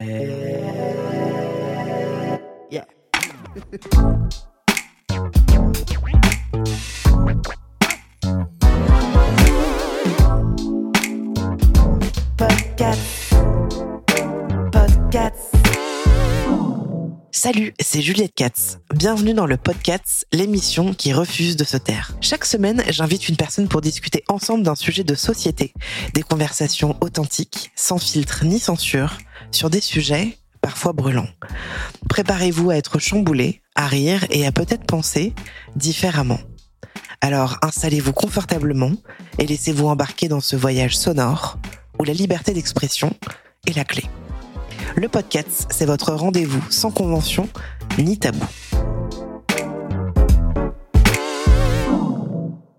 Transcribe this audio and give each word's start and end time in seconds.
Yeah. 0.00 0.10
Podcast. 7.14 7.64
Podcast. 12.36 13.23
Salut, 17.44 17.74
c'est 17.78 18.00
Juliette 18.00 18.34
Katz. 18.34 18.78
Bienvenue 18.94 19.34
dans 19.34 19.44
le 19.44 19.58
podcast, 19.58 20.26
l'émission 20.32 20.94
qui 20.94 21.12
refuse 21.12 21.56
de 21.56 21.64
se 21.64 21.76
taire. 21.76 22.16
Chaque 22.22 22.46
semaine, 22.46 22.82
j'invite 22.88 23.28
une 23.28 23.36
personne 23.36 23.68
pour 23.68 23.82
discuter 23.82 24.24
ensemble 24.28 24.62
d'un 24.62 24.74
sujet 24.74 25.04
de 25.04 25.14
société. 25.14 25.74
Des 26.14 26.22
conversations 26.22 26.96
authentiques, 27.02 27.70
sans 27.76 27.98
filtre 27.98 28.46
ni 28.46 28.58
censure, 28.58 29.18
sur 29.50 29.68
des 29.68 29.82
sujets 29.82 30.38
parfois 30.62 30.94
brûlants. 30.94 31.28
Préparez-vous 32.08 32.70
à 32.70 32.76
être 32.76 32.98
chamboulé, 32.98 33.60
à 33.74 33.88
rire 33.88 34.24
et 34.30 34.46
à 34.46 34.50
peut-être 34.50 34.86
penser 34.86 35.34
différemment. 35.76 36.40
Alors 37.20 37.58
installez-vous 37.60 38.14
confortablement 38.14 38.92
et 39.38 39.46
laissez-vous 39.46 39.88
embarquer 39.88 40.28
dans 40.28 40.40
ce 40.40 40.56
voyage 40.56 40.96
sonore 40.96 41.58
où 41.98 42.04
la 42.04 42.14
liberté 42.14 42.54
d'expression 42.54 43.14
est 43.66 43.76
la 43.76 43.84
clé. 43.84 44.04
Le 44.96 45.08
podcast, 45.08 45.66
c'est 45.70 45.86
votre 45.86 46.12
rendez-vous 46.12 46.62
sans 46.70 46.90
convention 46.90 47.48
ni 47.98 48.18
tabou. 48.18 48.44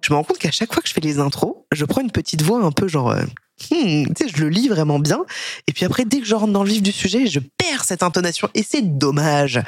Je 0.02 0.14
me 0.14 0.18
rends 0.18 0.24
compte 0.24 0.38
qu'à 0.38 0.52
chaque 0.52 0.74
fois 0.74 0.82
que 0.82 0.90
je 0.90 0.94
fais 0.94 1.02
les 1.02 1.20
intros, 1.20 1.56
je 1.72 1.84
prends 1.84 2.02
une 2.02 2.12
petite 2.12 2.42
voix 2.42 2.64
un 2.64 2.72
peu 2.72 2.88
genre... 2.88 3.16
hmm, 3.72 4.06
tu 4.14 4.14
sais, 4.18 4.28
je 4.34 4.42
le 4.42 4.50
lis 4.50 4.68
vraiment 4.68 5.00
bien. 5.00 5.26
Et 5.68 5.74
puis 5.74 5.86
après, 5.86 6.06
dès 6.06 6.20
que 6.20 6.26
je 6.26 6.36
rentre 6.36 6.54
dans 6.54 6.64
le 6.64 6.70
vif 6.70 6.82
du 6.82 6.92
sujet, 6.92 7.28
je 7.28 7.40
perds 7.40 7.84
cette 7.86 8.04
intonation. 8.04 8.50
Et 8.54 8.64
c'est 8.68 8.98
dommage. 8.98 9.62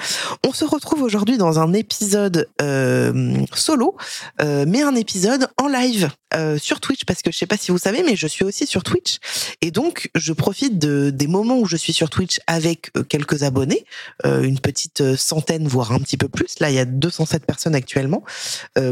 On 0.48 0.54
se 0.54 0.66
retrouve 0.66 1.02
aujourd'hui 1.02 1.38
dans 1.38 1.60
un 1.60 1.74
épisode 1.74 2.50
euh, 2.62 3.36
solo, 3.54 3.96
euh, 4.42 4.66
mais 4.68 4.82
un 4.82 4.96
épisode 4.96 5.48
en 5.58 5.68
live 5.68 6.10
euh, 6.34 6.58
sur 6.58 6.80
Twitch. 6.80 7.06
Parce 7.06 7.22
que 7.22 7.32
je 7.32 7.38
sais 7.38 7.48
pas 7.48 7.58
si 7.58 7.72
vous 7.72 7.78
savez, 7.78 8.04
mais 8.04 8.16
je 8.16 8.28
suis 8.28 8.44
aussi 8.44 8.68
sur 8.68 8.84
Twitch. 8.84 9.18
Et 9.62 9.72
donc, 9.72 10.10
je 10.16 10.34
profite 10.34 10.78
de, 10.80 11.10
des 11.10 11.28
moments 11.28 11.58
où 11.58 11.66
je 11.66 11.78
suis 11.78 11.94
sur 11.94 12.10
Twitch 12.10 12.40
avec 12.48 12.92
euh, 12.96 13.04
quelques 13.04 13.44
abonnés, 13.44 13.86
euh, 14.26 14.44
une 14.44 14.60
petite 14.60 15.02
euh, 15.02 15.16
centaine, 15.18 15.68
voire 15.68 15.92
un 15.92 16.00
petit 16.00 16.18
peu 16.18 16.28
plus. 16.28 16.60
Là, 16.60 16.70
il 16.70 16.76
y 16.76 16.80
a 16.80 16.86
207 16.86 17.46
personnes 17.46 17.76
actuellement, 17.76 18.24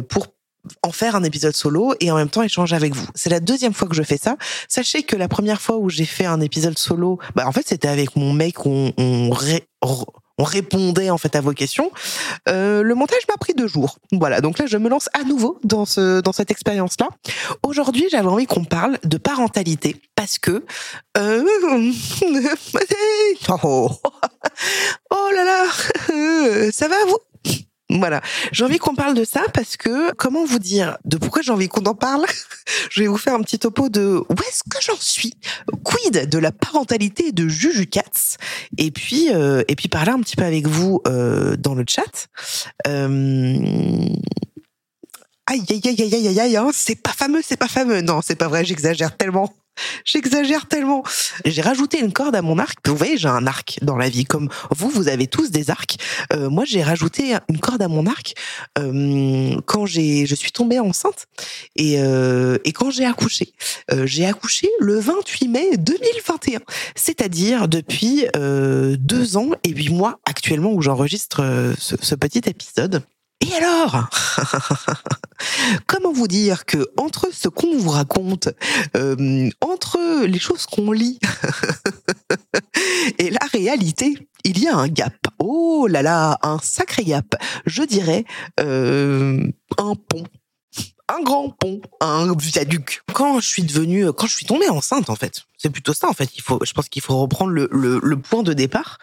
pour 0.10 0.28
en 0.84 0.92
faire 0.92 1.16
un 1.16 1.24
épisode 1.24 1.56
solo 1.56 1.94
et 2.00 2.12
en 2.12 2.16
même 2.16 2.30
temps 2.30 2.44
échanger 2.44 2.76
avec 2.76 2.96
vous. 2.96 3.06
C'est 3.16 3.30
la 3.30 3.40
deuxième 3.40 3.74
fois 3.74 3.88
que 3.88 3.96
je 3.96 4.04
fais 4.04 4.18
ça. 4.18 4.38
Sachez 4.68 5.04
que 5.04 5.16
la 5.16 5.28
première 5.28 5.62
fois 5.62 5.78
où 5.78 5.90
j'ai 5.90 6.06
fait 6.06 6.26
un 6.26 6.42
épisode 6.42 6.78
solo, 6.78 7.20
bah 7.36 7.44
en 7.48 7.52
fait 7.52 7.68
c'était 7.68 7.88
avec 7.88 8.16
mon 8.16 8.34
mec 8.34 8.66
on, 8.66 8.94
on, 8.98 9.30
ré- 9.32 9.68
on 9.82 10.44
répondait 10.44 11.10
en 11.10 11.18
fait 11.18 11.36
à 11.36 11.42
vos 11.42 11.54
questions. 11.54 11.92
Euh, 12.50 12.82
le 12.84 12.96
montage 12.96 13.22
m'a 13.30 13.38
pris 13.38 13.54
deux 13.54 13.68
jours. 13.68 14.00
Voilà, 14.12 14.42
donc 14.42 14.60
là 14.60 14.66
je 14.68 14.78
me 14.78 14.90
lance 14.90 15.10
à 15.14 15.24
nouveau 15.24 15.60
dans 15.64 15.86
ce 15.86 16.20
dans 16.22 16.34
cette 16.34 16.52
expérience 16.52 16.96
là. 17.00 17.10
Aujourd'hui 17.64 18.06
j'avais 18.12 18.28
envie 18.28 18.46
qu'on 18.46 18.66
parle 18.66 18.98
de 19.04 19.18
parentalité 19.18 19.96
parce 20.16 20.38
que 20.38 20.66
euh... 21.18 21.44
oh, 23.64 23.90
oh 25.12 25.30
là 25.34 25.44
là 25.44 26.72
ça 26.72 26.88
va 26.88 26.96
vous? 27.08 27.18
Voilà, 27.90 28.22
j'ai 28.52 28.64
envie 28.64 28.80
qu'on 28.80 28.96
parle 28.96 29.14
de 29.14 29.24
ça 29.24 29.44
parce 29.54 29.78
que 29.78 30.12
comment 30.14 30.44
vous 30.44 30.58
dire 30.58 30.98
de 31.06 31.18
pourquoi 31.18 31.44
j'ai 31.44 31.52
envie 31.52 31.68
qu'on 31.68 31.86
en 31.86 31.94
parle? 31.94 32.26
Je 32.90 33.02
vais 33.02 33.08
vous 33.08 33.18
faire 33.18 33.36
un 33.36 33.42
petit 33.42 33.60
topo 33.60 33.90
de 33.90 34.24
où 34.28 34.34
est-ce 34.48 34.64
que 34.64 34.82
j'en 34.82 34.96
suis, 35.00 35.34
quid 35.84 36.28
de 36.28 36.38
la 36.40 36.52
parentalité 36.52 37.32
de 37.32 37.48
Juju 37.48 37.86
Katz? 37.86 38.38
Et 38.78 38.90
puis 38.90 39.30
euh, 39.34 39.64
et 39.68 39.76
puis 39.76 39.88
parler 39.88 40.12
un 40.12 40.20
petit 40.20 40.36
peu 40.36 40.44
avec 40.44 40.68
vous 40.68 41.02
euh, 41.08 41.56
dans 41.58 41.76
le 41.76 41.84
chat. 41.88 42.28
Euh... 42.88 44.08
Aïe 45.48 45.64
aïe 45.70 45.82
aïe 45.86 46.02
aïe 46.02 46.16
aïe 46.16 46.28
aïe 46.28 46.40
aïe, 46.40 46.58
hein, 46.58 46.72
c'est 46.74 46.96
pas 46.96 47.14
fameux, 47.14 47.42
c'est 47.44 47.58
pas 47.58 47.68
fameux. 47.68 48.02
Non, 48.02 48.22
c'est 48.24 48.36
pas 48.36 48.48
vrai, 48.48 48.66
j'exagère 48.66 49.16
tellement. 49.16 49.54
J'exagère 50.06 50.68
tellement. 50.68 51.04
J'ai 51.44 51.62
rajouté 51.62 52.00
une 52.00 52.14
corde 52.14 52.36
à 52.36 52.42
mon 52.42 52.58
arc. 52.60 52.80
Vous 52.88 52.96
voyez, 52.96 53.18
j'ai 53.18 53.28
un 53.28 53.46
arc 53.46 53.78
dans 53.82 53.98
la 53.98 54.10
vie. 54.10 54.24
Comme 54.24 54.50
vous, 54.72 54.90
vous 54.90 55.08
avez 55.08 55.28
tous 55.28 55.52
des 55.52 55.70
arcs. 55.70 55.98
Euh, 56.34 56.50
moi, 56.50 56.64
j'ai 56.66 56.82
rajouté 56.82 57.36
une 57.50 57.60
corde 57.60 57.82
à 57.82 57.88
mon 57.88 58.06
arc 58.06 58.36
euh, 58.78 59.60
quand 59.66 59.86
j'ai, 59.86 60.26
je 60.26 60.34
suis 60.34 60.52
tombée 60.52 60.80
enceinte 60.80 61.28
et, 61.76 62.00
euh, 62.00 62.58
et 62.64 62.72
quand 62.72 62.90
j'ai 62.90 63.06
accouché. 63.06 63.54
Euh, 63.92 64.06
j'ai 64.06 64.26
accouché 64.26 64.70
le 64.80 64.98
28 64.98 65.48
mai 65.50 65.78
2021, 65.78 66.60
c'est-à-dire 66.96 67.68
depuis 67.68 68.26
euh, 68.36 68.96
deux 68.98 69.38
ans 69.38 69.52
et 69.64 69.70
huit 69.70 69.90
mois 69.90 70.20
actuellement 70.26 70.72
où 70.72 70.82
j'enregistre 70.82 71.42
euh, 71.44 71.74
ce, 71.78 71.96
ce 72.02 72.16
petit 72.16 72.42
épisode. 72.46 73.04
Et 73.42 73.54
alors? 73.54 74.10
Comment 75.88 76.14
vous 76.14 76.28
dire 76.28 76.66
que 76.66 76.88
entre 76.98 77.30
ce 77.34 77.50
qu'on 77.50 77.78
vous 77.78 77.90
raconte, 77.90 78.50
euh, 78.96 79.50
entre 79.62 80.26
les 80.26 80.40
choses 80.40 80.66
qu'on 80.66 80.92
lit 80.92 81.20
et 83.20 83.30
la 83.30 83.46
réalité, 83.52 84.30
il 84.44 84.60
y 84.60 84.68
a 84.68 84.76
un 84.76 84.88
gap. 84.88 85.16
Oh 85.40 85.88
là 85.90 86.02
là, 86.02 86.38
un 86.44 86.60
sacré 86.60 87.04
gap. 87.04 87.36
Je 87.66 87.84
dirais 87.84 88.26
euh, 88.60 89.46
un 89.78 89.96
pont. 89.96 90.24
Un 91.08 91.22
grand 91.22 91.50
pont, 91.50 91.82
un 92.02 92.36
viaduc. 92.36 93.02
Quand 93.14 93.40
je 93.40 93.48
suis 93.48 93.64
devenue, 93.64 94.12
quand 94.12 94.26
je 94.26 94.34
suis 94.36 94.46
tombée 94.48 94.70
enceinte, 94.70 95.12
en 95.12 95.16
fait, 95.16 95.44
c'est 95.56 95.70
plutôt 95.70 95.94
ça. 95.94 96.10
En 96.10 96.14
fait, 96.14 96.30
il 96.36 96.42
faut, 96.42 96.60
je 96.66 96.74
pense 96.74 96.90
qu'il 96.90 97.04
faut 97.04 97.18
reprendre 97.20 97.52
le, 97.52 97.70
le, 97.72 98.00
le 98.02 98.18
point 98.20 98.42
de 98.42 98.54
départ. 98.54 98.98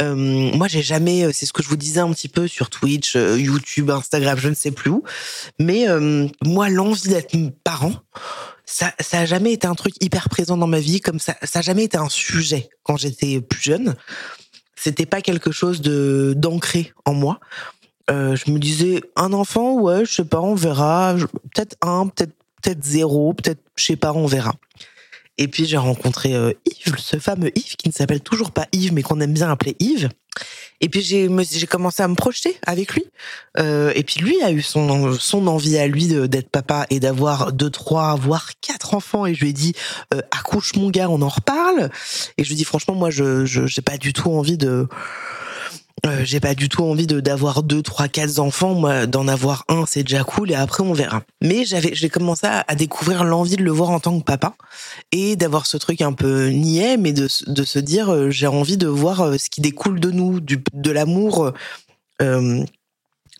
Euh, 0.00 0.14
moi, 0.14 0.68
j'ai 0.68 0.82
jamais, 0.82 1.32
c'est 1.32 1.46
ce 1.46 1.52
que 1.52 1.62
je 1.62 1.68
vous 1.68 1.76
disais 1.76 2.00
un 2.00 2.12
petit 2.12 2.28
peu 2.28 2.46
sur 2.46 2.70
Twitch, 2.70 3.16
euh, 3.16 3.36
YouTube, 3.36 3.90
Instagram, 3.90 4.38
je 4.38 4.48
ne 4.48 4.54
sais 4.54 4.70
plus 4.70 4.90
où. 4.90 5.02
Mais 5.58 5.88
euh, 5.88 6.28
moi, 6.44 6.68
l'envie 6.68 7.08
d'être 7.08 7.36
parent, 7.64 7.94
ça, 8.64 8.92
ça 9.00 9.20
a 9.20 9.26
jamais 9.26 9.52
été 9.52 9.66
un 9.66 9.74
truc 9.74 9.94
hyper 10.00 10.28
présent 10.28 10.56
dans 10.56 10.68
ma 10.68 10.78
vie, 10.78 11.00
comme 11.00 11.18
ça, 11.18 11.36
ça 11.42 11.58
a 11.58 11.62
jamais 11.62 11.84
été 11.84 11.96
un 11.96 12.08
sujet 12.08 12.70
quand 12.84 12.96
j'étais 12.96 13.40
plus 13.40 13.60
jeune. 13.60 13.96
C'était 14.76 15.06
pas 15.06 15.20
quelque 15.20 15.50
chose 15.50 15.80
de 15.80 16.32
d'ancré 16.36 16.92
en 17.04 17.12
moi. 17.12 17.40
Euh, 18.10 18.36
je 18.36 18.50
me 18.50 18.58
disais 18.58 19.00
un 19.16 19.32
enfant, 19.32 19.74
ouais, 19.74 20.04
je 20.04 20.12
sais 20.12 20.24
pas, 20.24 20.40
on 20.40 20.54
verra. 20.54 21.14
Peut-être 21.54 21.76
un, 21.82 22.08
peut-être 22.08 22.32
peut-être 22.62 22.84
zéro, 22.84 23.32
peut-être 23.34 23.60
je 23.76 23.84
sais 23.84 23.96
pas, 23.96 24.12
on 24.12 24.26
verra. 24.26 24.54
Et 25.38 25.48
puis 25.48 25.64
j'ai 25.64 25.78
rencontré 25.78 26.34
euh, 26.34 26.52
Yves, 26.66 26.96
ce 26.98 27.18
fameux 27.18 27.50
Yves 27.56 27.76
qui 27.76 27.88
ne 27.88 27.94
s'appelle 27.94 28.20
toujours 28.20 28.50
pas 28.50 28.66
Yves, 28.72 28.92
mais 28.92 29.02
qu'on 29.02 29.20
aime 29.20 29.32
bien 29.32 29.50
appeler 29.50 29.76
Yves. 29.78 30.10
Et 30.82 30.88
puis 30.88 31.00
j'ai 31.02 31.28
me- 31.28 31.44
j'ai 31.44 31.66
commencé 31.66 32.02
à 32.02 32.08
me 32.08 32.14
projeter 32.14 32.56
avec 32.66 32.92
lui. 32.94 33.04
Euh, 33.58 33.92
et 33.94 34.02
puis 34.02 34.20
lui 34.20 34.42
a 34.42 34.50
eu 34.50 34.60
son 34.62 35.14
son 35.14 35.46
envie 35.46 35.78
à 35.78 35.86
lui 35.86 36.06
d'être 36.06 36.50
papa 36.50 36.86
et 36.90 37.00
d'avoir 37.00 37.52
deux, 37.52 37.70
trois, 37.70 38.16
voire 38.16 38.50
quatre 38.60 38.94
enfants. 38.94 39.24
Et 39.24 39.34
je 39.34 39.40
lui 39.40 39.50
ai 39.50 39.52
dit 39.54 39.72
accouche 40.30 40.74
mon 40.76 40.90
gars, 40.90 41.08
on 41.08 41.22
en 41.22 41.28
reparle. 41.28 41.90
Et 42.36 42.44
je 42.44 42.48
lui 42.48 42.54
ai 42.54 42.58
dit 42.58 42.64
franchement 42.64 42.94
moi 42.94 43.10
je 43.10 43.44
je 43.46 43.66
j'ai 43.66 43.82
pas 43.82 43.96
du 43.98 44.12
tout 44.12 44.30
envie 44.30 44.58
de 44.58 44.88
euh, 46.06 46.22
j'ai 46.24 46.40
pas 46.40 46.54
du 46.54 46.68
tout 46.68 46.82
envie 46.82 47.06
de 47.06 47.20
d'avoir 47.20 47.62
deux, 47.62 47.82
trois, 47.82 48.08
quatre 48.08 48.38
enfants. 48.38 48.74
Moi, 48.74 49.06
d'en 49.06 49.28
avoir 49.28 49.64
un, 49.68 49.84
c'est 49.86 50.02
déjà 50.02 50.24
cool 50.24 50.50
et 50.50 50.54
après 50.54 50.82
on 50.82 50.92
verra. 50.92 51.22
Mais 51.42 51.64
j'avais, 51.64 51.94
j'ai 51.94 52.08
commencé 52.08 52.46
à, 52.46 52.74
découvrir 52.74 53.24
l'envie 53.24 53.56
de 53.56 53.62
le 53.62 53.70
voir 53.70 53.90
en 53.90 54.00
tant 54.00 54.18
que 54.18 54.24
papa 54.24 54.54
et 55.12 55.36
d'avoir 55.36 55.66
ce 55.66 55.76
truc 55.76 56.00
un 56.00 56.12
peu 56.12 56.48
niais, 56.48 56.96
mais 56.96 57.12
de 57.12 57.28
de 57.46 57.64
se 57.64 57.78
dire 57.78 58.12
euh, 58.12 58.30
j'ai 58.30 58.46
envie 58.46 58.76
de 58.76 58.86
voir 58.86 59.20
euh, 59.20 59.36
ce 59.38 59.50
qui 59.50 59.60
découle 59.60 60.00
de 60.00 60.10
nous, 60.10 60.40
du 60.40 60.62
de 60.72 60.90
l'amour 60.90 61.52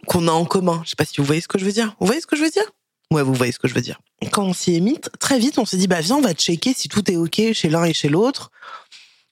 qu'on 0.07 0.29
a 0.29 0.33
en 0.33 0.45
commun. 0.45 0.81
Je 0.85 0.91
sais 0.91 0.97
pas 0.97 1.05
si 1.05 1.17
vous 1.19 1.25
voyez 1.25 1.41
ce 1.41 1.49
que 1.49 1.59
je 1.59 1.65
veux 1.65 1.73
dire. 1.73 1.95
Vous 2.01 2.07
voyez 2.07 2.21
ce 2.21 2.27
que 2.27 2.37
je 2.37 2.43
veux 2.43 2.51
dire? 2.51 2.65
Ouais, 3.13 3.23
vous 3.23 3.35
voyez 3.35 3.53
ce 3.53 3.59
que 3.59 3.69
je 3.69 3.75
veux 3.75 3.81
dire. 3.81 4.01
Quand 4.31 4.45
on 4.45 4.53
s'y 4.53 4.77
est 4.77 5.11
très 5.19 5.39
vite, 5.39 5.59
on 5.59 5.65
s'est 5.65 5.77
dit 5.77 5.89
bah 5.89 6.01
viens, 6.01 6.17
on 6.17 6.21
va 6.21 6.33
checker 6.33 6.75
si 6.77 6.89
tout 6.89 7.11
est 7.11 7.17
ok 7.17 7.53
chez 7.53 7.69
l'un 7.69 7.85
et 7.85 7.93
chez 7.93 8.09
l'autre. 8.09 8.51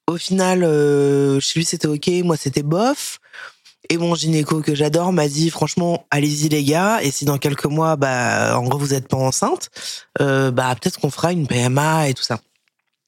Au 0.09 0.17
final, 0.17 0.65
euh, 0.65 1.39
chez 1.39 1.61
lui 1.61 1.67
c'était 1.67 1.87
ok, 1.87 2.09
moi 2.25 2.39
c'était 2.39 2.63
bof. 2.63 3.19
Et 3.91 3.99
mon 3.99 4.15
gynéco 4.15 4.63
que 4.63 4.75
j'adore 4.75 5.13
m'a 5.13 5.29
dit 5.29 5.51
franchement, 5.51 6.07
allez-y 6.11 6.49
les 6.49 6.65
gars. 6.65 7.03
Et 7.03 7.11
si 7.11 7.27
dans 7.27 7.37
quelques 7.37 7.67
mois, 7.67 7.97
bah 7.97 8.59
en 8.59 8.63
gros 8.65 8.79
vous 8.79 8.95
êtes 8.95 9.07
pas 9.07 9.19
enceinte, 9.19 9.69
euh, 10.23 10.51
bah 10.51 10.75
peut-être 10.81 10.99
qu'on 10.99 11.11
fera 11.11 11.31
une 11.33 11.47
PMA 11.47 12.09
et 12.09 12.15
tout 12.15 12.23
ça. 12.23 12.41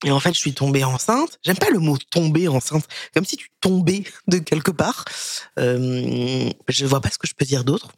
Et 0.04 0.10
en 0.10 0.20
fait, 0.20 0.34
je 0.34 0.38
suis 0.38 0.52
tombée 0.52 0.84
enceinte. 0.84 1.38
J'aime 1.42 1.56
pas 1.56 1.70
le 1.70 1.78
mot 1.78 1.96
tomber 2.10 2.48
enceinte, 2.48 2.86
comme 3.14 3.24
si 3.24 3.38
tu 3.38 3.48
tombais 3.62 4.04
de 4.28 4.36
quelque 4.36 4.70
part. 4.70 5.06
Euh, 5.58 6.50
je 6.68 6.84
vois 6.84 7.00
pas 7.00 7.08
ce 7.10 7.16
que 7.16 7.26
je 7.26 7.34
peux 7.34 7.46
dire 7.46 7.64
d'autre. 7.64 7.88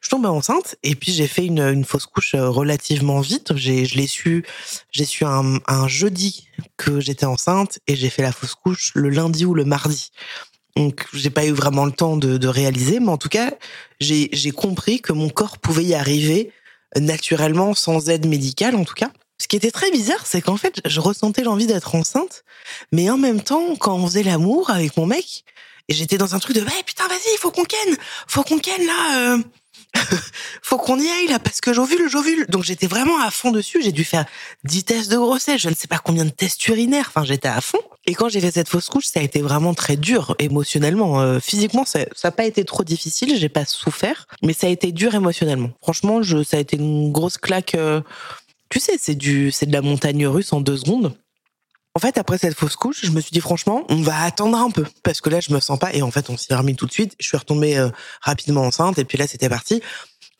Je 0.00 0.06
suis 0.06 0.10
tombée 0.10 0.28
enceinte 0.28 0.76
et 0.82 0.94
puis 0.94 1.12
j'ai 1.12 1.26
fait 1.26 1.46
une, 1.46 1.60
une, 1.60 1.84
fausse 1.84 2.06
couche 2.06 2.34
euh, 2.34 2.48
relativement 2.48 3.20
vite. 3.20 3.56
J'ai, 3.56 3.84
je 3.84 3.96
l'ai 3.96 4.06
su, 4.06 4.44
j'ai 4.90 5.04
su 5.04 5.24
un, 5.24 5.88
jeudi 5.88 6.48
que 6.76 7.00
j'étais 7.00 7.26
enceinte 7.26 7.78
et 7.86 7.96
j'ai 7.96 8.10
fait 8.10 8.22
la 8.22 8.32
fausse 8.32 8.54
couche 8.54 8.92
le 8.94 9.08
lundi 9.08 9.44
ou 9.44 9.54
le 9.54 9.64
mardi. 9.64 10.10
Donc, 10.76 11.06
j'ai 11.12 11.30
pas 11.30 11.44
eu 11.44 11.52
vraiment 11.52 11.84
le 11.84 11.92
temps 11.92 12.16
de, 12.16 12.38
de 12.38 12.48
réaliser, 12.48 12.98
mais 12.98 13.10
en 13.10 13.18
tout 13.18 13.28
cas, 13.28 13.52
j'ai, 14.00 14.30
j'ai 14.32 14.52
compris 14.52 15.00
que 15.00 15.12
mon 15.12 15.28
corps 15.28 15.58
pouvait 15.58 15.84
y 15.84 15.94
arriver 15.94 16.50
naturellement, 16.98 17.74
sans 17.74 18.08
aide 18.08 18.26
médicale 18.26 18.76
en 18.76 18.84
tout 18.84 18.94
cas. 18.94 19.10
Ce 19.38 19.48
qui 19.48 19.56
était 19.56 19.72
très 19.72 19.90
bizarre, 19.90 20.24
c'est 20.24 20.40
qu'en 20.40 20.56
fait, 20.56 20.80
je 20.84 21.00
ressentais 21.00 21.42
l'envie 21.42 21.66
d'être 21.66 21.96
enceinte, 21.96 22.44
mais 22.92 23.10
en 23.10 23.18
même 23.18 23.42
temps, 23.42 23.74
quand 23.76 23.94
on 23.96 24.06
faisait 24.06 24.22
l'amour 24.22 24.70
avec 24.70 24.96
mon 24.96 25.06
mec, 25.06 25.44
et 25.88 25.94
j'étais 25.94 26.16
dans 26.16 26.36
un 26.36 26.38
truc 26.38 26.54
de, 26.54 26.60
hey, 26.60 26.82
putain, 26.86 27.08
vas-y, 27.08 27.36
faut 27.38 27.50
qu'on 27.50 27.64
ken, 27.64 27.96
faut 28.28 28.44
qu'on 28.44 28.58
ken 28.58 28.86
là, 28.86 29.34
euh... 29.34 29.38
faut 30.62 30.78
qu'on 30.78 30.98
y 30.98 31.08
aille 31.08 31.28
là, 31.28 31.38
parce 31.38 31.60
que 31.60 31.72
j'ovule, 31.72 32.08
j'ovule. 32.08 32.46
Donc 32.48 32.64
j'étais 32.64 32.86
vraiment 32.86 33.20
à 33.20 33.30
fond 33.30 33.50
dessus, 33.50 33.82
j'ai 33.82 33.92
dû 33.92 34.04
faire 34.04 34.24
10 34.64 34.84
tests 34.84 35.10
de 35.10 35.16
grossesse, 35.16 35.60
je 35.60 35.68
ne 35.68 35.74
sais 35.74 35.88
pas 35.88 35.98
combien 35.98 36.24
de 36.24 36.30
tests 36.30 36.66
urinaires, 36.68 37.06
enfin 37.08 37.24
j'étais 37.24 37.48
à 37.48 37.60
fond. 37.60 37.80
Et 38.06 38.14
quand 38.14 38.28
j'ai 38.28 38.40
fait 38.40 38.50
cette 38.50 38.68
fausse 38.68 38.88
couche, 38.88 39.06
ça 39.06 39.20
a 39.20 39.22
été 39.22 39.40
vraiment 39.42 39.74
très 39.74 39.96
dur 39.96 40.34
émotionnellement. 40.38 41.20
Euh, 41.20 41.38
physiquement, 41.40 41.84
ça 41.84 42.06
n'a 42.24 42.30
pas 42.30 42.44
été 42.44 42.64
trop 42.64 42.82
difficile, 42.84 43.36
j'ai 43.36 43.48
pas 43.48 43.64
souffert, 43.64 44.26
mais 44.42 44.52
ça 44.52 44.66
a 44.66 44.70
été 44.70 44.92
dur 44.92 45.14
émotionnellement. 45.14 45.70
Franchement, 45.80 46.20
ça 46.22 46.56
a 46.56 46.60
été 46.60 46.76
une 46.76 47.12
grosse 47.12 47.38
claque. 47.38 47.74
Euh, 47.74 48.00
tu 48.70 48.80
sais, 48.80 48.96
c'est 48.98 49.18
c'est 49.50 49.66
de 49.66 49.72
la 49.72 49.82
montagne 49.82 50.26
russe 50.26 50.52
en 50.52 50.60
deux 50.60 50.78
secondes. 50.78 51.14
En 51.94 52.00
fait, 52.00 52.16
après 52.16 52.38
cette 52.38 52.54
fausse 52.54 52.76
couche, 52.76 53.04
je 53.04 53.10
me 53.10 53.20
suis 53.20 53.32
dit 53.32 53.40
franchement, 53.40 53.84
on 53.90 54.00
va 54.00 54.22
attendre 54.22 54.56
un 54.56 54.70
peu 54.70 54.86
parce 55.02 55.20
que 55.20 55.28
là, 55.28 55.40
je 55.40 55.52
me 55.52 55.60
sens 55.60 55.78
pas. 55.78 55.92
Et 55.92 56.00
en 56.00 56.10
fait, 56.10 56.30
on 56.30 56.36
s'y 56.36 56.52
remis 56.54 56.74
tout 56.74 56.86
de 56.86 56.92
suite. 56.92 57.14
Je 57.20 57.26
suis 57.26 57.36
retombée 57.36 57.76
euh, 57.76 57.90
rapidement 58.22 58.62
enceinte 58.62 58.98
et 58.98 59.04
puis 59.04 59.18
là, 59.18 59.26
c'était 59.26 59.50
parti. 59.50 59.82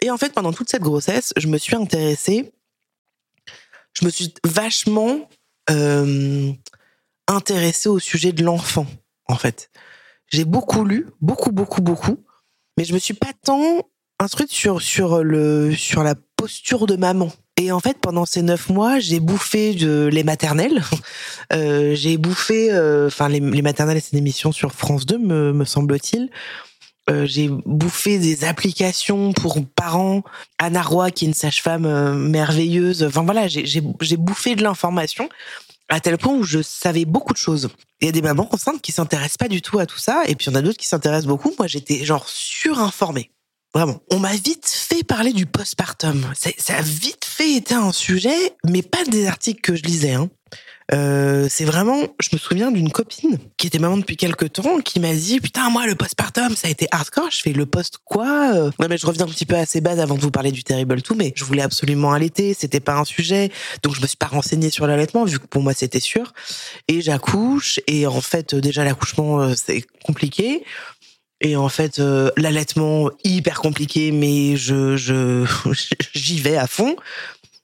Et 0.00 0.10
en 0.10 0.16
fait, 0.16 0.32
pendant 0.32 0.52
toute 0.52 0.70
cette 0.70 0.82
grossesse, 0.82 1.34
je 1.36 1.46
me 1.48 1.58
suis 1.58 1.76
intéressée. 1.76 2.52
Je 3.92 4.06
me 4.06 4.10
suis 4.10 4.32
vachement 4.44 5.28
euh, 5.70 6.52
intéressée 7.28 7.90
au 7.90 7.98
sujet 7.98 8.32
de 8.32 8.42
l'enfant. 8.42 8.86
En 9.26 9.36
fait, 9.36 9.70
j'ai 10.28 10.46
beaucoup 10.46 10.84
lu, 10.84 11.06
beaucoup, 11.20 11.52
beaucoup, 11.52 11.82
beaucoup, 11.82 12.24
mais 12.78 12.84
je 12.84 12.94
me 12.94 12.98
suis 12.98 13.14
pas 13.14 13.32
tant 13.44 13.86
instruite 14.18 14.50
sur 14.50 14.80
sur 14.80 15.22
le 15.22 15.74
sur 15.74 16.02
la 16.02 16.14
posture 16.36 16.86
de 16.86 16.96
maman. 16.96 17.30
Et 17.58 17.70
en 17.70 17.80
fait, 17.80 17.98
pendant 17.98 18.24
ces 18.24 18.42
neuf 18.42 18.70
mois, 18.70 18.98
j'ai 18.98 19.20
bouffé 19.20 19.74
de 19.74 20.08
les 20.12 20.24
maternelles. 20.24 20.82
Euh, 21.52 21.94
j'ai 21.94 22.16
bouffé, 22.16 22.72
euh, 22.72 23.08
enfin 23.08 23.28
les, 23.28 23.38
les, 23.38 23.60
maternelles, 23.60 24.00
c'est 24.00 24.12
une 24.12 24.20
émission 24.20 24.52
sur 24.52 24.72
France 24.72 25.04
2, 25.04 25.18
me, 25.18 25.64
semble-t-il. 25.66 26.30
Euh, 27.10 27.26
j'ai 27.26 27.50
bouffé 27.50 28.18
des 28.18 28.44
applications 28.44 29.34
pour 29.34 29.58
parents. 29.76 30.22
Anna 30.56 30.80
Roy, 30.80 31.10
qui 31.10 31.26
est 31.26 31.28
une 31.28 31.34
sage-femme 31.34 32.16
merveilleuse. 32.30 33.02
Enfin 33.02 33.22
voilà, 33.22 33.48
j'ai 33.48 34.16
bouffé 34.16 34.54
de 34.54 34.62
l'information 34.62 35.28
à 35.90 36.00
tel 36.00 36.16
point 36.16 36.32
où 36.32 36.42
je 36.42 36.62
savais 36.62 37.04
beaucoup 37.04 37.34
de 37.34 37.38
choses. 37.38 37.68
Il 38.00 38.06
y 38.06 38.08
a 38.08 38.12
des 38.12 38.22
mamans 38.22 38.48
enceintes 38.50 38.80
qui 38.80 38.92
s'intéressent 38.92 39.36
pas 39.36 39.48
du 39.48 39.60
tout 39.60 39.78
à 39.78 39.84
tout 39.84 39.98
ça, 39.98 40.22
et 40.26 40.34
puis 40.34 40.46
il 40.46 40.50
y 40.50 40.56
en 40.56 40.58
a 40.58 40.62
d'autres 40.62 40.78
qui 40.78 40.88
s'intéressent 40.88 41.26
beaucoup. 41.28 41.52
Moi, 41.58 41.66
j'étais 41.66 42.02
genre 42.04 42.26
surinformée. 42.28 43.30
Vraiment. 43.74 44.00
On 44.10 44.18
m'a 44.18 44.32
vite 44.32 44.68
fait 44.68 45.02
parler 45.02 45.32
du 45.32 45.46
postpartum. 45.46 46.26
Ça 46.34 46.76
a 46.76 46.82
vite 46.82 47.24
fait 47.24 47.54
été 47.54 47.74
un 47.74 47.92
sujet, 47.92 48.54
mais 48.64 48.82
pas 48.82 49.04
des 49.04 49.26
articles 49.26 49.60
que 49.60 49.74
je 49.74 49.82
lisais. 49.82 50.12
Hein. 50.12 50.28
Euh, 50.92 51.46
c'est 51.48 51.64
vraiment, 51.64 52.02
je 52.20 52.28
me 52.32 52.38
souviens 52.38 52.70
d'une 52.70 52.90
copine 52.90 53.38
qui 53.56 53.66
était 53.66 53.78
maman 53.78 53.96
depuis 53.96 54.16
quelques 54.16 54.52
temps, 54.52 54.80
qui 54.80 55.00
m'a 55.00 55.14
dit 55.14 55.40
putain 55.40 55.70
moi 55.70 55.86
le 55.86 55.94
postpartum 55.94 56.54
ça 56.54 56.68
a 56.68 56.70
été 56.70 56.86
hardcore. 56.90 57.30
Je 57.30 57.40
fais 57.40 57.52
le 57.52 57.64
post 57.66 57.98
quoi 58.04 58.52
euh? 58.54 58.70
Non 58.78 58.88
mais 58.90 58.98
je 58.98 59.06
reviens 59.06 59.24
un 59.24 59.28
petit 59.28 59.46
peu 59.46 59.54
à 59.54 59.64
ces 59.64 59.80
bases 59.80 60.00
avant 60.00 60.16
de 60.16 60.20
vous 60.20 60.30
parler 60.30 60.50
du 60.50 60.64
terrible 60.64 61.00
tout, 61.00 61.14
mais 61.14 61.32
je 61.36 61.44
voulais 61.44 61.62
absolument 61.62 62.12
allaiter, 62.12 62.54
c'était 62.54 62.80
pas 62.80 62.96
un 62.96 63.04
sujet, 63.04 63.50
donc 63.82 63.94
je 63.94 64.02
me 64.02 64.06
suis 64.06 64.16
pas 64.16 64.26
renseignée 64.26 64.70
sur 64.70 64.86
l'allaitement 64.86 65.24
vu 65.24 65.38
que 65.38 65.46
pour 65.46 65.62
moi 65.62 65.72
c'était 65.72 66.00
sûr. 66.00 66.34
Et 66.88 67.00
j'accouche 67.00 67.80
et 67.86 68.06
en 68.06 68.20
fait 68.20 68.54
déjà 68.54 68.84
l'accouchement 68.84 69.40
euh, 69.40 69.54
c'est 69.56 69.86
compliqué. 70.04 70.64
Et 71.42 71.56
en 71.56 71.68
fait, 71.68 71.98
euh, 71.98 72.30
l'allaitement 72.36 73.10
hyper 73.24 73.60
compliqué, 73.60 74.12
mais 74.12 74.56
je 74.56 74.96
j'y 76.14 76.40
vais 76.40 76.56
à 76.56 76.68
fond. 76.68 76.96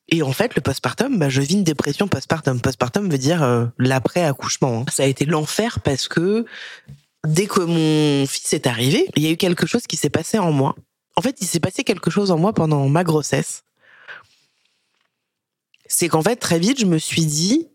Et 0.09 0.23
en 0.23 0.33
fait, 0.33 0.57
le 0.57 0.61
postpartum, 0.61 1.17
bah, 1.19 1.29
je 1.29 1.41
vis 1.41 1.55
une 1.55 1.65
dépression 1.65 2.09
postpartum. 2.09 2.61
Postpartum 2.61 3.09
veut 3.09 3.19
dire 3.19 3.43
euh, 3.43 3.67
l'après 3.79 4.25
accouchement. 4.25 4.81
Hein. 4.81 4.85
Ça 4.91 5.05
a 5.05 5.07
été 5.07 5.27
l'enfer 5.27 5.79
parce 5.81 6.09
que 6.09 6.45
dès 7.25 7.47
que 7.47 7.61
mon 7.61 8.27
fils 8.27 8.53
est 8.53 8.67
arrivé, 8.67 9.07
il 9.15 9.23
y 9.23 9.29
a 9.29 9.31
eu 9.31 9.37
quelque 9.37 9.67
chose 9.67 9.87
qui 9.87 9.97
s'est 9.97 10.11
passé 10.11 10.39
en 10.39 10.51
moi. 10.51 10.75
En 11.15 11.23
fait, 11.23 11.37
il 11.41 11.47
s'est 11.47 11.61
passé 11.61 11.85
quelque 11.85 12.11
chose 12.11 12.33
en 12.33 12.39
moi 12.39 12.53
pendant 12.53 12.89
ma 12.89 13.05
grossesse. 13.05 13.63
C'est 15.87 16.09
qu'en 16.09 16.23
fait, 16.23 16.37
très 16.37 16.59
vite, 16.59 16.81
je 16.81 16.87
me 16.87 16.99
suis 16.99 17.27
dit, 17.27 17.69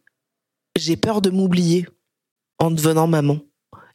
j'ai 0.76 0.98
peur 0.98 1.22
de 1.22 1.30
m'oublier 1.30 1.88
en 2.60 2.72
devenant 2.72 3.08
maman 3.08 3.40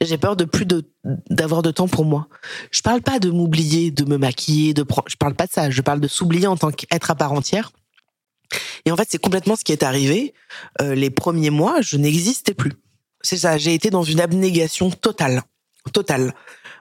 j'ai 0.00 0.18
peur 0.18 0.36
de 0.36 0.44
plus 0.44 0.64
de 0.66 0.84
d'avoir 1.30 1.62
de 1.62 1.70
temps 1.70 1.88
pour 1.88 2.04
moi. 2.04 2.28
Je 2.70 2.82
parle 2.82 3.00
pas 3.00 3.18
de 3.18 3.30
m'oublier, 3.30 3.90
de 3.90 4.04
me 4.04 4.16
maquiller, 4.16 4.74
de 4.74 4.82
prendre, 4.82 5.08
je 5.08 5.16
parle 5.16 5.34
pas 5.34 5.46
de 5.46 5.52
ça. 5.52 5.70
Je 5.70 5.82
parle 5.82 6.00
de 6.00 6.08
s'oublier 6.08 6.46
en 6.46 6.56
tant 6.56 6.70
qu'être 6.70 7.10
à 7.10 7.14
part 7.14 7.32
entière. 7.32 7.72
Et 8.84 8.90
en 8.90 8.96
fait, 8.96 9.08
c'est 9.10 9.18
complètement 9.18 9.56
ce 9.56 9.64
qui 9.64 9.72
est 9.72 9.82
arrivé. 9.82 10.34
Euh, 10.80 10.94
les 10.94 11.10
premiers 11.10 11.50
mois, 11.50 11.80
je 11.80 11.96
n'existais 11.96 12.54
plus. 12.54 12.72
C'est 13.22 13.38
ça. 13.38 13.58
J'ai 13.58 13.74
été 13.74 13.90
dans 13.90 14.04
une 14.04 14.20
abnégation 14.20 14.90
totale, 14.90 15.42
totale. 15.92 16.34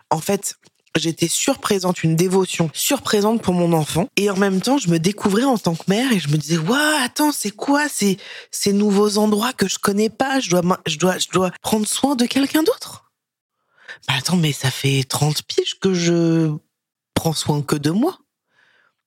En 0.09 0.19
fait, 0.19 0.55
j'étais 0.95 1.27
surprésente, 1.27 2.03
une 2.03 2.15
dévotion 2.15 2.69
surprésente 2.73 3.41
pour 3.41 3.53
mon 3.53 3.73
enfant. 3.73 4.07
Et 4.15 4.29
en 4.29 4.37
même 4.37 4.61
temps, 4.61 4.77
je 4.77 4.89
me 4.89 4.99
découvrais 4.99 5.43
en 5.43 5.57
tant 5.57 5.75
que 5.75 5.83
mère 5.87 6.11
et 6.11 6.19
je 6.19 6.29
me 6.29 6.37
disais, 6.37 6.57
waouh, 6.57 7.03
attends, 7.03 7.31
c'est 7.31 7.51
quoi 7.51 7.89
ces, 7.89 8.17
ces 8.51 8.73
nouveaux 8.73 9.17
endroits 9.17 9.53
que 9.53 9.67
je 9.67 9.79
connais 9.79 10.09
pas? 10.09 10.39
Je 10.39 10.49
dois, 10.49 10.61
je 10.85 10.97
dois, 10.97 11.17
je 11.17 11.27
dois 11.31 11.51
prendre 11.61 11.87
soin 11.87 12.15
de 12.15 12.25
quelqu'un 12.25 12.63
d'autre. 12.63 13.06
Bah 14.07 14.15
attends, 14.17 14.37
mais 14.37 14.51
ça 14.51 14.71
fait 14.71 15.03
30 15.03 15.43
piges 15.43 15.79
que 15.79 15.93
je 15.93 16.55
prends 17.13 17.33
soin 17.33 17.61
que 17.61 17.75
de 17.75 17.91
moi. 17.91 18.19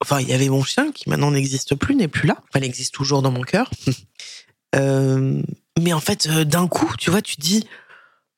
Enfin, 0.03 0.21
il 0.21 0.29
y 0.29 0.33
avait 0.33 0.49
mon 0.49 0.65
chien 0.65 0.93
qui 0.93 1.09
maintenant 1.09 1.31
n'existe 1.31 1.75
plus, 1.75 1.95
n'est 1.95 2.09
plus 2.09 2.27
là. 2.27 2.37
Enfin, 2.49 2.61
il 2.61 2.65
existe 2.65 2.95
toujours 2.95 3.23
dans 3.23 3.31
mon 3.31 3.43
cœur. 3.43 3.71
euh, 4.77 5.43
mais 5.79 5.93
en 5.93 6.01
fait, 6.01 6.27
euh, 6.27 6.45
d'un 6.45 6.69
coup, 6.69 6.91
tu 6.99 7.11
vois, 7.11 7.21
tu 7.21 7.37
dis, 7.37 7.67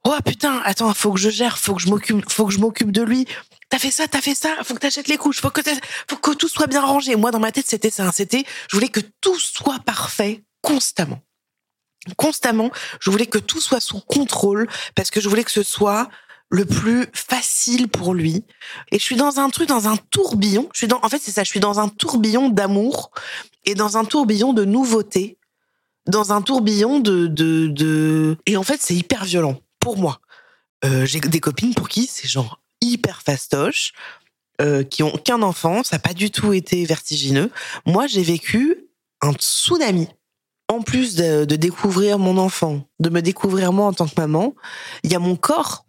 oh 0.05 0.15
putain, 0.25 0.61
attends, 0.65 0.93
faut 0.93 1.13
que 1.13 1.21
je 1.21 1.31
gère, 1.31 1.59
faut 1.59 1.75
que 1.75 1.83
je 1.83 1.89
m'occupe, 1.89 2.29
faut 2.29 2.47
que 2.47 2.53
je 2.53 2.59
m'occupe 2.59 2.91
de 2.91 3.03
lui. 3.03 3.27
T'as 3.69 3.79
fait 3.79 3.91
ça, 3.91 4.09
t'as 4.09 4.21
fait 4.21 4.35
ça, 4.35 4.51
faut 4.65 4.75
que 4.75 4.81
t'achètes 4.81 5.09
les 5.09 5.17
couches, 5.17 5.41
faut 5.41 5.51
faut 6.09 6.17
que 6.17 6.35
tout 6.35 6.49
soit 6.49 6.67
bien 6.67 6.85
rangé. 6.85 7.17
Moi, 7.17 7.31
dans 7.31 7.41
ma 7.41 7.53
tête, 7.53 7.67
c'était 7.67 7.91
ça. 7.91 8.11
C'était, 8.13 8.45
je 8.69 8.77
voulais 8.77 8.89
que 8.89 9.01
tout 9.21 9.39
soit 9.39 9.79
parfait 9.79 10.43
constamment. 10.61 11.21
Constamment, 12.17 12.71
je 13.01 13.11
voulais 13.11 13.27
que 13.27 13.39
tout 13.39 13.61
soit 13.61 13.81
sous 13.81 14.01
contrôle 14.01 14.69
parce 14.95 15.11
que 15.11 15.21
je 15.21 15.29
voulais 15.29 15.45
que 15.45 15.53
ce 15.53 15.63
soit 15.63 16.09
le 16.53 16.67
plus 16.67 17.07
facile 17.15 17.89
pour 17.89 18.13
lui. 18.13 18.45
Et 18.93 18.99
je 18.99 19.03
suis 19.03 19.17
dans 19.17 19.41
un 19.41 19.49
truc, 19.49 19.69
dans 19.69 19.89
un 19.89 19.97
tourbillon. 19.97 20.69
Je 20.75 20.81
suis 20.81 20.87
dans, 20.87 21.01
en 21.03 21.09
fait, 21.09 21.19
c'est 21.19 21.31
ça. 21.31 21.45
Je 21.45 21.49
suis 21.49 21.61
dans 21.61 21.81
un 21.81 21.89
tourbillon 21.89 22.51
d'amour 22.51 23.11
et 23.65 23.75
dans 23.75 23.97
un 23.97 24.05
tourbillon 24.05 24.53
de 24.53 24.67
nouveauté, 24.67 25.39
dans 26.07 26.33
un 26.33 26.43
tourbillon 26.43 27.01
de, 27.01 27.27
de, 27.27 27.69
de... 27.69 28.37
et 28.45 28.59
en 28.59 28.63
fait, 28.65 28.83
c'est 28.83 28.95
hyper 28.95 29.25
violent 29.25 29.61
pour 29.81 29.97
moi. 29.97 30.21
Euh, 30.85 31.07
j'ai 31.07 31.21
des 31.21 31.41
copines 31.41 31.75
pour 31.75 31.89
qui 31.89 32.07
c'est 32.07 32.29
genre 32.29 32.61
hyper 32.83 33.23
fastoche, 33.23 33.95
euh, 34.61 34.85
qui 34.85 35.03
ont 35.03 35.13
qu'un 35.13 35.41
enfant, 35.41 35.83
ça 35.83 35.97
n'a 35.97 36.01
pas 36.01 36.13
du 36.13 36.31
tout 36.31 36.53
été 36.53 36.85
vertigineux. 36.85 37.51
Moi, 37.87 38.07
j'ai 38.07 38.23
vécu 38.23 38.89
un 39.23 39.33
tsunami. 39.33 40.09
En 40.69 40.83
plus 40.83 41.17
de 41.17 41.45
découvrir 41.45 42.19
mon 42.19 42.39
enfant, 42.39 42.87
de 42.99 43.11
me 43.11 43.21
découvrir 43.21 43.73
moi 43.73 43.87
en 43.87 43.93
tant 43.93 44.07
que 44.07 44.19
maman, 44.19 44.55
il 45.03 45.13
y 45.13 45.15
a 45.15 45.19
mon 45.19 45.37
corps 45.37 45.85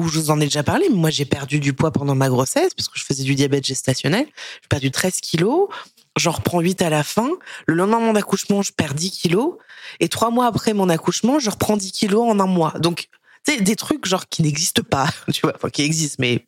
où 0.00 0.08
je 0.08 0.18
vous 0.18 0.30
en 0.30 0.40
ai 0.40 0.44
déjà 0.44 0.62
parlé, 0.62 0.88
mais 0.88 0.96
moi 0.96 1.10
j'ai 1.10 1.24
perdu 1.24 1.60
du 1.60 1.72
poids 1.72 1.90
pendant 1.90 2.14
ma 2.14 2.28
grossesse 2.28 2.74
parce 2.74 2.88
que 2.88 2.98
je 2.98 3.04
faisais 3.04 3.24
du 3.24 3.34
diabète 3.34 3.64
gestationnel. 3.64 4.26
J'ai 4.26 4.68
perdu 4.68 4.90
13 4.90 5.20
kilos, 5.20 5.68
j'en 6.16 6.32
reprends 6.32 6.60
8 6.60 6.82
à 6.82 6.90
la 6.90 7.02
fin. 7.02 7.30
Le 7.66 7.74
lendemain 7.74 8.00
de 8.00 8.04
mon 8.06 8.14
accouchement, 8.14 8.62
je 8.62 8.72
perds 8.72 8.94
10 8.94 9.10
kilos. 9.10 9.54
Et 10.00 10.08
trois 10.08 10.30
mois 10.30 10.46
après 10.46 10.72
mon 10.72 10.88
accouchement, 10.88 11.38
je 11.38 11.50
reprends 11.50 11.76
10 11.76 11.92
kilos 11.92 12.22
en 12.22 12.40
un 12.40 12.46
mois. 12.46 12.72
Donc, 12.78 13.08
c'est 13.46 13.60
des 13.62 13.76
trucs 13.76 14.06
genre 14.06 14.28
qui 14.28 14.42
n'existent 14.42 14.82
pas, 14.88 15.08
tu 15.32 15.42
vois, 15.42 15.52
enfin 15.54 15.70
qui 15.70 15.82
existent, 15.82 16.16
mais 16.18 16.46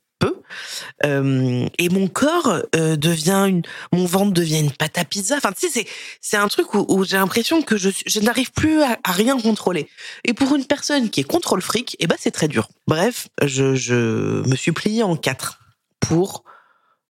Euh, 1.04 1.66
et 1.78 1.88
mon 1.88 2.08
corps 2.08 2.62
euh, 2.74 2.96
devient 2.96 3.46
une, 3.48 3.62
mon 3.92 4.04
ventre 4.04 4.32
devient 4.32 4.60
une 4.60 4.70
pâte 4.70 4.98
à 4.98 5.04
pizza. 5.04 5.36
Enfin, 5.36 5.52
tu 5.52 5.66
sais, 5.66 5.72
c'est 5.72 5.86
c'est 6.20 6.36
un 6.36 6.48
truc 6.48 6.74
où, 6.74 7.04
j'ai 7.04 7.16
l'impression 7.16 7.62
que 7.62 7.76
je 7.76 8.20
n'arrive 8.20 8.52
plus 8.52 8.82
à, 8.82 8.98
à, 9.04 9.12
rien 9.12 9.38
contrôler. 9.38 9.88
Et 10.24 10.32
pour 10.32 10.54
une 10.54 10.64
personne 10.64 11.10
qui 11.10 11.20
est 11.20 11.24
contrôle 11.24 11.62
fric, 11.62 11.96
eh 11.98 12.06
ben 12.06 12.16
c'est 12.18 12.30
très 12.30 12.48
dur. 12.48 12.68
Bref, 12.86 13.28
je 13.42 13.74
je 13.74 14.46
me 14.48 14.56
suis 14.56 14.72
pliée 14.72 15.02
en 15.02 15.16
quatre 15.16 15.60
pour 16.00 16.44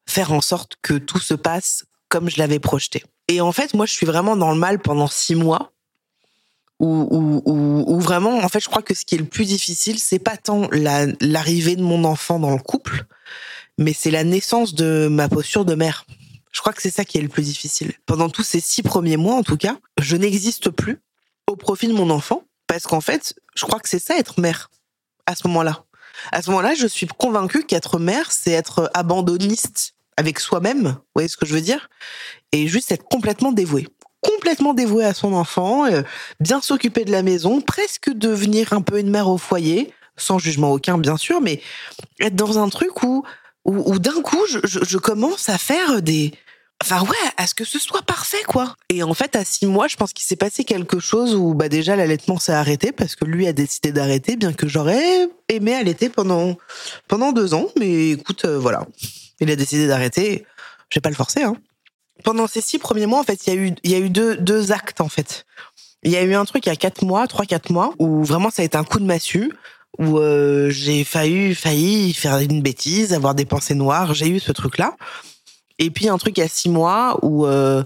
faire 0.08 0.32
en 0.32 0.42
sorte 0.42 0.78
que 0.82 0.94
tout 0.94 1.20
se 1.20 1.34
passe 1.34 1.86
comme 2.10 2.30
je 2.30 2.38
l'avais 2.38 2.60
projeté. 2.60 3.04
Et 3.28 3.42
en 3.42 3.52
fait, 3.52 3.74
moi, 3.74 3.86
je 3.86 3.92
suis 3.92 4.06
vraiment 4.06 4.38
dans 4.38 4.52
le 4.52 4.58
mal 4.58 4.80
pendant 4.80 5.08
six 5.08 5.36
mois 5.36 5.74
Ou 6.79 8.00
vraiment, 8.00 8.38
en 8.39 8.50
fait, 8.50 8.60
je 8.60 8.69
crois 8.69 8.84
que 8.84 8.93
ce 8.93 9.05
qui 9.05 9.15
est 9.15 9.19
le 9.19 9.25
plus 9.25 9.46
difficile, 9.46 10.00
c'est 10.00 10.19
pas 10.19 10.38
tant 10.38 10.67
l'arrivée 10.72 11.75
de 11.75 11.81
mon 11.81 12.03
enfant 12.03 12.39
dans 12.39 12.51
le 12.51 12.62
couple, 12.62 13.05
mais 13.77 13.93
c'est 13.93 14.12
la 14.12 14.24
naissance 14.24 14.74
de 14.75 15.07
ma 15.10 15.29
posture 15.29 15.65
de 15.65 15.75
mère. 15.75 16.05
Je 16.51 16.62
crois 16.62 16.74
que 16.74 16.81
c'est 16.81 16.91
ça 16.91 17.05
qui 17.05 17.17
est 17.17 17.22
le 17.22 17.29
plus 17.29 17.43
difficile. 17.43 17.93
Pendant 18.05 18.29
tous 18.29 18.43
ces 18.43 18.60
six 18.60 18.84
premiers 18.84 19.17
mois, 19.17 19.36
en 19.36 19.43
tout 19.43 19.57
cas, 19.57 19.77
je 20.00 20.15
n'existe 20.15 20.69
plus 20.69 21.00
au 21.48 21.55
profit 21.55 21.88
de 21.88 21.93
mon 21.93 22.10
enfant, 22.10 22.43
parce 22.67 22.84
qu'en 22.84 23.01
fait, 23.01 23.36
je 23.55 23.65
crois 23.65 23.79
que 23.79 23.89
c'est 23.89 24.00
ça 24.00 24.17
être 24.17 24.39
mère 24.39 24.69
à 25.25 25.36
ce 25.36 25.48
moment-là. 25.48 25.84
À 26.31 26.41
ce 26.41 26.50
moment-là, 26.50 26.74
je 26.74 26.88
suis 26.88 27.07
convaincue 27.07 27.63
qu'être 27.63 28.00
mère, 28.00 28.31
c'est 28.31 28.51
être 28.51 28.89
abandonniste 28.93 29.93
avec 30.17 30.39
soi-même, 30.39 30.84
vous 30.84 31.01
voyez 31.13 31.29
ce 31.29 31.38
que 31.38 31.46
je 31.46 31.53
veux 31.53 31.62
dire 31.62 31.89
Et 32.51 32.67
juste 32.67 32.91
être 32.91 33.05
complètement 33.05 33.51
dévouée 33.51 33.88
complètement 34.21 34.74
dévouée 34.74 35.05
à 35.05 35.13
son 35.13 35.33
enfant, 35.33 35.86
euh, 35.86 36.01
bien 36.39 36.62
s'occuper 36.62 37.05
de 37.05 37.12
la 37.12 37.24
maison, 37.24 37.62
presque 37.62 38.09
devenir 38.09 38.74
un 38.74 38.81
peu 38.81 39.00
une 39.00 39.09
mère 39.09 39.29
au 39.29 39.38
foyer, 39.38 39.93
sans 40.15 40.39
jugement 40.39 40.71
aucun 40.71 40.97
bien 40.97 41.17
sûr, 41.17 41.41
mais 41.41 41.62
être 42.19 42.36
dans 42.36 42.59
un 42.59 42.69
truc 42.69 43.03
où, 43.03 43.24
où, 43.65 44.00
d'un 44.00 44.21
coup 44.21 44.43
je, 44.50 44.59
je, 44.63 44.97
commence 44.97 45.50
à 45.50 45.57
faire 45.57 46.01
des... 46.01 46.33
Enfin 46.83 47.01
ouais, 47.01 47.31
à 47.38 47.47
ce 47.47 47.55
que 47.55 47.65
ce 47.65 47.79
soit 47.79 48.03
parfait 48.03 48.43
quoi. 48.47 48.75
Et 48.89 49.01
en 49.01 49.15
fait 49.15 49.36
à 49.36 49.43
six 49.43 49.65
mois, 49.65 49.88
je 49.88 49.95
pense 49.95 50.13
qu'il 50.13 50.25
s'est 50.25 50.36
passé 50.36 50.63
quelque 50.63 51.00
chose 51.00 51.33
où 51.33 51.55
bah 51.55 51.69
déjà 51.69 51.95
l'allaitement 51.95 52.38
s'est 52.38 52.53
arrêté 52.53 52.91
parce 52.91 53.15
que 53.15 53.25
lui 53.25 53.47
a 53.47 53.53
décidé 53.53 53.91
d'arrêter, 53.91 54.36
bien 54.36 54.53
que 54.53 54.67
j'aurais 54.67 55.27
aimé 55.50 55.74
allaiter 55.74 56.09
pendant 56.09 56.55
pendant 57.07 57.31
deux 57.31 57.55
ans, 57.55 57.67
mais 57.79 58.12
écoute 58.12 58.45
euh, 58.45 58.59
voilà, 58.59 58.86
il 59.39 59.50
a 59.50 59.55
décidé 59.55 59.88
d'arrêter. 59.88 60.45
Je 60.89 61.00
vais 61.00 61.01
pas 61.01 61.09
le 61.09 61.15
forcer 61.15 61.41
hein 61.41 61.57
pendant 62.24 62.47
ces 62.47 62.62
six 62.62 62.79
premiers 62.79 63.05
mois, 63.05 63.19
en 63.19 63.24
fait, 63.24 63.47
il 63.47 63.75
y 63.83 63.95
a 63.95 64.00
eu, 64.00 64.09
deux, 64.09 64.71
actes, 64.71 65.01
en 65.01 65.09
fait. 65.09 65.45
Il 66.03 66.12
y 66.12 66.17
a 66.17 66.24
eu 66.24 66.36
un 66.36 66.45
truc 66.45 66.65
il 66.65 66.69
y 66.69 66.71
a 66.71 66.75
quatre 66.75 67.03
mois, 67.03 67.27
trois, 67.27 67.45
quatre 67.45 67.71
mois, 67.71 67.93
où 68.00 68.24
vraiment 68.24 68.50
ça 68.50 68.62
a 68.62 68.65
été 68.65 68.77
un 68.77 68.83
coup 68.83 69.00
de 69.00 69.05
massue, 69.05 69.51
où 69.97 70.19
euh, 70.19 70.69
j'ai 70.69 71.03
failli, 71.03 72.13
faire 72.13 72.38
une 72.38 72.62
bêtise, 72.62 73.13
avoir 73.13 73.33
des 73.33 73.45
pensées 73.45 73.74
noires. 73.74 74.13
J'ai 74.13 74.29
eu 74.29 74.39
ce 74.39 74.51
truc-là. 74.51 74.95
Et 75.79 75.89
puis 75.89 76.07
un 76.09 76.17
truc 76.17 76.38
il 76.38 76.41
y 76.41 76.43
a 76.43 76.47
six 76.47 76.69
mois 76.69 77.19
où 77.24 77.45
euh, 77.45 77.83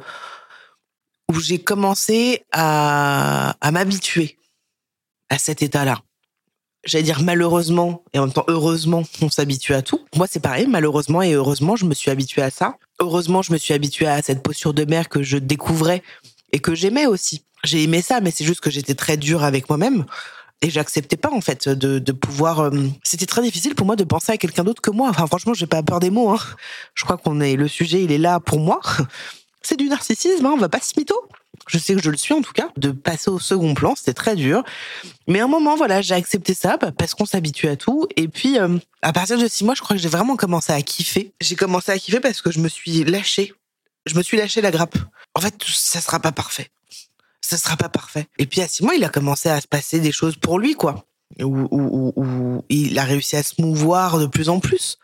où 1.30 1.40
j'ai 1.40 1.60
commencé 1.60 2.44
à, 2.52 3.56
à 3.62 3.72
m'habituer 3.72 4.38
à 5.30 5.38
cet 5.38 5.62
état-là 5.62 6.02
j'allais 6.84 7.04
dire 7.04 7.22
malheureusement 7.22 8.04
et 8.14 8.20
en 8.20 8.26
même 8.26 8.34
temps 8.34 8.46
heureusement, 8.48 9.04
on 9.22 9.30
s'habitue 9.30 9.74
à 9.74 9.82
tout. 9.82 10.00
Moi, 10.16 10.28
c'est 10.30 10.40
pareil, 10.40 10.68
malheureusement 10.68 11.22
et 11.22 11.34
heureusement, 11.34 11.76
je 11.76 11.86
me 11.86 11.94
suis 11.94 12.12
habituée 12.12 12.42
à 12.42 12.50
ça. 12.50 12.78
Heureusement, 13.02 13.42
je 13.42 13.52
me 13.52 13.58
suis 13.58 13.74
habituée 13.74 14.06
à 14.06 14.22
cette 14.22 14.44
posture 14.44 14.76
de 14.76 14.86
mère 14.86 15.10
que 15.10 15.24
je 15.24 15.38
découvrais 15.38 16.04
et 16.52 16.60
que 16.60 16.76
j'aimais 16.76 17.08
aussi. 17.08 17.44
J'ai 17.64 17.82
aimé 17.82 18.04
ça, 18.04 18.22
mais 18.22 18.30
c'est 18.30 18.46
juste 18.46 18.60
que 18.60 18.70
j'étais 18.70 18.94
très 18.94 19.18
dure 19.18 19.44
avec 19.44 19.70
moi-même 19.70 20.06
et 20.62 20.70
j'acceptais 20.70 21.18
pas 21.18 21.32
en 21.32 21.42
fait 21.42 21.68
de, 21.68 21.98
de 21.98 22.12
pouvoir. 22.12 22.60
Euh, 22.60 22.70
c'était 23.04 23.26
très 23.26 23.42
difficile 23.42 23.74
pour 23.74 23.88
moi 23.88 23.96
de 23.96 24.04
penser 24.04 24.32
à 24.32 24.38
quelqu'un 24.38 24.64
d'autre 24.64 24.84
que 24.84 24.92
moi. 24.92 25.10
Enfin, 25.10 25.26
franchement, 25.26 25.56
j'ai 25.56 25.66
pas 25.66 25.82
peur 25.82 26.00
des 26.00 26.12
mots. 26.12 26.30
Hein. 26.30 26.38
Je 26.94 27.04
crois 27.04 27.18
qu'on 27.18 27.42
est 27.42 27.56
le 27.56 27.68
sujet, 27.68 28.04
il 28.04 28.12
est 28.12 28.20
là 28.20 28.40
pour 28.40 28.60
moi. 28.60 28.80
C'est 29.64 29.78
du 29.78 29.90
narcissisme, 29.90 30.46
hein, 30.46 30.52
on 30.54 30.58
va 30.58 30.70
pas 30.70 30.80
se 30.80 30.94
mytho 30.96 31.16
je 31.72 31.78
sais 31.78 31.96
que 31.96 32.02
je 32.02 32.10
le 32.10 32.18
suis 32.18 32.34
en 32.34 32.42
tout 32.42 32.52
cas, 32.52 32.68
de 32.76 32.92
passer 32.92 33.30
au 33.30 33.40
second 33.40 33.74
plan, 33.74 33.96
c'était 33.96 34.14
très 34.14 34.36
dur. 34.36 34.64
Mais 35.28 35.40
à 35.40 35.46
un 35.46 35.48
moment, 35.48 35.78
voilà, 35.78 36.02
j'ai 36.02 36.16
accepté 36.16 36.54
ça 36.54 36.76
bah, 36.76 36.92
parce 36.92 37.14
qu'on 37.14 37.26
s'habitue 37.26 37.70
à 37.70 37.78
tout. 37.78 38.08
Et 38.18 38.28
puis, 38.28 38.60
euh, 38.60 38.78
à 39.02 39.14
partir 39.14 39.38
de 39.38 39.48
six 39.48 39.64
mois, 39.64 39.74
je 39.74 39.82
crois 39.82 39.96
que 39.96 40.02
j'ai 40.02 40.10
vraiment 40.10 40.36
commencé 40.36 40.74
à 40.74 40.82
kiffer. 40.82 41.34
J'ai 41.40 41.56
commencé 41.56 41.92
à 41.92 41.98
kiffer 41.98 42.20
parce 42.20 42.42
que 42.42 42.52
je 42.52 42.60
me 42.60 42.68
suis 42.68 43.06
lâchée. 43.06 43.54
Je 44.06 44.16
me 44.16 44.22
suis 44.22 44.36
lâché 44.36 44.60
la 44.60 44.72
grappe. 44.72 44.98
En 45.34 45.40
fait, 45.40 45.56
ça 45.66 46.02
sera 46.02 46.20
pas 46.20 46.34
parfait. 46.34 46.68
Ça 47.40 47.58
sera 47.58 47.78
pas 47.78 47.90
parfait. 47.90 48.28
Et 48.38 48.46
puis 48.46 48.60
à 48.62 48.68
six 48.68 48.84
mois, 48.84 48.96
il 48.96 49.04
a 49.06 49.10
commencé 49.10 49.48
à 49.48 49.62
se 49.62 49.68
passer 49.68 50.00
des 50.00 50.12
choses 50.12 50.36
pour 50.36 50.60
lui, 50.60 50.74
quoi. 50.74 51.06
Où, 51.40 52.62
il 52.68 53.00
a 53.00 53.06
réussi 53.06 53.38
à 53.38 53.44
se 53.44 53.62
mouvoir 53.62 54.20
de 54.20 54.26
plus 54.26 54.50
en 54.50 54.60
plus. 54.60 54.98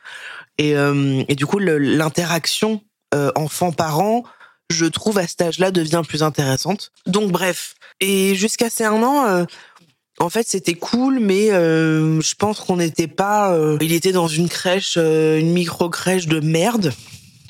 Et, 0.58 0.76
euh, 0.76 1.24
et 1.30 1.36
du 1.36 1.46
coup, 1.46 1.60
l'interaction 1.60 2.82
euh, 3.14 3.32
enfant-parent 3.36 4.24
je 4.70 4.86
trouve 4.86 5.18
à 5.18 5.28
cet 5.28 5.42
âge-là 5.42 5.72
devient 5.72 6.02
plus 6.08 6.24
intéressante. 6.24 6.92
Donc 7.06 7.32
bref, 7.32 7.76
et 8.00 8.36
jusqu'à 8.36 8.70
ces 8.70 8.84
un 8.84 9.02
an, 9.04 9.26
euh, 9.26 9.46
en 10.20 10.30
fait 10.30 10.48
c'était 10.48 10.74
cool, 10.74 11.20
mais 11.20 11.52
euh, 11.52 12.22
je 12.22 12.36
pense 12.36 12.60
qu'on 12.60 12.78
n'était 12.78 13.08
pas. 13.08 13.54
Euh, 13.54 13.78
il 13.82 13.94
était 13.94 14.12
dans 14.12 14.28
une 14.28 14.50
crèche, 14.50 14.98
une 14.98 15.52
micro 15.52 15.90
crèche 15.90 16.28
de 16.28 16.40
merde. 16.40 16.94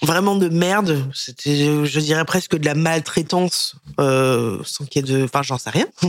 Vraiment 0.04 0.36
de 0.36 0.48
merde, 0.48 1.10
c'était, 1.12 1.84
je 1.84 2.00
dirais 2.00 2.24
presque 2.24 2.56
de 2.56 2.64
la 2.66 2.76
maltraitance, 2.76 3.78
sans 3.98 4.86
qu'il 4.88 5.04
y 5.04 5.10
ait 5.10 5.18
de, 5.18 5.24
enfin 5.24 5.42
j'en 5.42 5.58
sais 5.58 5.72
rien. 5.72 5.88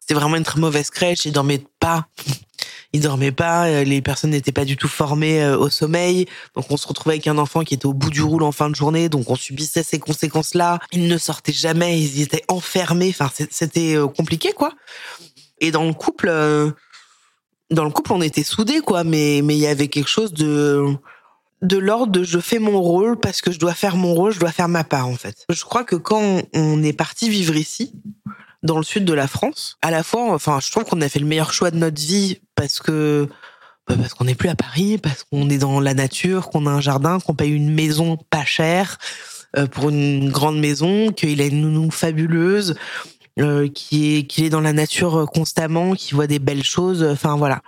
C'était 0.00 0.14
vraiment 0.14 0.36
une 0.36 0.44
très 0.44 0.58
mauvaise 0.58 0.88
crèche, 0.88 1.26
il 1.26 1.32
dormait 1.32 1.62
pas 1.78 2.06
ils 2.92 3.00
dormaient 3.00 3.32
pas, 3.32 3.66
euh, 3.66 3.84
les 3.84 4.00
personnes 4.02 4.30
n'étaient 4.30 4.52
pas 4.52 4.64
du 4.64 4.76
tout 4.76 4.88
formées 4.88 5.42
euh, 5.42 5.58
au 5.58 5.68
sommeil, 5.68 6.26
donc 6.54 6.66
on 6.70 6.76
se 6.76 6.86
retrouvait 6.86 7.14
avec 7.14 7.26
un 7.26 7.38
enfant 7.38 7.62
qui 7.62 7.74
était 7.74 7.86
au 7.86 7.92
bout 7.92 8.10
du 8.10 8.22
roule 8.22 8.42
en 8.42 8.52
fin 8.52 8.70
de 8.70 8.74
journée, 8.74 9.08
donc 9.08 9.30
on 9.30 9.36
subissait 9.36 9.82
ces 9.82 9.98
conséquences-là. 9.98 10.78
Ils 10.92 11.08
ne 11.08 11.18
sortaient 11.18 11.52
jamais, 11.52 12.00
ils 12.00 12.22
étaient 12.22 12.44
enfermés, 12.48 13.10
enfin 13.10 13.30
c'était 13.50 13.96
euh, 13.96 14.06
compliqué 14.08 14.52
quoi. 14.52 14.72
Et 15.60 15.70
dans 15.70 15.84
le 15.84 15.94
couple, 15.94 16.28
dans 17.70 17.84
le 17.84 17.90
couple 17.90 18.12
on 18.12 18.20
était 18.20 18.42
soudés 18.42 18.80
quoi, 18.80 19.04
mais 19.04 19.40
mais 19.42 19.56
il 19.56 19.60
y 19.60 19.66
avait 19.66 19.88
quelque 19.88 20.08
chose 20.08 20.32
de 20.32 20.96
de 21.62 21.78
l'ordre 21.78 22.12
de 22.12 22.22
je 22.22 22.38
fais 22.38 22.58
mon 22.58 22.80
rôle 22.80 23.18
parce 23.18 23.40
que 23.40 23.50
je 23.50 23.58
dois 23.58 23.74
faire 23.74 23.96
mon 23.96 24.14
rôle, 24.14 24.32
je 24.32 24.38
dois 24.38 24.52
faire 24.52 24.68
ma 24.68 24.84
part 24.84 25.08
en 25.08 25.16
fait. 25.16 25.44
Je 25.48 25.64
crois 25.64 25.84
que 25.84 25.96
quand 25.96 26.42
on 26.54 26.82
est 26.82 26.92
parti 26.92 27.30
vivre 27.30 27.56
ici, 27.56 27.92
dans 28.66 28.76
le 28.78 28.84
sud 28.84 29.04
de 29.04 29.12
la 29.12 29.26
France. 29.26 29.78
À 29.80 29.90
la 29.90 30.02
fois, 30.02 30.34
enfin, 30.34 30.58
je 30.60 30.70
trouve 30.70 30.84
qu'on 30.84 31.00
a 31.00 31.08
fait 31.08 31.18
le 31.18 31.26
meilleur 31.26 31.52
choix 31.52 31.70
de 31.70 31.76
notre 31.76 32.00
vie 32.00 32.40
parce 32.54 32.80
que 32.80 33.28
bah, 33.88 33.94
parce 33.96 34.14
qu'on 34.14 34.24
n'est 34.24 34.34
plus 34.34 34.48
à 34.48 34.56
Paris, 34.56 34.98
parce 34.98 35.24
qu'on 35.24 35.48
est 35.48 35.58
dans 35.58 35.80
la 35.80 35.94
nature, 35.94 36.50
qu'on 36.50 36.66
a 36.66 36.70
un 36.70 36.80
jardin, 36.80 37.20
qu'on 37.20 37.34
paye 37.34 37.52
une 37.52 37.72
maison 37.72 38.18
pas 38.30 38.44
chère 38.44 38.98
euh, 39.56 39.66
pour 39.66 39.90
une 39.90 40.30
grande 40.30 40.58
maison, 40.58 41.12
qu'il 41.12 41.40
a 41.40 41.46
une 41.46 41.62
nounou 41.62 41.90
fabuleuse, 41.90 42.74
euh, 43.38 43.68
qui 43.68 44.16
est 44.16 44.22
qu'il 44.24 44.44
est 44.44 44.50
dans 44.50 44.60
la 44.60 44.72
nature 44.72 45.26
constamment, 45.32 45.94
qui 45.94 46.14
voit 46.14 46.26
des 46.26 46.40
belles 46.40 46.64
choses. 46.64 47.04
Enfin 47.04 47.36
voilà. 47.36 47.62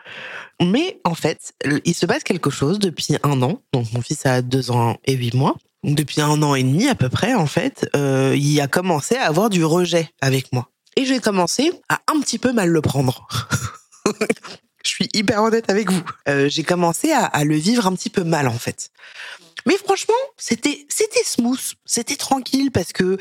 Mais 0.61 1.01
en 1.05 1.15
fait, 1.15 1.53
il 1.85 1.95
se 1.95 2.05
passe 2.05 2.25
quelque 2.25 2.51
chose 2.51 2.81
depuis 2.81 3.17
un 3.23 3.41
an. 3.43 3.63
Donc 3.73 3.93
mon 3.93 4.01
fils 4.01 4.27
a 4.27 4.43
deux 4.43 4.71
ans 4.71 4.97
et 5.05 5.15
huit 5.15 5.35
mois. 5.35 5.55
Depuis 5.85 6.21
un 6.21 6.43
an 6.43 6.57
et 6.57 6.65
demi 6.65 6.89
à 6.89 6.97
peu 6.97 7.09
près, 7.09 7.35
en 7.35 7.47
fait, 7.47 7.89
euh, 7.95 8.35
il 8.37 8.61
a 8.61 8.67
commencé 8.67 9.15
à 9.15 9.27
avoir 9.27 9.49
du 9.49 9.65
rejet 9.65 10.11
avec 10.21 10.53
moi. 10.53 10.69
Et 10.97 11.05
j'ai 11.05 11.21
commencé 11.21 11.73
à 11.89 12.01
un 12.09 12.21
petit 12.21 12.39
peu 12.39 12.53
mal 12.53 12.69
le 12.71 12.81
prendre. 12.81 13.29
Je 14.85 14.91
suis 14.91 15.09
hyper 15.13 15.43
honnête 15.43 15.69
avec 15.71 15.91
vous. 15.91 16.03
Euh, 16.29 16.49
j'ai 16.49 16.63
commencé 16.63 17.13
à, 17.13 17.45
le 17.45 17.57
vivre 17.57 17.87
un 17.87 17.95
petit 17.95 18.11
peu 18.11 18.25
mal 18.25 18.49
en 18.49 18.59
fait. 18.59 18.91
Mais 19.67 19.77
franchement, 19.77 20.15
c'était 20.37 20.87
c'était 20.89 21.25
smooth, 21.25 21.75
c'était 21.85 22.17
tranquille 22.17 22.71
parce 22.71 22.93
que 22.93 23.19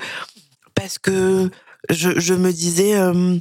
parce 0.75 0.97
que 0.97 1.49
je, 1.89 2.33
me 2.33 2.51
disais 2.51 2.95
euh, 2.95 3.37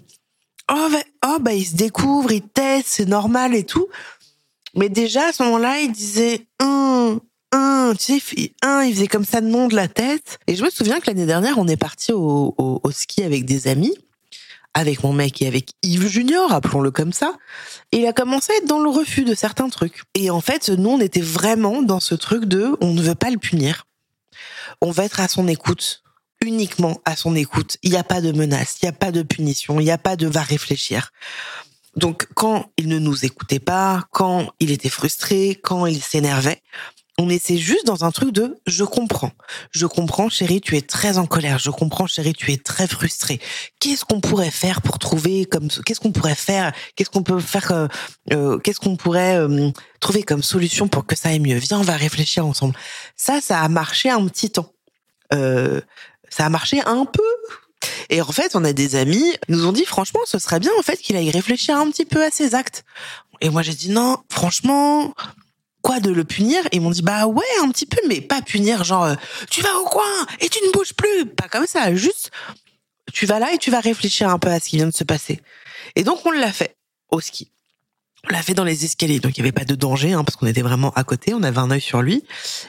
oh 0.72 1.36
bah, 1.40 1.52
il 1.52 1.66
se 1.66 1.76
découvre, 1.76 2.32
il 2.32 2.42
teste, 2.42 2.88
c'est 2.88 3.06
normal 3.06 3.54
et 3.54 3.64
tout. 3.64 3.86
Mais 4.74 4.88
déjà 4.88 5.28
à 5.28 5.32
ce 5.32 5.42
moment-là, 5.44 5.80
il 5.80 5.92
disait 5.92 6.46
un 6.58 7.20
un, 7.52 7.92
tu 7.96 8.18
sais, 8.18 8.52
un, 8.62 8.82
il 8.82 8.94
faisait 8.94 9.06
comme 9.06 9.24
ça 9.24 9.40
nom 9.40 9.68
de 9.68 9.76
la 9.76 9.88
tête. 9.88 10.40
Et 10.48 10.56
je 10.56 10.64
me 10.64 10.70
souviens 10.70 10.98
que 10.98 11.06
l'année 11.06 11.26
dernière, 11.26 11.58
on 11.58 11.68
est 11.68 11.76
parti 11.76 12.12
au 12.12 12.80
ski 12.90 13.22
avec 13.22 13.44
des 13.44 13.68
amis 13.68 13.94
avec 14.76 15.02
mon 15.02 15.14
mec 15.14 15.40
et 15.40 15.46
avec 15.46 15.70
Yves 15.82 16.06
Junior, 16.06 16.52
appelons-le 16.52 16.90
comme 16.90 17.14
ça, 17.14 17.32
il 17.92 18.06
a 18.06 18.12
commencé 18.12 18.52
à 18.52 18.56
être 18.56 18.66
dans 18.66 18.78
le 18.78 18.90
refus 18.90 19.24
de 19.24 19.34
certains 19.34 19.70
trucs. 19.70 20.02
Et 20.14 20.28
en 20.28 20.42
fait, 20.42 20.68
nous, 20.68 20.90
on 20.90 21.00
était 21.00 21.22
vraiment 21.22 21.80
dans 21.80 21.98
ce 21.98 22.14
truc 22.14 22.44
de 22.44 22.76
on 22.82 22.92
ne 22.92 23.00
veut 23.00 23.14
pas 23.14 23.30
le 23.30 23.38
punir. 23.38 23.86
On 24.82 24.90
va 24.90 25.06
être 25.06 25.20
à 25.20 25.28
son 25.28 25.48
écoute, 25.48 26.02
uniquement 26.42 27.00
à 27.06 27.16
son 27.16 27.34
écoute. 27.34 27.78
Il 27.82 27.90
n'y 27.92 27.96
a 27.96 28.04
pas 28.04 28.20
de 28.20 28.32
menace, 28.32 28.76
il 28.82 28.84
n'y 28.84 28.90
a 28.90 28.92
pas 28.92 29.12
de 29.12 29.22
punition, 29.22 29.80
il 29.80 29.84
n'y 29.84 29.90
a 29.90 29.96
pas 29.96 30.14
de 30.14 30.26
va 30.26 30.42
réfléchir. 30.42 31.10
Donc, 31.94 32.28
quand 32.34 32.70
il 32.76 32.88
ne 32.88 32.98
nous 32.98 33.24
écoutait 33.24 33.58
pas, 33.58 34.04
quand 34.10 34.50
il 34.60 34.72
était 34.72 34.90
frustré, 34.90 35.58
quand 35.62 35.86
il 35.86 36.02
s'énervait, 36.02 36.60
on 37.18 37.30
essaie 37.30 37.56
juste 37.56 37.86
dans 37.86 38.04
un 38.04 38.10
truc 38.10 38.30
de 38.32 38.58
je 38.66 38.84
comprends. 38.84 39.32
Je 39.70 39.86
comprends, 39.86 40.28
chérie, 40.28 40.60
tu 40.60 40.76
es 40.76 40.82
très 40.82 41.16
en 41.16 41.26
colère. 41.26 41.58
Je 41.58 41.70
comprends, 41.70 42.06
chérie, 42.06 42.34
tu 42.34 42.52
es 42.52 42.58
très 42.58 42.86
frustrée. 42.86 43.40
Qu'est-ce 43.80 44.04
qu'on 44.04 44.20
pourrait 44.20 44.50
faire 44.50 44.82
pour 44.82 44.98
trouver 44.98 45.46
comme 45.46 45.68
qu'est-ce 45.68 46.00
qu'on 46.00 46.12
pourrait 46.12 46.34
faire? 46.34 46.72
Qu'est-ce 46.94 47.08
qu'on 47.08 47.22
peut 47.22 47.40
faire 47.40 47.72
euh, 47.72 47.88
euh, 48.32 48.58
Qu'est-ce 48.58 48.80
qu'on 48.80 48.96
pourrait 48.96 49.36
euh, 49.36 49.70
trouver 50.00 50.22
comme 50.24 50.42
solution 50.42 50.88
pour 50.88 51.06
que 51.06 51.16
ça 51.16 51.30
aille 51.30 51.40
mieux? 51.40 51.56
Viens, 51.56 51.78
on 51.78 51.82
va 51.82 51.96
réfléchir 51.96 52.46
ensemble. 52.46 52.74
Ça, 53.16 53.40
ça 53.40 53.60
a 53.60 53.68
marché 53.68 54.10
un 54.10 54.26
petit 54.28 54.50
temps. 54.50 54.72
ça 55.30 56.44
a 56.44 56.48
marché 56.50 56.82
un 56.84 57.06
peu. 57.06 57.22
Et 58.10 58.20
en 58.20 58.32
fait, 58.32 58.54
on 58.54 58.64
a 58.64 58.72
des 58.72 58.94
amis 58.94 59.32
nous 59.48 59.66
ont 59.66 59.72
dit 59.72 59.84
franchement, 59.84 60.20
ce 60.26 60.38
serait 60.38 60.60
bien 60.60 60.72
en 60.78 60.82
fait 60.82 60.96
qu'il 60.96 61.16
aille 61.16 61.30
réfléchir 61.30 61.76
un 61.76 61.90
petit 61.90 62.04
peu 62.04 62.22
à 62.22 62.30
ses 62.30 62.54
actes. 62.54 62.84
Et 63.40 63.48
moi, 63.48 63.62
j'ai 63.62 63.74
dit 63.74 63.90
non, 63.90 64.18
franchement, 64.30 65.14
quoi 65.86 66.00
de 66.00 66.10
le 66.10 66.24
punir? 66.24 66.66
Et 66.72 66.76
ils 66.76 66.80
m'ont 66.80 66.90
dit 66.90 67.02
bah 67.02 67.26
ouais 67.26 67.44
un 67.62 67.70
petit 67.70 67.86
peu, 67.86 68.00
mais 68.08 68.20
pas 68.20 68.42
punir 68.42 68.82
genre 68.82 69.04
euh, 69.04 69.14
tu 69.48 69.62
vas 69.62 69.72
au 69.76 69.84
coin 69.84 70.26
et 70.40 70.48
tu 70.48 70.58
ne 70.66 70.72
bouges 70.72 70.94
plus, 70.94 71.26
pas 71.26 71.48
comme 71.48 71.66
ça, 71.66 71.94
juste 71.94 72.32
tu 73.12 73.24
vas 73.24 73.38
là 73.38 73.52
et 73.54 73.58
tu 73.58 73.70
vas 73.70 73.78
réfléchir 73.78 74.28
un 74.28 74.40
peu 74.40 74.48
à 74.48 74.58
ce 74.58 74.68
qui 74.68 74.76
vient 74.76 74.88
de 74.88 74.94
se 74.94 75.04
passer. 75.04 75.40
Et 75.94 76.02
donc 76.02 76.26
on 76.26 76.32
l'a 76.32 76.50
fait 76.50 76.76
au 77.10 77.20
ski. 77.20 77.52
On 78.28 78.32
l'a 78.32 78.42
fait 78.42 78.54
dans 78.54 78.64
les 78.64 78.84
escaliers, 78.84 79.20
donc 79.20 79.38
il 79.38 79.42
n'y 79.42 79.46
avait 79.46 79.52
pas 79.52 79.64
de 79.64 79.76
danger, 79.76 80.12
hein, 80.12 80.24
parce 80.24 80.34
qu'on 80.34 80.48
était 80.48 80.62
vraiment 80.62 80.90
à 80.96 81.04
côté, 81.04 81.32
on 81.32 81.44
avait 81.44 81.58
un 81.58 81.70
œil 81.70 81.80
sur 81.80 82.02
lui. 82.02 82.24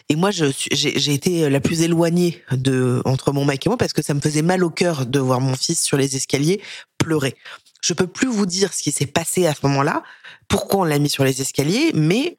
Et 0.08 0.16
moi, 0.16 0.30
j'ai 0.30 1.14
été 1.14 1.50
la 1.50 1.60
plus 1.60 1.82
éloignée 1.82 2.44
de 2.52 3.02
entre 3.06 3.32
mon 3.32 3.44
mec 3.44 3.66
et 3.66 3.70
moi, 3.70 3.78
parce 3.78 3.94
que 3.94 4.04
ça 4.04 4.14
me 4.14 4.22
faisait 4.22 4.44
mal 4.44 4.64
au 4.64 4.70
cœur 4.70 5.08
de 5.08 5.18
voir 5.18 5.42
mon 5.42 5.56
fils 5.56 5.82
sur 5.82 5.98
les 5.98 6.16
escaliers 6.16 6.62
pleurer. 7.00 7.36
Je 7.82 7.94
peux 7.94 8.06
plus 8.06 8.28
vous 8.28 8.46
dire 8.46 8.72
ce 8.72 8.84
qui 8.84 8.92
s'est 8.92 9.08
passé 9.08 9.48
à 9.48 9.56
ce 9.56 9.62
moment-là, 9.64 10.04
pourquoi 10.48 10.82
on 10.82 10.84
l'a 10.84 11.00
mis 11.00 11.10
sur 11.10 11.24
les 11.24 11.42
escaliers, 11.42 11.90
mais 11.96 12.38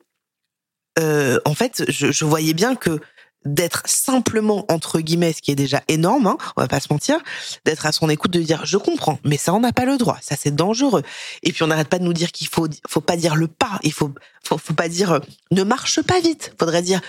euh, 0.98 1.38
en 1.44 1.54
fait, 1.54 1.84
je, 1.88 2.24
voyais 2.24 2.54
bien 2.54 2.74
que 2.74 3.00
d'être 3.44 3.82
simplement 3.86 4.64
entre 4.68 5.00
guillemets, 5.00 5.32
ce 5.32 5.40
qui 5.40 5.50
est 5.52 5.56
déjà 5.56 5.82
énorme, 5.88 6.26
hein, 6.26 6.36
on 6.56 6.60
va 6.60 6.68
pas 6.68 6.80
se 6.80 6.88
mentir, 6.90 7.18
d'être 7.64 7.86
à 7.86 7.92
son 7.92 8.08
écoute, 8.08 8.32
de 8.32 8.40
dire 8.40 8.64
je 8.64 8.76
comprends, 8.76 9.18
mais 9.24 9.36
ça 9.36 9.54
on 9.54 9.60
n'a 9.60 9.72
pas 9.72 9.84
le 9.84 9.96
droit, 9.96 10.18
ça 10.20 10.34
c'est 10.36 10.54
dangereux. 10.54 11.02
Et 11.42 11.52
puis 11.52 11.62
on 11.62 11.68
n'arrête 11.68 11.88
pas 11.88 11.98
de 11.98 12.04
nous 12.04 12.12
dire 12.12 12.32
qu'il 12.32 12.48
faut, 12.48 12.66
faut 12.88 13.00
pas 13.00 13.16
dire 13.16 13.36
le 13.36 13.46
pas, 13.46 13.78
il 13.82 13.92
faut, 13.92 14.12
faut, 14.44 14.58
faut 14.58 14.74
pas 14.74 14.88
dire 14.88 15.12
euh, 15.12 15.20
ne 15.52 15.62
marche 15.62 16.02
pas 16.02 16.20
vite, 16.20 16.52
faudrait 16.58 16.82
dire 16.82 17.00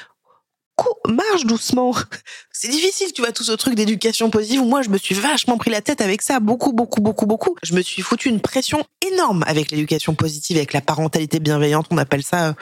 marche 1.07 1.45
doucement. 1.45 1.93
C'est 2.51 2.69
difficile, 2.69 3.13
tu 3.13 3.21
vois, 3.21 3.31
tout 3.31 3.43
ce 3.43 3.51
truc 3.53 3.75
d'éducation 3.75 4.29
positive. 4.29 4.61
Moi, 4.61 4.81
je 4.81 4.89
me 4.89 4.97
suis 4.97 5.15
vachement 5.15 5.57
pris 5.57 5.71
la 5.71 5.81
tête 5.81 6.01
avec 6.01 6.21
ça, 6.21 6.39
beaucoup, 6.39 6.73
beaucoup, 6.73 7.01
beaucoup, 7.01 7.25
beaucoup. 7.25 7.55
Je 7.63 7.73
me 7.73 7.81
suis 7.81 8.01
foutu 8.01 8.29
une 8.29 8.41
pression 8.41 8.83
énorme 9.13 9.43
avec 9.47 9.71
l'éducation 9.71 10.15
positive, 10.15 10.57
avec 10.57 10.73
la 10.73 10.81
parentalité 10.81 11.39
bienveillante. 11.39 11.87
On 11.91 11.97
appelle 11.97 12.23
ça, 12.23 12.49
euh, 12.49 12.53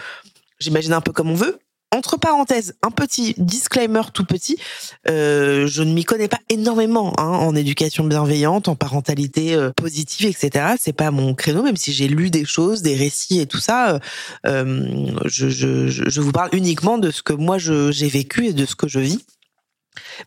j'imagine 0.59 0.93
un 0.93 1.01
peu 1.01 1.11
comme 1.11 1.29
on 1.29 1.35
veut 1.35 1.59
entre 1.95 2.17
parenthèses, 2.17 2.75
un 2.83 2.91
petit 2.91 3.33
disclaimer 3.37 4.01
tout 4.13 4.25
petit. 4.25 4.57
Euh, 5.09 5.67
je 5.67 5.83
ne 5.83 5.93
m'y 5.93 6.03
connais 6.03 6.27
pas 6.27 6.39
énormément 6.49 7.13
hein, 7.17 7.23
en 7.27 7.55
éducation 7.55 8.03
bienveillante, 8.03 8.67
en 8.67 8.75
parentalité 8.75 9.55
euh, 9.55 9.71
positive, 9.71 10.27
etc. 10.27 10.75
C'est 10.77 10.93
pas 10.93 11.11
mon 11.11 11.33
créneau, 11.33 11.63
même 11.63 11.77
si 11.77 11.93
j'ai 11.93 12.09
lu 12.09 12.29
des 12.29 12.43
choses, 12.43 12.81
des 12.81 12.95
récits 12.95 13.39
et 13.39 13.45
tout 13.45 13.59
ça. 13.59 13.99
Euh, 14.45 15.11
je, 15.25 15.47
je, 15.47 15.87
je, 15.87 16.21
vous 16.21 16.33
parle 16.33 16.49
uniquement 16.51 16.97
de 16.97 17.09
ce 17.09 17.23
que 17.23 17.33
moi 17.33 17.57
j'ai 17.57 18.09
vécu 18.09 18.47
et 18.47 18.53
de 18.53 18.65
ce 18.65 18.75
que 18.75 18.87
je 18.87 18.99
vis. 18.99 19.25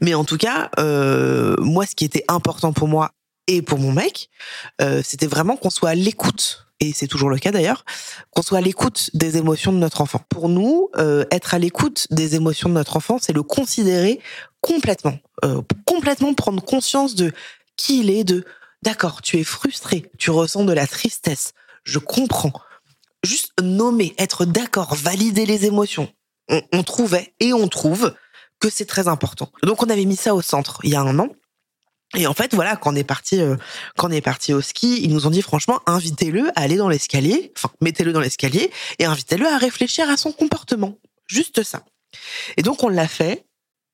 Mais 0.00 0.14
en 0.14 0.24
tout 0.24 0.36
cas, 0.36 0.70
euh, 0.78 1.56
moi, 1.58 1.86
ce 1.86 1.94
qui 1.94 2.04
était 2.04 2.24
important 2.28 2.72
pour 2.72 2.88
moi 2.88 3.12
et 3.50 3.62
pour 3.62 3.80
mon 3.80 3.90
mec, 3.90 4.30
euh, 4.80 5.02
c'était 5.04 5.26
vraiment 5.26 5.56
qu'on 5.56 5.70
soit 5.70 5.90
à 5.90 5.94
l'écoute 5.96 6.66
et 6.78 6.92
c'est 6.94 7.08
toujours 7.08 7.28
le 7.28 7.38
cas 7.38 7.50
d'ailleurs, 7.50 7.84
qu'on 8.30 8.42
soit 8.42 8.58
à 8.58 8.60
l'écoute 8.60 9.10
des 9.12 9.36
émotions 9.36 9.72
de 9.72 9.78
notre 9.78 10.00
enfant. 10.00 10.20
Pour 10.28 10.48
nous, 10.48 10.88
euh, 10.96 11.24
être 11.32 11.52
à 11.52 11.58
l'écoute 11.58 12.06
des 12.10 12.36
émotions 12.36 12.68
de 12.68 12.74
notre 12.74 12.96
enfant, 12.96 13.18
c'est 13.20 13.32
le 13.32 13.42
considérer 13.42 14.20
complètement, 14.60 15.18
euh, 15.44 15.62
complètement 15.84 16.32
prendre 16.32 16.62
conscience 16.62 17.16
de 17.16 17.32
qui 17.76 18.00
il 18.00 18.10
est, 18.10 18.24
de 18.24 18.44
d'accord, 18.82 19.20
tu 19.20 19.38
es 19.38 19.44
frustré, 19.44 20.10
tu 20.16 20.30
ressens 20.30 20.64
de 20.64 20.72
la 20.72 20.86
tristesse, 20.86 21.52
je 21.82 21.98
comprends. 21.98 22.52
Juste 23.24 23.52
nommer, 23.60 24.14
être 24.16 24.44
d'accord, 24.44 24.94
valider 24.94 25.44
les 25.44 25.66
émotions. 25.66 26.08
On, 26.48 26.62
on 26.72 26.82
trouvait 26.84 27.34
et 27.40 27.52
on 27.52 27.66
trouve 27.66 28.14
que 28.60 28.70
c'est 28.70 28.86
très 28.86 29.08
important. 29.08 29.50
Donc 29.64 29.82
on 29.82 29.90
avait 29.90 30.04
mis 30.04 30.16
ça 30.16 30.34
au 30.36 30.40
centre 30.40 30.78
il 30.84 30.90
y 30.90 30.94
a 30.94 31.00
un 31.00 31.18
an. 31.18 31.28
Et 32.16 32.26
en 32.26 32.34
fait, 32.34 32.54
voilà, 32.54 32.76
quand 32.76 32.92
on 32.92 32.96
est 32.96 33.04
parti, 33.04 33.40
euh, 33.40 33.56
quand 33.96 34.08
on 34.08 34.12
est 34.12 34.20
parti 34.20 34.52
au 34.52 34.60
ski, 34.60 35.00
ils 35.02 35.12
nous 35.12 35.26
ont 35.26 35.30
dit 35.30 35.42
franchement, 35.42 35.80
invitez-le 35.86 36.48
à 36.56 36.62
aller 36.62 36.76
dans 36.76 36.88
l'escalier, 36.88 37.52
enfin, 37.56 37.70
mettez-le 37.80 38.12
dans 38.12 38.20
l'escalier 38.20 38.70
et 38.98 39.04
invitez-le 39.04 39.46
à 39.46 39.58
réfléchir 39.58 40.10
à 40.10 40.16
son 40.16 40.32
comportement. 40.32 40.98
Juste 41.28 41.62
ça. 41.62 41.84
Et 42.56 42.62
donc, 42.62 42.82
on 42.82 42.88
l'a 42.88 43.06
fait. 43.06 43.46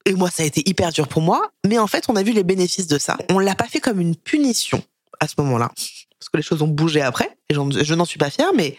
Et 0.07 0.15
moi, 0.15 0.31
ça 0.31 0.45
a 0.45 0.47
été 0.47 0.63
hyper 0.69 0.93
dur 0.93 1.09
pour 1.09 1.21
moi. 1.21 1.51
Mais 1.67 1.79
en 1.79 1.87
fait, 1.87 2.05
on 2.09 2.17
a 2.17 2.23
vu 2.23 2.33
les 2.33 2.45
bénéfices 2.45 2.87
de 2.87 2.99
ça. 2.99 3.19
On 3.29 3.39
l'a 3.39 3.55
pas 3.55 3.67
fait 3.67 3.81
comme 3.81 4.01
une 4.01 4.17
punition 4.17 4.83
à 5.21 5.29
ce 5.29 5.35
moment-là. 5.39 5.71
Parce 6.19 6.31
que 6.31 6.37
les 6.39 6.43
choses 6.43 6.63
ont 6.63 6.69
bougé 6.69 7.03
après. 7.03 7.37
Et 7.51 7.55
je 7.55 7.95
n'en 7.95 8.05
suis 8.05 8.19
pas 8.19 8.31
fière, 8.31 8.53
mais 8.55 8.79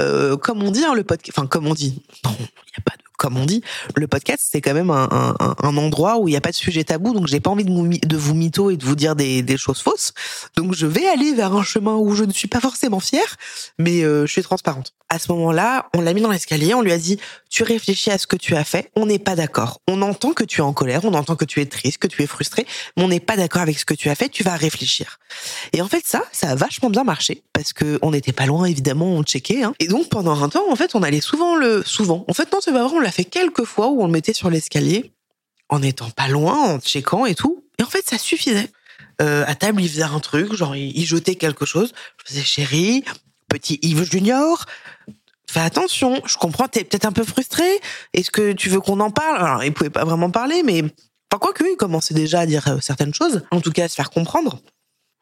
euh, 0.00 0.36
comme 0.36 0.62
on 0.62 0.70
dit, 0.70 0.84
hein, 0.84 0.94
le 0.94 1.02
podcast, 1.02 1.36
enfin, 1.36 1.48
comme 1.48 1.66
on 1.66 1.74
dit, 1.74 2.02
il 2.24 2.30
n'y 2.30 2.46
a 2.78 2.82
pas 2.84 2.96
de 2.96 3.02
comme 3.16 3.36
on 3.36 3.44
dit, 3.44 3.62
le 3.94 4.06
podcast, 4.06 4.46
c'est 4.50 4.60
quand 4.60 4.74
même 4.74 4.90
un, 4.90 5.08
un, 5.10 5.54
un, 5.62 5.76
endroit 5.76 6.18
où 6.18 6.28
il 6.28 6.32
n'y 6.32 6.36
a 6.36 6.40
pas 6.40 6.50
de 6.50 6.56
sujet 6.56 6.84
tabou, 6.84 7.12
donc 7.12 7.26
j'ai 7.26 7.40
pas 7.40 7.50
envie 7.50 7.64
de, 7.64 7.70
vous, 7.70 7.88
de 7.88 8.16
vous 8.16 8.34
mytho 8.34 8.70
et 8.70 8.76
de 8.76 8.84
vous 8.84 8.94
dire 8.94 9.16
des, 9.16 9.42
des, 9.42 9.56
choses 9.56 9.80
fausses. 9.80 10.12
Donc 10.56 10.74
je 10.74 10.86
vais 10.86 11.06
aller 11.06 11.34
vers 11.34 11.54
un 11.54 11.62
chemin 11.62 11.96
où 11.96 12.14
je 12.14 12.24
ne 12.24 12.32
suis 12.32 12.48
pas 12.48 12.60
forcément 12.60 13.00
fière, 13.00 13.36
mais 13.78 14.02
euh, 14.02 14.26
je 14.26 14.32
suis 14.32 14.42
transparente. 14.42 14.94
À 15.08 15.18
ce 15.18 15.30
moment-là, 15.32 15.88
on 15.94 16.00
l'a 16.00 16.12
mis 16.12 16.20
dans 16.20 16.30
l'escalier, 16.30 16.74
on 16.74 16.82
lui 16.82 16.92
a 16.92 16.98
dit, 16.98 17.18
tu 17.48 17.62
réfléchis 17.62 18.10
à 18.10 18.18
ce 18.18 18.26
que 18.26 18.36
tu 18.36 18.56
as 18.56 18.64
fait, 18.64 18.90
on 18.96 19.06
n'est 19.06 19.18
pas 19.18 19.36
d'accord. 19.36 19.80
On 19.88 20.02
entend 20.02 20.32
que 20.32 20.44
tu 20.44 20.60
es 20.60 20.64
en 20.64 20.72
colère, 20.72 21.04
on 21.04 21.14
entend 21.14 21.36
que 21.36 21.44
tu 21.44 21.60
es 21.60 21.66
triste, 21.66 21.98
que 21.98 22.08
tu 22.08 22.22
es 22.22 22.26
frustré, 22.26 22.66
mais 22.96 23.04
on 23.04 23.08
n'est 23.08 23.20
pas 23.20 23.36
d'accord 23.36 23.62
avec 23.62 23.78
ce 23.78 23.84
que 23.84 23.94
tu 23.94 24.08
as 24.08 24.14
fait, 24.14 24.28
tu 24.28 24.42
vas 24.42 24.56
réfléchir. 24.56 25.18
Et 25.72 25.80
en 25.80 25.88
fait, 25.88 26.04
ça, 26.04 26.22
ça 26.32 26.50
a 26.50 26.54
vachement 26.54 26.90
bien 26.90 27.04
marché, 27.04 27.42
parce 27.52 27.72
que 27.72 27.98
on 28.02 28.10
n'était 28.10 28.32
pas 28.32 28.46
loin, 28.46 28.64
évidemment, 28.66 29.06
on 29.06 29.22
checkait. 29.22 29.62
Hein. 29.62 29.74
Et 29.78 29.86
donc 29.86 30.08
pendant 30.08 30.42
un 30.42 30.48
temps, 30.48 30.70
en 30.70 30.76
fait, 30.76 30.94
on 30.94 31.02
allait 31.02 31.20
souvent 31.20 31.54
le... 31.54 31.82
Souvent. 31.84 32.24
En 32.28 32.34
fait, 32.34 32.52
non, 32.52 32.58
c'est 32.60 32.72
pas 32.72 32.84
vrai, 32.84 32.96
on 32.96 33.00
l'a 33.06 33.12
fait 33.12 33.24
quelques 33.24 33.64
fois 33.64 33.88
où 33.88 34.02
on 34.02 34.06
le 34.06 34.12
mettait 34.12 34.32
sur 34.32 34.50
l'escalier, 34.50 35.12
en 35.68 35.80
étant 35.80 36.10
pas 36.10 36.28
loin, 36.28 36.74
en 36.74 36.80
checkant 36.80 37.24
et 37.24 37.34
tout. 37.34 37.64
Et 37.78 37.82
en 37.82 37.86
fait, 37.86 38.04
ça 38.04 38.18
suffisait. 38.18 38.70
Euh, 39.22 39.44
à 39.46 39.54
table, 39.54 39.80
il 39.80 39.88
faisait 39.88 40.02
un 40.02 40.18
truc, 40.18 40.52
genre 40.54 40.74
il, 40.74 41.06
jetait 41.06 41.36
quelque 41.36 41.64
chose. 41.64 41.92
Je 42.18 42.32
faisais 42.32 42.44
chérie, 42.44 43.04
petit 43.48 43.78
Yves 43.82 44.10
Junior, 44.10 44.66
fais 45.48 45.60
attention. 45.60 46.20
Je 46.26 46.36
comprends, 46.36 46.66
t'es 46.66 46.82
peut-être 46.84 47.06
un 47.06 47.12
peu 47.12 47.24
frustré. 47.24 47.64
Est-ce 48.12 48.30
que 48.30 48.52
tu 48.52 48.68
veux 48.68 48.80
qu'on 48.80 48.98
en 49.00 49.10
parle? 49.10 49.36
Alors, 49.36 49.64
il 49.64 49.72
pouvait 49.72 49.90
pas 49.90 50.04
vraiment 50.04 50.30
parler, 50.30 50.64
mais 50.64 50.82
enfin 50.82 51.38
quoi 51.40 51.52
que, 51.52 51.64
il 51.64 51.76
commençait 51.76 52.14
déjà 52.14 52.40
à 52.40 52.46
dire 52.46 52.66
euh, 52.66 52.80
certaines 52.80 53.14
choses. 53.14 53.42
En 53.52 53.60
tout 53.60 53.70
cas, 53.70 53.84
à 53.84 53.88
se 53.88 53.94
faire 53.94 54.10
comprendre. 54.10 54.58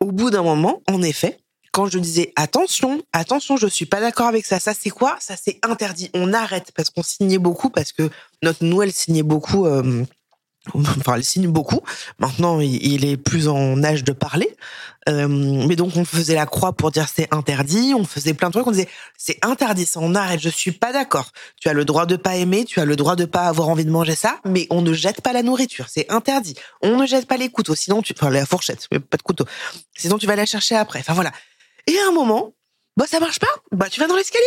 Au 0.01 0.11
bout 0.11 0.31
d'un 0.31 0.43
moment, 0.43 0.83
en 0.89 1.03
effet, 1.03 1.39
quand 1.75 1.89
je 1.89 1.99
disais 1.99 2.33
attention, 2.37 3.03
attention, 3.13 3.57
je 3.57 3.67
suis 3.67 3.85
pas 3.85 4.01
d'accord 4.01 4.29
avec 4.29 4.47
ça. 4.47 4.61
Ça 4.61 4.73
c'est 4.81 4.91
quoi? 4.91 5.17
Ça 5.19 5.35
c'est 5.37 5.59
interdit. 5.65 6.09
On 6.15 6.33
arrête 6.33 6.71
parce 6.73 6.89
qu'on 6.89 7.03
signait 7.03 7.39
beaucoup 7.39 7.69
parce 7.69 7.91
que 7.91 8.11
notre 8.45 8.65
Noël 8.65 8.93
signait 8.93 9.25
beaucoup. 9.25 9.67
Euh, 9.67 10.05
enfin, 10.75 11.17
elle 11.17 11.25
signe 11.25 11.49
beaucoup. 11.49 11.81
Maintenant, 12.21 12.61
il 12.61 13.05
est 13.05 13.17
plus 13.17 13.49
en 13.49 13.83
âge 13.83 14.05
de 14.05 14.13
parler. 14.13 14.57
Euh, 15.09 15.27
mais 15.29 15.75
donc, 15.75 15.97
on 15.97 16.05
faisait 16.05 16.37
la 16.37 16.47
croix 16.47 16.73
pour 16.73 16.93
dire 16.93 17.09
c'est 17.13 17.27
interdit. 17.35 17.93
On 17.95 18.05
faisait 18.05 18.35
plein 18.35 18.49
de 18.49 18.53
trucs. 18.53 18.67
On 18.69 18.71
disait 18.71 18.89
c'est 19.19 19.45
interdit, 19.45 19.85
ça 19.85 19.99
on 20.01 20.15
arrête. 20.15 20.39
Je 20.41 20.49
suis 20.49 20.73
pas 20.73 20.93
d'accord. 20.93 21.33
Tu 21.61 21.69
as 21.69 21.73
le 21.73 21.85
droit 21.85 22.07
de 22.07 22.15
pas 22.15 22.37
aimer, 22.37 22.65
tu 22.65 22.79
as 22.79 22.85
le 22.85 22.95
droit 22.95 23.17
de 23.17 23.25
pas 23.25 23.49
avoir 23.49 23.69
envie 23.69 23.85
de 23.85 23.91
manger 23.91 24.15
ça, 24.15 24.39
mais 24.45 24.69
on 24.71 24.81
ne 24.81 24.93
jette 24.93 25.23
pas 25.23 25.33
la 25.33 25.43
nourriture. 25.43 25.87
C'est 25.89 26.11
interdit. 26.11 26.55
On 26.83 26.97
ne 26.99 27.07
jette 27.07 27.27
pas 27.27 27.37
les 27.37 27.49
couteaux, 27.49 27.75
sinon 27.75 28.01
tu, 28.01 28.15
enfin 28.17 28.31
la 28.31 28.47
fourchette, 28.47 28.87
pas 29.11 29.17
de 29.17 29.23
couteau. 29.23 29.45
Sinon 29.97 30.19
tu 30.19 30.27
vas 30.29 30.37
la 30.37 30.47
chercher 30.47 30.77
après. 30.77 31.01
Enfin 31.01 31.15
voilà. 31.15 31.33
Et 31.87 31.99
à 31.99 32.09
un 32.09 32.13
moment, 32.13 32.55
bah 32.97 33.07
ça 33.09 33.21
marche 33.21 33.41
pas. 33.41 33.47
Bah 33.73 33.89
tu 33.91 34.01
vas 34.01 34.07
dans 34.07 34.17
l'escalier. 34.17 34.45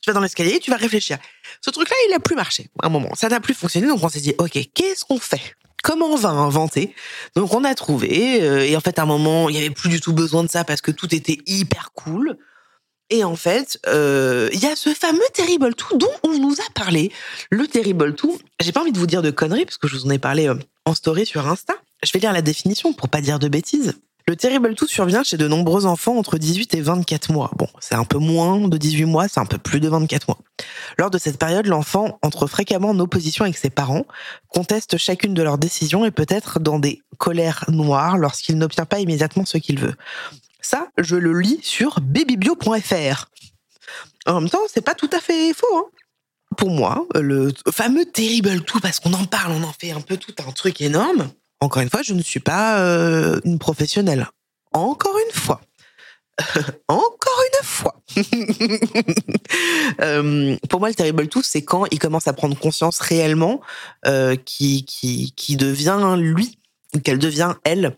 Tu 0.00 0.10
vas 0.10 0.14
dans 0.14 0.20
l'escalier, 0.20 0.58
tu 0.58 0.70
vas 0.70 0.76
réfléchir. 0.76 1.18
Ce 1.60 1.70
truc-là, 1.70 1.94
il 2.08 2.14
a 2.14 2.18
plus 2.18 2.34
marché. 2.34 2.70
À 2.82 2.86
un 2.86 2.90
moment, 2.90 3.14
ça 3.14 3.28
n'a 3.28 3.40
plus 3.40 3.54
fonctionné. 3.54 3.86
Donc 3.86 4.02
on 4.02 4.08
s'est 4.08 4.20
dit, 4.20 4.34
ok, 4.38 4.58
qu'est-ce 4.74 5.04
qu'on 5.04 5.18
fait? 5.18 5.56
Comment 5.84 6.06
on 6.06 6.16
va 6.16 6.30
inventer? 6.30 6.94
Donc 7.36 7.54
on 7.54 7.64
a 7.64 7.74
trouvé. 7.74 8.42
Euh, 8.42 8.66
et 8.66 8.76
en 8.76 8.80
fait, 8.80 8.98
à 8.98 9.02
un 9.02 9.06
moment, 9.06 9.48
il 9.48 9.56
y 9.56 9.58
avait 9.58 9.70
plus 9.70 9.88
du 9.88 10.00
tout 10.00 10.12
besoin 10.12 10.42
de 10.42 10.50
ça 10.50 10.64
parce 10.64 10.80
que 10.80 10.90
tout 10.90 11.14
était 11.14 11.38
hyper 11.46 11.92
cool. 11.92 12.36
Et 13.10 13.24
en 13.24 13.36
fait, 13.36 13.78
euh, 13.86 14.48
il 14.52 14.60
y 14.60 14.66
a 14.66 14.74
ce 14.74 14.94
fameux 14.94 15.20
Terrible 15.34 15.74
Tout 15.74 15.98
dont 15.98 16.12
on 16.22 16.38
nous 16.38 16.54
a 16.54 16.72
parlé. 16.72 17.12
Le 17.50 17.66
Terrible 17.66 18.14
Tout, 18.14 18.38
j'ai 18.60 18.72
pas 18.72 18.80
envie 18.80 18.92
de 18.92 18.98
vous 18.98 19.06
dire 19.06 19.22
de 19.22 19.30
conneries 19.30 19.66
parce 19.66 19.76
que 19.76 19.86
je 19.86 19.96
vous 19.96 20.06
en 20.06 20.10
ai 20.10 20.18
parlé 20.18 20.48
euh, 20.48 20.54
en 20.86 20.94
story 20.94 21.26
sur 21.26 21.46
Insta. 21.46 21.74
Je 22.02 22.10
vais 22.12 22.20
lire 22.20 22.32
la 22.32 22.42
définition 22.42 22.92
pour 22.92 23.08
pas 23.08 23.20
dire 23.20 23.38
de 23.38 23.48
bêtises. 23.48 23.94
Le 24.28 24.36
terrible 24.36 24.74
tout 24.74 24.86
survient 24.86 25.22
chez 25.22 25.36
de 25.36 25.48
nombreux 25.48 25.86
enfants 25.86 26.16
entre 26.16 26.38
18 26.38 26.74
et 26.74 26.80
24 26.80 27.32
mois. 27.32 27.50
Bon, 27.56 27.68
c'est 27.80 27.94
un 27.94 28.04
peu 28.04 28.18
moins 28.18 28.68
de 28.68 28.76
18 28.76 29.04
mois, 29.04 29.28
c'est 29.28 29.40
un 29.40 29.46
peu 29.46 29.58
plus 29.58 29.80
de 29.80 29.88
24 29.88 30.28
mois. 30.28 30.38
Lors 30.98 31.10
de 31.10 31.18
cette 31.18 31.38
période, 31.38 31.66
l'enfant 31.66 32.18
entre 32.22 32.46
fréquemment 32.46 32.90
en 32.90 32.98
opposition 33.00 33.44
avec 33.44 33.56
ses 33.56 33.70
parents, 33.70 34.06
conteste 34.48 34.96
chacune 34.96 35.34
de 35.34 35.42
leurs 35.42 35.58
décisions 35.58 36.04
et 36.04 36.10
peut 36.10 36.26
être 36.28 36.60
dans 36.60 36.78
des 36.78 37.02
colères 37.18 37.64
noires 37.68 38.18
lorsqu'il 38.18 38.58
n'obtient 38.58 38.86
pas 38.86 39.00
immédiatement 39.00 39.44
ce 39.44 39.58
qu'il 39.58 39.78
veut. 39.78 39.94
Ça, 40.60 40.88
je 40.98 41.16
le 41.16 41.38
lis 41.40 41.58
sur 41.62 42.00
babybio.fr. 42.00 43.26
En 44.26 44.40
même 44.40 44.50
temps, 44.50 44.60
c'est 44.72 44.80
pas 44.80 44.94
tout 44.94 45.10
à 45.12 45.18
fait 45.18 45.52
faux. 45.52 45.76
Hein 45.76 45.86
pour 46.56 46.70
moi, 46.70 47.06
le 47.14 47.52
fameux 47.70 48.04
terrible 48.04 48.62
tout, 48.62 48.80
parce 48.80 49.00
qu'on 49.00 49.12
en 49.14 49.24
parle, 49.24 49.52
on 49.52 49.62
en 49.62 49.72
fait 49.72 49.92
un 49.92 50.00
peu 50.00 50.16
tout 50.16 50.34
un 50.46 50.52
truc 50.52 50.80
énorme. 50.80 51.30
Encore 51.62 51.80
une 51.80 51.90
fois, 51.90 52.02
je 52.02 52.12
ne 52.12 52.22
suis 52.22 52.40
pas 52.40 52.80
euh, 52.80 53.40
une 53.44 53.60
professionnelle. 53.60 54.26
Encore 54.72 55.16
une 55.16 55.32
fois. 55.32 55.60
Encore 56.88 57.40
une 57.52 57.64
fois. 57.64 58.02
euh, 60.00 60.56
pour 60.68 60.80
moi, 60.80 60.88
le 60.88 60.94
terrible 60.96 61.28
tout, 61.28 61.42
c'est 61.44 61.62
quand 61.62 61.84
il 61.92 62.00
commence 62.00 62.26
à 62.26 62.32
prendre 62.32 62.58
conscience 62.58 62.98
réellement 62.98 63.60
euh, 64.06 64.34
qui, 64.34 64.84
qui, 64.86 65.34
qui 65.36 65.54
devient 65.54 66.16
lui, 66.18 66.58
qu'elle 67.04 67.20
devient 67.20 67.54
elle, 67.62 67.96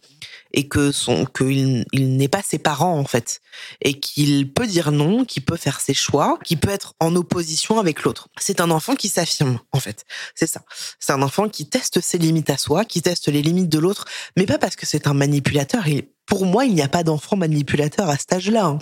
et 0.57 0.69
que 0.69 0.93
son 0.93 1.27
qu'il 1.27 1.85
il, 1.93 2.17
n'est 2.17 2.29
pas 2.29 2.43
ses 2.43 2.59
parents 2.59 2.99
en 2.99 3.05
fait 3.05 3.41
et 3.83 3.99
qu'il 4.01 4.53
peut 4.53 4.67
dire 4.67 4.93
non, 4.93 5.25
qu'il 5.25 5.45
peut 5.45 5.57
faire 5.57 5.81
ses 5.81 5.95
choix, 5.95 6.39
qu'il 6.45 6.59
peut 6.59 6.71
être 6.71 6.95
en 7.01 7.15
opposition 7.17 7.79
avec 7.79 8.05
l'autre. 8.05 8.29
C'est 8.39 8.61
un 8.61 8.71
enfant 8.71 8.95
qui 8.95 9.09
s'affirme 9.09 9.59
en 9.73 9.81
fait. 9.81 10.05
C'est 10.35 10.47
ça. 10.47 10.63
C'est 11.01 11.13
un 11.13 11.23
enfant 11.23 11.49
qui 11.49 11.69
teste 11.69 12.01
ses 12.01 12.19
limites 12.19 12.51
à 12.51 12.57
soi, 12.57 12.85
qui 12.85 13.03
teste 13.03 13.29
les 13.29 13.43
limites 13.43 13.69
de 13.69 13.79
l'autre, 13.79 14.05
mais 14.37 14.47
pas 14.47 14.59
parce 14.59 14.77
que 14.77 14.87
c'est 14.87 15.07
un 15.07 15.15
manipulateur. 15.15 15.85
Pour 16.27 16.47
moi, 16.47 16.65
il 16.65 16.75
n'y 16.75 16.83
a 16.83 16.89
pas 16.89 17.03
d'enfant 17.03 17.37
manipulateur 17.37 18.09
à 18.09 18.17
cet 18.17 18.33
âge-là. 18.33 18.65
hein. 18.65 18.79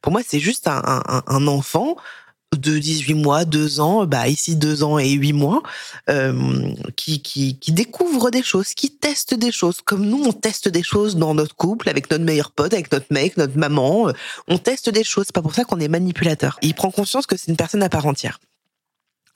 Pour 0.00 0.12
moi, 0.12 0.22
c'est 0.26 0.40
juste 0.40 0.66
un, 0.68 0.80
un- 0.84 1.22
un 1.26 1.46
enfant 1.46 1.96
de 2.56 2.78
18 2.78 3.14
mois, 3.14 3.44
2 3.44 3.80
ans, 3.80 4.06
bah 4.06 4.28
ici 4.28 4.56
2 4.56 4.82
ans 4.82 4.98
et 4.98 5.10
8 5.10 5.32
mois, 5.32 5.62
euh, 6.08 6.72
qui, 6.96 7.22
qui, 7.22 7.58
qui 7.58 7.72
découvre 7.72 8.30
des 8.30 8.42
choses, 8.42 8.74
qui 8.74 8.90
teste 8.90 9.34
des 9.34 9.52
choses, 9.52 9.80
comme 9.84 10.04
nous, 10.04 10.22
on 10.24 10.32
teste 10.32 10.68
des 10.68 10.82
choses 10.82 11.16
dans 11.16 11.34
notre 11.34 11.54
couple, 11.56 11.88
avec 11.88 12.10
notre 12.10 12.24
meilleur 12.24 12.50
pote, 12.50 12.72
avec 12.72 12.90
notre 12.92 13.06
mec, 13.10 13.36
notre 13.36 13.56
maman, 13.56 14.08
euh, 14.08 14.12
on 14.48 14.58
teste 14.58 14.90
des 14.90 15.04
choses, 15.04 15.26
c'est 15.26 15.34
pas 15.34 15.42
pour 15.42 15.54
ça 15.54 15.64
qu'on 15.64 15.80
est 15.80 15.88
manipulateur. 15.88 16.58
Il 16.62 16.74
prend 16.74 16.90
conscience 16.90 17.26
que 17.26 17.36
c'est 17.36 17.50
une 17.50 17.56
personne 17.56 17.82
à 17.82 17.88
part 17.88 18.06
entière. 18.06 18.38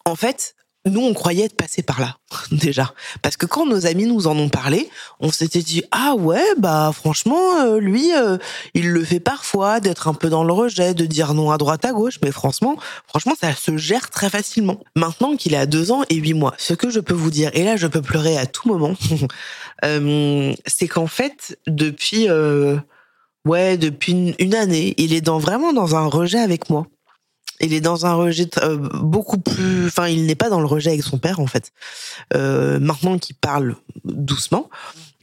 En 0.04 0.16
fait, 0.16 0.54
nous, 0.88 1.00
on 1.00 1.14
croyait 1.14 1.44
être 1.44 1.56
passé 1.56 1.82
par 1.82 2.00
là, 2.00 2.18
déjà. 2.52 2.92
Parce 3.22 3.36
que 3.36 3.46
quand 3.46 3.66
nos 3.66 3.86
amis 3.86 4.06
nous 4.06 4.26
en 4.26 4.36
ont 4.38 4.48
parlé, 4.48 4.88
on 5.20 5.30
s'était 5.30 5.62
dit, 5.62 5.82
ah 5.90 6.14
ouais, 6.16 6.44
bah 6.58 6.90
franchement, 6.94 7.60
euh, 7.60 7.78
lui, 7.78 8.14
euh, 8.14 8.38
il 8.74 8.90
le 8.90 9.04
fait 9.04 9.20
parfois, 9.20 9.80
d'être 9.80 10.08
un 10.08 10.14
peu 10.14 10.28
dans 10.28 10.44
le 10.44 10.52
rejet, 10.52 10.94
de 10.94 11.06
dire 11.06 11.34
non 11.34 11.50
à 11.50 11.58
droite, 11.58 11.84
à 11.84 11.92
gauche, 11.92 12.18
mais 12.22 12.32
franchement, 12.32 12.76
franchement, 13.06 13.34
ça 13.40 13.54
se 13.54 13.76
gère 13.76 14.10
très 14.10 14.30
facilement. 14.30 14.80
Maintenant 14.96 15.36
qu'il 15.36 15.54
a 15.54 15.66
deux 15.66 15.90
ans 15.92 16.02
et 16.10 16.16
huit 16.16 16.34
mois, 16.34 16.54
ce 16.58 16.74
que 16.74 16.90
je 16.90 17.00
peux 17.00 17.14
vous 17.14 17.30
dire, 17.30 17.50
et 17.54 17.64
là, 17.64 17.76
je 17.76 17.86
peux 17.86 18.02
pleurer 18.02 18.36
à 18.36 18.46
tout 18.46 18.68
moment, 18.68 18.94
euh, 19.84 20.54
c'est 20.66 20.88
qu'en 20.88 21.06
fait, 21.06 21.58
depuis, 21.66 22.28
euh, 22.28 22.76
ouais, 23.44 23.76
depuis 23.76 24.34
une, 24.38 24.54
année, 24.54 24.94
il 24.96 25.12
est 25.12 25.20
dans, 25.20 25.38
vraiment 25.38 25.72
dans 25.72 25.96
un 25.96 26.06
rejet 26.06 26.38
avec 26.38 26.70
moi. 26.70 26.86
Il 27.60 27.72
est 27.72 27.80
dans 27.80 28.06
un 28.06 28.14
rejet 28.14 28.48
euh, 28.62 28.76
beaucoup 28.76 29.38
plus. 29.38 29.86
Enfin, 29.86 30.08
il 30.08 30.26
n'est 30.26 30.34
pas 30.34 30.48
dans 30.48 30.60
le 30.60 30.66
rejet 30.66 30.90
avec 30.90 31.02
son 31.02 31.18
père 31.18 31.40
en 31.40 31.46
fait. 31.46 31.72
Euh, 32.34 32.78
maintenant 32.78 33.18
qu'il 33.18 33.36
parle 33.36 33.76
doucement, 34.04 34.70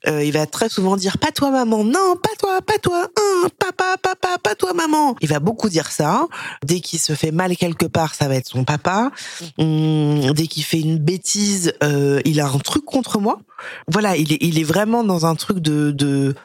euh, 0.08 0.24
il 0.24 0.34
va 0.34 0.46
très 0.46 0.70
souvent 0.70 0.98
dire 0.98 1.18
pas 1.18 1.32
toi 1.32 1.50
maman, 1.50 1.84
non 1.84 2.16
pas 2.22 2.30
toi, 2.38 2.62
pas 2.62 2.78
toi, 2.78 3.08
hein, 3.18 3.48
papa, 3.58 3.96
papa, 4.02 4.38
pas 4.42 4.56
toi 4.56 4.74
maman. 4.74 5.16
Il 5.22 5.30
va 5.30 5.40
beaucoup 5.40 5.70
dire 5.70 5.92
ça. 5.92 6.28
Dès 6.64 6.80
qu'il 6.80 7.00
se 7.00 7.14
fait 7.14 7.32
mal 7.32 7.56
quelque 7.56 7.86
part, 7.86 8.14
ça 8.16 8.28
va 8.28 8.36
être 8.36 8.50
son 8.50 8.66
papa. 8.66 9.12
Hum, 9.58 10.32
dès 10.34 10.48
qu'il 10.48 10.64
fait 10.64 10.80
une 10.80 10.98
bêtise, 11.00 11.74
euh, 11.84 12.22
il 12.26 12.42
a 12.42 12.48
un 12.48 12.60
truc 12.60 12.86
contre 12.86 13.20
moi. 13.20 13.40
Voilà, 13.88 14.18
il 14.18 14.34
est, 14.34 14.38
il 14.42 14.60
est 14.60 14.64
vraiment 14.64 15.04
dans 15.04 15.26
un 15.26 15.36
truc 15.36 15.60
de 15.60 15.92
de 15.92 16.36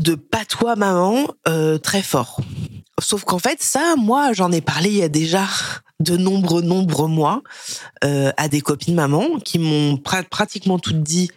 de 0.00 0.14
pas 0.14 0.44
toi 0.44 0.76
maman 0.76 1.26
très 1.82 2.02
fort. 2.02 2.40
Sauf 3.04 3.24
qu'en 3.24 3.38
fait, 3.38 3.62
ça, 3.62 3.94
moi, 3.96 4.32
j'en 4.32 4.50
ai 4.50 4.60
parlé 4.60 4.88
il 4.88 4.96
y 4.96 5.02
a 5.02 5.08
déjà 5.08 5.46
de 6.00 6.16
nombreux, 6.16 6.62
nombreux 6.62 7.08
mois 7.08 7.42
euh, 8.02 8.32
à 8.36 8.48
des 8.48 8.60
copines 8.60 8.94
maman 8.94 9.38
qui 9.38 9.58
m'ont 9.58 9.94
pra- 9.96 10.24
pratiquement 10.24 10.78
toutes 10.78 11.02
dit 11.02 11.30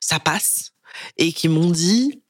ça 0.00 0.18
passe 0.18 0.72
et 1.16 1.32
qui 1.32 1.48
m'ont 1.48 1.70
dit 1.70 2.20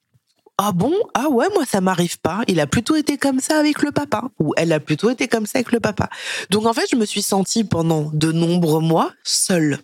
ah 0.56 0.70
bon 0.70 0.94
ah 1.14 1.28
ouais 1.28 1.48
moi 1.52 1.64
ça 1.66 1.80
m'arrive 1.80 2.20
pas. 2.20 2.42
Il 2.46 2.60
a 2.60 2.66
plutôt 2.68 2.94
été 2.94 3.18
comme 3.18 3.40
ça 3.40 3.58
avec 3.58 3.82
le 3.82 3.90
papa. 3.90 4.22
Ou 4.38 4.52
elle 4.56 4.72
a 4.72 4.78
plutôt 4.80 5.10
été 5.10 5.26
comme 5.26 5.46
ça 5.46 5.58
avec 5.58 5.72
le 5.72 5.80
papa. 5.80 6.08
Donc 6.50 6.66
en 6.66 6.72
fait 6.72 6.86
je 6.90 6.96
me 6.96 7.06
suis 7.06 7.22
sentie 7.22 7.64
pendant 7.64 8.10
de 8.12 8.30
nombreux 8.30 8.80
mois 8.80 9.12
seule. 9.24 9.80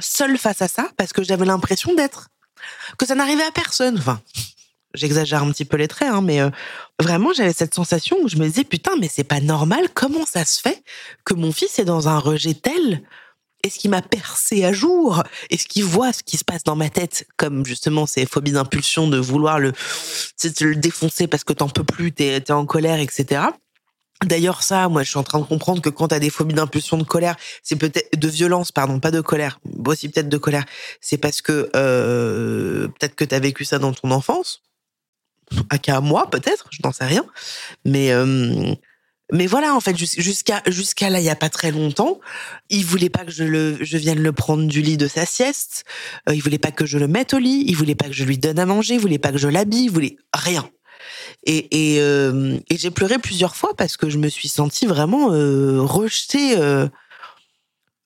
Seule 0.00 0.36
face 0.36 0.62
à 0.62 0.68
ça 0.68 0.88
parce 0.96 1.12
que 1.12 1.22
j'avais 1.22 1.44
l'impression 1.46 1.94
d'être 1.94 2.28
que 2.98 3.06
ça 3.06 3.14
n'arrivait 3.14 3.44
à 3.44 3.52
personne. 3.52 3.96
Enfin 3.98 4.20
j'exagère 4.94 5.42
un 5.42 5.50
petit 5.50 5.64
peu 5.64 5.76
les 5.76 5.88
traits, 5.88 6.08
hein, 6.08 6.22
mais 6.22 6.40
euh, 6.40 6.50
vraiment 7.00 7.32
j'avais 7.32 7.52
cette 7.52 7.74
sensation 7.74 8.16
où 8.22 8.28
je 8.28 8.36
me 8.36 8.46
disais 8.46 8.64
putain 8.64 8.92
mais 9.00 9.08
c'est 9.12 9.24
pas 9.24 9.40
normal, 9.40 9.88
comment 9.94 10.26
ça 10.26 10.44
se 10.44 10.60
fait 10.60 10.82
que 11.24 11.34
mon 11.34 11.52
fils 11.52 11.78
est 11.78 11.84
dans 11.84 12.08
un 12.08 12.18
rejet 12.18 12.54
tel? 12.54 13.02
Est-ce 13.64 13.78
qu'il 13.78 13.90
m'a 13.90 14.02
percé 14.02 14.62
à 14.64 14.74
jour? 14.74 15.22
Est-ce 15.48 15.66
qu'il 15.66 15.84
voit 15.84 16.12
ce 16.12 16.22
qui 16.22 16.36
se 16.36 16.44
passe 16.44 16.64
dans 16.64 16.76
ma 16.76 16.90
tête? 16.90 17.26
Comme 17.38 17.64
justement 17.64 18.04
ces 18.04 18.26
phobies 18.26 18.52
d'impulsion 18.52 19.08
de 19.08 19.16
vouloir 19.16 19.58
le, 19.58 19.72
tu 20.38 20.66
le 20.68 20.76
défoncer 20.76 21.28
parce 21.28 21.44
que 21.44 21.54
t'en 21.54 21.70
peux 21.70 21.82
plus, 21.82 22.12
t'es 22.12 22.26
es 22.26 22.50
en 22.50 22.66
colère, 22.66 23.00
etc. 23.00 23.40
D'ailleurs, 24.22 24.62
ça, 24.62 24.88
moi, 24.88 25.02
je 25.02 25.10
suis 25.10 25.18
en 25.18 25.22
train 25.22 25.38
de 25.38 25.44
comprendre 25.44 25.82
que 25.82 25.88
quand 25.88 26.08
t'as 26.08 26.18
des 26.18 26.30
phobies 26.30 26.54
d'impulsion, 26.54 26.96
de 26.96 27.04
colère, 27.04 27.36
c'est 27.62 27.76
peut-être 27.76 28.18
de 28.18 28.28
violence, 28.28 28.72
pardon, 28.72 29.00
pas 29.00 29.10
de 29.10 29.20
colère, 29.20 29.60
aussi 29.86 30.08
peut-être 30.08 30.28
de 30.28 30.38
colère. 30.38 30.64
C'est 31.00 31.18
parce 31.18 31.42
que 31.42 31.70
euh, 31.74 32.88
peut-être 32.88 33.14
que 33.14 33.24
t'as 33.24 33.40
vécu 33.40 33.64
ça 33.64 33.78
dans 33.78 33.92
ton 33.92 34.10
enfance, 34.10 34.62
à 35.70 35.78
qu'à 35.78 36.00
moi 36.00 36.30
peut-être, 36.30 36.66
je 36.70 36.78
n'en 36.84 36.92
sais 36.92 37.04
rien. 37.06 37.24
Mais 37.84 38.12
euh, 38.12 38.74
mais 39.32 39.46
voilà, 39.46 39.74
en 39.74 39.80
fait, 39.80 39.96
jus- 39.96 40.20
jusqu'à 40.20 40.62
jusqu'à 40.66 41.08
là, 41.10 41.18
il 41.18 41.24
y 41.24 41.30
a 41.30 41.34
pas 41.36 41.48
très 41.48 41.70
longtemps, 41.70 42.20
il 42.70 42.84
voulait 42.84 43.08
pas 43.08 43.24
que 43.24 43.32
je 43.32 43.44
le 43.44 43.78
je 43.80 43.96
vienne 43.96 44.20
le 44.22 44.32
prendre 44.32 44.66
du 44.66 44.82
lit 44.82 44.96
de 44.96 45.08
sa 45.08 45.24
sieste. 45.26 45.84
Euh, 46.28 46.34
il 46.34 46.42
voulait 46.42 46.58
pas 46.58 46.70
que 46.72 46.86
je 46.86 46.98
le 46.98 47.08
mette 47.08 47.32
au 47.34 47.38
lit. 47.38 47.64
Il 47.66 47.74
voulait 47.76 47.94
pas 47.94 48.06
que 48.06 48.12
je 48.14 48.24
lui 48.24 48.38
donne 48.38 48.58
à 48.58 48.66
manger. 48.66 48.94
Il 48.94 49.00
voulait 49.00 49.18
pas 49.18 49.32
que 49.32 49.38
je 49.38 49.48
l'habille. 49.48 49.84
Il 49.84 49.90
voulait 49.90 50.16
rien. 50.34 50.68
Et 51.44 51.94
et, 51.94 52.00
euh, 52.00 52.58
j'ai 52.70 52.90
pleuré 52.90 53.18
plusieurs 53.18 53.56
fois 53.56 53.74
parce 53.76 53.96
que 53.96 54.10
je 54.10 54.18
me 54.18 54.28
suis 54.28 54.48
sentie 54.48 54.86
vraiment 54.86 55.28
rejetée. 55.86 56.56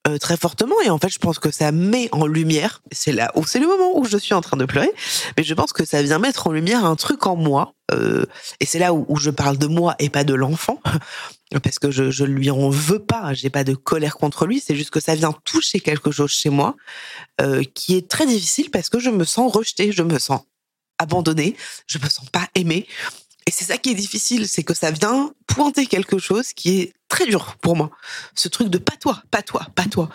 Euh, 0.09 0.19
très 0.19 0.37
fortement. 0.37 0.75
Et 0.85 0.91
en 0.91 0.99
fait 0.99 1.09
je 1.09 1.19
pense 1.19 1.39
que 1.39 1.51
ça 1.51 1.73
met 1.73 2.09
en 2.13 2.27
lumière 2.27 2.83
c'est 2.93 3.13
là 3.13 3.31
où 3.35 3.45
c'est 3.45 3.59
le 3.59 3.67
moment 3.67 3.99
où 3.99 4.05
je 4.05 4.17
suis 4.17 4.35
en 4.35 4.41
train 4.41 4.57
de 4.57 4.65
pleurer 4.65 4.91
mais 5.37 5.45
je 5.45 5.55
pense 5.55 5.73
que 5.73 5.85
ça 5.85 6.03
vient 6.03 6.19
mettre 6.19 6.47
en 6.47 6.53
lumière 6.53 6.85
un 6.85 6.97
truc 6.97 7.27
en 7.27 7.37
moi 7.37 7.75
euh, 7.93 8.25
et 8.61 8.67
c'est 8.67 8.79
là 8.79 8.93
où, 8.93 9.17
je 9.17 9.31
parle 9.31 9.57
de 9.59 9.67
moi 9.67 9.95
et 9.99 10.11
pas 10.11 10.25
de 10.25 10.35
l'enfant 10.35 10.81
parce 11.63 11.79
que 11.79 11.91
je 11.91 12.11
je 12.11 12.25
lui 12.25 12.51
en 12.51 12.69
veux 12.69 12.99
pas 12.99 13.35
j'ai 13.35 13.51
pas 13.51 13.65
de 13.65 13.75
colère 13.75 14.17
contre 14.17 14.47
lui 14.47 14.61
c'est 14.61 14.77
juste 14.77 14.91
que 14.91 15.01
ça 15.01 15.15
vient 15.15 15.35
toucher 15.45 15.81
quelque 15.81 16.11
chose 16.11 16.31
chez 16.31 16.51
moi 16.51 16.77
euh, 17.41 17.63
qui 17.75 17.97
est 17.97 18.09
très 18.09 18.27
difficile 18.27 18.71
parce 18.71 18.89
que 18.89 18.99
je 18.99 19.11
me 19.11 19.25
sens 19.25 19.53
rejetée 19.53 19.93
je 19.93 20.03
me 20.03 20.19
sens 20.19 20.43
abandonnée 20.99 21.57
je 21.87 21.99
me 21.99 22.09
sens 22.09 22.29
pas 22.31 22.49
aimée 22.55 22.87
et 23.49 23.51
c'est 23.51 23.65
ça 23.65 23.79
qui 23.79 23.89
est 23.89 23.95
difficile, 23.95 24.47
c'est 24.47 24.63
que 24.63 24.75
ça 24.75 24.91
vient 24.91 25.33
pointer 25.47 25.87
quelque 25.87 26.19
chose 26.19 26.53
qui 26.53 26.81
est 26.81 26.93
très 27.09 27.25
dur 27.25 27.57
pour 27.63 27.77
moi. 27.77 27.91
Ce 28.35 28.47
truc 28.47 28.69
de 28.69 28.77
pas 28.77 28.95
toi, 29.01 29.23
pas 29.31 29.41
toi, 29.41 29.67
pas 29.75 29.87
toi, 29.87 30.11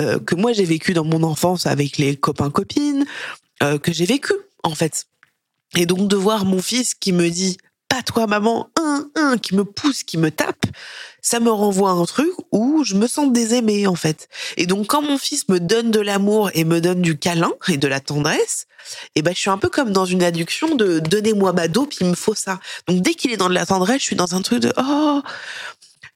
euh, 0.00 0.18
que 0.18 0.34
moi 0.34 0.52
j'ai 0.52 0.64
vécu 0.64 0.92
dans 0.92 1.04
mon 1.04 1.22
enfance 1.22 1.66
avec 1.66 1.96
les 1.96 2.16
copains 2.16 2.50
copines, 2.50 3.06
euh, 3.62 3.78
que 3.78 3.92
j'ai 3.92 4.04
vécu 4.04 4.32
en 4.64 4.74
fait. 4.74 5.06
Et 5.76 5.86
donc 5.86 6.08
de 6.08 6.16
voir 6.16 6.44
mon 6.44 6.60
fils 6.60 6.94
qui 6.94 7.12
me 7.12 7.30
dit 7.30 7.56
pas 7.88 8.02
toi 8.02 8.26
maman, 8.26 8.68
un, 8.76 9.08
un, 9.14 9.38
qui 9.38 9.54
me 9.54 9.64
pousse, 9.64 10.02
qui 10.02 10.18
me 10.18 10.32
tape, 10.32 10.66
ça 11.20 11.38
me 11.38 11.52
renvoie 11.52 11.90
à 11.90 11.94
un 11.94 12.04
truc 12.04 12.32
où 12.50 12.82
je 12.82 12.96
me 12.96 13.06
sens 13.06 13.30
désaimée 13.30 13.86
en 13.86 13.94
fait. 13.94 14.28
Et 14.56 14.66
donc 14.66 14.88
quand 14.88 15.02
mon 15.02 15.18
fils 15.18 15.48
me 15.48 15.60
donne 15.60 15.92
de 15.92 16.00
l'amour 16.00 16.50
et 16.54 16.64
me 16.64 16.80
donne 16.80 17.00
du 17.00 17.16
câlin 17.16 17.52
et 17.68 17.76
de 17.76 17.86
la 17.86 18.00
tendresse, 18.00 18.66
et 19.14 19.22
ben 19.22 19.34
je 19.34 19.40
suis 19.40 19.50
un 19.50 19.58
peu 19.58 19.68
comme 19.68 19.92
dans 19.92 20.04
une 20.04 20.22
adduction 20.22 20.74
de 20.74 20.98
donnez-moi 20.98 21.52
ma 21.52 21.68
dope, 21.68 21.94
il 22.00 22.06
me 22.06 22.14
faut 22.14 22.34
ça. 22.34 22.60
Donc 22.88 23.00
dès 23.00 23.14
qu'il 23.14 23.32
est 23.32 23.36
dans 23.36 23.48
de 23.48 23.54
la 23.54 23.66
tendresse, 23.66 24.00
je 24.00 24.06
suis 24.06 24.16
dans 24.16 24.34
un 24.34 24.42
truc 24.42 24.60
de 24.60 24.72
oh 24.76 25.22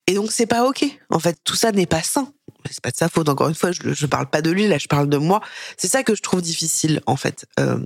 et 0.06 0.14
donc 0.14 0.30
c'est 0.30 0.46
pas 0.46 0.64
ok. 0.64 0.84
En 1.10 1.18
fait, 1.18 1.36
tout 1.44 1.56
ça 1.56 1.72
n'est 1.72 1.86
pas 1.86 2.02
sain. 2.02 2.32
C'est 2.70 2.80
pas 2.80 2.90
de 2.90 2.96
sa 2.96 3.08
faute. 3.08 3.28
Encore 3.28 3.48
une 3.48 3.54
fois, 3.54 3.72
je, 3.72 3.92
je 3.92 4.06
parle 4.06 4.28
pas 4.28 4.42
de 4.42 4.50
lui 4.50 4.68
là, 4.68 4.78
je 4.78 4.86
parle 4.86 5.08
de 5.08 5.16
moi. 5.16 5.40
C'est 5.76 5.88
ça 5.88 6.02
que 6.02 6.14
je 6.14 6.22
trouve 6.22 6.42
difficile 6.42 7.00
en 7.06 7.16
fait. 7.16 7.46
Euh, 7.58 7.78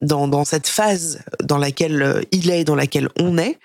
dans, 0.00 0.28
dans 0.28 0.44
cette 0.44 0.66
phase 0.66 1.20
dans 1.42 1.58
laquelle 1.58 2.02
euh, 2.02 2.22
il 2.30 2.50
est 2.50 2.60
et 2.60 2.64
dans 2.64 2.74
laquelle 2.74 3.08
on 3.18 3.38
est, 3.38 3.58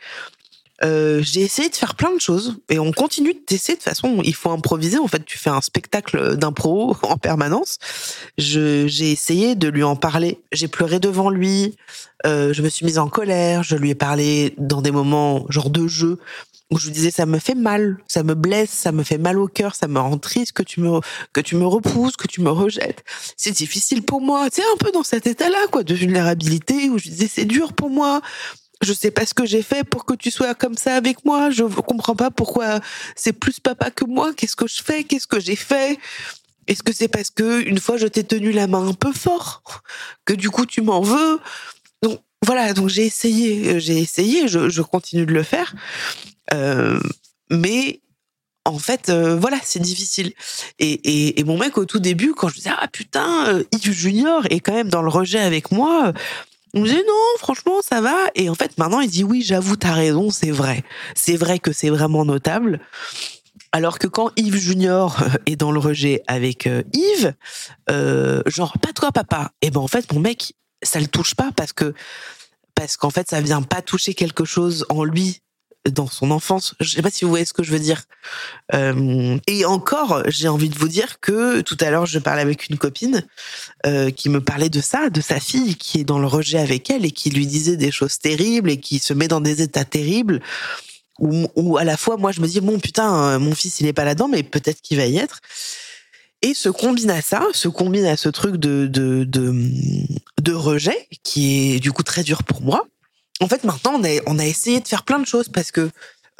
euh, 0.83 1.21
j'ai 1.21 1.41
essayé 1.41 1.69
de 1.69 1.75
faire 1.75 1.95
plein 1.95 2.13
de 2.13 2.21
choses 2.21 2.57
et 2.69 2.79
on 2.79 2.91
continue 2.91 3.33
de 3.33 3.39
toute 3.39 3.83
façon. 3.83 4.21
Il 4.23 4.35
faut 4.35 4.51
improviser. 4.51 4.97
En 4.97 5.07
fait, 5.07 5.25
tu 5.25 5.37
fais 5.37 5.49
un 5.49 5.61
spectacle 5.61 6.37
d'impro 6.37 6.95
en 7.03 7.17
permanence. 7.17 7.79
J'ai 8.37 9.11
essayé 9.11 9.55
de 9.55 9.67
lui 9.67 9.83
en 9.83 9.95
parler. 9.95 10.39
J'ai 10.51 10.67
pleuré 10.67 10.99
devant 10.99 11.29
lui. 11.29 11.75
Euh, 12.25 12.53
je 12.53 12.61
me 12.61 12.69
suis 12.69 12.85
mise 12.85 12.97
en 12.97 13.09
colère. 13.09 13.63
Je 13.63 13.75
lui 13.75 13.91
ai 13.91 13.95
parlé 13.95 14.53
dans 14.57 14.81
des 14.81 14.91
moments 14.91 15.45
genre 15.49 15.69
de 15.69 15.87
jeu 15.87 16.19
où 16.71 16.77
je 16.77 16.85
lui 16.85 16.93
disais 16.93 17.09
ça 17.09 17.25
me 17.25 17.39
fait 17.39 17.55
mal, 17.55 17.97
ça 18.07 18.21
me 18.21 18.35
blesse, 18.35 18.69
ça 18.69 18.91
me 18.91 19.03
fait 19.03 19.17
mal 19.17 19.39
au 19.39 19.47
cœur, 19.47 19.73
ça 19.73 19.87
me 19.87 19.99
rend 19.99 20.19
triste 20.19 20.51
que 20.51 20.61
tu 20.61 20.81
me 20.81 20.99
que 21.33 21.41
tu 21.41 21.55
me 21.55 21.65
repousses, 21.65 22.15
que 22.15 22.27
tu 22.27 22.41
me 22.41 22.51
rejettes. 22.51 23.03
C'est 23.37 23.51
difficile 23.51 24.03
pour 24.03 24.21
moi. 24.21 24.47
C'est 24.51 24.61
un 24.61 24.77
peu 24.79 24.91
dans 24.91 25.03
cet 25.03 25.25
état-là 25.25 25.67
quoi 25.71 25.83
de 25.83 25.93
vulnérabilité 25.95 26.89
où 26.89 26.99
je 26.99 27.09
disais 27.09 27.27
c'est 27.27 27.45
dur 27.45 27.73
pour 27.73 27.89
moi. 27.89 28.21
Je 28.81 28.93
sais 28.93 29.11
pas 29.11 29.25
ce 29.25 29.33
que 29.33 29.45
j'ai 29.45 29.61
fait 29.61 29.83
pour 29.83 30.05
que 30.05 30.13
tu 30.13 30.31
sois 30.31 30.55
comme 30.55 30.77
ça 30.77 30.95
avec 30.95 31.25
moi. 31.25 31.49
Je 31.49 31.63
comprends 31.63 32.15
pas 32.15 32.31
pourquoi 32.31 32.79
c'est 33.15 33.33
plus 33.33 33.59
papa 33.59 33.91
que 33.91 34.05
moi. 34.05 34.33
Qu'est-ce 34.33 34.55
que 34.55 34.67
je 34.67 34.81
fais? 34.81 35.03
Qu'est-ce 35.03 35.27
que 35.27 35.39
j'ai 35.39 35.57
fait? 35.57 35.99
Est-ce 36.67 36.83
que 36.83 36.93
c'est 36.93 37.07
parce 37.07 37.29
que 37.29 37.61
une 37.63 37.79
fois 37.79 37.97
je 37.97 38.07
t'ai 38.07 38.23
tenu 38.23 38.51
la 38.51 38.67
main 38.67 38.87
un 38.87 38.93
peu 38.93 39.11
fort 39.11 39.63
que 40.25 40.33
du 40.33 40.49
coup 40.49 40.65
tu 40.65 40.81
m'en 40.81 41.01
veux? 41.01 41.39
Donc 42.01 42.21
voilà. 42.45 42.73
Donc 42.73 42.89
j'ai 42.89 43.05
essayé, 43.05 43.79
j'ai 43.79 43.97
essayé. 43.97 44.47
Je, 44.47 44.81
continue 44.81 45.25
de 45.25 45.33
le 45.33 45.43
faire. 45.43 45.75
Euh, 46.53 46.99
mais 47.49 48.01
en 48.65 48.77
fait, 48.77 49.09
euh, 49.09 49.35
voilà, 49.35 49.57
c'est 49.63 49.81
difficile. 49.81 50.33
Et, 50.77 50.91
et, 50.91 51.39
et, 51.39 51.43
mon 51.43 51.57
mec, 51.57 51.77
au 51.77 51.85
tout 51.85 51.99
début, 51.99 52.33
quand 52.33 52.49
je 52.49 52.55
disais, 52.55 52.71
ah 52.77 52.87
putain, 52.87 53.47
euh, 53.47 53.63
Yves 53.71 53.91
Junior 53.91 54.45
est 54.49 54.59
quand 54.59 54.73
même 54.73 54.89
dans 54.89 55.01
le 55.01 55.09
rejet 55.09 55.39
avec 55.39 55.71
moi, 55.71 56.13
il 56.73 56.81
me 56.81 56.85
disait, 56.85 57.03
non, 57.07 57.37
franchement, 57.37 57.81
ça 57.81 58.01
va. 58.01 58.15
Et 58.35 58.49
en 58.49 58.55
fait, 58.55 58.77
maintenant, 58.77 58.99
il 58.99 59.09
dit, 59.09 59.23
oui, 59.23 59.41
j'avoue, 59.41 59.75
t'as 59.75 59.93
raison, 59.93 60.29
c'est 60.29 60.51
vrai. 60.51 60.83
C'est 61.15 61.35
vrai 61.35 61.59
que 61.59 61.71
c'est 61.71 61.89
vraiment 61.89 62.25
notable. 62.25 62.79
Alors 63.71 63.99
que 63.99 64.07
quand 64.07 64.31
Yves 64.35 64.57
Junior 64.57 65.17
est 65.45 65.55
dans 65.55 65.71
le 65.71 65.79
rejet 65.79 66.21
avec 66.27 66.69
Yves, 66.93 67.33
genre, 68.47 68.77
pas 68.79 68.93
toi, 68.93 69.11
papa, 69.11 69.51
et 69.61 69.71
ben 69.71 69.79
en 69.79 69.87
fait, 69.87 70.11
mon 70.13 70.19
mec, 70.19 70.53
ça 70.83 70.99
le 70.99 71.07
touche 71.07 71.35
pas 71.35 71.51
parce 71.55 71.73
que 71.73 71.93
parce 72.75 72.95
qu'en 72.97 73.09
fait 73.09 73.29
ça 73.29 73.41
vient 73.41 73.61
pas 73.61 73.81
toucher 73.81 74.13
quelque 74.13 74.45
chose 74.45 74.85
en 74.89 75.03
lui 75.03 75.41
dans 75.91 76.07
son 76.07 76.31
enfance. 76.31 76.75
Je 76.79 76.89
sais 76.89 77.01
pas 77.01 77.09
si 77.09 77.25
vous 77.25 77.29
voyez 77.29 77.45
ce 77.45 77.53
que 77.53 77.63
je 77.63 77.71
veux 77.71 77.79
dire. 77.79 78.03
Euh, 78.73 79.37
et 79.47 79.65
encore, 79.65 80.23
j'ai 80.27 80.47
envie 80.47 80.69
de 80.69 80.77
vous 80.77 80.87
dire 80.87 81.19
que 81.19 81.61
tout 81.61 81.77
à 81.81 81.89
l'heure, 81.89 82.05
je 82.05 82.19
parlais 82.19 82.41
avec 82.41 82.69
une 82.69 82.77
copine 82.77 83.25
euh, 83.85 84.11
qui 84.11 84.29
me 84.29 84.41
parlait 84.41 84.69
de 84.69 84.81
ça, 84.81 85.09
de 85.09 85.21
sa 85.21 85.39
fille 85.39 85.75
qui 85.75 85.99
est 85.99 86.03
dans 86.03 86.19
le 86.19 86.27
rejet 86.27 86.59
avec 86.59 86.89
elle 86.89 87.05
et 87.05 87.11
qui 87.11 87.29
lui 87.29 87.47
disait 87.47 87.77
des 87.77 87.91
choses 87.91 88.19
terribles 88.19 88.69
et 88.69 88.77
qui 88.77 88.99
se 88.99 89.13
met 89.13 89.27
dans 89.27 89.41
des 89.41 89.61
états 89.61 89.85
terribles. 89.85 90.41
Où, 91.21 91.77
à 91.77 91.83
la 91.83 91.97
fois, 91.97 92.15
moi, 92.15 92.31
je 92.31 92.39
me 92.39 92.47
dis 92.47 92.61
bon 92.61 92.79
putain, 92.79 93.13
euh, 93.13 93.39
mon 93.39 93.53
fils, 93.53 93.81
il 93.81 93.87
est 93.87 93.93
pas 93.93 94.05
là-dedans, 94.05 94.29
mais 94.29 94.41
peut-être 94.41 94.81
qu'il 94.81 94.95
va 94.97 95.05
y 95.05 95.17
être. 95.17 95.41
Et 96.41 96.53
se 96.53 96.69
combine 96.69 97.11
à 97.11 97.21
ça, 97.21 97.45
se 97.51 97.67
combine 97.67 98.05
à 98.05 98.15
ce 98.15 98.29
truc 98.29 98.55
de, 98.55 98.87
de, 98.87 99.25
de 99.25 100.53
rejet 100.53 101.09
qui 101.23 101.75
est 101.75 101.79
du 101.81 101.91
coup 101.91 102.03
très 102.03 102.23
dur 102.23 102.43
pour 102.43 102.61
moi 102.61 102.87
en 103.41 103.47
fait, 103.47 103.63
maintenant, 103.63 103.93
on 103.95 104.03
a, 104.03 104.19
on 104.27 104.39
a 104.39 104.45
essayé 104.45 104.79
de 104.79 104.87
faire 104.87 105.03
plein 105.03 105.19
de 105.19 105.25
choses 105.25 105.49
parce 105.49 105.71
que, 105.71 105.89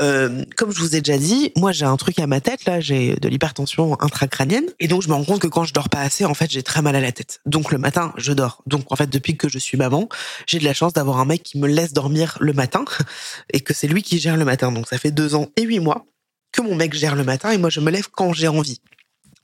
euh, 0.02 0.44
comme 0.56 0.72
je 0.72 0.80
vous 0.80 0.96
ai 0.96 1.02
déjà 1.02 1.18
dit, 1.18 1.52
moi 1.58 1.74
j'ai 1.74 1.84
un 1.84 1.98
truc 1.98 2.20
à 2.20 2.28
ma 2.28 2.40
tête 2.40 2.64
là, 2.64 2.80
j'ai 2.80 3.16
de 3.16 3.28
l'hypertension 3.28 4.00
intracrânienne 4.02 4.64
et 4.80 4.88
donc 4.88 5.02
je 5.02 5.10
me 5.10 5.14
rends 5.14 5.26
compte 5.26 5.42
que 5.42 5.48
quand 5.48 5.66
je 5.66 5.74
dors 5.74 5.90
pas 5.90 6.00
assez, 6.00 6.24
en 6.24 6.34
fait, 6.34 6.50
j'ai 6.50 6.64
très 6.64 6.82
mal 6.82 6.96
à 6.96 7.02
la 7.02 7.12
tête. 7.12 7.42
Donc 7.46 7.72
le 7.72 7.78
matin, 7.78 8.14
je 8.18 8.32
dors. 8.32 8.64
Donc 8.66 8.92
en 8.92 8.96
fait, 8.96 9.10
depuis 9.10 9.36
que 9.36 9.50
je 9.50 9.60
suis 9.60 9.78
maman, 9.78 10.08
j'ai 10.48 10.60
de 10.60 10.64
la 10.64 10.74
chance 10.74 10.94
d'avoir 10.94 11.20
un 11.20 11.26
mec 11.26 11.44
qui 11.44 11.58
me 11.58 11.68
laisse 11.68 11.94
dormir 11.94 12.38
le 12.40 12.54
matin 12.54 12.86
et 13.54 13.60
que 13.60 13.74
c'est 13.74 13.88
lui 13.88 14.04
qui 14.04 14.20
gère 14.20 14.38
le 14.38 14.46
matin. 14.46 14.72
Donc 14.72 14.88
ça 14.88 14.98
fait 14.98 15.12
deux 15.12 15.36
ans 15.36 15.48
et 15.58 15.64
huit 15.64 15.80
mois 15.80 16.06
que 16.52 16.62
mon 16.62 16.76
mec 16.76 16.94
gère 16.94 17.16
le 17.16 17.24
matin 17.24 17.52
et 17.52 17.58
moi 17.58 17.70
je 17.70 17.80
me 17.80 17.92
lève 17.92 18.08
quand 18.12 18.34
j'ai 18.34 18.48
envie. 18.48 18.82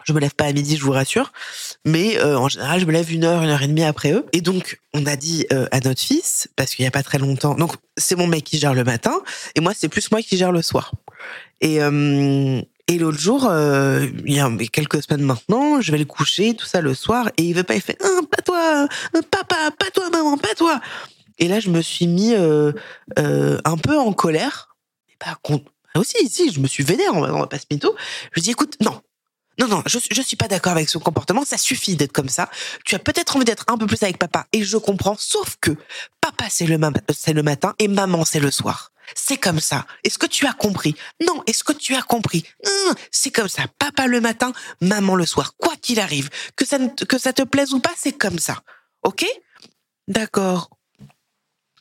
Je 0.06 0.13
me 0.13 0.20
lève 0.20 0.36
pas 0.36 0.46
à 0.46 0.54
midi, 0.54 0.78
je 0.78 0.84
vous 0.84 0.91
rassure, 0.91 1.34
mais 1.84 2.18
euh, 2.20 2.38
en 2.38 2.48
général, 2.48 2.80
je 2.80 2.86
me 2.86 2.91
lève 2.91 3.12
une 3.12 3.24
heure, 3.24 3.41
une 3.41 3.50
heure 3.50 3.63
et 3.63 3.68
demie 3.68 3.84
après 3.84 4.12
eux. 4.12 4.24
Et 4.34 4.41
donc, 4.41 4.80
on 4.94 5.06
a 5.08 5.15
dit 5.15 5.48
euh, 5.52 5.68
à 5.72 5.80
notre 5.80 6.00
fils, 6.00 6.48
parce 6.56 6.76
qu'il 6.76 6.86
y 6.86 6.88
a 6.88 6.91
pas 6.91 7.02
très 7.02 7.18
longtemps, 7.18 7.56
donc 7.56 7.74
c'est 7.98 8.15
mon 8.15 8.28
mec 8.28 8.44
qui 8.44 8.60
gère 8.60 8.76
le 8.76 8.84
matin, 8.84 9.20
et 9.56 9.62
moi 9.62 9.74
c'est 9.76 9.89
plus 9.89 10.12
moi 10.12 10.22
qui 10.22 10.38
gère 10.38 10.52
le 10.52 10.62
soir. 10.62 10.91
Et 11.60 11.82
euh, 11.82 12.62
et 12.88 13.00
l'autre 13.00 13.18
jour, 13.18 13.52
il 14.26 14.32
y 14.32 14.39
a 14.39 14.48
quelques 14.72 15.02
semaines 15.02 15.26
maintenant, 15.26 15.82
je 15.82 15.91
vais 15.91 15.98
le 15.98 16.06
coucher, 16.06 16.54
tout 16.54 16.68
ça 16.68 16.82
le 16.82 16.94
soir, 16.94 17.32
et 17.36 17.41
il 17.41 17.56
veut 17.56 17.63
pas, 17.63 17.74
il 17.74 17.82
fait, 17.82 17.98
ah, 18.04 18.22
pas 18.30 18.44
toi, 18.44 18.88
papa, 19.32 19.72
pas 19.72 19.89
toi, 19.91 20.12
maman, 20.12 20.38
pas 20.38 20.54
toi. 20.56 20.80
Et 21.39 21.48
là, 21.48 21.60
je 21.60 21.72
me 21.72 21.82
suis 21.82 22.06
mis 22.06 22.36
un 22.36 23.78
peu 23.78 23.98
en 23.98 24.13
colère. 24.13 24.76
Et 25.96 25.98
aussi, 25.98 26.30
si, 26.30 26.52
je 26.52 26.60
me 26.60 26.68
suis 26.68 26.84
vénère, 26.84 27.15
on 27.15 27.22
va 27.22 27.48
pas 27.48 27.58
se 27.58 27.65
mytho. 27.72 27.96
Je 28.32 28.36
lui 28.36 28.41
dis, 28.44 28.52
écoute, 28.52 28.76
non, 28.82 29.02
non, 29.60 29.68
non, 29.68 29.84
je, 29.86 30.00
je 30.12 30.22
suis 30.22 30.36
pas 30.36 30.48
d'accord 30.48 30.74
avec 30.74 30.89
ce 30.89 30.98
comportement. 30.98 31.46
Ça 31.46 31.58
suffit 31.58 31.96
d'être 31.96 32.12
comme 32.12 32.30
ça. 32.30 32.50
Tu 32.84 32.96
as 32.96 33.00
peut-être 33.00 33.36
envie 33.36 33.46
d'être 33.46 33.65
un 33.68 33.78
peu 33.78 33.88
plus 33.88 34.02
avec 34.04 34.18
papa, 34.18 34.48
et 34.52 34.63
je 34.63 34.78
comprends. 34.78 35.15
Sauf 35.18 35.58
que 35.62 35.72
papa 36.22 36.46
c'est 36.50 36.65
le, 36.65 36.80
c'est 37.15 37.34
le 37.34 37.44
matin 37.44 37.74
et 37.80 37.88
maman 37.88 38.26
c'est 38.26 38.39
le 38.39 38.52
soir. 38.52 38.91
C'est 39.13 39.38
comme 39.38 39.60
ça. 39.60 39.86
Est-ce 40.04 40.18
que 40.18 40.26
tu 40.26 40.48
as 40.48 40.54
compris? 40.54 40.96
Non. 41.22 41.44
Est-ce 41.46 41.63
que 41.63 41.74
tu 41.74 41.96
as 41.96 42.02
compris? 42.02 42.44
C'est 43.12 43.30
comme 43.30 43.48
ça. 43.48 43.65
Papa 43.78 44.08
le 44.08 44.20
matin, 44.20 44.52
maman 44.82 45.15
le 45.15 45.28
soir. 45.28 45.54
Quoi 45.58 45.74
qu'il 45.80 46.00
arrive, 46.00 46.30
que 46.56 46.65
ça, 46.65 46.80
que 47.08 47.20
ça 47.20 47.32
te 47.32 47.44
plaise 47.44 47.74
ou 47.74 47.80
pas, 47.80 47.94
c'est 47.96 48.13
comme 48.13 48.39
ça. 48.39 48.63
Ok? 49.04 49.26
D'accord. 50.08 50.72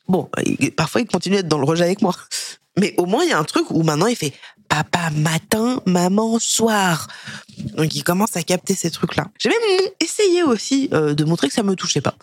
Bon, 0.09 0.29
parfois 0.77 1.01
il 1.01 1.07
continue 1.07 1.37
à 1.37 1.41
être 1.41 1.49
dans 1.49 1.59
le 1.59 1.65
rejet 1.65 1.85
avec 1.85 2.03
moi. 2.03 2.15
Mais 2.77 2.93
au 2.97 3.07
moins, 3.07 3.23
il 3.23 3.31
y 3.31 3.33
a 3.33 3.39
un 3.39 3.45
truc 3.45 3.71
où 3.71 3.85
maintenant 3.85 4.07
il 4.07 4.17
fait 4.17 4.33
papa 4.69 5.11
matin, 5.11 5.81
maman 5.87 6.39
soir. 6.41 7.07
Donc 7.77 7.95
il 7.95 8.03
commence 8.03 8.37
à 8.37 8.43
capter 8.43 8.75
ces 8.75 8.91
trucs-là. 8.91 9.27
J'ai 9.39 9.49
même 9.49 9.89
essayé 10.01 10.43
aussi 10.43 10.89
euh, 10.93 11.15
de 11.15 11.25
montrer 11.25 11.49
que 11.49 11.55
ça 11.55 11.63
me 11.63 11.77
touchait 11.77 12.01
pas. 12.01 12.15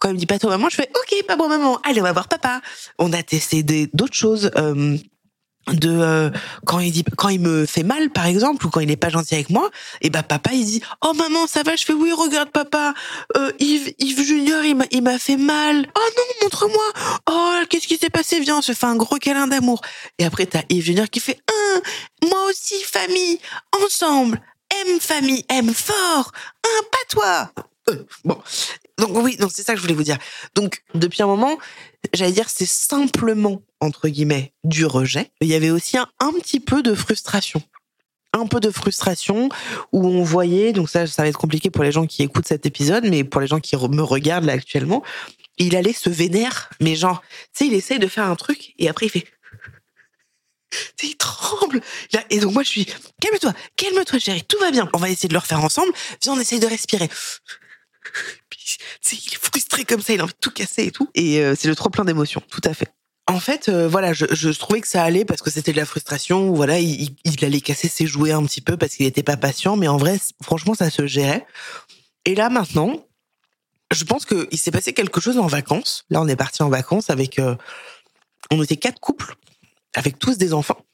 Quand 0.00 0.08
il 0.08 0.14
me 0.14 0.18
dit 0.18 0.26
pas 0.26 0.38
toi 0.38 0.50
maman, 0.50 0.70
je 0.70 0.76
fais 0.76 0.90
ok 0.94 1.26
pas 1.26 1.36
bon 1.36 1.48
maman, 1.48 1.78
allez 1.84 2.00
on 2.00 2.04
va 2.04 2.12
voir 2.12 2.28
papa. 2.28 2.62
On 2.98 3.12
a 3.12 3.22
testé 3.22 3.62
d'autres 3.62 4.14
choses. 4.14 4.50
Euh, 4.56 4.96
de 5.72 5.90
euh, 5.90 6.30
quand 6.64 6.80
il 6.80 6.92
dit 6.92 7.04
quand 7.16 7.28
il 7.28 7.40
me 7.40 7.66
fait 7.66 7.82
mal 7.82 8.10
par 8.10 8.26
exemple 8.26 8.66
ou 8.66 8.70
quand 8.70 8.80
il 8.80 8.90
est 8.90 8.96
pas 8.96 9.10
gentil 9.10 9.34
avec 9.34 9.50
moi 9.50 9.70
et 10.00 10.10
bah 10.10 10.22
papa 10.22 10.50
il 10.52 10.64
dit 10.64 10.82
oh 11.04 11.12
maman 11.14 11.46
ça 11.46 11.62
va 11.62 11.76
je 11.76 11.84
fais 11.84 11.92
oui 11.92 12.12
regarde 12.12 12.50
papa. 12.50 12.94
Euh, 13.36 13.52
Yves 13.58 13.92
Yves 13.98 14.22
Junior 14.22 14.64
il 14.64 14.76
m'a 14.76 14.84
il 14.90 15.02
m'a 15.02 15.18
fait 15.18 15.36
mal 15.36 15.86
oh 15.96 16.08
non 16.16 16.22
montre-moi 16.42 16.92
oh 17.30 17.60
qu'est-ce 17.68 17.86
qui 17.86 17.96
s'est 17.96 18.10
passé? 18.10 18.40
Viens 18.40 18.58
on 18.58 18.62
se 18.62 18.72
fait 18.72 18.86
un 18.86 18.96
gros 18.96 19.16
câlin 19.16 19.46
d'amour 19.46 19.80
et 20.18 20.24
après 20.24 20.46
t'as 20.46 20.62
Yves 20.68 20.84
Junior 20.84 21.08
qui 21.08 21.20
fait 21.20 21.40
un 21.48 21.80
moi 22.28 22.44
aussi 22.48 22.82
famille. 22.84 23.38
Ensemble. 23.84 24.40
Aime 24.80 25.00
famille. 25.00 25.44
Aime 25.48 25.72
fort. 25.72 26.32
Un 26.64 26.82
pas 26.84 26.98
toi. 27.08 27.52
Euh, 27.90 28.04
bon. 28.24 28.40
Donc 28.98 29.10
oui 29.14 29.36
donc 29.36 29.50
c'est 29.54 29.62
ça 29.62 29.72
que 29.72 29.78
je 29.78 29.82
voulais 29.82 29.94
vous 29.94 30.02
dire. 30.02 30.18
Donc 30.54 30.82
depuis 30.94 31.22
un 31.22 31.26
moment 31.26 31.56
j'allais 32.12 32.32
dire, 32.32 32.48
c'est 32.48 32.66
simplement, 32.66 33.62
entre 33.80 34.08
guillemets, 34.08 34.52
du 34.64 34.86
rejet. 34.86 35.30
Il 35.40 35.48
y 35.48 35.54
avait 35.54 35.70
aussi 35.70 35.96
un, 35.96 36.32
petit 36.40 36.60
peu 36.60 36.82
de 36.82 36.94
frustration. 36.94 37.62
Un 38.34 38.46
peu 38.46 38.60
de 38.60 38.70
frustration 38.70 39.48
où 39.92 40.06
on 40.06 40.22
voyait, 40.22 40.72
donc 40.72 40.90
ça, 40.90 41.06
ça 41.06 41.22
va 41.22 41.28
être 41.28 41.38
compliqué 41.38 41.70
pour 41.70 41.82
les 41.82 41.92
gens 41.92 42.06
qui 42.06 42.22
écoutent 42.22 42.46
cet 42.46 42.66
épisode, 42.66 43.04
mais 43.08 43.24
pour 43.24 43.40
les 43.40 43.46
gens 43.46 43.60
qui 43.60 43.74
me 43.76 44.02
regardent 44.02 44.44
là 44.44 44.52
actuellement, 44.52 45.02
il 45.56 45.74
allait 45.74 45.92
se 45.92 46.10
vénère, 46.10 46.70
mais 46.80 46.94
genre, 46.94 47.22
tu 47.52 47.64
sais, 47.64 47.66
il 47.66 47.74
essaye 47.74 47.98
de 47.98 48.06
faire 48.06 48.24
un 48.24 48.36
truc 48.36 48.74
et 48.78 48.88
après 48.88 49.06
il 49.06 49.10
fait 49.10 49.26
il 51.02 51.16
tremble. 51.16 51.80
Et 52.30 52.40
donc 52.40 52.52
moi 52.52 52.62
je 52.62 52.68
suis, 52.68 52.84
calme-toi, 52.84 53.54
calme-toi 53.76 54.18
chérie, 54.18 54.44
tout 54.44 54.58
va 54.58 54.70
bien. 54.70 54.88
On 54.92 54.98
va 54.98 55.08
essayer 55.10 55.28
de 55.28 55.34
le 55.34 55.40
refaire 55.40 55.64
ensemble. 55.64 55.92
Viens, 56.22 56.34
on 56.34 56.40
essaye 56.40 56.60
de 56.60 56.66
respirer 56.66 57.08
il 59.12 59.32
est 59.32 59.36
frustré 59.36 59.84
comme 59.84 60.00
ça, 60.00 60.12
il 60.12 60.20
a 60.20 60.24
envie 60.24 60.32
de 60.32 60.38
tout 60.40 60.50
casser 60.50 60.84
et 60.84 60.90
tout. 60.90 61.08
Et 61.14 61.40
euh, 61.40 61.54
c'est 61.58 61.68
le 61.68 61.76
trop 61.76 61.90
plein 61.90 62.04
d'émotions, 62.04 62.42
tout 62.50 62.60
à 62.64 62.74
fait. 62.74 62.92
En 63.26 63.40
fait, 63.40 63.68
euh, 63.68 63.88
voilà, 63.88 64.14
je, 64.14 64.48
trouvais 64.58 64.80
que 64.80 64.88
ça 64.88 65.02
allait 65.02 65.26
parce 65.26 65.42
que 65.42 65.50
c'était 65.50 65.72
de 65.72 65.76
la 65.76 65.84
frustration. 65.84 66.52
Voilà, 66.54 66.78
il, 66.78 67.14
il, 67.24 67.44
allait 67.44 67.60
casser 67.60 67.88
ses 67.88 68.06
jouets 68.06 68.32
un 68.32 68.42
petit 68.44 68.62
peu 68.62 68.76
parce 68.76 68.94
qu'il 68.94 69.04
n'était 69.04 69.22
pas 69.22 69.36
patient, 69.36 69.76
mais 69.76 69.88
en 69.88 69.98
vrai, 69.98 70.18
franchement, 70.42 70.74
ça 70.74 70.88
se 70.90 71.06
gérait. 71.06 71.46
Et 72.24 72.34
là, 72.34 72.48
maintenant, 72.48 73.04
je 73.92 74.04
pense 74.04 74.24
qu'il 74.24 74.58
s'est 74.58 74.70
passé 74.70 74.94
quelque 74.94 75.20
chose 75.20 75.38
en 75.38 75.46
vacances. 75.46 76.04
Là, 76.08 76.22
on 76.22 76.28
est 76.28 76.36
parti 76.36 76.62
en 76.62 76.70
vacances 76.70 77.10
avec, 77.10 77.38
euh, 77.38 77.54
on 78.50 78.62
était 78.62 78.76
quatre 78.76 78.98
couples 78.98 79.34
avec 79.94 80.18
tous 80.18 80.38
des 80.38 80.54
enfants. 80.54 80.84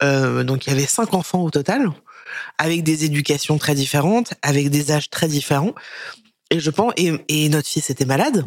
donc, 0.00 0.66
il 0.66 0.70
y 0.70 0.72
avait 0.72 0.86
cinq 0.86 1.14
enfants 1.14 1.42
au 1.42 1.50
total, 1.50 1.90
avec 2.58 2.82
des 2.82 3.04
éducations 3.04 3.58
très 3.58 3.74
différentes, 3.74 4.34
avec 4.42 4.70
des 4.70 4.92
âges 4.92 5.10
très 5.10 5.28
différents. 5.28 5.74
Et 6.52 6.60
je 6.60 6.68
pense, 6.68 6.92
et, 6.98 7.48
notre 7.48 7.66
fils 7.66 7.88
était 7.88 8.04
malade. 8.04 8.44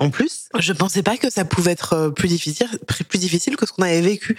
En 0.00 0.10
plus, 0.10 0.48
je 0.58 0.72
pensais 0.72 1.02
pas 1.02 1.16
que 1.16 1.30
ça 1.30 1.44
pouvait 1.44 1.72
être 1.72 1.92
euh, 1.92 2.10
plus 2.10 2.28
difficile, 2.28 2.66
plus 3.08 3.18
difficile 3.18 3.56
que 3.56 3.66
ce 3.66 3.72
qu'on 3.72 3.82
avait 3.82 4.00
vécu. 4.00 4.36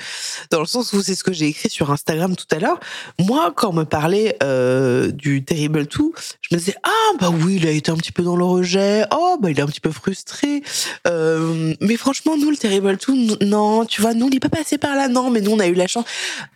Dans 0.49 0.59
le 0.59 0.65
sens 0.65 0.91
où 0.93 1.01
c'est 1.01 1.15
ce 1.15 1.23
que 1.23 1.31
j'ai 1.31 1.45
écrit 1.45 1.69
sur 1.69 1.91
Instagram 1.91 2.35
tout 2.35 2.47
à 2.51 2.59
l'heure. 2.59 2.79
Moi, 3.19 3.53
quand 3.55 3.69
on 3.69 3.73
me 3.73 3.83
parlait 3.83 4.37
euh, 4.41 5.11
du 5.11 5.43
Terrible 5.43 5.87
tout, 5.87 6.13
je 6.41 6.55
me 6.55 6.59
disais 6.59 6.75
ah 6.83 7.17
bah 7.19 7.29
oui, 7.29 7.57
il 7.57 7.67
a 7.67 7.71
été 7.71 7.91
un 7.91 7.95
petit 7.95 8.11
peu 8.11 8.23
dans 8.23 8.35
le 8.35 8.43
rejet. 8.43 9.05
Oh 9.11 9.37
bah 9.39 9.51
il 9.51 9.59
est 9.59 9.61
un 9.61 9.67
petit 9.67 9.79
peu 9.79 9.91
frustré. 9.91 10.63
Euh, 11.07 11.75
mais 11.79 11.95
franchement, 11.95 12.35
nous 12.37 12.49
le 12.49 12.57
Terrible 12.57 12.97
tout, 12.97 13.37
non, 13.41 13.85
tu 13.85 14.01
vois, 14.01 14.15
nous 14.15 14.27
il 14.29 14.35
est 14.35 14.39
pas 14.39 14.49
passé 14.49 14.77
par 14.79 14.95
là, 14.95 15.07
non. 15.07 15.29
Mais 15.29 15.41
nous 15.41 15.51
on 15.51 15.59
a 15.59 15.67
eu 15.67 15.75
la 15.75 15.87
chance. 15.87 16.05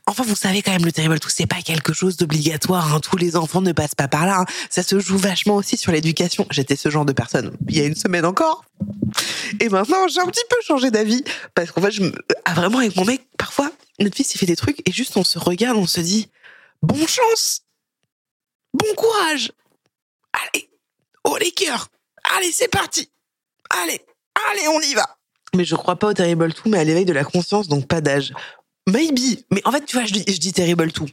Enfin, 0.07 0.23
vous 0.23 0.35
savez 0.35 0.63
quand 0.63 0.71
même, 0.71 0.85
le 0.85 0.91
Terrible 0.91 1.19
tout, 1.19 1.29
c'est 1.29 1.47
pas 1.47 1.61
quelque 1.63 1.93
chose 1.93 2.17
d'obligatoire. 2.17 2.93
Hein. 2.93 2.99
Tous 3.01 3.17
les 3.17 3.35
enfants 3.35 3.61
ne 3.61 3.71
passent 3.71 3.95
pas 3.95 4.07
par 4.07 4.25
là. 4.25 4.39
Hein. 4.41 4.45
Ça 4.69 4.81
se 4.81 4.99
joue 4.99 5.17
vachement 5.17 5.55
aussi 5.55 5.77
sur 5.77 5.91
l'éducation. 5.91 6.47
J'étais 6.49 6.75
ce 6.75 6.89
genre 6.89 7.05
de 7.05 7.13
personne 7.13 7.51
il 7.69 7.77
y 7.77 7.81
a 7.81 7.85
une 7.85 7.95
semaine 7.95 8.25
encore. 8.25 8.65
Et 9.59 9.69
maintenant, 9.69 10.07
j'ai 10.07 10.19
un 10.19 10.27
petit 10.27 10.43
peu 10.49 10.57
changé 10.63 10.91
d'avis. 10.91 11.23
Parce 11.53 11.71
qu'en 11.71 11.81
fait, 11.81 11.91
je 11.91 12.01
me... 12.03 12.11
ah, 12.45 12.53
vraiment, 12.53 12.79
avec 12.79 12.95
mon 12.95 13.05
mec, 13.05 13.27
parfois, 13.37 13.71
notre 13.99 14.15
fils, 14.15 14.33
il 14.35 14.37
fait 14.37 14.45
des 14.45 14.55
trucs 14.55 14.87
et 14.87 14.91
juste 14.91 15.15
on 15.17 15.23
se 15.23 15.39
regarde, 15.39 15.77
on 15.77 15.87
se 15.87 16.01
dit, 16.01 16.29
bonne 16.81 17.07
chance! 17.07 17.61
Bon 18.73 18.93
courage! 18.95 19.51
Allez! 20.33 20.69
Oh 21.23 21.37
les 21.39 21.51
cœurs! 21.51 21.87
Allez, 22.35 22.51
c'est 22.51 22.67
parti! 22.67 23.09
Allez! 23.69 24.01
Allez, 24.51 24.67
on 24.67 24.81
y 24.81 24.93
va! 24.93 25.17
Mais 25.55 25.63
je 25.63 25.75
crois 25.75 25.95
pas 25.95 26.07
au 26.07 26.13
Terrible 26.13 26.53
tout 26.53 26.67
mais 26.69 26.79
à 26.79 26.83
l'éveil 26.83 27.05
de 27.05 27.13
la 27.13 27.23
conscience, 27.23 27.69
donc 27.69 27.87
pas 27.87 28.01
d'âge. 28.01 28.33
Maybe. 28.87 29.39
Mais 29.51 29.61
en 29.65 29.71
fait, 29.71 29.85
tu 29.85 29.95
vois, 29.95 30.05
je 30.05 30.13
dis, 30.13 30.23
je 30.27 30.37
dis 30.37 30.51
Terrible 30.51 30.91
tout 30.91 31.07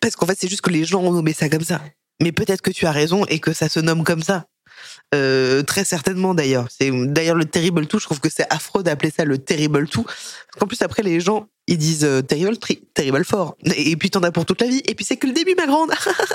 Parce 0.00 0.16
qu'en 0.16 0.26
fait, 0.26 0.38
c'est 0.38 0.48
juste 0.48 0.60
que 0.60 0.70
les 0.70 0.84
gens 0.84 1.00
ont 1.00 1.12
nommé 1.12 1.32
ça 1.32 1.48
comme 1.48 1.64
ça. 1.64 1.80
Mais 2.20 2.32
peut-être 2.32 2.60
que 2.60 2.70
tu 2.70 2.86
as 2.86 2.92
raison 2.92 3.24
et 3.26 3.40
que 3.40 3.54
ça 3.54 3.68
se 3.70 3.80
nomme 3.80 4.04
comme 4.04 4.22
ça. 4.22 4.46
Euh, 5.12 5.64
très 5.64 5.84
certainement 5.84 6.34
d'ailleurs. 6.34 6.68
C'est 6.70 6.90
d'ailleurs 6.92 7.34
le 7.34 7.44
terrible 7.44 7.86
tout. 7.88 7.98
Je 7.98 8.04
trouve 8.04 8.20
que 8.20 8.28
c'est 8.30 8.46
affreux 8.52 8.84
d'appeler 8.84 9.10
ça 9.10 9.24
le 9.24 9.38
terrible 9.38 9.88
tout. 9.88 10.04
Parce 10.04 10.56
qu'en 10.58 10.66
plus 10.68 10.80
après 10.82 11.02
les 11.02 11.18
gens 11.18 11.48
ils 11.66 11.78
disent 11.78 12.04
euh, 12.04 12.22
terrible 12.22 12.56
terrible 12.94 13.24
fort. 13.24 13.56
Et 13.76 13.96
puis 13.96 14.10
t'en 14.10 14.22
as 14.22 14.30
pour 14.30 14.46
toute 14.46 14.60
la 14.60 14.68
vie. 14.68 14.82
Et 14.86 14.94
puis 14.94 15.04
c'est 15.04 15.16
que 15.16 15.26
le 15.26 15.32
début 15.32 15.56
ma 15.56 15.66
grande. 15.66 15.90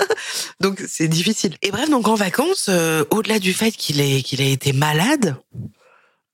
donc 0.60 0.84
c'est 0.86 1.08
difficile. 1.08 1.56
Et 1.62 1.70
bref 1.70 1.88
donc 1.88 2.06
en 2.06 2.16
vacances, 2.16 2.66
euh, 2.68 3.04
au-delà 3.10 3.38
du 3.38 3.54
fait 3.54 3.70
qu'il 3.70 4.00
ait 4.00 4.22
qu'il 4.22 4.42
a 4.42 4.46
été 4.46 4.74
malade, 4.74 5.36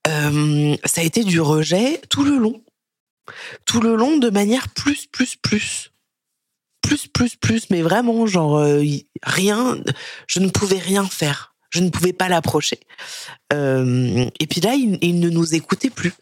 ça 0.05 1.01
a 1.01 1.05
été 1.05 1.23
du 1.23 1.41
rejet 1.41 2.01
tout 2.11 2.25
le 2.25 2.37
long, 2.37 2.61
tout 3.67 3.81
le 3.81 3.95
long 3.95 4.17
de 4.19 4.31
manière 4.31 4.69
plus 4.71 5.07
plus 5.07 5.37
plus 5.37 5.93
plus 6.83 7.07
plus 7.07 7.37
plus. 7.37 7.71
Mais 7.71 7.83
vraiment 7.83 8.27
genre 8.27 8.67
rien. 9.23 9.79
Je 10.27 10.41
ne 10.41 10.49
pouvais 10.49 10.79
rien 10.79 11.05
faire 11.05 11.52
Je 11.73 11.81
ne 11.81 11.89
pouvais 11.89 12.13
pas 12.13 12.29
l'approcher. 12.29 12.79
Euh, 13.53 14.27
et 14.39 14.47
puis 14.47 14.61
là, 14.61 14.75
il, 14.75 15.21
ne 15.21 15.31
nous 15.31 15.55
écoutait 15.55 15.91
plus. 15.91 16.13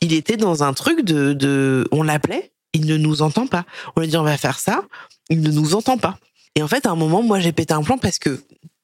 Il 0.00 0.12
était 0.12 0.36
dans 0.36 0.62
un 0.62 0.72
truc 0.72 1.04
de, 1.04 1.32
de 1.32 1.86
on 1.90 2.02
l'appelait, 2.02 2.52
il 2.72 2.86
ne 2.86 2.96
nous 2.96 3.20
entend 3.20 3.48
pas. 3.48 3.66
On 3.96 4.00
lui 4.00 4.08
dit 4.08 4.16
on 4.16 4.22
va 4.22 4.36
faire 4.36 4.60
ça, 4.60 4.84
il 5.28 5.40
ne 5.40 5.50
nous 5.50 5.74
entend 5.74 5.98
pas. 5.98 6.18
Et 6.54 6.62
en 6.62 6.68
fait, 6.68 6.86
à 6.86 6.90
un 6.90 6.96
moment, 6.96 7.22
moi, 7.22 7.40
j'ai 7.40 7.52
pété 7.52 7.74
un 7.74 7.82
plan 7.82 7.98
parce 7.98 8.18
que 8.18 8.40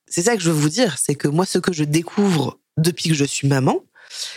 c'est 0.08 0.22
ça 0.22 0.36
que 0.36 0.42
je 0.42 0.50
veux 0.50 0.58
vous 0.58 0.68
dire, 0.68 0.98
c'est 0.98 1.14
que 1.14 1.28
moi, 1.28 1.46
ce 1.46 1.58
que 1.58 1.72
je 1.72 1.84
découvre 1.84 2.58
depuis 2.76 3.08
que 3.08 3.14
je 3.14 3.24
suis 3.24 3.46
maman, 3.46 3.80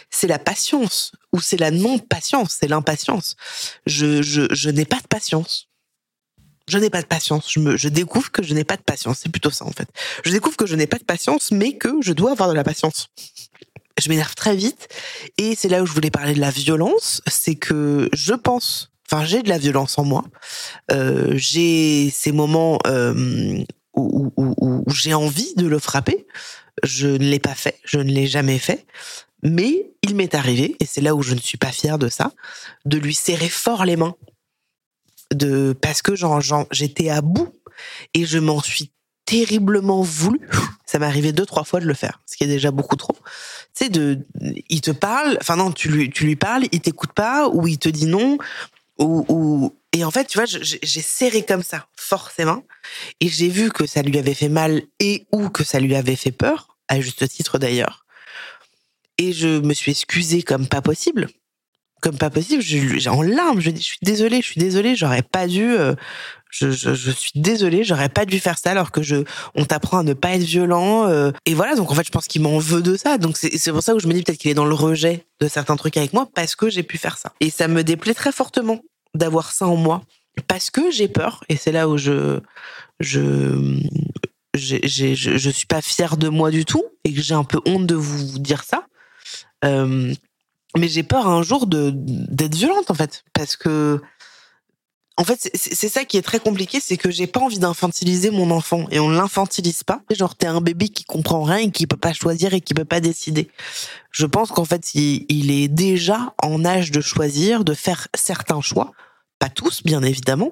c'est 0.10 0.28
la 0.28 0.40
patience 0.40 1.12
ou 1.34 1.40
c'est 1.40 1.58
la 1.58 1.72
non-patience, 1.72 2.58
c'est 2.60 2.68
l'impatience. 2.68 3.36
Je, 3.86 4.22
je, 4.22 4.44
je 4.52 4.70
n'ai 4.70 4.86
pas 4.86 4.98
de 4.98 5.08
patience. 5.08 5.69
Je 6.70 6.78
n'ai 6.78 6.90
pas 6.90 7.02
de 7.02 7.08
patience. 7.08 7.52
Je, 7.52 7.60
me, 7.60 7.78
je 7.78 7.90
découvre 7.90 8.32
que 8.32 8.44
je 8.44 8.54
n'ai 8.54 8.64
pas 8.64 8.78
de 8.78 8.82
patience. 8.82 9.20
C'est 9.24 9.32
plutôt 9.32 9.50
ça, 9.50 9.66
en 9.66 9.72
fait. 9.72 9.90
Je 10.24 10.32
découvre 10.32 10.56
que 10.56 10.66
je 10.66 10.76
n'ai 10.76 10.88
pas 10.88 10.98
de 10.98 11.04
patience, 11.04 11.52
mais 11.52 11.74
que 11.74 11.98
je 12.02 12.14
dois 12.14 12.32
avoir 12.32 12.50
de 12.50 12.54
la 12.54 12.64
patience. 12.64 13.10
Je 14.00 14.10
m'énerve 14.10 14.36
très 14.36 14.56
vite. 14.56 14.88
Et 15.38 15.56
c'est 15.56 15.68
là 15.68 15.82
où 15.82 15.86
je 15.86 15.94
voulais 15.94 16.12
parler 16.12 16.34
de 16.34 16.40
la 16.40 16.52
violence. 16.52 17.22
C'est 17.28 17.56
que 17.56 18.10
je 18.14 18.34
pense, 18.34 18.92
enfin, 19.12 19.26
j'ai 19.26 19.42
de 19.42 19.50
la 19.50 19.58
violence 19.58 19.98
en 19.98 20.06
moi. 20.06 20.24
Euh, 20.92 21.34
j'ai 21.36 22.10
ces 22.12 22.32
moments 22.32 22.80
euh, 22.88 23.64
où, 23.96 24.32
où, 24.38 24.84
j'ai 24.94 25.14
envie 25.14 25.54
de 25.56 25.68
le 25.68 25.80
frapper. 25.80 26.28
Je 26.84 27.08
ne 27.08 27.30
l'ai 27.30 27.40
pas 27.40 27.56
fait. 27.56 27.80
Je 27.84 27.98
ne 27.98 28.12
l'ai 28.12 28.28
jamais 28.28 28.60
fait. 28.60 28.86
Mais 29.42 29.92
il 30.02 30.16
m'est 30.16 30.36
arrivé, 30.36 30.76
et 30.80 30.86
c'est 30.86 31.02
là 31.02 31.16
où 31.16 31.22
je 31.22 31.34
ne 31.34 31.40
suis 31.40 31.58
pas 31.58 31.72
fière 31.72 31.98
de 31.98 32.10
ça, 32.10 32.32
de 32.86 32.98
lui 32.98 33.14
serrer 33.14 33.48
fort 33.48 33.86
les 33.86 33.96
mains. 33.96 34.16
De, 35.34 35.74
parce 35.80 36.02
que 36.02 36.14
j'étais 36.72 37.10
à 37.10 37.22
bout 37.22 37.54
et 38.14 38.26
je 38.26 38.40
m'en 38.40 38.62
suis 38.62 38.92
terriblement 39.26 40.02
voulu. 40.02 40.42
Ça 40.86 40.98
m'est 40.98 41.06
arrivé 41.06 41.32
deux, 41.32 41.46
trois 41.46 41.64
fois 41.64 41.80
de 41.80 41.86
le 41.86 41.94
faire, 41.94 42.20
ce 42.26 42.36
qui 42.36 42.44
est 42.44 42.48
déjà 42.48 42.72
beaucoup 42.72 42.96
trop. 42.96 43.16
Tu 43.76 43.86
sais, 43.86 43.90
de, 43.90 44.26
il 44.70 44.82
te 44.82 44.90
parle, 44.90 45.38
enfin 45.40 45.56
non, 45.56 45.72
tu 45.72 45.90
lui, 45.90 46.10
tu 46.10 46.26
lui 46.26 46.36
parles, 46.36 46.66
il 46.72 46.82
t'écoute 46.82 47.14
pas, 47.14 47.48
ou 47.48 47.68
il 47.68 47.78
te 47.78 47.90
dit 47.90 48.08
non, 48.08 48.40
ou, 48.98 49.24
ou, 49.30 49.76
et 49.94 50.04
en 50.04 50.10
fait, 50.10 50.26
tu 50.26 50.40
vois, 50.40 50.48
j'ai 50.48 51.02
serré 51.02 51.46
comme 51.46 51.62
ça, 51.62 51.86
forcément, 51.96 52.64
et 53.20 53.30
j'ai 53.30 53.50
vu 53.50 53.70
que 53.70 53.86
ça 53.86 54.02
lui 54.02 54.18
avait 54.18 54.34
fait 54.34 54.50
mal 54.50 54.82
et 55.00 55.28
ou 55.32 55.50
que 55.50 55.64
ça 55.64 55.80
lui 55.80 55.96
avait 55.96 56.16
fait 56.16 56.32
peur, 56.32 56.76
à 56.88 57.00
juste 57.00 57.28
titre 57.30 57.60
d'ailleurs 57.60 58.08
et 59.20 59.34
je 59.34 59.60
me 59.60 59.74
suis 59.74 59.92
excusée 59.92 60.42
comme 60.42 60.68
pas 60.68 60.82
possible 60.82 61.28
comme 62.02 62.18
pas 62.18 62.30
possible. 62.30 62.62
J'ai 62.62 63.10
en 63.10 63.22
larmes 63.22 63.62
je 63.62 63.70
dis 63.70 63.82
je 63.82 63.86
suis 63.86 64.00
désolée 64.02 64.42
je 64.42 64.48
suis 64.48 64.60
désolée 64.60 64.96
j'aurais 64.96 65.22
pas 65.22 65.48
dû 65.48 65.64
euh, 65.64 65.96
je, 66.50 66.72
je, 66.72 66.94
je, 66.94 67.12
suis 67.12 67.32
désolée 67.36 67.84
j'aurais 67.84 68.10
pas 68.10 68.26
dû 68.26 68.40
faire 68.40 68.58
ça 68.58 68.72
alors 68.72 68.92
que 68.92 69.02
je 69.04 69.24
on 69.56 69.66
t'apprend 69.66 70.00
à 70.00 70.04
ne 70.04 70.14
pas 70.14 70.36
être 70.36 70.44
violent 70.44 71.08
euh, 71.08 71.32
et 71.46 71.54
voilà 71.54 71.76
donc 71.76 71.92
en 71.92 71.96
fait 71.96 72.06
je 72.06 72.12
pense 72.12 72.28
qu'il 72.28 72.42
m'en 72.42 72.60
veut 72.60 72.82
de 72.82 72.96
ça. 72.96 73.18
Donc 73.18 73.38
c'est 73.38 73.72
pour 73.72 73.84
ça 73.84 73.94
que 73.94 74.00
je 74.00 74.08
me 74.08 74.14
dis 74.14 74.24
peut-être 74.24 74.40
qu'il 74.40 74.52
est 74.52 74.56
dans 74.56 74.66
le 74.66 74.76
rejet 74.76 75.26
de 75.40 75.48
certains 75.48 75.76
trucs 75.76 75.98
avec 75.98 76.14
moi 76.14 76.28
parce 76.34 76.56
que 76.56 76.70
j'ai 76.70 76.84
pu 76.84 76.98
faire 76.98 77.18
ça. 77.18 77.34
Et 77.40 77.50
ça 77.50 77.68
me 77.68 77.84
déplaît 77.84 78.14
très 78.14 78.32
fortement 78.32 78.82
d'avoir 79.14 79.52
ça 79.52 79.68
en 79.68 79.76
moi 79.76 80.02
parce 80.48 80.70
que 80.72 80.92
j'ai 80.92 81.08
peur. 81.08 81.44
Et 81.50 81.56
c'est 81.56 81.72
là 81.72 81.90
où 81.90 81.98
je 81.98 82.40
je 83.00 83.80
j'ai, 84.56 84.82
je, 84.88 85.38
je 85.38 85.50
suis 85.50 85.68
pas 85.68 85.82
fière 85.82 86.18
de 86.18 86.28
moi 86.28 86.52
du 86.52 86.66
tout 86.66 86.84
et 87.04 87.14
que 87.14 87.22
j'ai 87.22 87.36
un 87.36 87.44
peu 87.44 87.60
honte 87.66 87.86
de 87.86 87.96
vous 87.96 88.40
dire 88.40 88.64
ça. 88.64 88.86
Euh, 89.66 90.14
mais 90.80 90.88
j'ai 90.88 91.04
peur 91.04 91.28
un 91.28 91.44
jour 91.44 91.68
de 91.68 91.92
d'être 91.94 92.56
violente 92.56 92.90
en 92.90 92.94
fait, 92.94 93.24
parce 93.34 93.56
que 93.56 94.02
en 95.18 95.24
fait 95.24 95.52
c'est 95.54 95.90
ça 95.90 96.06
qui 96.06 96.18
est 96.18 96.22
très 96.22 96.40
compliqué, 96.40 96.80
c'est 96.82 96.98
que 96.98 97.12
j'ai 97.12 97.28
pas 97.28 97.42
envie 97.42 97.60
d'infantiliser 97.60 98.32
mon 98.32 98.52
enfant 98.52 98.86
et 98.90 99.00
on 99.00 99.10
l'infantilise 99.10 99.84
pas. 99.84 100.02
Genre 100.10 100.36
t'es 100.36 100.48
un 100.48 100.62
bébé 100.62 100.90
qui 100.90 101.04
comprend 101.04 101.44
rien 101.44 101.58
et 101.58 101.72
qui 101.72 101.86
peut 101.88 101.98
pas 101.98 102.14
choisir 102.14 102.54
et 102.54 102.62
qui 102.62 102.74
peut 102.74 102.86
pas 102.86 103.02
décider. 103.02 103.50
Je 104.12 104.26
pense 104.26 104.50
qu'en 104.50 104.66
fait 104.66 104.96
il, 104.96 105.26
il 105.30 105.52
est 105.52 105.68
déjà 105.68 106.34
en 106.42 106.66
âge 106.66 106.92
de 106.92 107.02
choisir, 107.02 107.64
de 107.64 107.74
faire 107.74 108.08
certains 108.16 108.62
choix 108.62 108.94
pas 109.40 109.50
tous, 109.50 109.84
bien 109.84 110.04
évidemment, 110.04 110.52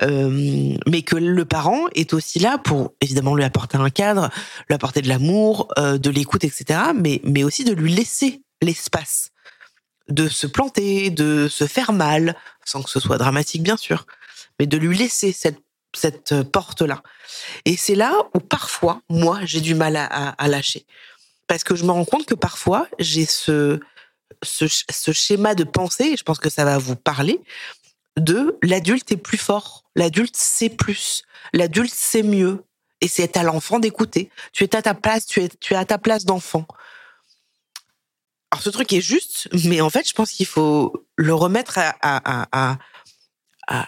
euh, 0.00 0.74
mais 0.88 1.02
que 1.02 1.16
le 1.16 1.44
parent 1.44 1.84
est 1.94 2.14
aussi 2.14 2.38
là 2.38 2.56
pour 2.56 2.94
évidemment 3.02 3.34
lui 3.34 3.44
apporter 3.44 3.76
un 3.76 3.90
cadre, 3.90 4.30
lui 4.68 4.74
apporter 4.74 5.02
de 5.02 5.08
l'amour, 5.08 5.68
euh, 5.78 5.98
de 5.98 6.10
l'écoute, 6.10 6.42
etc., 6.42 6.80
mais, 6.96 7.20
mais 7.24 7.44
aussi 7.44 7.64
de 7.64 7.74
lui 7.74 7.94
laisser 7.94 8.42
l'espace 8.62 9.31
de 10.12 10.28
se 10.28 10.46
planter, 10.46 11.10
de 11.10 11.48
se 11.48 11.66
faire 11.66 11.92
mal, 11.92 12.36
sans 12.64 12.82
que 12.82 12.90
ce 12.90 13.00
soit 13.00 13.18
dramatique, 13.18 13.62
bien 13.62 13.76
sûr, 13.76 14.06
mais 14.58 14.66
de 14.66 14.76
lui 14.76 14.96
laisser 14.96 15.32
cette, 15.32 15.60
cette 15.94 16.42
porte-là. 16.42 17.02
Et 17.64 17.76
c'est 17.76 17.94
là 17.94 18.14
où 18.34 18.40
parfois, 18.40 19.00
moi, 19.08 19.40
j'ai 19.44 19.60
du 19.60 19.74
mal 19.74 19.96
à, 19.96 20.48
lâcher. 20.48 20.86
Parce 21.46 21.64
que 21.64 21.74
je 21.74 21.84
me 21.84 21.90
rends 21.90 22.04
compte 22.04 22.26
que 22.26 22.34
parfois, 22.34 22.86
j'ai 22.98 23.26
ce, 23.26 23.80
ce, 24.42 24.66
ce 24.68 25.12
schéma 25.12 25.54
de 25.54 25.64
pensée, 25.64 26.12
et 26.12 26.16
je 26.16 26.22
pense 26.22 26.38
que 26.38 26.50
ça 26.50 26.64
va 26.64 26.78
vous 26.78 26.96
parler, 26.96 27.40
de 28.18 28.58
l'adulte 28.62 29.10
est 29.12 29.16
plus 29.16 29.38
fort, 29.38 29.84
l'adulte 29.96 30.36
sait 30.36 30.68
plus, 30.68 31.22
l'adulte 31.54 31.94
sait 31.94 32.22
mieux. 32.22 32.64
Et 33.00 33.08
c'est 33.08 33.36
à 33.36 33.42
l'enfant 33.42 33.80
d'écouter. 33.80 34.30
Tu 34.52 34.62
es 34.62 34.76
à 34.76 34.82
ta 34.82 34.94
place, 34.94 35.26
tu 35.26 35.42
es, 35.42 35.48
tu 35.48 35.74
es 35.74 35.76
à 35.76 35.84
ta 35.84 35.98
place 35.98 36.24
d'enfant. 36.24 36.66
Alors 38.52 38.62
ce 38.62 38.68
truc 38.68 38.92
est 38.92 39.00
juste, 39.00 39.48
mais 39.64 39.80
en 39.80 39.88
fait, 39.88 40.06
je 40.06 40.12
pense 40.12 40.30
qu'il 40.30 40.44
faut 40.44 41.06
le 41.16 41.32
remettre 41.32 41.78
à, 42.02 42.76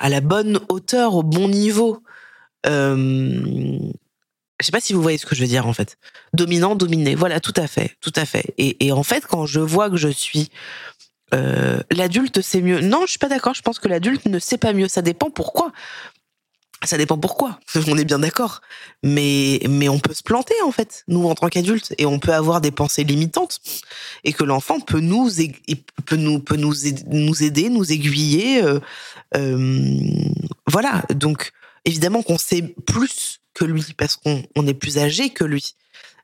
la 0.09 0.21
bonne 0.23 0.59
hauteur, 0.71 1.15
au 1.15 1.23
bon 1.23 1.49
niveau. 1.49 2.03
Euh, 2.65 3.79
je 4.59 4.65
sais 4.65 4.73
pas 4.73 4.81
si 4.81 4.95
vous 4.95 5.03
voyez 5.03 5.19
ce 5.19 5.27
que 5.27 5.35
je 5.35 5.43
veux 5.43 5.47
dire 5.47 5.67
en 5.67 5.75
fait. 5.75 5.99
Dominant, 6.33 6.77
dominé. 6.77 7.15
Voilà, 7.15 7.41
tout 7.41 7.53
à 7.57 7.67
fait, 7.67 7.95
tout 8.01 8.13
à 8.17 8.25
fait. 8.25 8.55
Et, 8.57 8.91
en 8.91 9.03
fait, 9.03 9.27
quand 9.27 9.45
je 9.45 9.61
vois 9.61 9.91
que 9.91 9.99
je 9.99 10.09
suis 10.09 10.49
euh, 11.35 11.81
l'adulte 11.91 12.41
sait 12.41 12.63
mieux. 12.63 12.81
Non, 12.81 13.03
je 13.03 13.11
suis 13.11 13.19
pas 13.19 13.29
d'accord. 13.29 13.53
Je 13.53 13.61
pense 13.61 13.79
que 13.79 13.89
l'adulte 13.89 14.25
ne 14.25 14.39
sait 14.39 14.57
pas 14.57 14.73
mieux. 14.73 14.89
Ça 14.89 15.03
dépend 15.03 15.29
pourquoi. 15.29 15.73
Ça 16.83 16.99
dépend 16.99 17.19
pourquoi. 17.19 17.61
On 17.89 17.97
est 17.97 18.05
bien 18.05 18.19
d'accord. 18.19 18.61
Mais, 19.03 19.61
mais 19.69 19.89
on 19.89 19.99
peut 19.99 20.15
se 20.15 20.23
planter, 20.23 20.55
en 20.65 20.73
fait, 20.73 21.05
nous, 21.09 21.27
en 21.29 21.35
tant 21.35 21.49
qu'adultes. 21.49 21.95
Et 21.99 22.07
on 22.07 22.19
peut 22.19 22.35
avoir 22.35 22.61
des 22.61 22.71
pensées 22.71 23.05
limitantes. 23.05 23.61
Et 24.25 24.33
que 24.33 24.45
l'enfant 24.45 24.81
peut 24.81 25.01
nous, 25.01 25.31
peut 26.05 26.17
nous, 26.17 26.41
peut 26.41 26.57
nous, 26.57 26.75
nous 27.07 27.43
aider, 27.43 27.69
nous 27.69 27.93
aiguiller. 27.93 28.63
Euh, 28.63 28.81
euh, 29.37 30.01
voilà. 30.67 31.03
Donc, 31.15 31.53
évidemment 31.85 32.23
qu'on 32.23 32.39
sait 32.39 32.63
plus 32.87 33.41
que 33.55 33.65
lui 33.65 33.85
parce 33.97 34.17
qu'on 34.17 34.43
on 34.57 34.67
est 34.67 34.75
plus 34.75 34.99
âgé 34.99 35.31
que 35.31 35.45
lui. 35.45 35.75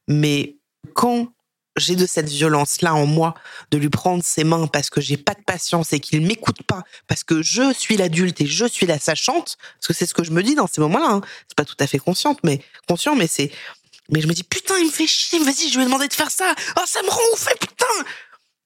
Mais 0.08 0.56
quand 0.94 1.32
j'ai 1.76 1.96
de 1.96 2.06
cette 2.06 2.28
violence-là 2.28 2.94
en 2.94 3.06
moi, 3.06 3.34
de 3.70 3.78
lui 3.78 3.88
prendre 3.88 4.24
ses 4.24 4.44
mains 4.44 4.66
parce 4.66 4.90
que 4.90 5.00
j'ai 5.00 5.16
pas 5.16 5.34
de 5.34 5.42
patience 5.42 5.92
et 5.92 6.00
qu'il 6.00 6.20
m'écoute 6.20 6.62
pas, 6.64 6.82
parce 7.06 7.24
que 7.24 7.42
je 7.42 7.72
suis 7.72 7.96
l'adulte 7.96 8.40
et 8.40 8.46
je 8.46 8.66
suis 8.66 8.86
la 8.86 8.98
sachante, 8.98 9.56
parce 9.78 9.86
que 9.86 9.92
c'est 9.92 10.06
ce 10.06 10.14
que 10.14 10.24
je 10.24 10.32
me 10.32 10.42
dis 10.42 10.54
dans 10.54 10.66
ces 10.66 10.80
moments-là. 10.80 11.10
Hein. 11.10 11.20
C'est 11.48 11.56
pas 11.56 11.64
tout 11.64 11.76
à 11.78 11.86
fait 11.86 11.98
consciente, 11.98 12.38
mais 12.42 12.60
conscient, 12.88 13.14
mais 13.14 13.26
c'est, 13.26 13.50
mais 14.10 14.20
je 14.20 14.26
me 14.26 14.32
dis 14.32 14.42
putain, 14.42 14.76
il 14.78 14.86
me 14.86 14.90
fait 14.90 15.06
chier. 15.06 15.38
Vas-y, 15.38 15.70
je 15.70 15.76
lui 15.76 15.82
ai 15.82 15.86
demandé 15.86 16.08
de 16.08 16.14
faire 16.14 16.30
ça. 16.30 16.54
Oh, 16.76 16.82
ça 16.86 17.02
me 17.02 17.08
rend 17.08 17.20
ouf, 17.32 17.46
putain. 17.60 17.86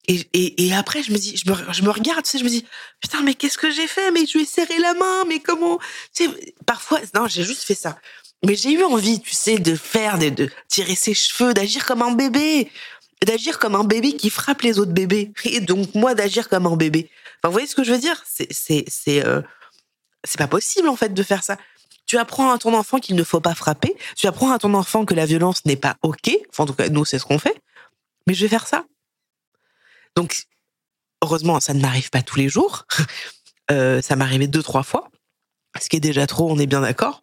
Et, 0.06 0.28
et, 0.34 0.66
et 0.66 0.74
après, 0.74 1.02
je 1.02 1.12
me 1.12 1.18
dis, 1.18 1.36
je 1.36 1.50
me, 1.50 1.72
je 1.72 1.82
me 1.82 1.90
regarde, 1.90 2.24
tu 2.24 2.30
sais, 2.30 2.38
je 2.38 2.44
me 2.44 2.50
dis, 2.50 2.64
putain, 3.00 3.22
mais 3.22 3.34
qu'est-ce 3.34 3.56
que 3.56 3.70
j'ai 3.70 3.86
fait? 3.86 4.10
Mais 4.10 4.26
je 4.26 4.36
lui 4.36 4.42
ai 4.42 4.46
serré 4.46 4.78
la 4.78 4.92
main, 4.94 5.24
mais 5.26 5.40
comment? 5.40 5.78
Tu 6.14 6.26
sais, 6.26 6.54
parfois, 6.66 7.00
non, 7.14 7.26
j'ai 7.26 7.42
juste 7.42 7.62
fait 7.62 7.74
ça. 7.74 7.98
Mais 8.44 8.54
j'ai 8.54 8.72
eu 8.72 8.84
envie, 8.84 9.20
tu 9.22 9.34
sais, 9.34 9.56
de 9.56 9.74
faire, 9.74 10.18
de, 10.18 10.28
de 10.28 10.50
tirer 10.68 10.94
ses 10.94 11.14
cheveux, 11.14 11.54
d'agir 11.54 11.86
comme 11.86 12.02
un 12.02 12.12
bébé 12.12 12.70
d'agir 13.24 13.59
comme 13.59 13.74
un 13.74 13.85
bébé 13.85 14.14
qui 14.14 14.31
frappe 14.31 14.62
les 14.62 14.79
autres 14.79 14.92
bébés. 14.92 15.33
Et 15.44 15.61
donc, 15.61 15.94
moi, 15.94 16.14
d'agir 16.14 16.48
comme 16.48 16.66
un 16.66 16.77
bébé. 16.77 17.11
Enfin, 17.38 17.48
vous 17.48 17.53
voyez 17.53 17.66
ce 17.66 17.74
que 17.74 17.85
je 17.85 17.92
veux 17.92 17.98
dire? 17.98 18.22
C'est 18.27 18.53
c'est 18.53 18.85
c'est 18.88 19.24
euh, 19.24 19.40
c'est 20.24 20.38
pas 20.38 20.48
possible, 20.48 20.88
en 20.88 20.96
fait, 20.96 21.12
de 21.12 21.22
faire 21.22 21.42
ça. 21.42 21.57
Tu 22.07 22.18
apprends 22.18 22.53
à 22.53 22.59
ton 22.59 22.74
enfant 22.74 22.98
qu'il 22.98 23.16
ne 23.16 23.24
faut 23.24 23.40
pas 23.40 23.55
frapper. 23.55 23.96
Tu 24.16 24.27
apprends 24.27 24.53
à 24.53 24.59
ton 24.59 24.74
enfant 24.74 25.05
que 25.05 25.14
la 25.14 25.27
violence 25.27 25.64
n'est 25.64 25.77
pas 25.77 25.96
OK. 26.03 26.31
Enfin, 26.50 26.64
en 26.64 26.66
tout 26.66 26.74
cas, 26.74 26.88
nous, 26.88 27.05
c'est 27.05 27.18
ce 27.18 27.24
qu'on 27.24 27.38
fait. 27.38 27.61
Mais 28.26 28.34
je 28.34 28.43
vais 28.43 28.49
faire 28.49 28.66
ça. 28.66 28.84
Donc, 30.16 30.45
heureusement, 31.22 31.61
ça 31.61 31.74
ne 31.74 31.80
m'arrive 31.80 32.11
pas 32.11 32.22
tous 32.22 32.36
les 32.36 32.49
jours. 32.49 32.86
Euh, 33.70 34.03
ça 34.03 34.14
m'est 34.14 34.24
arrivé 34.24 34.47
deux, 34.47 34.62
trois 34.62 34.82
fois. 34.82 35.09
Ce 35.80 35.88
qui 35.88 35.97
est 35.97 36.01
déjà 36.01 36.26
trop, 36.26 36.51
on 36.51 36.59
est 36.59 36.66
bien 36.66 36.82
d'accord. 36.82 37.22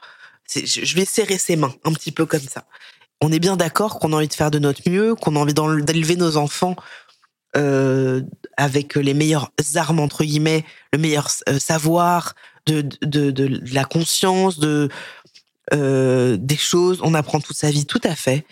Je 0.55 0.95
vais 0.95 1.05
serrer 1.05 1.37
ses 1.37 1.55
mains, 1.55 1.75
un 1.83 1.93
petit 1.93 2.11
peu 2.11 2.25
comme 2.25 2.41
ça 2.41 2.65
on 3.21 3.31
est 3.31 3.39
bien 3.39 3.55
d'accord 3.55 3.99
qu'on 3.99 4.13
a 4.13 4.15
envie 4.17 4.27
de 4.27 4.33
faire 4.33 4.51
de 4.51 4.59
notre 4.59 4.89
mieux, 4.89 5.15
qu'on 5.15 5.35
a 5.35 5.39
envie 5.39 5.53
d'élever 5.53 6.15
nos 6.15 6.37
enfants 6.37 6.75
euh, 7.57 8.21
avec 8.55 8.95
les 8.95 9.13
meilleures 9.13 9.51
armes 9.75 9.99
entre 9.99 10.23
guillemets, 10.23 10.65
le 10.93 10.99
meilleur 10.99 11.29
euh, 11.49 11.59
savoir, 11.59 12.33
de, 12.65 12.87
la 13.73 13.83
conscience, 13.83 14.57
de 14.57 14.89
euh, 15.73 16.37
des 16.37 16.57
choses. 16.57 16.99
On 17.03 17.13
apprend 17.13 17.39
toute 17.39 17.57
sa 17.57 17.69
vie, 17.69 17.85
tout 17.85 18.01
à 18.03 18.15
fait. 18.15 18.45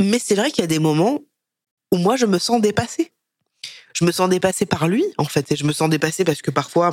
Mais 0.00 0.18
c'est 0.18 0.34
vrai 0.34 0.50
qu'il 0.50 0.62
y 0.62 0.64
a 0.64 0.68
des 0.68 0.78
moments 0.78 1.20
où 1.92 1.96
moi 1.96 2.16
je 2.16 2.26
me 2.26 2.38
sens 2.38 2.60
dépassée. 2.60 3.12
Je 3.92 4.04
me 4.04 4.10
sens 4.10 4.28
dépassée 4.28 4.66
par 4.66 4.88
lui 4.88 5.04
en 5.18 5.24
fait, 5.24 5.52
et 5.52 5.56
je 5.56 5.64
me 5.64 5.72
sens 5.72 5.88
dépassée 5.88 6.24
parce 6.24 6.42
que 6.42 6.50
parfois 6.50 6.90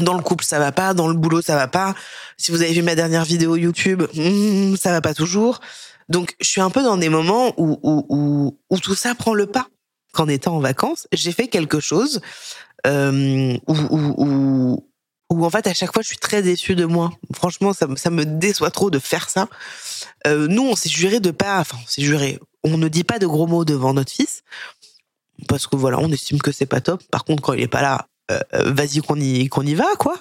dans 0.00 0.14
le 0.14 0.22
couple 0.22 0.44
ça 0.44 0.58
va 0.58 0.72
pas, 0.72 0.94
dans 0.94 1.08
le 1.08 1.14
boulot 1.14 1.42
ça 1.42 1.56
va 1.56 1.68
pas. 1.68 1.94
Si 2.36 2.50
vous 2.50 2.62
avez 2.62 2.72
vu 2.72 2.82
ma 2.82 2.94
dernière 2.94 3.24
vidéo 3.24 3.56
YouTube, 3.56 4.02
hmm, 4.14 4.76
ça 4.76 4.90
va 4.90 5.00
pas 5.00 5.14
toujours. 5.14 5.60
Donc, 6.08 6.36
je 6.40 6.48
suis 6.48 6.60
un 6.60 6.70
peu 6.70 6.82
dans 6.82 6.96
des 6.96 7.08
moments 7.08 7.54
où, 7.56 8.58
tout 8.82 8.94
ça 8.94 9.14
prend 9.14 9.34
le 9.34 9.46
pas. 9.46 9.68
Qu'en 10.12 10.28
étant 10.28 10.56
en 10.56 10.60
vacances, 10.60 11.08
j'ai 11.12 11.32
fait 11.32 11.48
quelque 11.48 11.80
chose 11.80 12.20
euh, 12.86 13.56
où, 13.66 14.84
en 15.30 15.48
fait, 15.48 15.66
à 15.66 15.72
chaque 15.72 15.94
fois, 15.94 16.02
je 16.02 16.08
suis 16.08 16.18
très 16.18 16.42
déçue 16.42 16.74
de 16.74 16.84
moi. 16.84 17.12
Franchement, 17.34 17.72
ça, 17.72 17.86
ça 17.96 18.10
me 18.10 18.26
déçoit 18.26 18.70
trop 18.70 18.90
de 18.90 18.98
faire 18.98 19.30
ça. 19.30 19.48
Euh, 20.26 20.48
nous, 20.48 20.64
on 20.64 20.76
s'est 20.76 20.90
juré 20.90 21.18
de 21.18 21.30
pas... 21.30 21.60
Enfin, 21.60 21.78
on 21.82 21.86
s'est 21.86 22.02
juré. 22.02 22.38
On 22.62 22.76
ne 22.76 22.88
dit 22.88 23.04
pas 23.04 23.18
de 23.18 23.26
gros 23.26 23.46
mots 23.46 23.64
devant 23.64 23.94
notre 23.94 24.12
fils. 24.12 24.42
Parce 25.48 25.66
que 25.66 25.76
voilà, 25.76 25.98
on 25.98 26.12
estime 26.12 26.40
que 26.40 26.52
c'est 26.52 26.66
pas 26.66 26.82
top. 26.82 27.02
Par 27.10 27.24
contre, 27.24 27.42
quand 27.42 27.54
il 27.54 27.62
est 27.62 27.68
pas 27.68 27.80
là, 27.80 28.06
euh, 28.54 28.72
vas-y 28.72 29.00
qu'on 29.00 29.16
y 29.16 29.48
qu'on 29.48 29.62
y 29.62 29.74
va 29.74 29.94
quoi. 29.98 30.16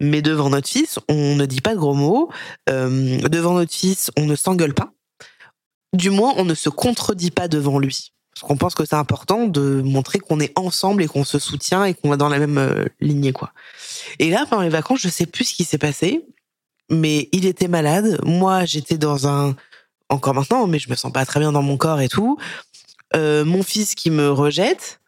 Mais 0.00 0.22
devant 0.22 0.50
notre 0.50 0.68
fils, 0.68 0.98
on 1.08 1.36
ne 1.36 1.46
dit 1.46 1.60
pas 1.60 1.74
de 1.74 1.78
gros 1.78 1.94
mots. 1.94 2.30
Euh, 2.68 3.20
devant 3.28 3.54
notre 3.54 3.72
fils, 3.72 4.10
on 4.16 4.24
ne 4.24 4.36
s'engueule 4.36 4.74
pas. 4.74 4.92
Du 5.92 6.10
moins, 6.10 6.34
on 6.36 6.44
ne 6.44 6.54
se 6.54 6.68
contredit 6.68 7.30
pas 7.30 7.48
devant 7.48 7.78
lui. 7.78 8.12
Parce 8.34 8.46
qu'on 8.46 8.56
pense 8.56 8.74
que 8.74 8.84
c'est 8.84 8.96
important 8.96 9.46
de 9.46 9.80
montrer 9.82 10.18
qu'on 10.18 10.40
est 10.40 10.52
ensemble 10.58 11.02
et 11.02 11.06
qu'on 11.06 11.24
se 11.24 11.38
soutient 11.38 11.84
et 11.84 11.94
qu'on 11.94 12.10
va 12.10 12.16
dans 12.16 12.28
la 12.28 12.38
même 12.38 12.58
euh, 12.58 12.84
lignée 13.00 13.32
quoi. 13.32 13.52
Et 14.18 14.30
là, 14.30 14.44
pendant 14.48 14.62
les 14.62 14.68
vacances, 14.68 15.00
je 15.00 15.08
sais 15.08 15.26
plus 15.26 15.44
ce 15.44 15.54
qui 15.54 15.64
s'est 15.64 15.78
passé, 15.78 16.26
mais 16.90 17.28
il 17.32 17.46
était 17.46 17.68
malade. 17.68 18.20
Moi, 18.24 18.64
j'étais 18.66 18.98
dans 18.98 19.26
un 19.26 19.56
encore 20.08 20.34
maintenant, 20.34 20.66
mais 20.66 20.78
je 20.78 20.90
me 20.90 20.94
sens 20.94 21.12
pas 21.12 21.24
très 21.24 21.40
bien 21.40 21.52
dans 21.52 21.62
mon 21.62 21.76
corps 21.76 22.00
et 22.00 22.08
tout. 22.08 22.38
Mon 23.14 23.62
fils 23.62 23.94
qui 23.94 24.10
me 24.10 24.30
rejette. 24.30 25.00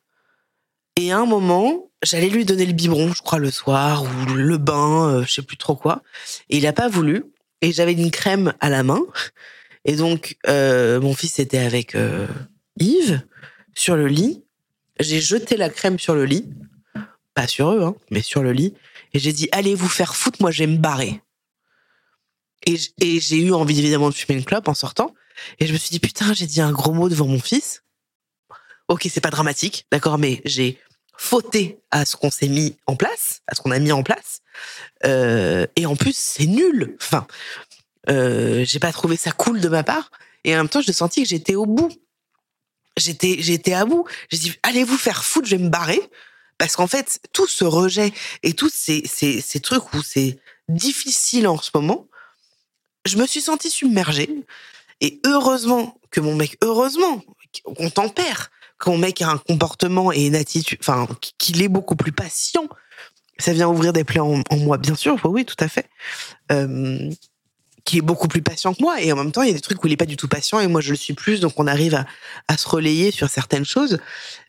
Et 0.99 1.13
à 1.13 1.19
un 1.19 1.27
moment, 1.27 1.88
j'allais 2.03 2.29
lui 2.29 2.45
donner 2.45 2.67
le 2.67 2.73
biberon, 2.73 3.13
je 3.13 3.23
crois, 3.23 3.39
le 3.39 3.51
soir, 3.51 4.05
ou 4.05 4.35
le 4.35 4.57
bain, 4.59 5.09
euh, 5.09 5.25
je 5.25 5.35
sais 5.35 5.43
plus 5.43 5.57
trop 5.57 5.77
quoi. 5.77 6.03
Et 6.49 6.59
il 6.59 6.67
a 6.67 6.73
pas 6.73 6.89
voulu. 6.89 7.25
Et 7.61 7.73
j'avais 7.73 7.93
une 7.93 8.11
crème 8.11 8.55
à 8.61 8.71
la 8.71 8.83
main. 8.83 9.01
Et 9.85 9.97
donc, 9.97 10.37
euh, 10.47 11.01
mon 11.01 11.15
fils 11.15 11.39
était 11.39 11.59
avec 11.59 11.95
euh, 11.95 12.27
Yves 12.79 13.23
sur 13.75 13.97
le 13.97 14.07
lit. 14.07 14.45
J'ai 15.01 15.21
jeté 15.21 15.57
la 15.57 15.69
crème 15.69 15.99
sur 15.99 16.15
le 16.15 16.25
lit. 16.25 16.47
Pas 17.35 17.47
sur 17.47 17.71
eux, 17.71 17.83
hein, 17.83 17.97
mais 18.11 18.23
sur 18.23 18.43
le 18.43 18.53
lit. 18.53 18.75
Et 19.13 19.19
j'ai 19.19 19.33
dit, 19.33 19.49
allez 19.53 19.75
vous 19.75 19.89
faire 19.89 20.15
foutre, 20.15 20.41
moi 20.41 20.51
je 20.51 20.61
vais 20.61 20.67
me 20.67 20.77
barrer. 20.77 21.21
Et, 22.67 22.77
j'ai 23.21 23.39
eu 23.39 23.53
envie 23.53 23.79
évidemment 23.79 24.11
de 24.11 24.15
fumer 24.15 24.39
une 24.39 24.45
clope 24.45 24.69
en 24.69 24.75
sortant. 24.75 25.15
Et 25.59 25.67
je 25.67 25.73
me 25.73 25.79
suis 25.79 25.91
dit, 25.91 26.01
putain, 26.01 26.35
j'ai 26.35 26.47
dit 26.47 26.61
un 26.61 26.73
gros 26.73 26.93
mot 26.93 27.09
devant 27.09 27.27
mon 27.27 27.39
fils. 27.39 27.83
Ok, 28.89 29.07
c'est 29.11 29.21
pas 29.21 29.31
dramatique, 29.31 29.87
d'accord, 29.93 30.19
mais 30.19 30.41
j'ai 30.45 30.79
fauté 31.19 31.81
à 31.91 32.07
ce 32.07 32.17
qu'on 32.17 32.31
s'est 32.31 32.49
mis 32.49 32.77
en 32.87 32.97
place, 32.97 33.43
à 33.49 33.55
ce 33.55 33.61
qu'on 33.61 33.73
a 33.73 33.79
mis 33.79 33.93
en 33.93 34.03
place. 34.03 34.41
Euh, 35.05 35.67
et 35.77 35.85
en 35.85 35.97
plus, 35.97 36.17
c'est 36.17 36.47
nul. 36.47 36.97
Enfin, 37.03 37.27
euh, 38.09 38.65
j'ai 38.65 38.79
pas 38.79 38.93
trouvé 38.93 39.17
ça 39.17 39.33
cool 39.33 39.61
de 39.61 39.69
ma 39.69 39.83
part. 39.83 40.11
Et 40.45 40.55
en 40.55 40.59
même 40.59 40.69
temps, 40.69 40.81
j'ai 40.81 40.93
senti 40.93 41.23
que 41.23 41.29
j'étais 41.29 41.57
au 41.57 41.67
bout. 41.67 41.91
J'étais, 42.97 43.37
j'étais 43.41 43.75
à 43.75 43.85
bout. 43.85 44.07
J'ai 44.31 44.39
dit, 44.39 44.55
allez 44.63 44.85
vous 44.85 44.97
faire 44.97 45.25
foutre, 45.25 45.49
je 45.49 45.57
vais 45.57 45.63
me 45.63 45.69
barrer. 45.69 46.01
Parce 46.57 46.77
qu'en 46.77 46.87
fait, 46.87 47.21
tout 47.33 47.49
ce 47.49 47.65
rejet 47.65 48.13
et 48.45 48.55
tous 48.55 48.73
ces, 48.73 49.03
ces, 49.07 49.41
ces 49.41 49.61
trucs 49.61 49.93
où 49.95 50.03
c'est 50.03 50.39
difficile 50.69 51.49
en 51.49 51.59
ce 51.59 51.71
moment, 51.75 52.07
je 53.05 53.17
me 53.17 53.27
suis 53.27 53.41
sentie 53.41 53.71
submergée. 53.71 54.31
Et 55.01 55.21
heureusement 55.27 56.01
que 56.11 56.21
mon 56.21 56.37
mec, 56.37 56.57
heureusement 56.63 57.23
qu'on 57.65 57.91
tempère, 57.91 58.51
mon 58.87 58.99
mec 58.99 59.23
a 59.23 59.31
un 59.31 59.39
comportement 59.39 60.13
et 60.13 60.27
une 60.27 60.37
attitude, 60.37 60.79
enfin, 60.81 61.09
qu'il 61.39 61.63
est 61.63 61.69
beaucoup 61.69 61.97
plus 61.97 62.13
patient. 62.13 62.69
Ça 63.39 63.53
vient 63.53 63.69
ouvrir 63.69 63.93
des 63.93 64.05
plaies 64.05 64.21
en, 64.21 64.43
moi, 64.53 64.79
bien 64.79 64.95
sûr, 64.95 65.17
oui, 65.25 65.45
tout 65.45 65.57
à 65.61 65.69
fait. 65.69 65.89
Euh, 66.51 67.11
qui 67.85 67.99
est 67.99 68.03
beaucoup 68.03 68.29
plus 68.29 68.43
patient 68.43 68.75
que 68.75 68.83
moi. 68.83 69.01
Et 69.01 69.13
en 69.13 69.17
même 69.17 69.33
temps, 69.33 69.43
il 69.43 69.49
y 69.49 69.51
a 69.51 69.55
des 69.55 69.61
trucs 69.61 69.83
où 69.83 69.87
il 69.87 69.93
est 69.93 69.97
pas 69.97 70.07
du 70.07 70.17
tout 70.17 70.29
patient 70.29 70.61
et 70.61 70.67
moi, 70.67 70.81
je 70.81 70.91
le 70.91 70.97
suis 70.97 71.15
plus. 71.15 71.41
Donc, 71.41 71.55
on 71.57 71.67
arrive 71.67 71.95
à, 71.95 72.07
à 72.49 72.57
se 72.57 72.69
relayer 72.69 73.11
sur 73.11 73.31
certaines 73.31 73.65
choses. 73.65 73.99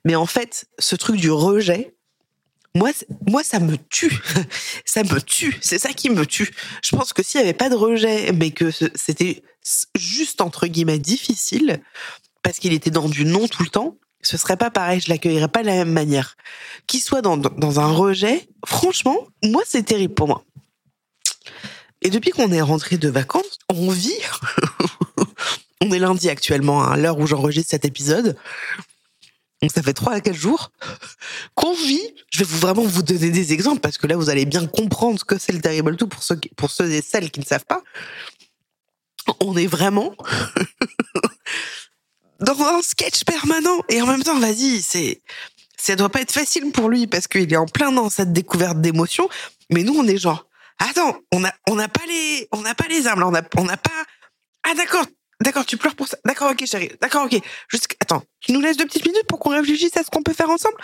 Mais 0.04 0.16
en 0.16 0.26
fait, 0.26 0.66
ce 0.80 0.96
truc 0.96 1.16
du 1.16 1.32
rejet, 1.32 1.96
moi, 2.76 2.92
moi, 3.28 3.44
ça 3.44 3.60
me 3.60 3.78
tue. 3.90 4.20
ça 4.86 5.04
me 5.04 5.22
tue. 5.22 5.58
C'est 5.62 5.80
ça 5.80 5.94
qui 5.94 6.10
me 6.10 6.26
tue. 6.26 6.52
Je 6.84 6.96
pense 6.96 7.14
que 7.14 7.24
s'il 7.24 7.40
y 7.40 7.44
avait 7.44 7.54
pas 7.54 7.70
de 7.70 7.76
rejet, 7.76 8.32
mais 8.34 8.52
que 8.52 8.72
c'était 8.96 9.44
juste 9.96 10.42
entre 10.42 10.68
guillemets 10.68 11.00
difficile, 11.00 11.82
parce 12.44 12.60
qu'il 12.60 12.74
était 12.74 12.92
dans 12.92 13.10
du 13.10 13.26
non 13.26 13.48
tout 13.48 13.64
le 13.64 13.70
temps, 13.70 13.98
ce 14.22 14.38
serait 14.38 14.58
pas 14.58 14.70
pareil. 14.70 15.00
Je 15.00 15.10
l'accueillerais 15.10 15.48
pas 15.48 15.62
de 15.62 15.68
la 15.68 15.76
même 15.76 15.92
manière. 15.92 16.36
Qu'il 16.88 17.02
soit 17.02 17.22
dans, 17.22 17.38
dans, 17.38 17.80
un 17.80 17.92
rejet, 17.92 18.50
franchement, 18.66 19.18
moi, 19.44 19.64
c'est 19.66 19.84
terrible 19.84 20.14
pour 20.14 20.28
moi. 20.28 20.44
Et 22.02 22.10
depuis 22.10 22.32
qu'on 22.32 22.52
est 22.52 22.62
rentré 22.62 22.98
de 22.98 23.10
vacances, 23.10 23.60
on 23.70 23.90
vit. 23.90 24.14
on 25.82 25.92
est 25.92 26.00
lundi 26.00 26.30
actuellement, 26.30 26.84
hein, 26.84 26.92
à 26.94 26.98
l'heure 26.98 27.20
où 27.20 27.28
j'enregistre 27.28 27.72
cet 27.72 27.86
épisode. 27.86 28.36
Donc 29.62 29.72
ça 29.72 29.84
fait 29.84 29.94
trois 29.94 30.14
à 30.14 30.22
quatre 30.22 30.36
jours 30.36 30.72
qu'on 31.56 31.74
vit. 31.74 32.14
Je 32.30 32.40
vais 32.40 32.46
vous 32.46 32.60
vraiment 32.60 32.84
vous 32.84 33.02
donner 33.02 33.30
des 33.30 33.52
exemples 33.52 33.82
parce 33.82 33.98
que 33.98 34.08
là 34.08 34.16
vous 34.16 34.30
allez 34.30 34.46
bien 34.46 34.66
comprendre 34.66 35.20
ce 35.20 35.26
que 35.26 35.38
c'est 35.38 35.52
le 35.52 35.60
Terrible 35.60 35.98
Two 35.98 36.08
pour 36.08 36.24
ceux, 36.24 36.40
pour 36.56 36.72
ceux 36.72 36.90
et 36.92 37.02
celles 37.02 37.30
qui 37.30 37.42
ne 37.42 37.46
savent 37.46 37.66
pas. 37.66 37.84
On 39.42 39.58
est 39.58 39.68
vraiment 39.68 40.16
dans 42.40 42.60
un 42.62 42.82
sketch 42.82 43.24
permanent 43.24 43.84
et 43.90 44.02
en 44.02 44.08
même 44.08 44.24
temps, 44.24 44.40
vas-y, 44.40 44.82
c'est 44.82 45.22
ça 45.78 45.96
doit 45.96 46.10
pas 46.10 46.22
être 46.22 46.32
facile 46.32 46.72
pour 46.72 46.90
lui 46.90 47.08
parce 47.08 47.28
qu'il 47.28 47.52
est 47.52 47.58
en 47.58 47.66
plein 47.66 47.92
dans 47.92 48.10
cette 48.10 48.34
découverte 48.34 48.82
d'émotions. 48.82 49.30
Mais 49.70 49.84
nous, 49.84 49.96
on 49.98 50.06
est 50.08 50.18
genre, 50.18 50.48
attends, 50.78 51.18
on 51.32 51.44
a 51.46 51.54
on 51.70 51.76
n'a 51.76 51.88
pas 51.88 52.06
les 52.08 52.48
on 52.52 52.62
n'a 52.62 52.76
pas 52.76 52.88
les 52.90 53.08
armes 53.08 53.22
là, 53.22 53.28
on 53.28 53.36
a 53.36 53.42
on 53.58 53.64
n'a 53.64 53.78
pas. 53.78 53.92
Ah 54.64 54.74
d'accord, 54.76 55.06
d'accord, 55.42 55.66
tu 55.66 55.78
pleures 55.78 55.96
pour 55.96 56.08
ça. 56.08 56.18
D'accord, 56.26 56.52
ok, 56.52 56.66
chérie. 56.66 56.92
D'accord, 57.02 57.26
ok. 57.26 57.42
Juste, 57.70 57.88
attends, 58.02 58.24
tu 58.42 58.52
nous 58.52 58.62
laisses 58.62 58.78
deux 58.78 58.86
petites 58.86 59.06
minutes 59.06 59.26
pour 59.28 59.40
qu'on 59.40 59.52
réfléchisse 59.52 59.96
à 59.98 60.04
ce 60.04 60.10
qu'on 60.10 60.24
peut 60.24 60.34
faire 60.34 60.50
ensemble? 60.50 60.76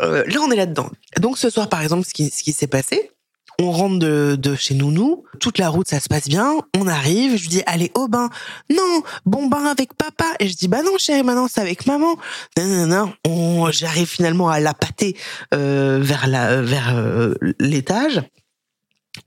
Euh, 0.00 0.24
là, 0.26 0.40
on 0.42 0.50
est 0.50 0.56
là-dedans. 0.56 0.90
Donc 1.18 1.38
ce 1.38 1.48
soir, 1.48 1.68
par 1.68 1.80
exemple, 1.82 2.06
ce 2.06 2.12
qui 2.12 2.30
ce 2.30 2.42
qui 2.42 2.52
s'est 2.52 2.66
passé. 2.66 3.10
On 3.58 3.70
rentre 3.70 3.98
de, 3.98 4.36
de 4.38 4.54
chez 4.54 4.74
Nounou, 4.74 5.24
toute 5.40 5.58
la 5.58 5.70
route 5.70 5.88
ça 5.88 5.98
se 5.98 6.08
passe 6.08 6.28
bien, 6.28 6.56
on 6.76 6.86
arrive, 6.86 7.36
je 7.36 7.48
dis 7.48 7.62
allez 7.66 7.90
au 7.94 8.06
bain. 8.06 8.28
Non, 8.70 9.02
bon 9.24 9.46
bain 9.48 9.64
avec 9.64 9.94
papa. 9.94 10.26
Et 10.40 10.48
je 10.48 10.54
dis 10.54 10.68
bah 10.68 10.82
non 10.82 10.98
chérie, 10.98 11.22
maintenant 11.22 11.48
c'est 11.48 11.62
avec 11.62 11.86
maman. 11.86 12.16
Non, 12.58 12.66
non, 12.66 12.86
non, 12.86 13.12
on, 13.26 13.70
j'arrive 13.70 14.08
finalement 14.08 14.50
à 14.50 14.60
la 14.60 14.74
pâter 14.74 15.16
euh, 15.54 15.98
vers 16.02 16.26
la 16.26 16.60
vers 16.60 16.94
euh, 16.94 17.34
l'étage. 17.58 18.22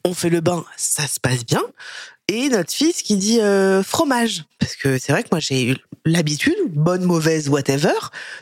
On 0.06 0.14
fait 0.14 0.30
le 0.30 0.42
bain, 0.42 0.64
ça 0.78 1.08
se 1.08 1.20
passe 1.20 1.46
bien. 1.46 1.64
Et 2.28 2.50
notre 2.50 2.72
fils 2.72 3.02
qui 3.02 3.18
dit 3.18 3.42
euh, 3.42 3.82
fromage. 3.82 4.44
Parce 4.60 4.76
que 4.76 5.00
c'est 5.00 5.12
vrai 5.12 5.24
que 5.24 5.30
moi 5.32 5.40
j'ai 5.40 5.72
eu 5.72 5.76
l'habitude, 6.12 6.58
bonne, 6.70 7.04
mauvaise, 7.04 7.50
whatever, 7.50 7.94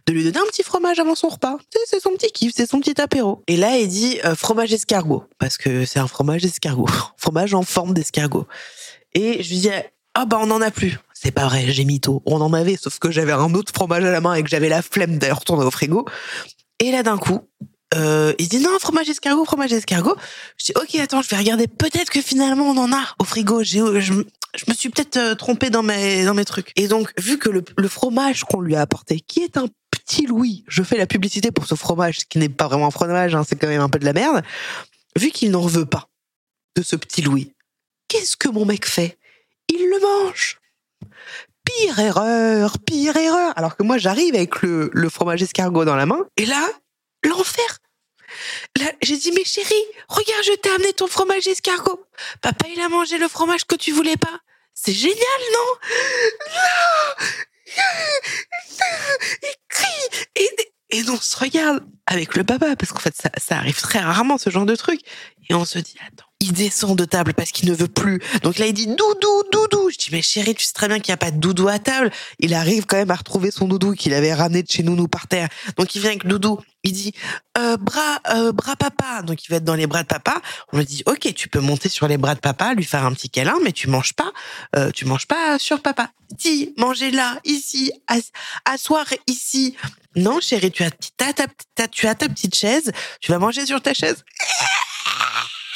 de 0.05 0.13
lui 0.13 0.24
donner 0.24 0.39
un 0.39 0.49
petit 0.49 0.63
fromage 0.63 0.99
avant 0.99 1.15
son 1.15 1.30
repas. 1.30 1.57
C'est 1.86 1.99
son 1.99 2.11
petit 2.11 2.32
kiff, 2.32 2.53
c'est 2.55 2.70
son 2.70 2.80
petit 2.80 2.99
apéro. 2.99 3.43
Et 3.47 3.57
là, 3.57 3.78
il 3.78 3.88
dit 3.88 4.20
euh, 4.26 4.36
fromage 4.36 4.74
escargot. 4.74 5.24
Parce 5.38 5.57
que 5.57 5.86
c'est 5.86 5.99
un 5.99 6.07
fromage 6.07 6.45
escargot. 6.45 6.88
fromage 7.18 7.53
en 7.53 7.63
forme 7.63 7.93
d'escargot. 7.93 8.47
Et 9.13 9.43
je 9.43 9.49
lui 9.49 9.57
dis, 9.57 9.70
ah 10.13 10.26
bah 10.26 10.39
on 10.41 10.51
en 10.51 10.61
a 10.61 10.72
plus. 10.72 10.97
C'est 11.13 11.32
pas 11.32 11.45
vrai, 11.45 11.65
j'ai 11.68 11.86
mytho. 11.86 12.22
On 12.26 12.41
en 12.41 12.53
avait, 12.53 12.76
sauf 12.76 12.99
que 12.99 13.11
j'avais 13.11 13.32
un 13.32 13.53
autre 13.53 13.72
fromage 13.74 14.03
à 14.03 14.11
la 14.11 14.22
main 14.22 14.34
et 14.36 14.43
que 14.43 14.49
j'avais 14.49 14.70
la 14.70 14.82
flemme 14.82 15.18
d'aller 15.18 15.34
retourner 15.34 15.65
au 15.65 15.72
frigo. 15.72 16.05
Et 16.80 16.91
là, 16.91 17.01
d'un 17.01 17.18
coup, 17.18 17.41
euh, 17.95 18.34
il 18.38 18.47
dit 18.49 18.59
non, 18.59 18.78
fromage 18.80 19.09
escargot, 19.09 19.45
fromage 19.45 19.72
escargot. 19.72 20.15
Je 20.57 20.65
dis 20.65 20.74
ok, 20.76 20.95
attends, 21.01 21.22
je 21.22 21.30
vais 21.30 21.38
regarder. 21.38 21.68
Peut-être 21.68 22.09
que 22.09 22.22
finalement 22.22 22.70
on 22.70 22.78
en 22.78 22.91
a 22.91 23.03
au 23.20 23.24
frigo. 23.24 23.63
Je 24.56 24.66
me 24.68 24.74
suis 24.74 24.89
peut-être 24.89 25.18
euh, 25.18 25.36
trompée 25.36 25.70
dans 25.70 25.84
mes 25.84 26.26
dans 26.26 26.34
mes 26.34 26.45
trucs. 26.45 26.72
Et 26.76 26.88
donc 26.88 27.12
vu 27.20 27.38
que 27.38 27.50
le, 27.50 27.64
le 27.78 27.88
fromage 27.88 28.43
qu'on 28.43 28.62
lui 28.62 28.76
a 28.76 28.82
apporté, 28.82 29.20
qui 29.20 29.41
est 29.41 29.58
un 29.58 29.68
petit 29.91 30.26
Louis, 30.26 30.64
je 30.68 30.84
fais 30.84 30.98
la 30.98 31.08
publicité 31.08 31.52
pour 31.52 31.66
ce 31.66 31.76
fromage 31.76 32.20
qui 32.30 32.38
n'est 32.39 32.50
pas 32.50 32.68
vraiment 32.68 32.88
un 32.88 32.91
fromage, 32.91 33.36
hein, 33.36 33.43
c'est 33.48 33.56
quand 33.56 33.68
même 33.68 33.82
un 33.82 33.89
peu 33.89 34.00
de 34.00 34.06
la 34.06 34.14
merde. 34.14 34.43
Vu 35.18 35.32
qu'il 35.32 35.52
n'en 35.52 35.66
veut 35.66 35.86
pas 35.86 36.10
de 36.76 36.82
ce 36.82 36.95
petit 36.95 37.22
Louis, 37.22 37.54
qu'est-ce 38.08 38.38
que 38.38 38.50
mon 38.50 38.66
mec 38.66 38.86
fait? 38.86 39.18
Il 39.70 39.89
le 39.89 40.00
mange. 40.00 40.60
Pire 41.66 42.00
erreur, 42.00 42.80
pire 42.80 43.18
erreur. 43.18 43.54
Alors 43.58 43.76
que 43.76 43.84
moi 43.84 43.98
j'arrive 43.98 44.36
avec 44.36 44.62
le, 44.62 44.89
le 44.93 45.10
fromage 45.10 45.41
escargot 45.41 45.86
dans 45.86 45.95
la 45.95 46.06
main 46.06 46.26
et 46.38 46.45
là 46.45 46.70
l'enfer. 47.26 47.80
Là, 48.78 48.92
j'ai 49.02 49.18
dit, 49.18 49.32
mais 49.32 49.44
chérie, 49.44 49.74
regarde, 50.08 50.44
je 50.46 50.54
t'ai 50.54 50.70
amené 50.70 50.94
ton 50.94 51.08
fromage 51.08 51.48
escargot. 51.48 52.06
Papa, 52.42 52.68
il 52.74 52.80
a 52.82 52.90
mangé 52.90 53.18
le 53.18 53.28
fromage 53.28 53.66
que 53.66 53.76
tu 53.76 53.92
voulais 53.92 54.18
pas. 54.18 54.40
C'est 54.74 54.94
génial, 54.94 55.18
non? 55.54 55.74
Non 56.56 57.26
Il 59.42 59.56
crie 59.70 60.28
et, 60.36 60.50
et 60.90 61.10
on 61.10 61.20
se 61.20 61.38
regarde 61.38 61.84
avec 62.06 62.36
le 62.36 62.44
papa, 62.44 62.76
parce 62.76 62.92
qu'en 62.92 63.00
fait, 63.00 63.16
ça, 63.16 63.30
ça 63.38 63.58
arrive 63.58 63.82
très 63.82 64.00
rarement, 64.00 64.38
ce 64.38 64.50
genre 64.50 64.66
de 64.66 64.76
truc. 64.76 65.02
Et 65.50 65.54
on 65.54 65.66
se 65.66 65.80
dit, 65.80 65.96
attends, 66.08 66.27
il 66.40 66.54
descend 66.54 66.98
de 66.98 67.06
table 67.06 67.34
parce 67.34 67.52
qu'il 67.52 67.70
ne 67.70 67.76
veut 67.76 67.88
plus. 67.88 68.22
Donc 68.44 68.58
là, 68.60 68.68
il 68.68 68.74
dit 68.74 68.88
doudou, 68.88 69.44
doudou. 69.52 69.90
Je 69.90 69.98
dis, 69.98 70.10
mais 70.12 70.22
chérie, 70.22 70.54
tu 70.54 70.66
sais 70.66 70.74
très 70.74 70.88
bien 70.88 71.00
qu'il 71.00 71.12
n'y 71.12 71.16
a 71.16 71.18
pas 71.18 71.32
de 71.32 71.38
doudou 71.38 71.68
à 71.68 71.80
table. 71.80 72.12
Il 72.40 72.54
arrive 72.54 72.86
quand 72.86 72.98
même 72.98 73.12
à 73.12 73.16
retrouver 73.16 73.50
son 73.52 73.68
doudou 73.68 73.94
qu'il 73.94 74.14
avait 74.14 74.34
ramené 74.34 74.62
de 74.62 74.70
chez 74.70 74.84
nous 74.84 75.08
par 75.08 75.28
terre. 75.28 75.50
Donc 75.78 75.96
il 75.96 76.02
vient 76.02 76.12
avec 76.12 76.26
doudou. 76.28 76.60
Il 76.84 76.94
dit, 76.94 77.12
euh, 77.58 77.76
bras, 77.78 78.20
euh, 78.30 78.52
bras 78.52 78.76
papa. 78.76 79.24
Donc 79.24 79.44
il 79.44 79.50
va 79.50 79.58
être 79.58 79.64
dans 79.64 79.76
les 79.76 79.88
bras 79.88 80.04
de 80.04 80.08
papa. 80.08 80.42
On 80.72 80.78
lui 80.78 80.86
dit, 80.86 81.04
ok, 81.08 81.34
tu 81.34 81.50
peux 81.50 81.60
monter 81.60 81.90
sur 81.90 82.08
les 82.08 82.18
bras 82.18 82.36
de 82.36 82.40
papa, 82.40 82.74
lui 82.76 82.86
faire 82.86 83.04
un 83.04 83.14
petit 83.14 83.30
câlin, 83.30 83.56
mais 83.64 83.72
tu 83.72 83.90
manges 83.90 84.14
pas, 84.14 84.32
euh, 84.76 84.92
tu 84.92 85.06
manges 85.06 85.26
pas 85.26 85.58
sur 85.58 85.82
papa. 85.82 86.12
Dis, 86.38 86.74
mangez 86.78 87.12
là, 87.12 87.40
ici, 87.46 87.92
asseoir 88.66 89.06
ici. 89.28 89.76
Non, 90.16 90.40
chérie, 90.40 90.72
tu 90.72 90.84
as, 90.84 90.92
ta, 90.92 91.88
tu 91.88 92.08
as 92.08 92.16
ta 92.16 92.30
petite 92.30 92.56
chaise, 92.56 92.92
tu 93.22 93.32
vas 93.32 93.40
manger 93.40 93.66
sur 93.66 93.82
ta 93.82 93.94
chaise. 93.94 94.24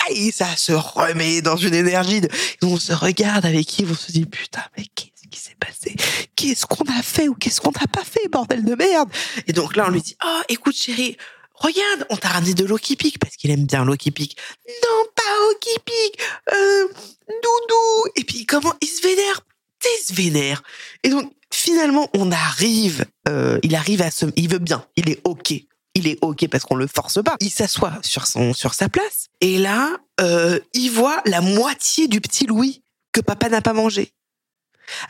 Et 0.10 0.32
ça 0.32 0.56
se 0.56 0.72
remet 0.72 1.42
dans 1.42 1.56
une 1.56 1.74
énergie. 1.74 2.22
De... 2.22 2.30
On 2.62 2.78
se 2.78 2.94
regarde 2.94 3.46
avec 3.46 3.80
Yves, 3.80 3.92
on 3.92 3.96
se 3.96 4.12
dit 4.12 4.26
putain, 4.26 4.64
mais 4.78 4.86
qu'est-ce 4.96 5.28
qui 5.30 5.40
s'est 5.40 5.58
passé? 5.60 5.96
Qu'est-ce 6.36 6.66
qu'on 6.66 6.86
a 6.86 7.02
fait 7.02 7.28
ou 7.28 7.36
qu'est-ce 7.36 7.62
qu'on 7.62 7.72
n'a 7.72 7.88
pas 7.88 8.04
fait, 8.04 8.28
bordel 8.30 8.66
de 8.66 8.76
merde? 8.76 9.10
Et 9.48 9.54
donc 9.54 9.76
là, 9.76 9.86
on 9.88 9.92
lui 9.92 10.02
dit 10.02 10.16
oh, 10.24 10.42
écoute 10.50 10.76
chérie, 10.76 11.18
regarde, 11.56 12.06
on 12.10 12.18
t'a 12.18 12.30
ramené 12.30 12.54
de 12.54 12.66
l'eau 12.66 12.78
qui 12.78 12.96
pique 12.96 13.20
parce 13.20 13.36
qu'il 13.36 13.52
aime 13.52 13.66
bien 13.66 13.86
l'eau 13.86 13.96
qui 13.96 14.12
pique. 14.12 14.38
Non, 14.68 15.06
pas 15.16 15.50
eau 15.50 15.56
qui 15.60 15.78
pique, 15.86 16.22
euh, 16.54 16.88
doudou. 17.28 18.12
Et 18.16 18.24
puis 18.24 18.46
comment 18.46 18.74
il 18.82 18.88
se 18.88 19.02
vénère? 19.02 19.42
Il 19.84 20.06
se 20.06 20.14
vénère. 20.14 20.64
Et 21.04 21.10
donc 21.10 21.32
finalement, 21.52 22.10
on 22.16 22.32
arrive, 22.32 23.06
euh, 23.28 23.60
il 23.64 23.76
arrive 23.76 24.02
à 24.02 24.12
se, 24.12 24.26
il 24.36 24.50
veut 24.50 24.60
bien, 24.60 24.86
il 24.96 25.10
est 25.10 25.22
ok 25.24 25.54
il 25.96 26.08
est 26.08 26.18
ok 26.22 26.48
parce 26.50 26.64
qu'on 26.64 26.76
le 26.76 26.88
force 26.88 27.22
pas. 27.24 27.36
Il 27.40 27.50
s'assoit 27.50 27.94
sur 28.02 28.28
son 28.28 28.54
sur 28.54 28.74
sa 28.74 28.90
place 28.90 29.28
et 29.42 29.58
là, 29.58 29.98
euh, 30.20 30.60
il 30.74 30.90
voit 30.90 31.22
la 31.26 31.42
moitié 31.42 32.08
du 32.08 32.22
petit 32.22 32.46
Louis 32.46 32.84
que 33.12 33.22
papa 33.22 33.50
n'a 33.50 33.62
pas 33.62 33.74
mangé, 33.74 34.14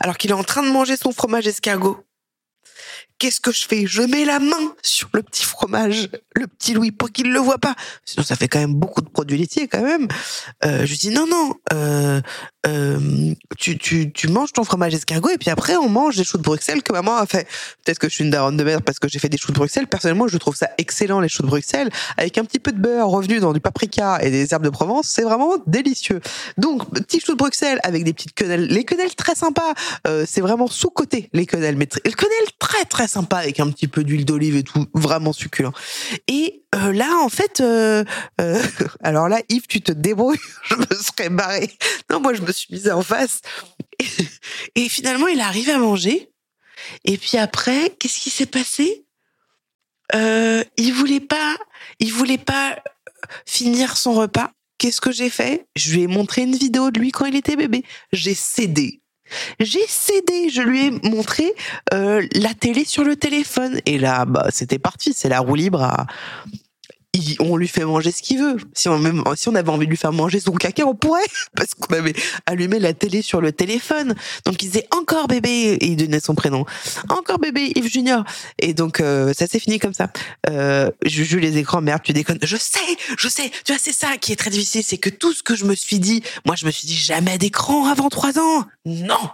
alors 0.00 0.18
qu'il 0.18 0.30
est 0.30 0.34
en 0.34 0.44
train 0.44 0.62
de 0.62 0.70
manger 0.70 0.96
son 0.96 1.12
fromage 1.12 1.46
escargot 1.46 2.04
qu'est-ce 3.22 3.40
que 3.40 3.52
je 3.52 3.64
fais? 3.66 3.86
Je 3.86 4.02
mets 4.02 4.24
la 4.24 4.40
main 4.40 4.74
sur 4.82 5.08
le 5.12 5.22
petit 5.22 5.44
fromage, 5.44 6.08
le 6.34 6.48
petit 6.48 6.74
Louis, 6.74 6.90
pour 6.90 7.12
qu'il 7.12 7.32
le 7.32 7.38
voit 7.38 7.58
pas. 7.58 7.76
Sinon, 8.04 8.24
ça 8.24 8.34
fait 8.34 8.48
quand 8.48 8.58
même 8.58 8.74
beaucoup 8.74 9.00
de 9.00 9.08
produits 9.08 9.38
laitiers 9.38 9.68
quand 9.68 9.80
même. 9.80 10.08
Euh, 10.64 10.84
je 10.84 10.96
dis 10.96 11.10
non, 11.10 11.28
non, 11.28 11.54
euh, 11.72 12.20
euh, 12.66 13.34
tu, 13.58 13.76
tu, 13.76 14.12
tu 14.12 14.28
manges 14.28 14.52
ton 14.52 14.64
fromage 14.64 14.94
escargot 14.94 15.30
et 15.30 15.38
puis 15.38 15.50
après 15.50 15.76
on 15.76 15.88
mange 15.88 16.16
des 16.16 16.24
choux 16.24 16.38
de 16.38 16.42
Bruxelles 16.42 16.82
que 16.82 16.92
maman 16.92 17.16
a 17.16 17.26
fait. 17.26 17.46
Peut-être 17.84 17.98
que 17.98 18.08
je 18.08 18.14
suis 18.14 18.24
une 18.24 18.30
daronne 18.30 18.56
de 18.56 18.64
merde 18.64 18.84
parce 18.84 18.98
que 18.98 19.08
j'ai 19.08 19.18
fait 19.18 19.28
des 19.28 19.38
choux 19.38 19.52
de 19.52 19.56
Bruxelles. 19.56 19.86
Personnellement, 19.86 20.28
je 20.28 20.38
trouve 20.38 20.54
ça 20.54 20.70
excellent 20.78 21.20
les 21.20 21.28
choux 21.28 21.42
de 21.42 21.48
Bruxelles 21.48 21.90
avec 22.16 22.38
un 22.38 22.44
petit 22.44 22.60
peu 22.60 22.72
de 22.72 22.78
beurre 22.78 23.08
revenu 23.08 23.40
dans 23.40 23.52
du 23.52 23.60
paprika 23.60 24.18
et 24.22 24.30
des 24.30 24.52
herbes 24.52 24.64
de 24.64 24.70
Provence, 24.70 25.08
c'est 25.08 25.22
vraiment 25.22 25.56
délicieux. 25.66 26.20
Donc 26.56 26.88
petit 26.90 27.20
choux 27.20 27.32
de 27.32 27.38
Bruxelles 27.38 27.80
avec 27.82 28.04
des 28.04 28.12
petites 28.12 28.34
quenelles, 28.34 28.66
les 28.66 28.84
quenelles 28.84 29.14
très 29.14 29.34
sympas. 29.34 29.74
Euh, 30.06 30.24
c'est 30.28 30.40
vraiment 30.40 30.68
sous 30.68 30.90
côté 30.90 31.28
les 31.32 31.46
quenelles, 31.46 31.76
mais 31.76 31.88
les 32.04 32.12
quenelles 32.12 32.52
très 32.58 32.84
très 32.84 33.08
sympa 33.08 33.38
avec 33.38 33.60
un 33.60 33.70
petit 33.70 33.88
peu 33.88 34.04
d'huile 34.04 34.24
d'olive 34.24 34.56
et 34.56 34.62
tout, 34.62 34.86
vraiment 34.94 35.32
succulent. 35.32 35.72
Et 36.28 36.62
euh, 36.74 36.92
là, 36.92 37.18
en 37.22 37.28
fait, 37.28 37.60
euh, 37.60 38.04
euh, 38.40 38.62
alors 39.02 39.28
là, 39.28 39.40
Yves, 39.48 39.66
tu 39.66 39.82
te 39.82 39.92
débrouilles, 39.92 40.38
je 40.64 40.74
me 40.76 41.02
serais 41.02 41.28
barré. 41.28 41.70
Non, 42.10 42.20
moi, 42.20 42.32
je 42.34 42.42
me 42.42 42.51
suis 42.52 42.72
mise 42.72 42.90
en 42.90 43.02
face. 43.02 43.40
Et, 44.74 44.88
finalement, 44.88 45.28
il 45.28 45.40
arrive 45.40 45.70
à 45.70 45.78
manger. 45.78 46.30
Et 47.04 47.16
puis 47.16 47.38
après, 47.38 47.90
qu'est-ce 47.98 48.20
qui 48.20 48.30
s'est 48.30 48.46
passé? 48.46 49.06
Il 50.14 50.92
voulait 50.92 51.20
pas, 51.20 51.56
il 52.00 52.12
voulait 52.12 52.38
pas 52.38 52.82
finir 53.46 53.96
son 53.96 54.12
repas. 54.12 54.52
Qu'est-ce 54.78 55.00
que 55.00 55.12
j'ai 55.12 55.30
fait? 55.30 55.66
Je 55.76 55.94
lui 55.94 56.02
ai 56.02 56.06
montré 56.06 56.42
une 56.42 56.56
vidéo 56.56 56.90
de 56.90 56.98
lui 56.98 57.12
quand 57.12 57.24
il 57.24 57.36
était 57.36 57.56
bébé. 57.56 57.84
J'ai 58.12 58.34
cédé. 58.34 59.02
J'ai 59.60 59.86
cédé, 59.86 60.50
je 60.50 60.62
lui 60.62 60.86
ai 60.86 60.90
montré 60.90 61.54
euh, 61.92 62.26
la 62.34 62.54
télé 62.54 62.84
sur 62.84 63.04
le 63.04 63.16
téléphone. 63.16 63.80
Et 63.86 63.98
là, 63.98 64.24
bah, 64.24 64.48
c'était 64.50 64.78
parti, 64.78 65.12
c'est 65.14 65.28
la 65.28 65.40
roue 65.40 65.54
libre 65.54 65.82
à, 65.82 66.06
on 67.40 67.56
lui 67.56 67.68
fait 67.68 67.84
manger 67.84 68.10
ce 68.10 68.22
qu'il 68.22 68.38
veut. 68.38 68.56
Si 68.74 68.88
on, 68.88 68.98
même, 68.98 69.22
si 69.36 69.48
on 69.48 69.54
avait 69.54 69.68
envie 69.68 69.86
de 69.86 69.90
lui 69.90 69.96
faire 69.96 70.12
manger 70.12 70.40
son 70.40 70.52
caca, 70.52 70.86
on 70.86 70.94
pourrait, 70.94 71.20
parce 71.56 71.74
qu'on 71.74 71.94
avait 71.94 72.14
allumé 72.46 72.78
la 72.78 72.94
télé 72.94 73.22
sur 73.22 73.40
le 73.40 73.52
téléphone. 73.52 74.14
Donc 74.46 74.62
il 74.62 74.66
disait 74.66 74.86
encore 74.90 75.28
bébé, 75.28 75.76
et 75.80 75.86
il 75.86 75.96
donnait 75.96 76.20
son 76.20 76.34
prénom. 76.34 76.64
Encore 77.08 77.38
bébé, 77.38 77.72
Yves 77.76 77.90
Junior. 77.90 78.24
Et 78.58 78.74
donc 78.74 79.00
euh, 79.00 79.32
ça 79.34 79.46
s'est 79.46 79.58
fini 79.58 79.78
comme 79.78 79.94
ça. 79.94 80.10
Euh, 80.48 80.90
je 81.04 81.22
joue 81.22 81.38
les 81.38 81.58
écrans, 81.58 81.80
merde, 81.80 82.02
tu 82.02 82.12
déconnes. 82.12 82.38
Je 82.42 82.56
sais, 82.56 82.80
je 83.18 83.28
sais. 83.28 83.50
Tu 83.64 83.72
vois, 83.72 83.80
c'est 83.80 83.92
ça 83.92 84.16
qui 84.18 84.32
est 84.32 84.36
très 84.36 84.50
difficile, 84.50 84.82
c'est 84.84 84.98
que 84.98 85.10
tout 85.10 85.32
ce 85.32 85.42
que 85.42 85.54
je 85.54 85.64
me 85.64 85.74
suis 85.74 85.98
dit, 85.98 86.22
moi 86.46 86.56
je 86.56 86.66
me 86.66 86.70
suis 86.70 86.86
dit 86.86 86.96
jamais 86.96 87.38
d'écran 87.38 87.86
avant 87.86 88.08
trois 88.08 88.38
ans. 88.38 88.64
Non, 88.86 89.30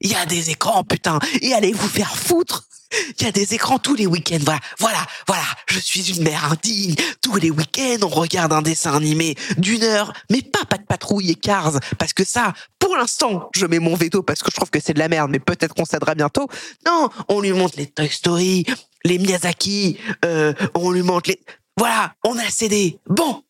il 0.00 0.10
y 0.10 0.14
a 0.14 0.26
des 0.26 0.50
écrans, 0.50 0.82
putain, 0.82 1.18
et 1.40 1.54
allez 1.54 1.72
vous 1.72 1.88
faire 1.88 2.16
foutre. 2.16 2.68
Il 3.18 3.24
y 3.24 3.28
a 3.28 3.32
des 3.32 3.54
écrans 3.54 3.78
tous 3.78 3.94
les 3.94 4.06
week-ends. 4.06 4.38
Voilà, 4.42 4.60
voilà, 4.78 5.06
voilà. 5.26 5.44
Je 5.68 5.78
suis 5.78 6.12
une 6.14 6.22
mère 6.22 6.52
indigne. 6.52 6.94
Tous 7.20 7.36
les 7.36 7.50
week-ends, 7.50 7.98
on 8.02 8.08
regarde 8.08 8.52
un 8.52 8.62
dessin 8.62 8.94
animé 8.94 9.34
d'une 9.58 9.82
heure, 9.82 10.12
mais 10.30 10.42
pas 10.42 10.64
pas 10.64 10.78
de 10.78 10.84
patrouille 10.84 11.30
et 11.30 11.34
Cars, 11.34 11.78
parce 11.98 12.12
que 12.12 12.24
ça, 12.24 12.52
pour 12.78 12.96
l'instant, 12.96 13.50
je 13.54 13.66
mets 13.66 13.78
mon 13.78 13.94
veto 13.94 14.22
parce 14.22 14.42
que 14.42 14.50
je 14.50 14.56
trouve 14.56 14.70
que 14.70 14.80
c'est 14.80 14.94
de 14.94 14.98
la 14.98 15.08
merde, 15.08 15.30
mais 15.30 15.38
peut-être 15.38 15.74
qu'on 15.74 15.84
s'aidera 15.84 16.14
bientôt. 16.14 16.48
Non, 16.86 17.10
on 17.28 17.40
lui 17.40 17.52
montre 17.52 17.74
les 17.76 17.86
Toy 17.86 18.08
Story, 18.08 18.64
les 19.04 19.18
Miyazaki, 19.18 19.98
euh, 20.24 20.52
on 20.74 20.90
lui 20.90 21.02
montre 21.02 21.30
les. 21.30 21.40
Voilà, 21.76 22.14
on 22.24 22.38
a 22.38 22.48
cédé. 22.48 22.98
Bon, 23.06 23.42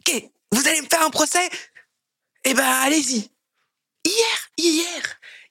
ok, 0.00 0.24
vous 0.52 0.68
allez 0.68 0.80
me 0.80 0.86
faire 0.88 1.02
un 1.02 1.10
procès? 1.10 1.48
Eh 2.44 2.54
ben, 2.54 2.64
allez-y. 2.64 3.30
Hier, 4.04 4.50
hier, 4.58 5.02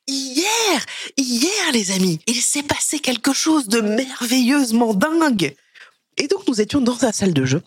hier, 0.08 0.86
hier 1.18 1.72
les 1.72 1.92
amis, 1.92 2.20
il 2.28 2.42
s'est 2.42 2.64
passé 2.64 3.00
quelque 3.00 3.34
chose 3.34 3.68
de 3.68 3.82
merveilleusement 3.82 4.94
dingue. 4.94 5.56
Et 6.18 6.28
donc 6.28 6.48
nous 6.48 6.62
étions 6.62 6.82
dans 6.82 6.98
sa 6.98 7.12
salle 7.12 7.34
de 7.34 7.46
jeu. 7.46 7.62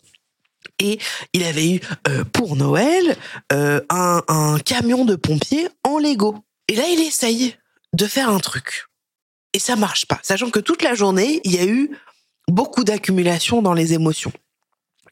Et 0.78 0.98
il 1.32 1.44
avait 1.44 1.70
eu 1.70 1.80
euh, 2.08 2.24
pour 2.24 2.56
Noël 2.56 3.16
euh, 3.52 3.80
un, 3.88 4.58
camion 4.64 5.04
de 5.04 5.16
pompiers 5.16 5.68
en 5.84 5.98
Lego. 5.98 6.36
Et 6.68 6.74
là, 6.74 6.84
il 6.88 7.00
essaye 7.00 7.56
de 7.92 8.06
faire 8.06 8.28
un 8.28 8.40
truc. 8.40 8.86
Et 9.52 9.58
ça 9.58 9.76
marche 9.76 10.06
pas. 10.06 10.20
Sachant 10.22 10.50
que 10.50 10.58
toute 10.58 10.82
la 10.82 10.94
journée, 10.94 11.40
il 11.44 11.54
y 11.54 11.58
a 11.58 11.64
eu 11.64 11.90
beaucoup 12.48 12.84
d'accumulation 12.84 13.62
dans 13.62 13.72
les 13.72 13.94
émotions. 13.94 14.32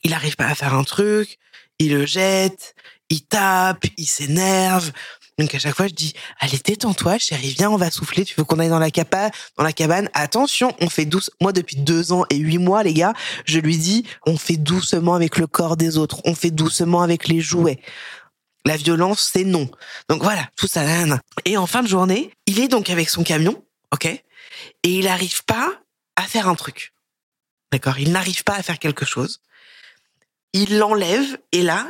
Il 0.02 0.10
n'arrive 0.10 0.36
pas 0.36 0.46
à 0.46 0.54
faire 0.54 0.74
un 0.74 0.84
truc, 0.84 1.38
il 1.78 1.92
le 1.92 2.04
jette, 2.04 2.74
il 3.08 3.24
tape, 3.24 3.86
il 3.96 4.06
s'énerve. 4.06 4.92
Donc 5.38 5.54
à 5.54 5.58
chaque 5.58 5.74
fois, 5.74 5.88
je 5.88 5.94
dis, 5.94 6.14
allez, 6.38 6.58
détends-toi, 6.64 7.18
chérie, 7.18 7.54
viens, 7.58 7.70
on 7.70 7.76
va 7.76 7.90
souffler. 7.90 8.24
Tu 8.24 8.34
veux 8.36 8.44
qu'on 8.44 8.58
aille 8.58 8.68
dans 8.68 8.78
la 8.78 8.90
cabane, 8.90 9.30
dans 9.56 9.64
la 9.64 9.72
cabane? 9.72 10.08
Attention, 10.14 10.74
on 10.80 10.88
fait 10.88 11.06
douce. 11.06 11.30
Moi, 11.40 11.52
depuis 11.52 11.76
deux 11.76 12.12
ans 12.12 12.24
et 12.30 12.36
huit 12.36 12.58
mois, 12.58 12.82
les 12.82 12.94
gars, 12.94 13.14
je 13.44 13.58
lui 13.58 13.76
dis, 13.76 14.04
on 14.26 14.36
fait 14.36 14.56
doucement 14.56 15.14
avec 15.14 15.38
le 15.38 15.46
corps 15.46 15.76
des 15.76 15.98
autres. 15.98 16.20
On 16.24 16.34
fait 16.34 16.52
doucement 16.52 17.02
avec 17.02 17.26
les 17.26 17.40
jouets. 17.40 17.80
La 18.64 18.76
violence, 18.76 19.30
c'est 19.32 19.44
non. 19.44 19.68
Donc 20.08 20.22
voilà, 20.22 20.48
tout 20.56 20.68
ça. 20.68 20.84
Et 21.44 21.56
en 21.56 21.66
fin 21.66 21.82
de 21.82 21.88
journée, 21.88 22.30
il 22.46 22.60
est 22.60 22.68
donc 22.68 22.88
avec 22.88 23.10
son 23.10 23.22
camion, 23.22 23.62
ok, 23.92 24.06
et 24.06 24.22
il 24.84 25.04
n'arrive 25.04 25.44
pas 25.44 25.72
à 26.16 26.22
faire 26.22 26.48
un 26.48 26.54
truc. 26.54 26.94
D'accord? 27.72 27.98
Il 27.98 28.12
n'arrive 28.12 28.44
pas 28.44 28.54
à 28.54 28.62
faire 28.62 28.78
quelque 28.78 29.04
chose. 29.04 29.40
Il 30.52 30.78
l'enlève 30.78 31.38
et 31.52 31.62
là, 31.62 31.86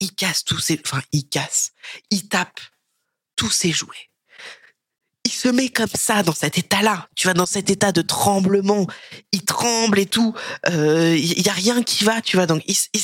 il 0.00 0.14
casse 0.14 0.44
tous 0.44 0.58
ses, 0.58 0.80
enfin, 0.84 1.02
il 1.12 1.28
casse, 1.28 1.72
il 2.10 2.28
tape 2.28 2.60
tous 3.36 3.50
ses 3.50 3.72
jouets. 3.72 4.10
Il 5.24 5.32
se 5.32 5.48
met 5.48 5.68
comme 5.68 5.90
ça 5.94 6.22
dans 6.22 6.34
cet 6.34 6.56
état-là. 6.56 7.06
Tu 7.14 7.26
vois, 7.26 7.34
dans 7.34 7.44
cet 7.44 7.68
état 7.68 7.92
de 7.92 8.00
tremblement, 8.00 8.86
il 9.32 9.44
tremble 9.44 9.98
et 9.98 10.06
tout. 10.06 10.34
Euh, 10.70 11.14
il 11.16 11.42
y 11.44 11.50
a 11.50 11.52
rien 11.52 11.82
qui 11.82 12.04
va, 12.04 12.22
tu 12.22 12.36
vois. 12.36 12.46
Donc, 12.46 12.62
il, 12.66 12.74
il, 12.94 13.00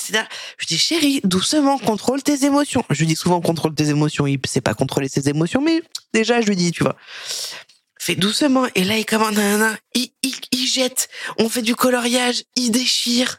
je 0.58 0.66
dis 0.66 0.78
chérie, 0.78 1.20
doucement, 1.22 1.76
contrôle 1.78 2.22
tes 2.22 2.46
émotions. 2.46 2.82
Je 2.88 3.00
lui 3.00 3.06
dis 3.06 3.16
souvent 3.16 3.42
contrôle 3.42 3.74
tes 3.74 3.90
émotions. 3.90 4.26
Il 4.26 4.40
sait 4.46 4.62
pas 4.62 4.72
contrôler 4.74 5.08
ses 5.08 5.28
émotions, 5.28 5.60
mais 5.60 5.82
déjà 6.14 6.40
je 6.40 6.46
lui 6.46 6.56
dis, 6.56 6.72
tu 6.72 6.82
vois 6.82 6.96
fais 8.04 8.14
doucement. 8.14 8.66
Et 8.74 8.84
là, 8.84 8.98
il 8.98 9.06
commande 9.06 9.38
un, 9.38 9.76
il, 9.94 10.10
il, 10.22 10.34
il 10.52 10.66
jette. 10.66 11.08
On 11.38 11.48
fait 11.48 11.62
du 11.62 11.74
coloriage, 11.74 12.44
il 12.56 12.70
déchire. 12.70 13.38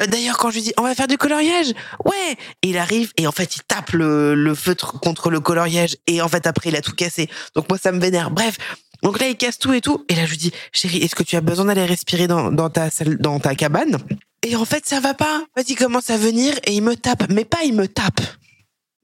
Euh, 0.00 0.06
d'ailleurs, 0.06 0.38
quand 0.38 0.50
je 0.50 0.56
lui 0.56 0.62
dis 0.62 0.72
on 0.78 0.82
va 0.82 0.94
faire 0.94 1.06
du 1.06 1.16
coloriage, 1.16 1.72
ouais, 2.04 2.36
il 2.62 2.78
arrive 2.78 3.12
et 3.16 3.26
en 3.26 3.32
fait 3.32 3.56
il 3.56 3.62
tape 3.62 3.90
le, 3.92 4.54
feutre 4.54 4.98
contre 5.00 5.30
le 5.30 5.40
coloriage 5.40 5.96
et 6.06 6.20
en 6.20 6.28
fait 6.28 6.46
après 6.46 6.70
il 6.70 6.76
a 6.76 6.82
tout 6.82 6.94
cassé. 6.94 7.28
Donc 7.54 7.68
moi 7.68 7.78
ça 7.78 7.92
me 7.92 8.00
vénère. 8.00 8.30
Bref, 8.30 8.56
donc 9.02 9.20
là 9.20 9.28
il 9.28 9.36
casse 9.36 9.58
tout 9.58 9.72
et 9.72 9.80
tout 9.80 10.04
et 10.08 10.14
là 10.14 10.26
je 10.26 10.30
lui 10.30 10.38
dis 10.38 10.52
chérie, 10.72 10.98
est-ce 10.98 11.14
que 11.14 11.22
tu 11.22 11.36
as 11.36 11.40
besoin 11.40 11.66
d'aller 11.66 11.86
respirer 11.86 12.26
dans, 12.26 12.70
ta 12.70 12.90
salle, 12.90 13.16
dans 13.18 13.40
ta 13.40 13.54
cabane? 13.54 13.98
Et 14.42 14.56
en 14.56 14.64
fait 14.64 14.86
ça 14.86 15.00
va 15.00 15.14
pas. 15.14 15.38
En 15.38 15.60
fait 15.60 15.70
il 15.70 15.76
commence 15.76 16.10
à 16.10 16.16
venir 16.16 16.54
et 16.64 16.74
il 16.74 16.82
me 16.82 16.96
tape, 16.96 17.30
mais 17.30 17.44
pas 17.44 17.62
il 17.64 17.74
me 17.74 17.88
tape. 17.88 18.20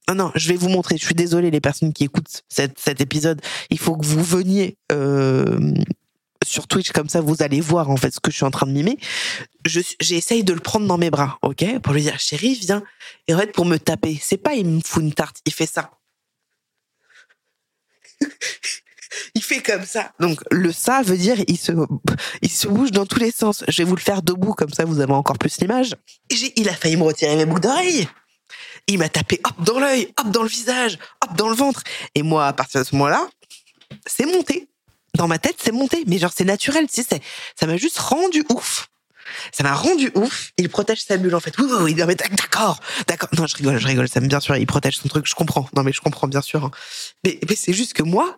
Non, 0.09 0.16
non, 0.16 0.32
je 0.34 0.49
vais 0.49 0.57
vous 0.57 0.68
montrer. 0.68 0.97
Je 0.99 1.05
suis 1.05 1.14
désolée, 1.14 1.53
les 1.53 1.61
personnes 1.61 1.93
qui 1.93 2.05
écoutent 2.05 2.43
cet, 2.49 2.78
cet 2.78 3.01
épisode. 3.01 3.40
Il 3.70 3.78
faut 3.78 3.97
que 3.97 4.05
vous 4.05 4.22
veniez 4.22 4.76
euh, 4.90 5.74
sur 6.45 6.66
Twitch 6.66 6.93
comme 6.93 7.09
ça, 7.09 7.20
vous 7.20 7.43
allez 7.43 7.61
voir 7.61 7.90
en 7.90 7.97
fait 7.97 8.12
ce 8.12 8.20
que 8.20 8.30
je 8.30 8.36
suis 8.36 8.45
en 8.45 8.51
train 8.51 8.66
de 8.66 8.72
mimer. 8.72 8.99
J'essaye 9.64 10.45
de 10.45 10.53
le 10.53 10.61
prendre 10.61 10.86
dans 10.86 10.99
mes 10.99 11.11
bras, 11.11 11.38
ok, 11.43 11.80
pour 11.80 11.93
lui 11.93 12.03
dire 12.03 12.18
chérie, 12.18 12.55
viens. 12.55 12.82
Et 13.28 13.34
en 13.34 13.38
fait, 13.38 13.53
pour 13.53 13.64
me 13.64 13.78
taper, 13.78 14.18
c'est 14.20 14.38
pas 14.38 14.55
il 14.55 14.66
me 14.66 14.80
fout 14.84 15.03
une 15.03 15.12
tarte, 15.12 15.38
il 15.47 15.53
fait 15.53 15.66
ça. 15.66 15.90
il 19.34 19.43
fait 19.43 19.62
comme 19.62 19.84
ça. 19.84 20.12
Donc 20.20 20.40
le 20.51 20.72
ça 20.72 21.03
veut 21.03 21.16
dire 21.16 21.36
il 21.47 21.59
se 21.59 21.72
il 22.43 22.51
se 22.51 22.68
bouge 22.68 22.90
dans 22.90 23.07
tous 23.07 23.18
les 23.18 23.30
sens. 23.30 23.64
Je 23.68 23.78
vais 23.78 23.88
vous 23.88 23.97
le 23.97 24.01
faire 24.01 24.22
debout 24.22 24.55
comme 24.55 24.72
ça 24.72 24.84
vous 24.84 25.01
avez 25.01 25.12
encore 25.12 25.38
plus 25.38 25.61
l'image. 25.61 25.95
Il 26.57 26.68
a 26.68 26.74
failli 26.74 26.97
me 26.97 27.05
retirer 27.05 27.36
mes 27.36 27.47
boucles 27.47 27.62
d'oreilles. 27.62 28.09
Il 28.88 28.99
m'a 28.99 29.09
tapé 29.09 29.40
hop 29.45 29.64
dans 29.64 29.78
l'œil, 29.78 30.12
hop 30.18 30.30
dans 30.30 30.43
le 30.43 30.49
visage, 30.49 30.99
hop 31.22 31.36
dans 31.36 31.49
le 31.49 31.55
ventre. 31.55 31.82
Et 32.14 32.22
moi 32.22 32.47
à 32.47 32.53
partir 32.53 32.80
de 32.80 32.86
ce 32.86 32.95
moment-là, 32.97 33.28
c'est 34.07 34.26
monté. 34.26 34.68
Dans 35.14 35.28
ma 35.28 35.38
tête, 35.38 35.56
c'est 35.62 35.72
monté, 35.72 36.04
mais 36.06 36.18
genre 36.18 36.32
c'est 36.34 36.44
naturel, 36.44 36.86
tu 36.88 37.02
sais, 37.02 37.20
ça 37.58 37.66
m'a 37.66 37.76
juste 37.76 37.98
rendu 37.98 38.44
ouf. 38.50 38.88
Ça 39.52 39.62
m'a 39.62 39.74
rendu 39.74 40.10
ouf. 40.14 40.52
Il 40.56 40.68
protège 40.68 41.02
sa 41.02 41.16
bulle 41.16 41.34
en 41.34 41.40
fait. 41.40 41.56
Oui, 41.58 41.66
oui, 41.70 41.94
oui. 41.96 42.16
d'accord, 42.16 42.80
d'accord. 43.06 43.28
Non, 43.32 43.46
je 43.46 43.56
rigole, 43.56 43.78
je 43.78 43.86
rigole. 43.86 44.08
Ça 44.08 44.20
me 44.20 44.26
bien 44.26 44.40
sûr. 44.40 44.56
Il 44.56 44.66
protège 44.66 44.96
son 44.98 45.08
truc. 45.08 45.26
Je 45.26 45.34
comprends. 45.34 45.68
Non, 45.74 45.82
mais 45.82 45.92
je 45.92 46.00
comprends 46.00 46.28
bien 46.28 46.42
sûr. 46.42 46.64
Hein. 46.64 46.70
Mais, 47.24 47.38
mais 47.48 47.56
c'est 47.56 47.72
juste 47.72 47.94
que 47.94 48.02
moi, 48.02 48.36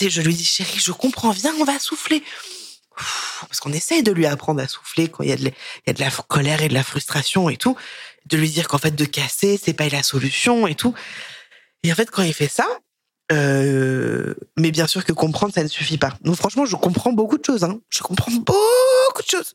je 0.00 0.20
lui 0.20 0.34
dis, 0.34 0.44
chérie, 0.44 0.78
je 0.78 0.92
comprends, 0.92 1.30
viens, 1.30 1.52
on 1.60 1.64
va 1.64 1.78
souffler. 1.78 2.22
Parce 3.48 3.60
qu'on 3.60 3.72
essaye 3.72 4.02
de 4.02 4.12
lui 4.12 4.26
apprendre 4.26 4.60
à 4.60 4.68
souffler 4.68 5.08
quand 5.08 5.22
il 5.22 5.30
y 5.30 5.32
a 5.32 5.36
de 5.36 5.46
il 5.46 5.52
y 5.86 5.90
a 5.90 5.92
de 5.92 6.00
la 6.00 6.10
colère 6.10 6.62
et 6.62 6.68
de 6.68 6.74
la 6.74 6.84
frustration 6.84 7.48
et 7.48 7.56
tout. 7.56 7.76
De 8.26 8.36
lui 8.36 8.50
dire 8.50 8.68
qu'en 8.68 8.78
fait, 8.78 8.94
de 8.94 9.04
casser, 9.04 9.58
c'est 9.62 9.72
pas 9.72 9.88
la 9.88 10.02
solution 10.02 10.66
et 10.66 10.74
tout. 10.74 10.94
Et 11.82 11.92
en 11.92 11.94
fait, 11.94 12.10
quand 12.10 12.22
il 12.22 12.34
fait 12.34 12.48
ça, 12.48 12.66
euh, 13.32 14.34
mais 14.58 14.70
bien 14.70 14.86
sûr 14.86 15.04
que 15.04 15.12
comprendre, 15.12 15.52
ça 15.54 15.62
ne 15.62 15.68
suffit 15.68 15.98
pas. 15.98 16.16
Donc 16.22 16.36
franchement, 16.36 16.66
je 16.66 16.76
comprends 16.76 17.12
beaucoup 17.12 17.38
de 17.38 17.44
choses. 17.44 17.64
Hein. 17.64 17.80
Je 17.88 18.00
comprends 18.00 18.32
beaucoup 18.32 19.22
de 19.22 19.28
choses. 19.28 19.54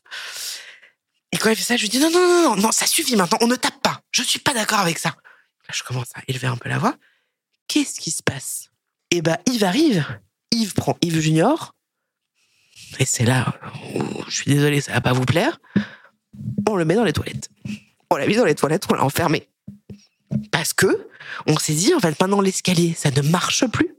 Et 1.32 1.36
quand 1.36 1.50
il 1.50 1.56
fait 1.56 1.62
ça, 1.62 1.76
je 1.76 1.82
lui 1.82 1.88
dis 1.88 1.98
non, 1.98 2.10
non, 2.10 2.42
non, 2.42 2.56
non, 2.56 2.72
ça 2.72 2.86
suffit 2.86 3.16
maintenant, 3.16 3.38
on 3.40 3.46
ne 3.46 3.56
tape 3.56 3.80
pas. 3.82 4.00
Je 4.10 4.22
suis 4.22 4.40
pas 4.40 4.54
d'accord 4.54 4.80
avec 4.80 4.98
ça. 4.98 5.10
Là, 5.10 5.74
je 5.74 5.82
commence 5.82 6.10
à 6.14 6.20
élever 6.28 6.46
un 6.46 6.56
peu 6.56 6.68
la 6.68 6.78
voix. 6.78 6.96
Qu'est-ce 7.68 8.00
qui 8.00 8.10
se 8.10 8.22
passe? 8.22 8.70
Eh 9.10 9.22
ben, 9.22 9.36
Yves 9.46 9.64
arrive 9.64 10.04
Yves 10.50 10.74
prend 10.74 10.96
Yves 11.02 11.20
Junior, 11.20 11.74
et 12.98 13.04
c'est 13.04 13.24
là 13.24 13.54
où 13.94 14.24
je 14.28 14.34
suis 14.34 14.50
désolé, 14.50 14.80
ça 14.80 14.92
va 14.92 15.00
pas 15.00 15.12
vous 15.12 15.24
plaire. 15.24 15.60
On 16.68 16.76
le 16.76 16.84
met 16.84 16.94
dans 16.94 17.04
les 17.04 17.12
toilettes. 17.12 17.50
On 18.10 18.16
l'a 18.16 18.26
mis 18.26 18.36
dans 18.36 18.44
les 18.44 18.54
toilettes, 18.54 18.84
on 18.90 18.94
l'a 18.94 19.04
enfermé. 19.04 19.48
Parce 20.50 20.72
que 20.72 21.08
on 21.46 21.58
s'est 21.58 21.74
dit, 21.74 21.94
en 21.94 22.00
fait, 22.00 22.18
maintenant 22.20 22.40
l'escalier, 22.40 22.94
ça 22.96 23.10
ne 23.10 23.22
marche 23.22 23.66
plus. 23.66 23.94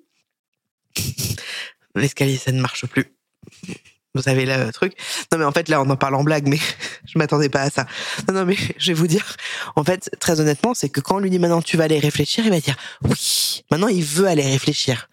l'escalier, 1.96 2.38
ça 2.38 2.52
ne 2.52 2.62
marche 2.62 2.86
plus. 2.86 3.14
Vous 4.16 4.24
savez 4.24 4.46
le 4.46 4.72
truc. 4.72 4.94
Non 5.32 5.38
mais 5.38 5.46
en 5.46 5.52
fait 5.52 5.70
là 5.70 5.82
on 5.82 5.90
en 5.90 5.96
parle 5.96 6.16
en 6.16 6.24
blague, 6.24 6.48
mais 6.48 6.58
je 7.06 7.18
m'attendais 7.20 7.50
pas 7.50 7.62
à 7.62 7.70
ça. 7.70 7.86
Non 8.28 8.34
non 8.34 8.46
mais 8.46 8.56
je 8.78 8.88
vais 8.88 8.94
vous 8.94 9.08
dire, 9.08 9.36
en 9.76 9.84
fait 9.84 10.10
très 10.20 10.40
honnêtement, 10.40 10.74
c'est 10.74 10.90
que 10.90 11.00
quand 11.00 11.18
on 11.18 11.20
lui 11.20 11.30
dit 11.30 11.38
maintenant 11.38 11.62
tu 11.62 11.78
vas 11.78 11.84
aller 11.84 12.00
réfléchir, 12.00 12.44
il 12.44 12.50
va 12.50 12.60
dire 12.60 12.76
oui. 13.04 13.64
Maintenant 13.70 13.88
il 13.88 14.04
veut 14.04 14.28
aller 14.28 14.44
réfléchir. 14.44 15.09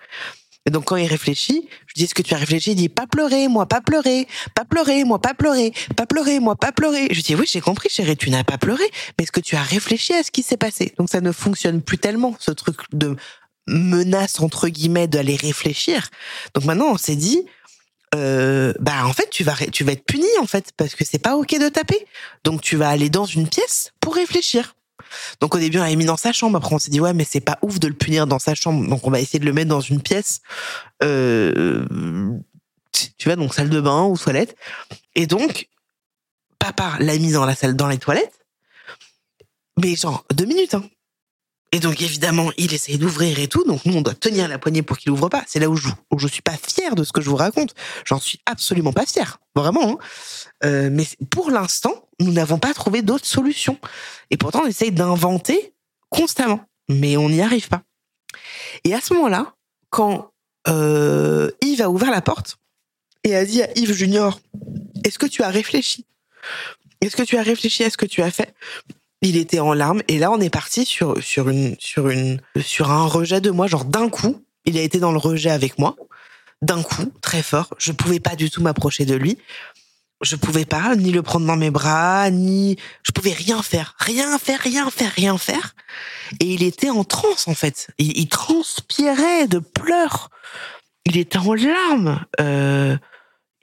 Et 0.66 0.70
donc 0.70 0.84
quand 0.86 0.96
il 0.96 1.06
réfléchit, 1.06 1.68
je 1.86 1.94
dis 1.94 2.04
est-ce 2.04 2.14
que 2.14 2.22
tu 2.22 2.34
as 2.34 2.38
réfléchi? 2.38 2.72
Il 2.72 2.74
dit 2.74 2.88
pas 2.88 3.06
pleurer, 3.06 3.48
moi 3.48 3.66
pas 3.66 3.80
pleurer, 3.80 4.26
pas 4.54 4.64
pleurer, 4.64 5.04
moi 5.04 5.20
pas 5.20 5.32
pleurer, 5.32 5.72
pas 5.96 6.06
pleurer, 6.06 6.40
moi 6.40 6.56
pas 6.56 6.72
pleurer. 6.72 7.08
Je 7.12 7.20
dis 7.22 7.34
oui 7.34 7.46
j'ai 7.50 7.60
compris 7.60 7.88
chérie, 7.88 8.16
tu 8.16 8.30
n'as 8.30 8.44
pas 8.44 8.58
pleuré, 8.58 8.84
mais 9.16 9.24
est-ce 9.24 9.32
que 9.32 9.40
tu 9.40 9.56
as 9.56 9.62
réfléchi 9.62 10.12
à 10.12 10.22
ce 10.22 10.30
qui 10.30 10.42
s'est 10.42 10.56
passé? 10.56 10.92
Donc 10.98 11.08
ça 11.08 11.20
ne 11.20 11.32
fonctionne 11.32 11.80
plus 11.82 11.98
tellement 11.98 12.34
ce 12.40 12.50
truc 12.50 12.78
de 12.92 13.16
menace 13.68 14.40
entre 14.40 14.68
guillemets 14.68 15.06
d'aller 15.06 15.36
réfléchir. 15.36 16.08
Donc 16.54 16.64
maintenant 16.64 16.90
on 16.90 16.98
s'est 16.98 17.16
dit 17.16 17.46
euh, 18.14 18.72
bah 18.78 19.06
en 19.06 19.12
fait 19.12 19.28
tu 19.30 19.44
vas 19.44 19.54
tu 19.72 19.84
vas 19.84 19.92
être 19.92 20.04
puni 20.04 20.26
en 20.40 20.46
fait 20.46 20.72
parce 20.76 20.94
que 20.94 21.04
c'est 21.04 21.18
pas 21.18 21.36
ok 21.36 21.58
de 21.60 21.68
taper. 21.68 22.06
Donc 22.44 22.60
tu 22.60 22.76
vas 22.76 22.88
aller 22.88 23.10
dans 23.10 23.24
une 23.24 23.48
pièce 23.48 23.92
pour 24.00 24.14
réfléchir. 24.14 24.75
Donc 25.40 25.54
au 25.54 25.58
début, 25.58 25.78
on 25.78 25.82
l'a 25.82 25.94
mis 25.94 26.04
dans 26.04 26.16
sa 26.16 26.32
chambre. 26.32 26.56
Après, 26.56 26.74
on 26.74 26.78
s'est 26.78 26.90
dit 26.90 27.00
ouais, 27.00 27.14
mais 27.14 27.24
c'est 27.28 27.40
pas 27.40 27.58
ouf 27.62 27.78
de 27.78 27.88
le 27.88 27.94
punir 27.94 28.26
dans 28.26 28.38
sa 28.38 28.54
chambre. 28.54 28.88
Donc 28.88 29.06
on 29.06 29.10
va 29.10 29.20
essayer 29.20 29.38
de 29.38 29.44
le 29.44 29.52
mettre 29.52 29.68
dans 29.68 29.80
une 29.80 30.00
pièce. 30.00 30.40
Euh, 31.02 31.84
tu 33.18 33.28
vois, 33.28 33.36
donc 33.36 33.54
salle 33.54 33.70
de 33.70 33.80
bain 33.80 34.04
ou 34.04 34.16
toilette. 34.16 34.56
Et 35.14 35.26
donc, 35.26 35.68
papa 36.58 36.96
l'a 37.00 37.16
mis 37.18 37.32
dans 37.32 37.44
la 37.44 37.54
salle, 37.54 37.76
dans 37.76 37.88
les 37.88 37.98
toilettes. 37.98 38.40
Mais 39.78 39.94
genre 39.94 40.24
deux 40.34 40.46
minutes. 40.46 40.74
Hein. 40.74 40.84
Et 41.72 41.80
donc 41.80 42.00
évidemment, 42.00 42.50
il 42.56 42.72
essaye 42.72 42.96
d'ouvrir 42.96 43.38
et 43.38 43.48
tout. 43.48 43.64
Donc 43.64 43.84
nous, 43.84 43.96
on 43.96 44.02
doit 44.02 44.14
tenir 44.14 44.48
la 44.48 44.58
poignée 44.58 44.82
pour 44.82 44.98
qu'il 44.98 45.10
ouvre 45.10 45.28
pas. 45.28 45.44
C'est 45.46 45.58
là 45.58 45.68
où 45.68 45.76
je, 45.76 45.88
où 46.10 46.18
je 46.18 46.28
suis 46.28 46.42
pas 46.42 46.56
fier 46.56 46.94
de 46.94 47.04
ce 47.04 47.12
que 47.12 47.20
je 47.20 47.28
vous 47.28 47.36
raconte. 47.36 47.74
J'en 48.04 48.20
suis 48.20 48.40
absolument 48.46 48.92
pas 48.92 49.04
fier, 49.04 49.38
vraiment. 49.54 49.90
Hein. 49.90 49.98
Euh, 50.64 50.88
mais 50.92 51.06
pour 51.30 51.50
l'instant, 51.50 52.08
nous 52.20 52.32
n'avons 52.32 52.58
pas 52.58 52.72
trouvé 52.72 53.02
d'autres 53.02 53.26
solutions. 53.26 53.78
Et 54.30 54.36
pourtant, 54.36 54.62
on 54.64 54.66
essaye 54.66 54.92
d'inventer 54.92 55.74
constamment, 56.08 56.64
mais 56.88 57.16
on 57.16 57.28
n'y 57.28 57.42
arrive 57.42 57.68
pas. 57.68 57.82
Et 58.84 58.94
à 58.94 59.00
ce 59.00 59.12
moment-là, 59.14 59.54
quand 59.90 60.30
euh, 60.68 61.50
Yves 61.62 61.82
a 61.82 61.90
ouvert 61.90 62.10
la 62.10 62.22
porte 62.22 62.58
et 63.24 63.34
a 63.34 63.44
dit 63.44 63.62
à 63.62 63.68
Yves 63.76 63.92
Junior, 63.92 64.40
est-ce 65.04 65.18
que 65.18 65.26
tu 65.26 65.42
as 65.42 65.50
réfléchi? 65.50 66.06
Est-ce 67.00 67.16
que 67.16 67.22
tu 67.22 67.36
as 67.36 67.42
réfléchi 67.42 67.84
à 67.84 67.90
ce 67.90 67.96
que 67.96 68.06
tu 68.06 68.22
as 68.22 68.30
fait? 68.30 68.54
Il 69.28 69.36
était 69.36 69.60
en 69.60 69.72
larmes 69.72 70.02
et 70.08 70.18
là 70.18 70.30
on 70.30 70.40
est 70.40 70.50
parti 70.50 70.84
sur 70.84 71.22
sur 71.22 71.48
une 71.48 71.76
sur 71.78 72.08
une 72.08 72.40
sur 72.60 72.90
un 72.90 73.06
rejet 73.06 73.40
de 73.40 73.50
moi 73.50 73.66
genre 73.66 73.84
d'un 73.84 74.08
coup 74.08 74.42
il 74.64 74.78
a 74.78 74.82
été 74.82 74.98
dans 74.98 75.12
le 75.12 75.18
rejet 75.18 75.50
avec 75.50 75.78
moi 75.78 75.96
d'un 76.62 76.82
coup 76.82 77.12
très 77.20 77.42
fort 77.42 77.74
je 77.78 77.92
pouvais 77.92 78.20
pas 78.20 78.36
du 78.36 78.50
tout 78.50 78.62
m'approcher 78.62 79.04
de 79.04 79.14
lui 79.14 79.38
je 80.22 80.36
pouvais 80.36 80.64
pas 80.64 80.96
ni 80.96 81.12
le 81.12 81.22
prendre 81.22 81.46
dans 81.46 81.56
mes 81.56 81.70
bras, 81.70 82.30
ni 82.30 82.76
je 83.02 83.12
pouvais 83.12 83.32
rien 83.32 83.62
faire, 83.62 83.94
rien 83.98 84.38
faire, 84.38 84.60
rien 84.60 84.90
faire, 84.90 85.12
rien 85.12 85.36
faire. 85.36 85.74
Et 86.40 86.54
il 86.54 86.62
était 86.62 86.90
en 86.90 87.04
transe 87.04 87.48
en 87.48 87.54
fait. 87.54 87.88
Il, 87.98 88.26
transpirait 88.28 89.46
de 89.46 89.58
pleurs. 89.58 90.30
Il 91.04 91.18
était 91.18 91.38
en 91.38 91.54
larmes. 91.54 92.24
Euh, 92.40 92.96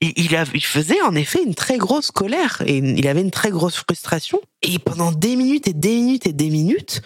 il, 0.07 0.63
faisait 0.63 1.01
en 1.01 1.15
effet 1.15 1.41
une 1.43 1.55
très 1.55 1.77
grosse 1.77 2.11
colère 2.11 2.61
et 2.65 2.77
il 2.77 3.07
avait 3.07 3.21
une 3.21 3.31
très 3.31 3.51
grosse 3.51 3.75
frustration. 3.75 4.39
Et 4.61 4.79
pendant 4.79 5.11
des 5.11 5.35
minutes 5.35 5.67
et 5.67 5.73
des 5.73 5.95
minutes 5.95 6.27
et 6.27 6.33
des 6.33 6.49
minutes, 6.49 7.01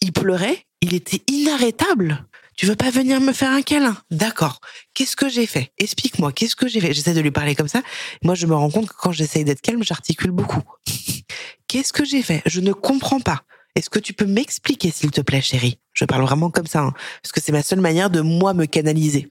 il 0.00 0.12
pleurait. 0.12 0.64
Il 0.80 0.94
était 0.94 1.22
inarrêtable. 1.30 2.26
Tu 2.56 2.66
veux 2.66 2.76
pas 2.76 2.90
venir 2.90 3.20
me 3.20 3.32
faire 3.32 3.50
un 3.50 3.62
câlin? 3.62 3.96
D'accord. 4.10 4.60
Qu'est-ce 4.94 5.16
que 5.16 5.28
j'ai 5.28 5.46
fait? 5.46 5.72
Explique-moi, 5.78 6.30
qu'est-ce 6.32 6.54
que 6.54 6.68
j'ai 6.68 6.80
fait? 6.80 6.92
J'essaie 6.92 7.14
de 7.14 7.20
lui 7.20 7.32
parler 7.32 7.54
comme 7.54 7.68
ça. 7.68 7.82
Moi, 8.22 8.34
je 8.34 8.46
me 8.46 8.54
rends 8.54 8.70
compte 8.70 8.88
que 8.88 8.94
quand 8.96 9.12
j'essaye 9.12 9.44
d'être 9.44 9.60
calme, 9.60 9.82
j'articule 9.82 10.30
beaucoup. 10.30 10.62
qu'est-ce 11.68 11.92
que 11.92 12.04
j'ai 12.04 12.22
fait? 12.22 12.42
Je 12.46 12.60
ne 12.60 12.72
comprends 12.72 13.20
pas. 13.20 13.42
Est-ce 13.74 13.90
que 13.90 13.98
tu 13.98 14.12
peux 14.12 14.26
m'expliquer, 14.26 14.92
s'il 14.92 15.10
te 15.10 15.20
plaît, 15.20 15.40
chérie? 15.40 15.80
Je 15.94 16.04
parle 16.04 16.22
vraiment 16.22 16.50
comme 16.50 16.66
ça, 16.66 16.80
hein, 16.80 16.94
parce 17.22 17.32
que 17.32 17.40
c'est 17.40 17.50
ma 17.50 17.62
seule 17.62 17.80
manière 17.80 18.08
de 18.08 18.20
moi 18.20 18.54
me 18.54 18.66
canaliser. 18.66 19.28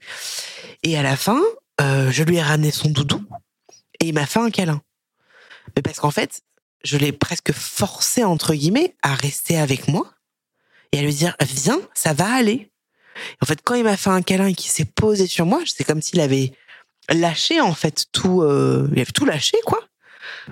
Et 0.82 0.98
à 0.98 1.02
la 1.02 1.16
fin, 1.16 1.40
euh, 1.80 2.10
je 2.10 2.22
lui 2.22 2.36
ai 2.36 2.42
ramené 2.42 2.70
son 2.70 2.88
doudou 2.90 3.24
et 4.00 4.06
il 4.06 4.14
m'a 4.14 4.26
fait 4.26 4.40
un 4.40 4.50
câlin. 4.50 4.82
Mais 5.74 5.82
parce 5.82 5.98
qu'en 5.98 6.10
fait, 6.10 6.42
je 6.84 6.96
l'ai 6.96 7.12
presque 7.12 7.52
forcé 7.52 8.24
entre 8.24 8.54
guillemets 8.54 8.94
à 9.02 9.14
rester 9.14 9.58
avec 9.58 9.88
moi 9.88 10.12
et 10.92 10.98
à 10.98 11.02
lui 11.02 11.14
dire 11.14 11.36
viens, 11.40 11.80
ça 11.94 12.12
va 12.12 12.32
aller. 12.32 12.70
En 13.40 13.46
fait, 13.46 13.60
quand 13.62 13.74
il 13.74 13.84
m'a 13.84 13.96
fait 13.96 14.10
un 14.10 14.22
câlin 14.22 14.46
et 14.46 14.54
qu'il 14.54 14.70
s'est 14.70 14.84
posé 14.84 15.26
sur 15.26 15.46
moi, 15.46 15.62
c'est 15.66 15.84
comme 15.84 16.02
s'il 16.02 16.20
avait 16.20 16.52
lâché 17.08 17.60
en 17.60 17.74
fait 17.74 18.06
tout, 18.12 18.42
euh, 18.42 18.88
il 18.92 19.00
avait 19.00 19.12
tout 19.12 19.24
lâché 19.24 19.56
quoi. 19.64 19.80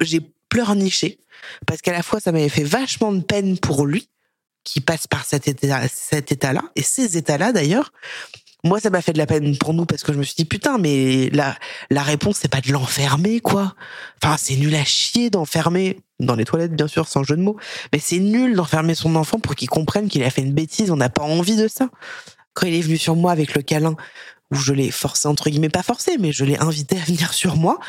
J'ai 0.00 0.20
pleurniché 0.48 1.18
parce 1.66 1.80
qu'à 1.80 1.92
la 1.92 2.02
fois 2.02 2.20
ça 2.20 2.32
m'avait 2.32 2.48
fait 2.48 2.64
vachement 2.64 3.12
de 3.12 3.22
peine 3.22 3.58
pour 3.58 3.86
lui 3.86 4.08
qui 4.64 4.80
passe 4.80 5.06
par 5.06 5.24
cet 5.24 5.48
état, 5.48 5.88
cet 5.88 6.32
état-là 6.32 6.62
et 6.76 6.82
ces 6.82 7.16
états-là 7.16 7.52
d'ailleurs. 7.52 7.92
Moi, 8.64 8.78
ça 8.78 8.90
m'a 8.90 9.02
fait 9.02 9.12
de 9.12 9.18
la 9.18 9.26
peine 9.26 9.56
pour 9.58 9.74
nous 9.74 9.86
parce 9.86 10.04
que 10.04 10.12
je 10.12 10.18
me 10.18 10.22
suis 10.22 10.36
dit 10.36 10.44
putain, 10.44 10.78
mais 10.78 11.30
la 11.30 11.56
la 11.90 12.02
réponse 12.02 12.36
c'est 12.40 12.50
pas 12.50 12.60
de 12.60 12.70
l'enfermer 12.70 13.40
quoi. 13.40 13.74
Enfin, 14.22 14.36
c'est 14.38 14.54
nul 14.54 14.74
à 14.76 14.84
chier 14.84 15.30
d'enfermer 15.30 15.98
dans 16.20 16.36
les 16.36 16.44
toilettes 16.44 16.74
bien 16.74 16.86
sûr 16.86 17.08
sans 17.08 17.24
jeu 17.24 17.36
de 17.36 17.42
mots, 17.42 17.56
mais 17.92 17.98
c'est 17.98 18.20
nul 18.20 18.54
d'enfermer 18.54 18.94
son 18.94 19.16
enfant 19.16 19.40
pour 19.40 19.56
qu'il 19.56 19.68
comprenne 19.68 20.08
qu'il 20.08 20.22
a 20.22 20.30
fait 20.30 20.42
une 20.42 20.52
bêtise. 20.54 20.92
On 20.92 20.96
n'a 20.96 21.08
pas 21.08 21.24
envie 21.24 21.56
de 21.56 21.66
ça 21.66 21.88
quand 22.54 22.66
il 22.66 22.74
est 22.74 22.82
venu 22.82 22.98
sur 22.98 23.16
moi 23.16 23.32
avec 23.32 23.54
le 23.54 23.62
câlin, 23.62 23.96
où 24.52 24.56
je 24.56 24.72
l'ai 24.72 24.90
forcé 24.90 25.26
entre 25.26 25.50
guillemets 25.50 25.68
pas 25.68 25.82
forcé 25.82 26.16
mais 26.18 26.32
je 26.32 26.44
l'ai 26.44 26.58
invité 26.58 26.96
à 26.96 27.04
venir 27.04 27.32
sur 27.34 27.56
moi 27.56 27.80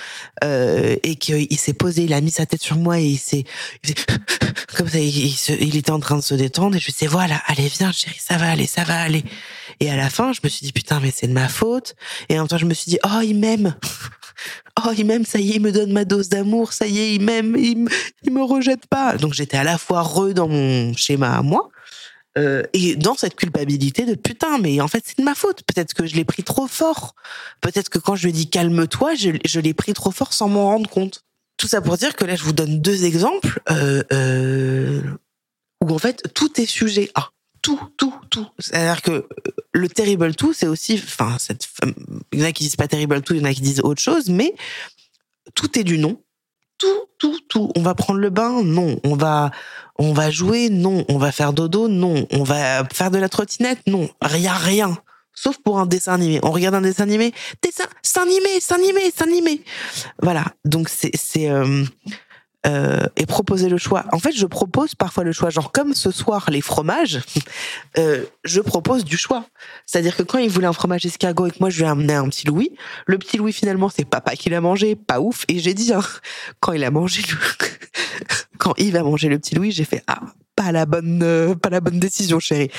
euh, 0.43 0.95
et 1.03 1.16
qu'il 1.16 1.59
s'est 1.59 1.74
posé 1.74 2.03
il 2.03 2.14
a 2.14 2.22
mis 2.22 2.32
sa 2.32 2.45
tête 2.45 2.64
sur 2.64 2.78
moi 2.78 2.99
et 2.99 3.05
il 3.05 3.20
s'est 3.20 3.43
comme 4.78 4.89
ça 4.89 4.99
il, 4.99 5.36
il, 5.59 5.76
était 5.76 5.91
en 5.91 5.99
train 5.99 6.18
de 6.18 6.24
se 6.24 6.34
détendre 6.34 6.76
et 6.76 6.80
je 6.80 6.86
lui 6.86 6.93
disais 6.93 7.07
voilà 7.07 7.41
allez 7.47 7.68
viens 7.68 7.91
chérie 7.91 8.20
ça 8.20 8.38
va 8.38 8.49
aller 8.49 8.68
ça 8.68 8.84
va 8.84 9.01
aller. 9.01 9.24
Et 9.80 9.89
à 9.89 9.95
la 9.95 10.09
fin 10.09 10.34
je 10.34 10.39
me 10.43 10.49
suis 10.49 10.66
dit 10.66 10.72
putain 10.72 10.99
mais 10.99 11.11
c'est 11.14 11.28
de 11.28 11.34
ma 11.34 11.47
faute. 11.47 11.95
Et 12.30 12.38
en 12.38 12.43
même 12.43 12.47
temps 12.47 12.57
je 12.57 12.66
me 12.66 12.74
suis 12.74 12.89
dit 12.89 12.99
oh 13.03 13.22
il 13.24 13.36
m'aime. 13.36 13.76
Oh 14.84 14.89
il 14.97 15.05
m'aime 15.05 15.26
ça 15.26 15.39
y 15.39 15.51
est 15.51 15.55
il 15.57 15.61
me 15.61 15.72
donne 15.72 15.93
ma 15.93 16.05
dose 16.05 16.28
d'amour 16.28 16.74
ça 16.74 16.88
y 16.88 16.97
est 16.97 17.14
il 17.14 17.22
m'aime 17.22 17.55
il, 17.55 17.88
il 18.24 18.34
me 18.34 18.43
rejette 18.43 18.88
pas. 18.88 19.16
Donc 19.16 19.34
j'étais 19.34 19.57
à 19.57 19.64
la 19.64 19.78
fois 19.78 19.99
heureux 19.99 20.34
dans 20.34 20.47
mon 20.47 20.93
schéma 20.95 21.38
à 21.38 21.43
moi 21.43 21.70
Euh, 22.38 22.63
et 22.73 22.95
dans 22.95 23.15
cette 23.15 23.36
culpabilité 23.36 24.05
de 24.05 24.15
putain, 24.15 24.57
mais 24.57 24.81
en 24.81 24.88
fait 24.88 25.03
c'est 25.05 25.19
de 25.19 25.23
ma 25.23 25.36
faute. 25.36 25.63
Peut-être 25.63 25.93
que 25.93 26.05
je 26.05 26.15
l'ai 26.15 26.25
pris 26.25 26.43
trop 26.43 26.67
fort. 26.67 27.15
Peut-être 27.61 27.89
que 27.89 27.99
quand 27.99 28.15
je 28.15 28.25
lui 28.25 28.34
dis 28.34 28.49
calme-toi, 28.49 29.13
je, 29.15 29.59
l'ai 29.59 29.73
pris 29.73 29.93
trop 29.93 30.11
fort 30.11 30.34
sans 30.34 30.49
m'en 30.49 30.65
rendre 30.65 30.89
compte. 30.89 31.23
Tout 31.57 31.67
ça 31.67 31.81
pour 31.81 31.97
dire 31.97 32.15
que 32.15 32.25
là, 32.25 32.36
je 32.36 32.43
vous 32.43 32.53
donne 32.53 32.81
deux 32.81 33.05
exemples 33.05 33.61
euh, 33.69 34.03
euh, 34.11 35.01
où 35.84 35.93
en 35.93 35.99
fait 35.99 36.34
tout 36.34 36.59
est 36.59 36.65
sujet 36.65 37.11
à 37.13 37.29
tout, 37.61 37.79
tout, 37.97 38.13
tout. 38.29 38.47
C'est-à-dire 38.59 39.01
que 39.01 39.27
le 39.71 39.88
terrible 39.88 40.36
tout, 40.36 40.53
c'est 40.53 40.67
aussi, 40.67 40.95
enfin, 40.95 41.38
il 42.31 42.39
y 42.39 42.43
en 42.43 42.47
a 42.47 42.51
qui 42.51 42.63
disent 42.63 42.75
pas 42.75 42.88
terrible 42.88 43.21
tout, 43.21 43.36
il 43.36 43.39
y 43.39 43.41
en 43.41 43.49
a 43.49 43.53
qui 43.53 43.61
disent 43.61 43.79
autre 43.81 44.01
chose, 44.01 44.29
mais 44.29 44.53
tout 45.55 45.79
est 45.79 45.84
du 45.84 45.97
non. 45.97 46.19
Tout, 46.78 47.05
tout, 47.17 47.39
tout. 47.47 47.71
On 47.76 47.82
va 47.82 47.95
prendre 47.95 48.19
le 48.19 48.30
bain, 48.30 48.63
non. 48.63 48.99
On 49.03 49.15
va, 49.15 49.51
on 49.97 50.13
va 50.13 50.30
jouer, 50.32 50.69
non. 50.69 51.05
On 51.09 51.17
va 51.17 51.32
faire 51.32 51.53
dodo, 51.53 51.88
non. 51.88 52.28
On 52.32 52.43
va 52.43 52.84
faire 52.91 53.11
de 53.11 53.17
la 53.17 53.30
trottinette, 53.30 53.80
non. 53.88 54.09
Rien, 54.21 54.53
rien. 54.53 54.97
Sauf 55.36 55.57
pour 55.57 55.80
un 55.80 55.86
dessin 55.86 56.13
animé. 56.13 56.39
On 56.43 56.51
regarde 56.51 56.76
un 56.76 56.82
dessin 56.82 57.03
animé, 57.03 57.34
dessin, 57.61 57.86
c'est 58.01 58.19
animé, 58.19 58.59
c'est. 58.59 59.63
Voilà. 60.21 60.45
Donc 60.63 60.89
c'est, 60.89 61.11
c'est, 61.15 61.49
euh, 61.49 61.84
euh, 62.66 63.03
et 63.18 63.26
proposer 63.26 63.68
le 63.68 63.78
choix. 63.78 64.05
En 64.14 64.20
fait, 64.20 64.32
je 64.32 64.45
propose 64.45 64.95
parfois 64.95 65.26
le 65.26 65.34
choix. 65.34 65.49
Genre 65.49 65.72
comme 65.74 65.93
ce 65.93 66.11
soir 66.11 66.49
les 66.49 66.61
fromages, 66.61 67.20
euh, 67.97 68.24
je 68.45 68.61
propose 68.61 69.03
du 69.03 69.18
choix. 69.18 69.45
C'est-à-dire 69.86 70.16
que 70.16 70.24
quand 70.24 70.38
il 70.38 70.49
voulait 70.49 70.68
un 70.68 70.74
fromage 70.74 71.05
escargot 71.05 71.47
et 71.47 71.51
que 71.51 71.57
moi 71.59 71.70
je 71.70 71.80
lui 71.80 71.84
ai 71.84 71.88
amené 71.88 72.14
un 72.14 72.28
petit 72.30 72.47
Louis, 72.47 72.72
le 73.05 73.18
petit 73.18 73.38
Louis 73.38 73.51
finalement 73.51 73.89
c'est 73.89 74.05
papa 74.05 74.36
qui 74.36 74.49
l'a 74.49 74.61
mangé, 74.61 74.95
pas 74.95 75.20
ouf. 75.20 75.43
Et 75.49 75.59
j'ai 75.59 75.74
dit 75.74 75.91
hein, 75.93 76.01
quand 76.61 76.72
il 76.72 76.86
a 76.86 76.91
mangé, 76.91 77.22
quand 78.57 78.74
il 78.78 78.93
va 78.93 79.03
manger 79.03 79.28
le 79.28 79.39
petit 79.39 79.55
Louis, 79.55 79.72
j'ai 79.72 79.86
fait 79.86 80.01
ah 80.07 80.22
pas 80.55 80.72
la 80.72 80.86
bonne 80.86 81.22
euh, 81.22 81.55
pas 81.55 81.70
la 81.70 81.82
bonne 81.82 81.99
décision 81.99 82.39
chérie. 82.39 82.70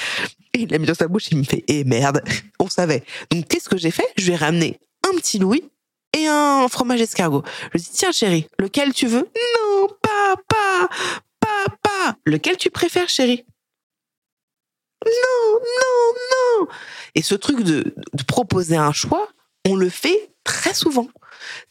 Et 0.54 0.60
il 0.60 0.70
l'a 0.70 0.78
mis 0.78 0.86
dans 0.86 0.94
sa 0.94 1.08
bouche, 1.08 1.28
il 1.30 1.36
me 1.36 1.44
fait 1.44 1.62
eh 1.68 1.84
merde, 1.84 2.22
on 2.58 2.68
savait. 2.68 3.02
Donc 3.30 3.48
qu'est-ce 3.48 3.68
que 3.68 3.76
j'ai 3.76 3.90
fait? 3.90 4.06
Je 4.16 4.24
lui 4.24 4.32
ai 4.32 4.36
ramené 4.36 4.80
un 5.06 5.16
petit 5.18 5.38
Louis 5.38 5.62
et 6.14 6.26
un 6.26 6.66
fromage 6.68 7.02
escargot. 7.02 7.42
Je 7.74 7.78
dis 7.78 7.90
tiens 7.92 8.12
chérie, 8.12 8.46
lequel 8.58 8.94
tu 8.94 9.06
veux? 9.06 9.28
Non, 9.58 9.88
papa, 10.00 10.88
papa. 11.40 12.16
Lequel 12.24 12.56
tu 12.56 12.70
préfères 12.70 13.08
chérie? 13.08 13.44
Non, 15.04 15.60
non, 15.60 16.14
non. 16.32 16.66
Et 17.14 17.22
ce 17.22 17.34
truc 17.34 17.62
de, 17.62 17.94
de 18.14 18.22
proposer 18.22 18.76
un 18.76 18.92
choix, 18.92 19.28
on 19.68 19.76
le 19.76 19.90
fait 19.90 20.30
très 20.44 20.72
souvent. 20.72 21.08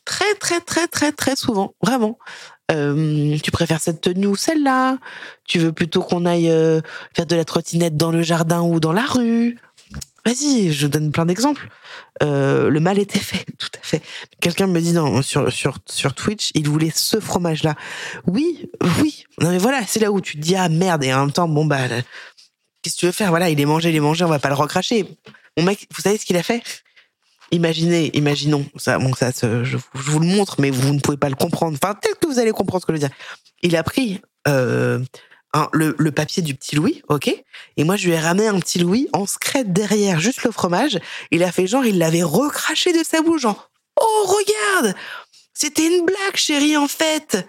Très, 0.05 0.35
très, 0.35 0.59
très, 0.59 0.87
très, 0.87 1.11
très 1.11 1.35
souvent. 1.35 1.73
Vraiment. 1.81 2.19
Euh, 2.71 3.37
tu 3.39 3.51
préfères 3.51 3.81
cette 3.81 4.01
tenue 4.01 4.27
ou 4.27 4.35
celle-là? 4.35 4.97
Tu 5.47 5.59
veux 5.59 5.73
plutôt 5.73 6.01
qu'on 6.01 6.25
aille 6.25 6.49
euh, 6.49 6.81
faire 7.15 7.25
de 7.25 7.35
la 7.35 7.45
trottinette 7.45 7.97
dans 7.97 8.11
le 8.11 8.21
jardin 8.21 8.61
ou 8.61 8.79
dans 8.79 8.93
la 8.93 9.05
rue? 9.05 9.57
Vas-y, 10.26 10.71
je 10.71 10.88
donne 10.88 11.11
plein 11.11 11.26
d'exemples. 11.26 11.67
Euh, 12.21 12.69
le 12.69 12.80
mal 12.80 12.97
était 12.97 13.19
fait, 13.19 13.45
tout 13.59 13.69
à 13.76 13.84
fait. 13.84 14.01
Quelqu'un 14.39 14.67
me 14.67 14.80
dit 14.80 14.95
sur, 15.24 15.51
sur, 15.51 15.78
sur 15.89 16.13
Twitch, 16.13 16.51
il 16.55 16.69
voulait 16.69 16.91
ce 16.93 17.19
fromage-là. 17.19 17.76
Oui, 18.26 18.69
oui. 19.01 19.26
Non 19.41 19.49
mais 19.49 19.57
voilà, 19.57 19.82
c'est 19.86 19.99
là 19.99 20.11
où 20.11 20.21
tu 20.21 20.38
te 20.38 20.41
dis 20.41 20.55
ah 20.55 20.69
merde 20.69 21.03
et 21.03 21.13
en 21.13 21.21
même 21.21 21.32
temps 21.32 21.47
bon 21.47 21.65
bah 21.65 21.88
qu'est-ce 22.82 22.95
que 22.95 22.99
tu 22.99 23.05
veux 23.05 23.11
faire? 23.11 23.30
Voilà, 23.30 23.49
il 23.49 23.59
est 23.59 23.65
mangé, 23.65 23.89
il 23.89 23.95
est 23.95 23.99
mangé, 23.99 24.24
on 24.24 24.30
va 24.30 24.39
pas 24.39 24.49
le 24.49 24.55
recracher. 24.55 25.05
Mon 25.57 25.63
mec, 25.63 25.88
vous 25.93 26.01
savez 26.01 26.17
ce 26.17 26.26
qu'il 26.26 26.38
a 26.38 26.43
fait? 26.43 26.63
Imaginez, 27.51 28.09
imaginons, 28.15 28.65
ça, 28.78 28.97
bon, 28.97 29.13
ça, 29.13 29.32
je, 29.32 29.63
je, 29.63 29.78
vous 29.93 30.19
le 30.19 30.26
montre, 30.26 30.59
mais 30.59 30.71
vous 30.71 30.93
ne 30.93 30.99
pouvez 30.99 31.17
pas 31.17 31.30
le 31.30 31.36
comprendre. 31.36 31.78
Enfin, 31.82 31.93
peut-être 31.93 32.19
que 32.19 32.28
vous 32.28 32.39
allez 32.39 32.51
comprendre 32.51 32.82
ce 32.82 32.86
que 32.88 32.93
je 32.93 33.01
veux 33.01 33.07
dire. 33.07 33.15
Il 33.61 33.76
a 33.76 33.84
pris 33.84 34.21
euh, 34.47 34.99
le, 35.74 36.12
papier 36.12 36.41
du 36.41 36.56
petit 36.56 36.76
Louis, 36.76 37.01
ok? 37.10 37.34
Et 37.78 37.84
moi, 37.84 37.95
je 37.95 38.08
lui 38.08 38.14
ai 38.14 38.20
ramené 38.20 38.47
un 38.47 38.60
petit 38.60 38.80
Louis 38.80 39.08
en 39.14 39.26
secret 39.26 39.64
derrière, 39.64 40.20
juste 40.20 40.43
le 40.43 40.51
fromage. 40.51 40.99
Il 41.32 41.43
a 41.43 41.51
fait 41.51 41.68
genre, 41.68 41.86
il 41.86 41.97
l'avait 41.97 42.24
recraché 42.24 42.93
de 42.93 43.04
sa 43.04 43.22
bouche, 43.22 43.41
genre, 43.41 43.70
oh, 43.99 44.26
regarde 44.26 44.95
C'était 45.54 45.86
une 45.86 46.06
blague, 46.06 46.36
chérie, 46.36 46.78
en 46.78 46.88
fait 46.88 47.45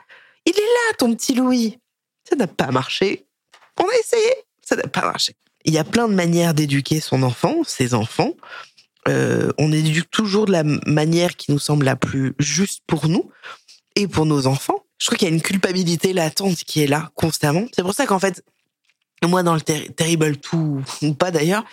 Il 0.46 0.52
est 0.52 0.60
là, 0.60 0.96
ton 0.98 1.14
petit 1.14 1.34
Louis 1.34 1.78
Ça 2.28 2.36
n'a 2.36 2.46
pas 2.46 2.70
marché. 2.70 3.26
On 3.80 3.84
a 3.84 3.98
essayé, 3.98 4.34
ça 4.62 4.76
n'a 4.76 4.84
pas 4.84 5.02
marché. 5.02 5.34
Il 5.64 5.72
y 5.72 5.78
a 5.78 5.84
plein 5.84 6.08
de 6.08 6.14
manières 6.14 6.52
d'éduquer 6.52 7.00
son 7.00 7.22
enfant, 7.22 7.64
ses 7.64 7.94
enfants 7.94 8.34
euh, 9.08 9.52
on 9.58 9.72
éduque 9.72 10.10
toujours 10.10 10.46
de 10.46 10.52
la 10.52 10.64
manière 10.64 11.36
qui 11.36 11.52
nous 11.52 11.58
semble 11.58 11.84
la 11.84 11.96
plus 11.96 12.34
juste 12.38 12.82
pour 12.86 13.08
nous 13.08 13.30
et 13.96 14.08
pour 14.08 14.26
nos 14.26 14.46
enfants. 14.46 14.83
Je 14.98 15.06
crois 15.06 15.18
qu'il 15.18 15.28
y 15.28 15.30
a 15.30 15.34
une 15.34 15.42
culpabilité 15.42 16.12
latente 16.12 16.58
qui 16.58 16.82
est 16.82 16.86
là 16.86 17.10
constamment. 17.14 17.66
C'est 17.74 17.82
pour 17.82 17.94
ça 17.94 18.06
qu'en 18.06 18.18
fait, 18.18 18.42
moi, 19.22 19.42
dans 19.42 19.54
le 19.54 19.60
ter 19.60 19.94
Terrible 19.94 20.36
tout 20.36 20.82
ou 21.02 21.14
pas 21.14 21.30
d'ailleurs, 21.30 21.64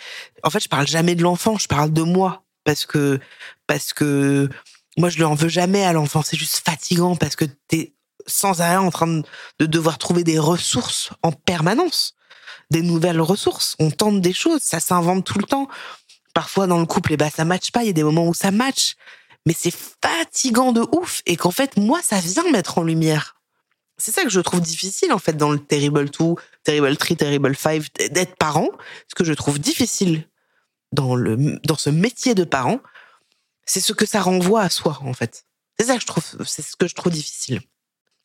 en 0.42 0.50
fait, 0.50 0.62
je 0.62 0.68
parle 0.68 0.86
jamais 0.86 1.14
de 1.14 1.22
l'enfant, 1.22 1.58
je 1.58 1.68
parle 1.68 1.92
de 1.92 2.02
moi 2.02 2.44
parce 2.64 2.86
que 2.86 3.20
parce 3.66 3.92
que 3.92 4.48
moi, 4.96 5.08
je 5.08 5.16
lui 5.16 5.24
en 5.24 5.34
veux 5.34 5.48
jamais 5.48 5.84
à 5.84 5.92
l'enfant. 5.92 6.22
C'est 6.22 6.36
juste 6.36 6.62
fatigant 6.64 7.16
parce 7.16 7.36
que 7.36 7.44
t'es 7.68 7.94
sans 8.26 8.60
arrêt 8.60 8.76
en 8.76 8.90
train 8.90 9.22
de 9.58 9.66
devoir 9.66 9.98
trouver 9.98 10.24
des 10.24 10.38
ressources 10.38 11.10
en 11.22 11.32
permanence, 11.32 12.14
des 12.70 12.82
nouvelles 12.82 13.20
ressources. 13.20 13.74
On 13.78 13.90
tente 13.90 14.20
des 14.20 14.32
choses, 14.32 14.62
ça 14.62 14.80
s'invente 14.80 15.24
tout 15.24 15.38
le 15.38 15.44
temps 15.44 15.68
parfois 16.34 16.66
dans 16.66 16.78
le 16.78 16.86
couple, 16.86 17.12
et 17.12 17.14
eh 17.14 17.16
ben 17.18 17.30
ça 17.30 17.44
matche 17.44 17.70
pas. 17.72 17.82
Il 17.82 17.88
y 17.88 17.90
a 17.90 17.94
des 17.94 18.04
moments 18.04 18.26
où 18.26 18.34
ça 18.34 18.50
match, 18.50 18.96
mais 19.46 19.54
c'est 19.56 19.74
fatigant 19.74 20.72
de 20.72 20.82
ouf 20.92 21.22
et 21.26 21.36
qu'en 21.36 21.50
fait 21.50 21.76
moi 21.76 22.00
ça 22.02 22.20
vient 22.20 22.50
mettre 22.50 22.78
en 22.78 22.82
lumière. 22.82 23.36
C'est 23.98 24.12
ça 24.12 24.24
que 24.24 24.30
je 24.30 24.40
trouve 24.40 24.60
difficile 24.60 25.12
en 25.12 25.18
fait 25.18 25.36
dans 25.36 25.50
le 25.50 25.58
Terrible 25.58 26.10
2, 26.10 26.34
Terrible 26.64 26.96
3, 26.96 27.16
Terrible 27.16 27.56
5 27.56 27.82
d'être 28.10 28.36
parent. 28.36 28.68
Ce 29.08 29.14
que 29.14 29.24
je 29.24 29.32
trouve 29.32 29.58
difficile 29.58 30.26
dans 30.92 31.14
le 31.14 31.58
dans 31.64 31.76
ce 31.76 31.90
métier 31.90 32.34
de 32.34 32.44
parent, 32.44 32.80
c'est 33.64 33.80
ce 33.80 33.92
que 33.92 34.06
ça 34.06 34.20
renvoie 34.20 34.62
à 34.62 34.70
soi 34.70 34.98
en 35.02 35.12
fait. 35.12 35.44
C'est 35.78 35.86
ça 35.86 35.94
que 35.94 36.02
je 36.02 36.06
trouve, 36.06 36.24
c'est 36.44 36.62
ce 36.62 36.76
que 36.76 36.88
je 36.88 36.94
trouve 36.94 37.12
difficile. 37.12 37.60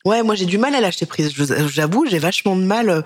Ouais, 0.05 0.23
moi 0.23 0.35
j'ai 0.35 0.45
du 0.45 0.57
mal 0.57 0.75
à 0.75 0.81
lâcher 0.81 1.05
prise. 1.05 1.31
J'avoue, 1.69 2.05
j'ai 2.07 2.19
vachement 2.19 2.55
de 2.55 2.63
mal 2.63 2.89
euh, 2.89 3.01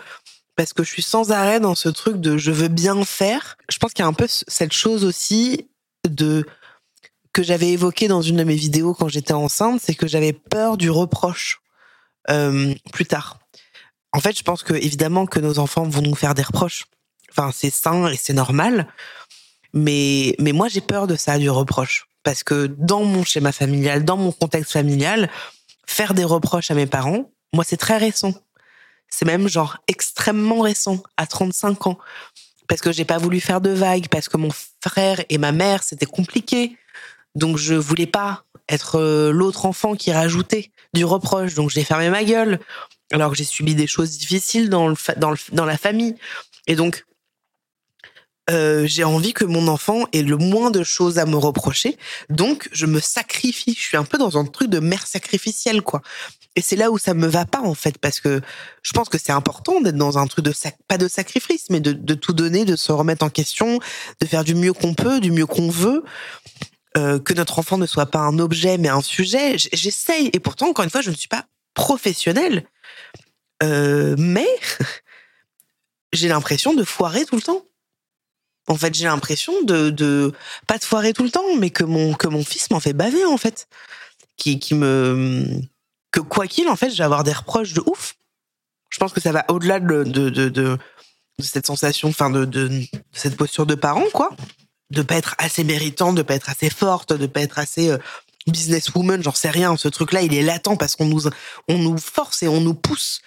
parce 0.55 0.74
que 0.74 0.84
je 0.84 0.89
suis 0.91 1.01
sans 1.01 1.32
arrêt 1.32 1.59
dans 1.59 1.76
ce 1.76 1.89
truc 1.89 2.18
de 2.18 2.38
je 2.38 2.51
veux 2.51 2.68
bien 2.68 3.03
faire. 3.05 3.57
Je 3.70 3.78
pense 3.80 3.93
qu'il 3.93 4.03
y 4.03 4.05
a 4.05 4.07
un 4.07 4.14
peu 4.14 4.28
cette 4.28 4.74
chose 4.74 5.05
aussi 5.05 5.68
de 6.07 6.45
que 7.34 7.43
j'avais 7.43 7.69
évoqué 7.69 8.07
dans 8.07 8.21
une 8.21 8.38
de 8.38 8.43
mes 8.43 8.55
vidéos 8.55 8.93
quand 8.93 9.07
j'étais 9.07 9.34
enceinte, 9.34 9.82
c'est 9.82 9.95
que 9.95 10.07
j'avais 10.07 10.34
peur 10.34 10.77
du 10.77 10.89
reproche 10.89 11.61
euh, 12.29 12.73
plus 12.91 13.05
tard. 13.05 13.39
En 14.13 14.19
fait, 14.19 14.38
je 14.38 14.43
pense 14.43 14.63
que 14.63 14.73
évidemment 14.73 15.25
que 15.25 15.39
nos 15.39 15.59
enfants 15.59 15.88
vont 15.88 16.01
nous 16.01 16.15
faire 16.15 16.34
des 16.34 16.43
reproches. 16.43 16.86
Enfin, 17.32 17.51
c'est 17.53 17.69
sain 17.69 18.07
et 18.07 18.17
c'est 18.17 18.34
normal. 18.34 18.88
Mais 19.73 20.36
mais 20.38 20.51
moi 20.51 20.67
j'ai 20.67 20.82
peur 20.82 21.07
de 21.07 21.15
ça, 21.15 21.38
du 21.38 21.49
reproche, 21.49 22.07
parce 22.23 22.43
que 22.43 22.67
dans 22.67 23.05
mon 23.05 23.23
schéma 23.23 23.53
familial, 23.53 24.03
dans 24.03 24.17
mon 24.17 24.34
contexte 24.34 24.73
familial, 24.73 25.29
faire 25.88 26.13
des 26.13 26.25
reproches 26.25 26.71
à 26.71 26.75
mes 26.75 26.88
parents, 26.88 27.32
moi 27.53 27.63
c'est 27.63 27.77
très 27.77 27.97
récent. 27.97 28.34
C'est 29.07 29.25
même 29.25 29.47
genre 29.47 29.77
extrêmement 29.88 30.59
récent, 30.59 31.01
à 31.15 31.25
35 31.25 31.88
ans. 31.88 31.97
Parce 32.67 32.82
que 32.82 32.91
j'ai 32.91 33.05
pas 33.05 33.17
voulu 33.17 33.39
faire 33.39 33.61
de 33.61 33.69
vagues, 33.69 34.07
parce 34.09 34.29
que 34.29 34.38
mon 34.38 34.49
frère 34.82 35.23
et 35.29 35.38
ma 35.38 35.51
mère, 35.51 35.84
c'était 35.84 36.05
compliqué. 36.05 36.77
Donc 37.36 37.57
je 37.57 37.73
voulais 37.73 38.07
pas 38.07 38.43
être 38.69 38.99
euh, 38.99 39.32
l'autre 39.32 39.65
enfant 39.65 39.95
qui 39.95 40.11
rajoutait 40.11 40.71
du 40.93 41.05
reproche. 41.05 41.53
Donc 41.53 41.69
j'ai 41.69 41.84
fermé 41.84 42.09
ma 42.09 42.23
gueule. 42.23 42.59
Alors 43.11 43.32
que 43.32 43.38
j'ai 43.38 43.43
subi 43.43 43.75
des 43.75 43.88
choses 43.88 44.17
difficiles 44.17 44.69
dans, 44.69 44.88
le, 44.88 44.95
dans, 45.17 45.32
le, 45.32 45.38
dans 45.51 45.65
la 45.65 45.77
famille. 45.77 46.15
Et 46.67 46.75
donc, 46.75 47.05
euh, 48.49 48.86
j'ai 48.88 49.03
envie 49.03 49.34
que 49.34 49.45
mon 49.45 49.67
enfant 49.67 50.07
ait 50.13 50.23
le 50.23 50.38
moins 50.38 50.71
de 50.71 50.84
choses 50.84 51.19
à 51.19 51.25
me 51.25 51.36
reprocher. 51.36 51.97
Donc, 52.29 52.69
je 52.71 52.86
me 52.86 52.99
sacrifie. 52.99 53.75
Je 53.77 53.82
suis 53.82 53.97
un 53.97 54.03
peu 54.03 54.17
dans 54.17 54.38
un 54.38 54.45
truc 54.45 54.69
de 54.69 54.79
mère 54.79 55.05
sacrificielle, 55.05 55.82
quoi. 55.82 56.01
Et 56.55 56.61
c'est 56.61 56.75
là 56.75 56.91
où 56.91 56.97
ça 56.97 57.13
me 57.13 57.27
va 57.27 57.45
pas 57.45 57.61
en 57.61 57.73
fait, 57.73 57.97
parce 57.97 58.19
que 58.19 58.41
je 58.84 58.91
pense 58.91 59.07
que 59.07 59.17
c'est 59.17 59.32
important 59.32 59.79
d'être 59.79 59.95
dans 59.95 60.17
un 60.17 60.27
truc 60.27 60.43
de 60.43 60.53
pas 60.88 60.97
de 60.97 61.07
sacrifice, 61.07 61.69
mais 61.69 61.79
de, 61.79 61.93
de, 61.93 62.13
tout 62.13 62.34
donner, 62.34 62.65
de 62.65 62.75
se 62.75 62.91
remettre 62.91 63.23
en 63.23 63.29
question, 63.29 63.79
de 64.19 64.25
faire 64.25 64.43
du 64.43 64.53
mieux 64.53 64.73
qu'on 64.73 64.93
peut, 64.93 65.21
du 65.21 65.32
mieux 65.32 65.45
qu'on 65.45 65.69
veut. 65.69 66.03
Euh, 66.97 67.19
que 67.19 67.33
notre 67.33 67.57
enfant 67.57 67.77
ne 67.77 67.85
soit 67.85 68.07
pas 68.07 68.19
un 68.19 68.37
objet 68.37 68.77
mais 68.77 68.89
un 68.89 69.01
sujet. 69.01 69.55
J'essaye 69.57 70.29
et 70.33 70.39
pourtant 70.41 70.67
encore 70.67 70.83
une 70.83 70.91
fois 70.91 71.01
je 71.01 71.09
ne 71.09 71.15
suis 71.15 71.29
pas 71.29 71.45
professionnelle, 71.73 72.65
euh, 73.63 74.15
mais 74.17 74.47
j'ai 76.13 76.27
l'impression 76.27 76.73
de 76.73 76.83
foirer 76.83 77.25
tout 77.25 77.35
le 77.35 77.41
temps. 77.41 77.63
En 78.67 78.75
fait, 78.75 78.93
j'ai 78.93 79.05
l'impression 79.05 79.53
de, 79.63 80.33
pas 80.67 80.77
de 80.77 80.83
foirer 80.83 81.13
tout 81.13 81.23
le 81.23 81.31
temps, 81.31 81.55
mais 81.57 81.69
que 81.69 81.85
mon 81.85 82.13
que 82.13 82.27
mon 82.27 82.43
fils 82.43 82.69
m'en 82.71 82.81
fait 82.81 82.93
baver 82.93 83.23
en 83.25 83.37
fait, 83.37 83.69
qui 84.35 84.59
qui 84.59 84.75
me 84.75 85.61
que 86.11 86.19
quoi 86.19 86.45
qu'il, 86.47 86.67
en 86.67 86.75
fait, 86.75 86.89
je 86.89 86.97
vais 86.97 87.05
avoir 87.05 87.23
des 87.23 87.31
reproches 87.31 87.73
de 87.73 87.81
ouf. 87.85 88.15
Je 88.89 88.99
pense 88.99 89.13
que 89.13 89.21
ça 89.21 89.31
va 89.31 89.45
au-delà 89.49 89.79
de, 89.79 90.03
de, 90.03 90.29
de, 90.29 90.49
de, 90.49 90.77
cette 91.39 91.65
sensation, 91.65 92.09
enfin, 92.09 92.29
de, 92.29 92.43
de, 92.43 92.69
cette 93.13 93.37
posture 93.37 93.65
de 93.65 93.75
parent, 93.75 94.03
quoi. 94.13 94.29
De 94.91 95.01
pas 95.01 95.15
être 95.15 95.35
assez 95.37 95.63
méritant, 95.63 96.13
de 96.13 96.21
pas 96.21 96.35
être 96.35 96.49
assez 96.49 96.69
forte, 96.69 97.13
de 97.13 97.25
pas 97.25 97.41
être 97.41 97.59
assez 97.59 97.89
euh, 97.89 97.97
businesswoman, 98.47 99.23
j'en 99.23 99.33
sais 99.33 99.49
rien. 99.49 99.75
Ce 99.77 99.87
truc-là, 99.87 100.21
il 100.21 100.33
est 100.33 100.43
latent 100.43 100.77
parce 100.77 100.95
qu'on 100.95 101.05
nous, 101.05 101.23
on 101.67 101.77
nous 101.77 101.97
force 101.97 102.43
et 102.43 102.47
on 102.47 102.61
nous 102.61 102.73
pousse 102.73 103.21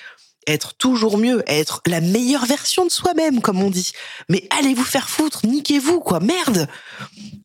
être 0.46 0.74
toujours 0.74 1.18
mieux, 1.18 1.42
être 1.46 1.82
la 1.86 2.00
meilleure 2.00 2.46
version 2.46 2.84
de 2.84 2.90
soi-même, 2.90 3.40
comme 3.40 3.62
on 3.62 3.70
dit. 3.70 3.92
Mais 4.28 4.46
allez 4.50 4.74
vous 4.74 4.84
faire 4.84 5.08
foutre, 5.08 5.46
niquez-vous, 5.46 6.00
quoi, 6.00 6.20
merde. 6.20 6.68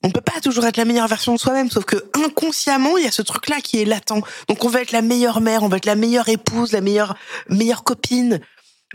On 0.03 0.11
peut 0.11 0.21
pas 0.21 0.39
toujours 0.41 0.65
être 0.65 0.77
la 0.77 0.85
meilleure 0.85 1.07
version 1.07 1.33
de 1.33 1.39
soi-même, 1.39 1.69
sauf 1.69 1.85
que 1.85 2.09
inconsciemment, 2.13 2.97
il 2.97 3.05
y 3.05 3.07
a 3.07 3.11
ce 3.11 3.21
truc-là 3.21 3.61
qui 3.61 3.81
est 3.81 3.85
latent. 3.85 4.23
Donc 4.47 4.65
on 4.65 4.69
va 4.69 4.81
être 4.81 4.91
la 4.91 5.01
meilleure 5.01 5.41
mère, 5.41 5.63
on 5.63 5.69
va 5.69 5.77
être 5.77 5.85
la 5.85 5.95
meilleure 5.95 6.29
épouse, 6.29 6.71
la 6.71 6.81
meilleure 6.81 7.15
meilleure 7.49 7.83
copine, 7.83 8.39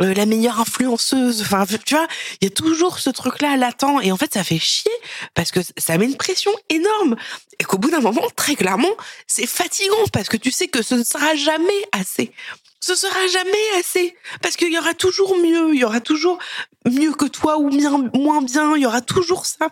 euh, 0.01 0.12
la 0.14 0.26
meilleure 0.26 0.61
influenceuse. 0.61 1.42
Enfin, 1.42 1.64
tu 1.84 1.95
vois, 1.95 2.07
il 2.40 2.45
y 2.45 2.49
a 2.49 2.51
toujours 2.51 2.99
ce 2.99 3.11
truc-là 3.11 3.57
latent. 3.57 4.01
Et 4.03 4.12
en 4.12 4.16
fait, 4.16 4.34
ça 4.34 4.42
fait 4.42 4.59
chier 4.59 4.90
parce 5.34 5.51
que 5.51 5.61
ça 5.78 5.97
met 5.99 6.07
une 6.07 6.16
pression 6.16 6.51
énorme. 6.68 7.16
Et 7.61 7.64
qu'au 7.64 7.78
bout 7.78 7.90
d'un 7.90 8.01
moment, 8.01 8.26
très 8.34 8.57
clairement, 8.57 8.95
c'est 9.26 9.47
fatigant 9.47 10.05
parce 10.12 10.28
que 10.28 10.36
tu 10.36 10.51
sais 10.51 10.68
que 10.68 10.82
ce 10.82 10.95
ne 10.95 11.05
sera 11.05 11.34
jamais 11.36 11.84
assez. 11.92 12.32
Ce 12.80 12.95
sera 12.95 13.26
jamais 13.28 13.78
assez 13.78 14.16
parce 14.42 14.57
qu'il 14.57 14.72
y 14.72 14.78
aura 14.78 14.95
toujours 14.95 15.36
mieux. 15.36 15.74
Il 15.74 15.80
y 15.80 15.84
aura 15.84 16.01
toujours 16.01 16.38
mieux 16.84 17.12
que 17.12 17.26
toi 17.26 17.59
ou 17.59 17.70
bien, 17.70 18.11
moins 18.14 18.42
bien. 18.42 18.76
Il 18.76 18.82
y 18.82 18.86
aura 18.86 19.01
toujours 19.01 19.47
ça. 19.47 19.68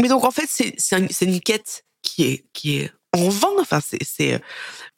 Mais 0.00 0.08
donc, 0.08 0.24
en 0.24 0.30
fait, 0.30 0.48
c'est, 0.48 0.74
c'est, 0.78 1.24
une 1.24 1.40
quête 1.40 1.84
qui 2.02 2.24
est, 2.24 2.44
qui 2.52 2.78
est 2.78 2.92
en 3.12 3.28
vain. 3.28 3.52
Enfin, 3.58 3.80
c'est, 3.80 4.02
c'est, 4.02 4.40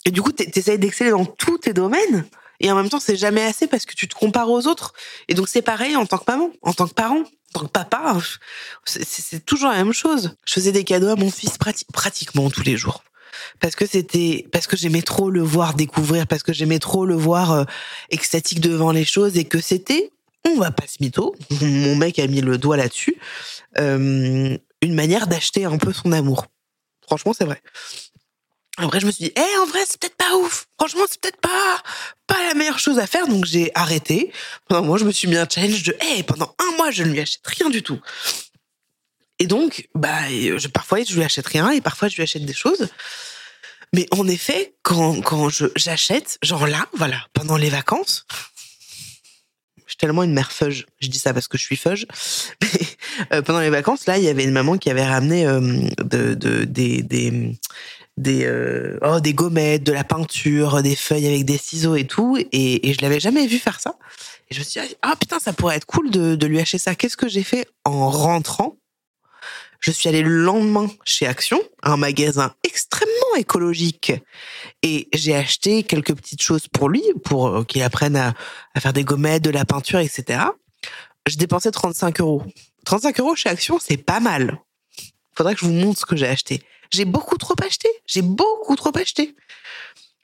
et 0.05 0.11
du 0.11 0.23
coup, 0.23 0.33
t'essayes 0.33 0.79
d'exceller 0.79 1.11
dans 1.11 1.27
tous 1.27 1.59
tes 1.59 1.73
domaines. 1.73 2.27
Et 2.65 2.73
en 2.73 2.77
même 2.77 2.89
temps, 2.89 2.99
c'est 2.99 3.17
jamais 3.17 3.43
assez 3.43 3.67
parce 3.67 3.85
que 3.85 3.93
tu 3.95 4.09
te 4.09 4.15
compares 4.15 4.49
aux 4.49 4.67
autres. 4.67 4.95
Et 5.29 5.35
donc, 5.35 5.49
c'est 5.49 5.61
pareil 5.61 5.97
en 5.97 6.07
tant 6.07 6.17
que 6.17 6.25
maman, 6.27 6.51
en 6.63 6.73
tant 6.73 6.89
que 6.89 6.95
parent, 6.95 7.19
en 7.19 7.59
tant 7.59 7.67
que 7.67 7.71
papa. 7.71 8.17
C'est 8.87 9.45
toujours 9.45 9.69
la 9.69 9.77
même 9.77 9.93
chose. 9.93 10.35
Je 10.47 10.55
faisais 10.55 10.73
des 10.73 10.83
cadeaux 10.83 11.11
à 11.11 11.17
mon 11.17 11.31
fils 11.31 11.59
pratiquement 11.93 12.49
tous 12.49 12.63
les 12.63 12.79
jours. 12.79 13.05
Parce 13.61 13.77
que 13.77 13.85
c'était, 13.85 14.47
parce 14.51 14.67
que 14.67 14.79
j'aimais 14.79 15.03
trop 15.03 15.29
le 15.29 15.43
voir 15.43 15.75
découvrir, 15.75 16.27
parce 16.27 16.43
que 16.43 16.55
j'aimais 16.55 16.79
trop 16.79 17.05
le 17.05 17.15
voir 17.15 17.53
euh, 17.53 17.65
extatique 18.09 18.61
devant 18.61 18.93
les 18.93 19.05
choses 19.05 19.37
et 19.37 19.45
que 19.45 19.61
c'était, 19.61 20.11
on 20.47 20.57
va 20.57 20.71
pas 20.71 20.87
se 20.87 21.03
mytho, 21.03 21.35
mon 21.61 21.97
mec 21.97 22.19
a 22.19 22.27
mis 22.29 22.41
le 22.41 22.57
doigt 22.57 22.79
là-dessus, 22.79 23.17
euh, 23.79 24.57
une 24.81 24.95
manière 24.95 25.27
d'acheter 25.27 25.67
un 25.67 25.77
peu 25.77 25.93
son 25.93 26.13
amour. 26.13 26.47
Franchement, 27.07 27.35
c'est 27.37 27.45
vrai. 27.45 27.61
Après, 28.79 28.99
je 28.99 29.07
me 29.07 29.13
suis 29.13 29.27
dit, 29.27 29.33
eh, 29.37 29.59
en 29.59 29.67
vrai, 29.67 29.81
c'est 29.87 30.01
peut-être 30.01 30.17
pas 30.17 30.35
ouf. 30.37 30.67
Franchement, 30.79 31.05
c'est 31.09 31.21
peut-être 31.21 31.41
pas, 31.41 31.83
pas 32.27 32.49
la 32.49 32.55
meilleure 32.55 32.81
chose 32.81 32.99
à 32.99 33.07
faire. 33.07 33.29
Donc, 33.29 33.45
j'ai 33.45 33.71
arrêté. 33.75 34.33
Pendant 34.69 34.83
un 34.83 34.87
mois, 34.87 34.99
je 34.99 35.05
me 35.05 35.13
suis 35.13 35.29
mis 35.29 35.37
un 35.37 35.49
challenge 35.49 35.85
de, 35.85 35.97
eh, 36.17 36.23
pendant 36.25 36.55
un 36.59 36.77
mois, 36.77 36.91
je 36.91 37.05
ne 37.05 37.13
lui 37.13 37.21
achète 37.21 37.47
rien 37.47 37.71
du 37.71 37.83
tout. 37.83 38.01
Et 39.39 39.47
donc, 39.47 39.89
bah, 39.95 40.29
je, 40.29 40.69
parfois, 40.69 41.03
je 41.03 41.15
lui 41.15 41.23
achète 41.23 41.47
rien 41.47 41.71
et 41.71 41.81
parfois, 41.81 42.09
je 42.09 42.17
lui 42.17 42.23
achète 42.23 42.45
des 42.45 42.55
choses. 42.55 42.89
Mais 43.95 44.09
en 44.11 44.27
effet, 44.27 44.75
quand, 44.83 45.21
quand 45.23 45.49
j'achète, 45.77 46.39
genre 46.43 46.67
là, 46.67 46.89
voilà, 46.95 47.27
pendant 47.33 47.57
les 47.57 47.71
vacances, 47.71 48.27
je 49.87 49.93
suis 49.93 49.97
tellement 49.99 50.25
une 50.25 50.33
mère 50.33 50.51
feuge. 50.51 50.87
Je 51.01 51.09
dis 51.09 51.19
ça 51.19 51.33
parce 51.33 51.47
que 51.47 51.59
je 51.59 51.63
suis 51.63 51.77
feuge. 51.77 52.07
Mais, 52.63 52.69
euh, 53.33 53.43
pendant 53.43 53.61
les 53.61 53.71
vacances, 53.71 54.07
là, 54.07 54.19
il 54.19 54.25
y 54.25 54.29
avait 54.29 54.45
une 54.45 54.53
maman 54.53 54.79
qui 54.79 54.91
avait 54.91 55.07
ramené 55.07 55.47
euh, 55.47 55.61
de, 55.99 56.35
de, 56.35 56.65
des, 56.65 57.57
des 58.17 58.45
euh, 58.45 58.99
oh 59.03 59.21
des 59.21 59.35
gommettes, 59.35 59.83
de 59.83 59.93
la 59.93 60.05
peinture, 60.05 60.83
des 60.83 60.97
feuilles 60.97 61.27
avec 61.27 61.45
des 61.45 61.59
ciseaux 61.59 61.97
et 61.97 62.07
tout. 62.07 62.39
Et, 62.53 62.93
je 62.93 63.03
l'avais 63.03 63.21
jamais 63.21 63.47
vu 63.47 63.59
faire 63.59 63.81
ça. 63.81 63.97
Et 64.51 64.55
je 64.55 64.61
me 64.61 64.65
suis 64.65 64.81
dit 64.81 64.95
ah 65.03 65.15
putain 65.19 65.39
ça 65.39 65.53
pourrait 65.53 65.77
être 65.77 65.87
cool 65.87 66.11
de, 66.11 66.35
de 66.35 66.47
lui 66.47 66.61
acheter 66.61 66.79
ça. 66.79 66.95
Qu'est-ce 66.95 67.17
que 67.17 67.29
j'ai 67.29 67.43
fait 67.43 67.67
en 67.85 68.11
rentrant? 68.11 68.77
Je 69.81 69.91
suis 69.91 70.09
allée 70.09 70.23
le 70.23 70.31
lendemain 70.31 70.91
chez 71.05 71.27
Action, 71.27 71.61
un 71.83 71.99
magasin 71.99 72.55
extrêmement 72.63 73.37
écologique, 73.37 74.15
et 74.83 75.09
j'ai 75.13 75.35
acheté 75.35 75.83
quelques 75.83 76.15
petites 76.15 76.41
choses 76.41 76.69
pour 76.69 76.89
lui, 76.89 77.03
pour 77.23 77.49
euh, 77.49 77.65
qu'il 77.65 77.83
apprenne 77.83 78.17
à, 78.17 78.33
à 78.75 78.81
faire 78.81 78.95
des 78.95 79.05
gommettes, 79.05 79.45
de 79.45 79.51
la 79.51 79.67
peinture, 79.67 79.99
etc. 79.99 80.41
Je 81.27 81.37
dépensais 81.37 81.71
35 81.71 82.21
euros. 82.21 82.43
35 82.87 83.21
euros 83.21 83.35
chez 83.35 83.51
Action, 83.51 83.79
c'est 83.79 83.99
pas 83.99 84.21
mal. 84.21 84.59
Faudrait 85.37 85.55
que 85.55 85.61
je 85.61 85.67
vous 85.67 85.73
montre 85.73 86.01
ce 86.01 86.07
que 86.07 86.17
j'ai 86.17 86.29
acheté. 86.29 86.63
J'ai 86.91 87.05
beaucoup 87.05 87.39
trop 87.39 87.55
acheté. 87.65 87.89
J'ai 88.07 88.23
beaucoup 88.23 88.77
trop 88.77 88.97
acheté. 88.97 89.35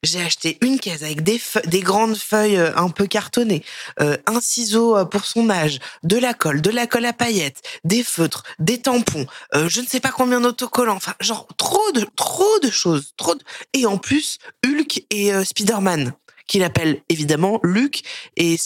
J'ai 0.02 0.22
acheté 0.22 0.56
une 0.62 0.80
caisse 0.80 1.02
avec 1.02 1.22
des, 1.22 1.38
des 1.66 1.80
grandes 1.80 2.16
feuilles 2.16 2.56
euh, 2.56 2.74
un 2.74 2.88
peu 2.88 3.06
cartonnées, 3.06 3.62
euh, 4.00 4.16
un 4.26 4.40
ciseau 4.40 4.96
euh, 4.96 5.04
pour 5.04 5.26
son 5.26 5.50
âge, 5.50 5.78
de 6.04 6.16
la 6.16 6.32
colle, 6.32 6.62
de 6.62 6.70
la 6.70 6.86
colle 6.86 7.04
à 7.04 7.12
paillettes, 7.12 7.60
des 7.84 8.02
feutres, 8.02 8.44
des 8.58 8.80
tampons, 8.80 9.26
je 9.52 9.80
ne 9.80 9.86
sais 9.86 10.00
pas 10.00 10.10
combien 10.10 10.40
d'autocollants, 10.40 10.96
enfin 10.96 11.14
genre 11.20 11.46
trop 11.58 11.92
de 11.92 12.06
trop 12.16 12.58
de 12.62 12.70
choses, 12.70 13.12
trop 13.18 13.34
de... 13.34 13.42
et 13.74 13.84
en 13.84 13.98
plus 13.98 14.38
Hulk 14.64 15.04
et 15.10 15.32
Spider-Man 15.44 16.14
qu'il 16.46 16.62
appelle 16.62 17.02
évidemment 17.10 17.60
Luke 17.62 18.02
et 18.38 18.56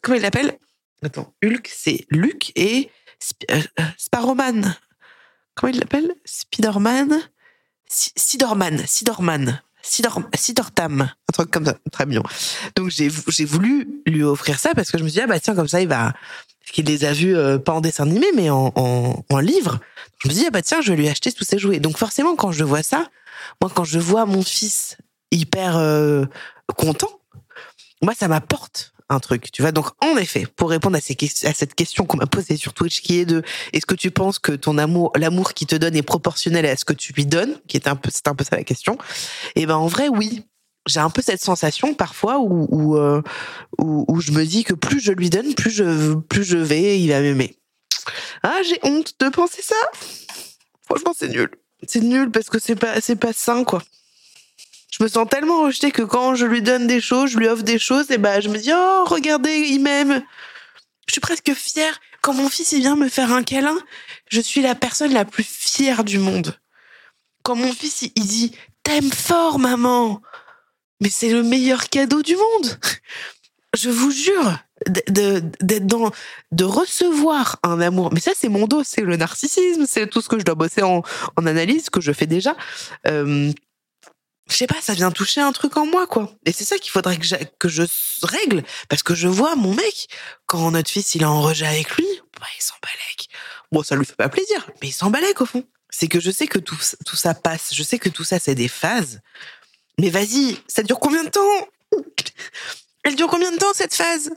comment 0.00 0.16
il 0.16 0.22
l'appelle? 0.22 0.58
Attends, 1.02 1.34
Hulk 1.44 1.70
c'est 1.70 2.06
Luke 2.08 2.52
et 2.56 2.90
Sparrowman. 3.98 4.76
Comment 5.54 5.72
il 5.72 5.78
l'appelle? 5.78 6.12
Spider-Man? 6.24 7.20
Sidorman, 7.92 8.86
Sidorman, 8.86 9.60
Sidor, 9.82 10.22
Sidortam, 10.36 11.00
un 11.00 11.32
truc 11.32 11.50
comme 11.50 11.64
ça, 11.64 11.74
très 11.90 12.06
mignon. 12.06 12.22
Donc 12.76 12.88
j'ai 12.90 13.08
voulu 13.44 14.02
lui 14.06 14.22
offrir 14.22 14.60
ça 14.60 14.74
parce 14.76 14.92
que 14.92 14.98
je 14.98 15.02
me 15.02 15.08
suis 15.08 15.16
dit 15.16 15.22
ah 15.22 15.26
bah 15.26 15.40
tiens 15.40 15.56
comme 15.56 15.66
ça 15.66 15.80
il 15.80 15.88
va 15.88 16.12
qu'il 16.70 16.84
les 16.86 17.04
a 17.04 17.12
vus 17.12 17.36
euh, 17.36 17.58
pas 17.58 17.72
en 17.72 17.80
dessin 17.80 18.04
animé 18.04 18.26
mais 18.36 18.48
en, 18.48 18.72
en, 18.76 19.24
en 19.28 19.38
livre. 19.40 19.80
Je 20.22 20.28
me 20.28 20.32
suis 20.32 20.42
dit 20.42 20.46
ah 20.46 20.50
bah 20.50 20.62
tiens 20.62 20.80
je 20.82 20.92
vais 20.92 20.96
lui 20.98 21.08
acheter 21.08 21.32
tous 21.32 21.42
ses 21.42 21.58
jouets. 21.58 21.80
Donc 21.80 21.98
forcément 21.98 22.36
quand 22.36 22.52
je 22.52 22.62
vois 22.62 22.84
ça, 22.84 23.08
moi 23.60 23.72
quand 23.74 23.84
je 23.84 23.98
vois 23.98 24.24
mon 24.24 24.44
fils 24.44 24.96
hyper 25.32 25.76
euh, 25.76 26.26
content, 26.76 27.20
moi 28.02 28.14
ça 28.16 28.28
m'apporte 28.28 28.92
un 29.10 29.20
truc, 29.20 29.50
tu 29.52 29.62
vois. 29.62 29.72
Donc, 29.72 29.86
en 30.02 30.16
effet, 30.16 30.46
pour 30.56 30.70
répondre 30.70 30.96
à, 30.96 31.00
ces, 31.00 31.16
à 31.44 31.52
cette 31.52 31.74
question 31.74 32.06
qu'on 32.06 32.16
m'a 32.16 32.26
posée 32.26 32.56
sur 32.56 32.72
Twitch, 32.72 33.02
qui 33.02 33.18
est 33.18 33.24
de, 33.24 33.42
est-ce 33.72 33.84
que 33.84 33.94
tu 33.94 34.10
penses 34.10 34.38
que 34.38 34.52
ton 34.52 34.78
amour, 34.78 35.12
l'amour 35.16 35.52
qui 35.52 35.66
te 35.66 35.74
donne 35.74 35.96
est 35.96 36.02
proportionnel 36.02 36.64
à 36.64 36.76
ce 36.76 36.84
que 36.84 36.92
tu 36.92 37.12
lui 37.12 37.26
donnes, 37.26 37.60
qui 37.66 37.76
est 37.76 37.88
un 37.88 37.96
peu, 37.96 38.08
c'est 38.12 38.28
un 38.28 38.34
peu 38.34 38.44
ça 38.44 38.56
la 38.56 38.64
question. 38.64 38.94
Et 39.56 39.62
eh 39.62 39.66
ben, 39.66 39.76
en 39.76 39.88
vrai, 39.88 40.08
oui. 40.08 40.44
J'ai 40.86 41.00
un 41.00 41.10
peu 41.10 41.20
cette 41.20 41.42
sensation 41.42 41.92
parfois 41.92 42.38
où, 42.38 42.66
où, 42.70 42.96
euh, 42.96 43.20
où, 43.78 44.06
où, 44.08 44.20
je 44.22 44.32
me 44.32 44.46
dis 44.46 44.64
que 44.64 44.72
plus 44.72 44.98
je 44.98 45.12
lui 45.12 45.28
donne, 45.28 45.54
plus 45.54 45.70
je, 45.70 46.14
plus 46.14 46.42
je 46.42 46.56
vais, 46.56 46.98
il 46.98 47.08
va 47.08 47.20
m'aimer. 47.20 47.54
Ah, 48.42 48.60
j'ai 48.66 48.78
honte 48.82 49.14
de 49.20 49.28
penser 49.28 49.60
ça. 49.60 49.76
Franchement, 50.86 51.12
c'est 51.16 51.28
nul. 51.28 51.50
C'est 51.86 52.00
nul 52.00 52.30
parce 52.30 52.48
que 52.48 52.58
c'est 52.58 52.76
pas, 52.76 53.00
c'est 53.02 53.16
pas 53.16 53.34
sain, 53.34 53.62
quoi 53.64 53.82
je 55.00 55.04
me 55.04 55.08
sens 55.08 55.26
tellement 55.30 55.62
rejetée 55.62 55.92
que 55.92 56.02
quand 56.02 56.34
je 56.34 56.44
lui 56.44 56.60
donne 56.60 56.86
des 56.86 57.00
choses, 57.00 57.30
je 57.30 57.38
lui 57.38 57.48
offre 57.48 57.62
des 57.62 57.78
choses, 57.78 58.10
et 58.10 58.18
ben 58.18 58.38
je 58.42 58.50
me 58.50 58.58
dis 58.58 58.70
oh 58.74 59.04
regardez 59.06 59.50
il 59.50 59.80
m'aime. 59.80 60.22
Je 61.06 61.12
suis 61.12 61.22
presque 61.22 61.54
fière 61.54 61.98
quand 62.20 62.34
mon 62.34 62.50
fils 62.50 62.72
il 62.72 62.80
vient 62.80 62.96
me 62.96 63.08
faire 63.08 63.32
un 63.32 63.42
câlin. 63.42 63.78
Je 64.28 64.42
suis 64.42 64.60
la 64.60 64.74
personne 64.74 65.14
la 65.14 65.24
plus 65.24 65.42
fière 65.42 66.04
du 66.04 66.18
monde. 66.18 66.54
Quand 67.42 67.56
mon 67.56 67.72
fils 67.72 68.02
il 68.14 68.26
dit 68.26 68.54
t'aimes 68.82 69.10
fort 69.10 69.58
maman, 69.58 70.20
mais 71.00 71.08
c'est 71.08 71.30
le 71.30 71.42
meilleur 71.42 71.88
cadeau 71.88 72.20
du 72.20 72.36
monde. 72.36 72.78
Je 73.74 73.88
vous 73.88 74.10
jure 74.10 74.58
d'être 74.86 75.86
dans 75.86 76.10
de 76.52 76.64
recevoir 76.64 77.58
un 77.62 77.80
amour 77.80 78.12
mais 78.12 78.20
ça 78.20 78.32
c'est 78.34 78.48
mon 78.48 78.66
dos 78.66 78.82
c'est 78.82 79.02
le 79.02 79.16
narcissisme 79.16 79.84
c'est 79.86 80.06
tout 80.08 80.22
ce 80.22 80.28
que 80.30 80.38
je 80.38 80.44
dois 80.44 80.54
bosser 80.54 80.82
en, 80.82 81.02
en 81.36 81.46
analyse 81.46 81.90
que 81.90 82.00
je 82.00 82.12
fais 82.12 82.26
déjà 82.26 82.56
euh, 83.06 83.52
je 84.50 84.56
sais 84.56 84.66
pas, 84.66 84.80
ça 84.80 84.94
vient 84.94 85.10
toucher 85.10 85.40
un 85.40 85.52
truc 85.52 85.76
en 85.76 85.86
moi, 85.86 86.06
quoi. 86.06 86.32
Et 86.44 86.52
c'est 86.52 86.64
ça 86.64 86.78
qu'il 86.78 86.90
faudrait 86.90 87.16
que, 87.16 87.26
que 87.58 87.68
je 87.68 87.82
règle, 88.22 88.64
parce 88.88 89.02
que 89.02 89.14
je 89.14 89.28
vois 89.28 89.54
mon 89.56 89.74
mec, 89.74 90.08
quand 90.46 90.70
notre 90.70 90.90
fils 90.90 91.14
il 91.14 91.22
est 91.22 91.26
en 91.26 91.40
rejet 91.40 91.66
avec 91.66 91.96
lui, 91.96 92.06
bah, 92.38 92.46
il 92.58 92.62
s'en 92.62 92.74
balèque. 92.82 93.28
Bon, 93.72 93.82
ça 93.82 93.96
lui 93.96 94.04
fait 94.04 94.16
pas 94.16 94.28
plaisir, 94.28 94.68
mais 94.82 94.88
il 94.88 94.92
s'en 94.92 95.10
balèque 95.10 95.40
au 95.40 95.46
fond. 95.46 95.64
C'est 95.88 96.08
que 96.08 96.20
je 96.20 96.30
sais 96.30 96.46
que 96.46 96.58
tout, 96.58 96.78
tout 97.06 97.16
ça 97.16 97.34
passe, 97.34 97.70
je 97.72 97.82
sais 97.82 97.98
que 97.98 98.08
tout 98.08 98.24
ça 98.24 98.38
c'est 98.38 98.54
des 98.54 98.68
phases. 98.68 99.20
Mais 99.98 100.10
vas-y, 100.10 100.58
ça 100.66 100.82
dure 100.82 100.98
combien 100.98 101.24
de 101.24 101.30
temps? 101.30 101.68
Elle 103.04 103.16
dure 103.16 103.28
combien 103.28 103.50
de 103.50 103.56
temps 103.56 103.72
cette 103.74 103.94
phase? 103.94 104.30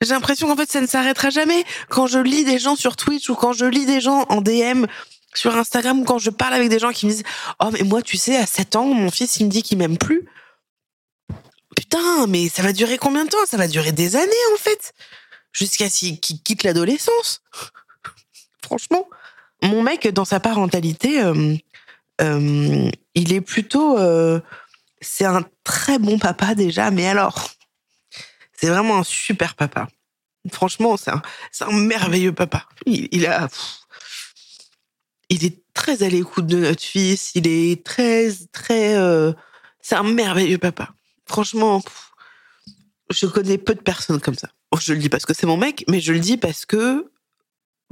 J'ai 0.00 0.10
l'impression 0.10 0.48
qu'en 0.48 0.56
fait 0.56 0.70
ça 0.70 0.80
ne 0.80 0.86
s'arrêtera 0.86 1.30
jamais. 1.30 1.64
Quand 1.88 2.06
je 2.06 2.18
lis 2.18 2.44
des 2.44 2.58
gens 2.58 2.76
sur 2.76 2.96
Twitch 2.96 3.30
ou 3.30 3.34
quand 3.34 3.52
je 3.52 3.64
lis 3.64 3.86
des 3.86 4.00
gens 4.00 4.26
en 4.28 4.40
DM 4.40 4.86
sur 5.34 5.56
Instagram 5.56 6.04
quand 6.04 6.18
je 6.18 6.30
parle 6.30 6.54
avec 6.54 6.68
des 6.68 6.78
gens 6.78 6.92
qui 6.92 7.06
me 7.06 7.10
disent 7.10 7.24
Oh, 7.60 7.70
mais 7.72 7.82
moi, 7.82 8.02
tu 8.02 8.16
sais, 8.16 8.36
à 8.36 8.46
7 8.46 8.76
ans, 8.76 8.86
mon 8.86 9.10
fils, 9.10 9.38
il 9.38 9.46
me 9.46 9.50
dit 9.50 9.62
qu'il 9.62 9.78
m'aime 9.78 9.98
plus. 9.98 10.26
Putain, 11.76 12.26
mais 12.28 12.48
ça 12.48 12.62
va 12.62 12.72
durer 12.72 12.98
combien 12.98 13.24
de 13.24 13.30
temps? 13.30 13.44
Ça 13.46 13.56
va 13.56 13.66
durer 13.66 13.92
des 13.92 14.16
années, 14.16 14.32
en 14.54 14.56
fait. 14.56 14.94
Jusqu'à 15.52 15.90
ce 15.90 16.14
qu'il 16.14 16.42
quitte 16.42 16.62
l'adolescence. 16.62 17.42
Franchement. 18.64 19.08
Mon 19.62 19.82
mec, 19.82 20.06
dans 20.08 20.24
sa 20.24 20.40
parentalité, 20.40 21.22
euh, 21.22 21.56
euh, 22.20 22.90
il 23.14 23.32
est 23.32 23.40
plutôt. 23.40 23.98
Euh, 23.98 24.40
c'est 25.00 25.24
un 25.24 25.44
très 25.64 25.98
bon 25.98 26.18
papa 26.18 26.54
déjà, 26.54 26.90
mais 26.90 27.06
alors. 27.06 27.50
C'est 28.56 28.68
vraiment 28.68 28.98
un 28.98 29.04
super 29.04 29.56
papa. 29.56 29.88
Franchement, 30.52 30.96
c'est 30.96 31.10
un, 31.10 31.22
un 31.60 31.72
merveilleux 31.72 32.32
papa. 32.32 32.66
Il, 32.86 33.08
il 33.10 33.26
a 33.26 33.48
il 35.34 35.44
est 35.44 35.64
très 35.74 36.02
à 36.02 36.08
l'écoute 36.08 36.46
de 36.46 36.58
notre 36.58 36.82
fils. 36.82 37.32
Il 37.34 37.46
est 37.46 37.84
très, 37.84 38.30
très. 38.52 38.96
Euh, 38.96 39.32
c'est 39.80 39.96
un 39.96 40.04
merveilleux 40.04 40.58
papa. 40.58 40.94
Franchement, 41.26 41.82
je 43.10 43.26
connais 43.26 43.58
peu 43.58 43.74
de 43.74 43.80
personnes 43.80 44.20
comme 44.20 44.36
ça. 44.36 44.48
Je 44.78 44.92
le 44.92 44.98
dis 44.98 45.08
parce 45.08 45.26
que 45.26 45.34
c'est 45.34 45.46
mon 45.46 45.56
mec, 45.56 45.84
mais 45.88 46.00
je 46.00 46.12
le 46.12 46.18
dis 46.18 46.36
parce 46.36 46.66
que 46.66 47.10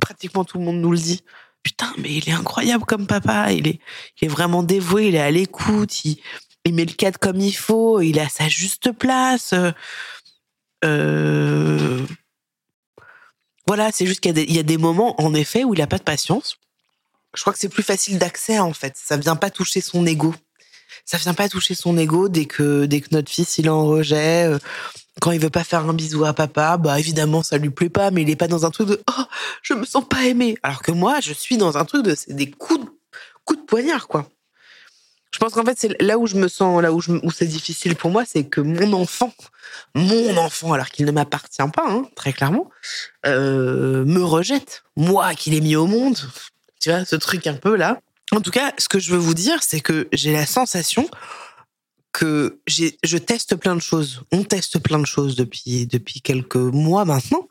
pratiquement 0.01 0.45
tout 0.45 0.59
le 0.59 0.65
monde 0.65 0.81
nous 0.81 0.93
le 0.93 0.99
dit. 0.99 1.23
Putain, 1.63 1.93
mais 1.99 2.13
il 2.13 2.29
est 2.29 2.33
incroyable 2.33 2.85
comme 2.85 3.07
papa. 3.07 3.53
Il 3.53 3.69
est, 3.69 3.79
il 4.21 4.27
est 4.27 4.29
vraiment 4.29 4.63
dévoué. 4.63 5.09
Il 5.09 5.15
est 5.15 5.21
à 5.21 5.31
l'écoute. 5.31 6.05
Il, 6.05 6.19
met 6.75 6.85
le 6.85 6.93
cadre 6.93 7.19
comme 7.19 7.41
il 7.41 7.53
faut. 7.53 8.01
Il 8.01 8.19
est 8.19 8.23
à 8.23 8.29
sa 8.29 8.49
juste 8.49 8.93
place. 8.93 9.55
Euh, 10.85 12.01
voilà, 13.69 13.93
c'est 13.93 14.07
juste 14.07 14.21
qu'il 14.21 14.37
y, 14.37 14.55
y, 14.55 14.59
a 14.59 14.65
des 14.65 14.77
moments, 14.77 15.21
en 15.21 15.35
effet, 15.35 15.63
où 15.63 15.73
il 15.73 15.81
a 15.81 15.87
pas 15.87 15.99
de 15.99 16.03
patience. 16.03 16.59
Je 17.35 17.41
crois 17.41 17.53
que 17.53 17.59
c'est 17.59 17.69
plus 17.69 17.83
facile 17.83 18.19
d'accès, 18.19 18.59
en 18.59 18.73
fait. 18.73 18.95
Ça 18.97 19.17
vient 19.17 19.37
pas 19.37 19.51
toucher 19.51 19.81
son 19.81 20.05
ego. 20.07 20.35
Ça 21.05 21.19
vient 21.19 21.35
pas 21.35 21.49
toucher 21.49 21.75
son 21.75 21.97
ego 21.97 22.29
dès 22.29 22.45
que, 22.45 22.85
dès 22.85 23.01
que 23.01 23.09
notre 23.13 23.31
fils, 23.31 23.59
il 23.59 23.71
en 23.71 23.87
rejet. 23.87 24.47
Euh, 24.47 24.59
quand 25.21 25.31
il 25.31 25.41
veut 25.41 25.51
pas 25.51 25.65
faire 25.65 25.89
un 25.89 25.95
bisou 25.95 26.25
à 26.25 26.33
papa, 26.33 26.77
bah 26.79 26.99
évidemment 26.99 27.43
ça 27.43 27.59
lui 27.59 27.71
plaît 27.71 27.91
pas, 27.91 28.11
mais 28.11 28.23
il 28.23 28.31
est 28.31 28.37
pas 28.37 28.49
dans 28.49 28.65
un 28.65 28.71
truc 28.71 28.89
de 28.89 29.03
oh 29.11 29.23
je 29.63 29.75
me 29.75 29.85
sens 29.85 30.07
pas 30.09 30.25
aimé. 30.25 30.57
Alors 30.63 30.83
que 30.83 30.93
moi 30.93 31.21
je 31.21 31.33
suis 31.33 31.57
dans 31.57 31.77
un 31.77 31.85
truc 31.85 32.05
de 32.05 32.15
c'est 32.15 32.33
des 32.35 32.51
coups 32.51 32.81
de, 32.81 32.87
coups 33.45 33.61
de 33.61 33.67
poignard 33.67 34.09
quoi. 34.09 34.29
Je 35.33 35.39
pense 35.39 35.53
qu'en 35.55 35.65
fait 35.65 35.79
c'est 35.79 36.01
là 36.01 36.19
où 36.19 36.27
je 36.27 36.37
me 36.37 36.49
sens 36.49 36.83
là 36.83 36.93
où 36.93 37.01
où 37.23 37.31
c'est 37.31 37.47
difficile 37.47 37.95
pour 37.95 38.11
moi, 38.11 38.25
c'est 38.27 38.45
que 38.45 38.61
mon 38.61 38.93
enfant, 38.95 39.33
mon 39.95 40.37
enfant 40.39 40.73
alors 40.73 40.89
qu'il 40.89 41.05
ne 41.07 41.13
m'appartient 41.13 41.63
pas 41.75 41.85
hein, 41.87 42.07
très 42.17 42.33
clairement, 42.33 42.71
euh, 43.27 44.05
me 44.05 44.23
rejette. 44.23 44.83
Moi 44.97 45.35
qui 45.35 45.51
l'ai 45.51 45.61
mis 45.61 45.77
au 45.77 45.87
monde, 45.87 46.19
tu 46.83 46.91
vois 46.91 47.05
ce 47.05 47.17
truc 47.17 47.47
un 47.47 47.55
peu 47.55 47.77
là. 47.77 48.01
En 48.33 48.41
tout 48.41 48.51
cas, 48.51 48.73
ce 48.79 48.89
que 48.89 48.99
je 48.99 49.13
veux 49.13 49.19
vous 49.19 49.35
dire, 49.35 49.63
c'est 49.63 49.81
que 49.81 50.09
j'ai 50.13 50.33
la 50.33 50.47
sensation 50.47 51.09
que 52.13 52.61
je 52.67 53.17
teste 53.17 53.57
plein 53.57 53.75
de 53.75 53.81
choses. 53.81 54.23
On 54.33 54.45
teste 54.45 54.79
plein 54.79 54.99
de 54.99 55.07
choses 55.07 55.35
depuis 55.35 55.87
depuis 55.87 56.21
quelques 56.21 56.57
mois 56.57 57.05
maintenant. 57.05 57.49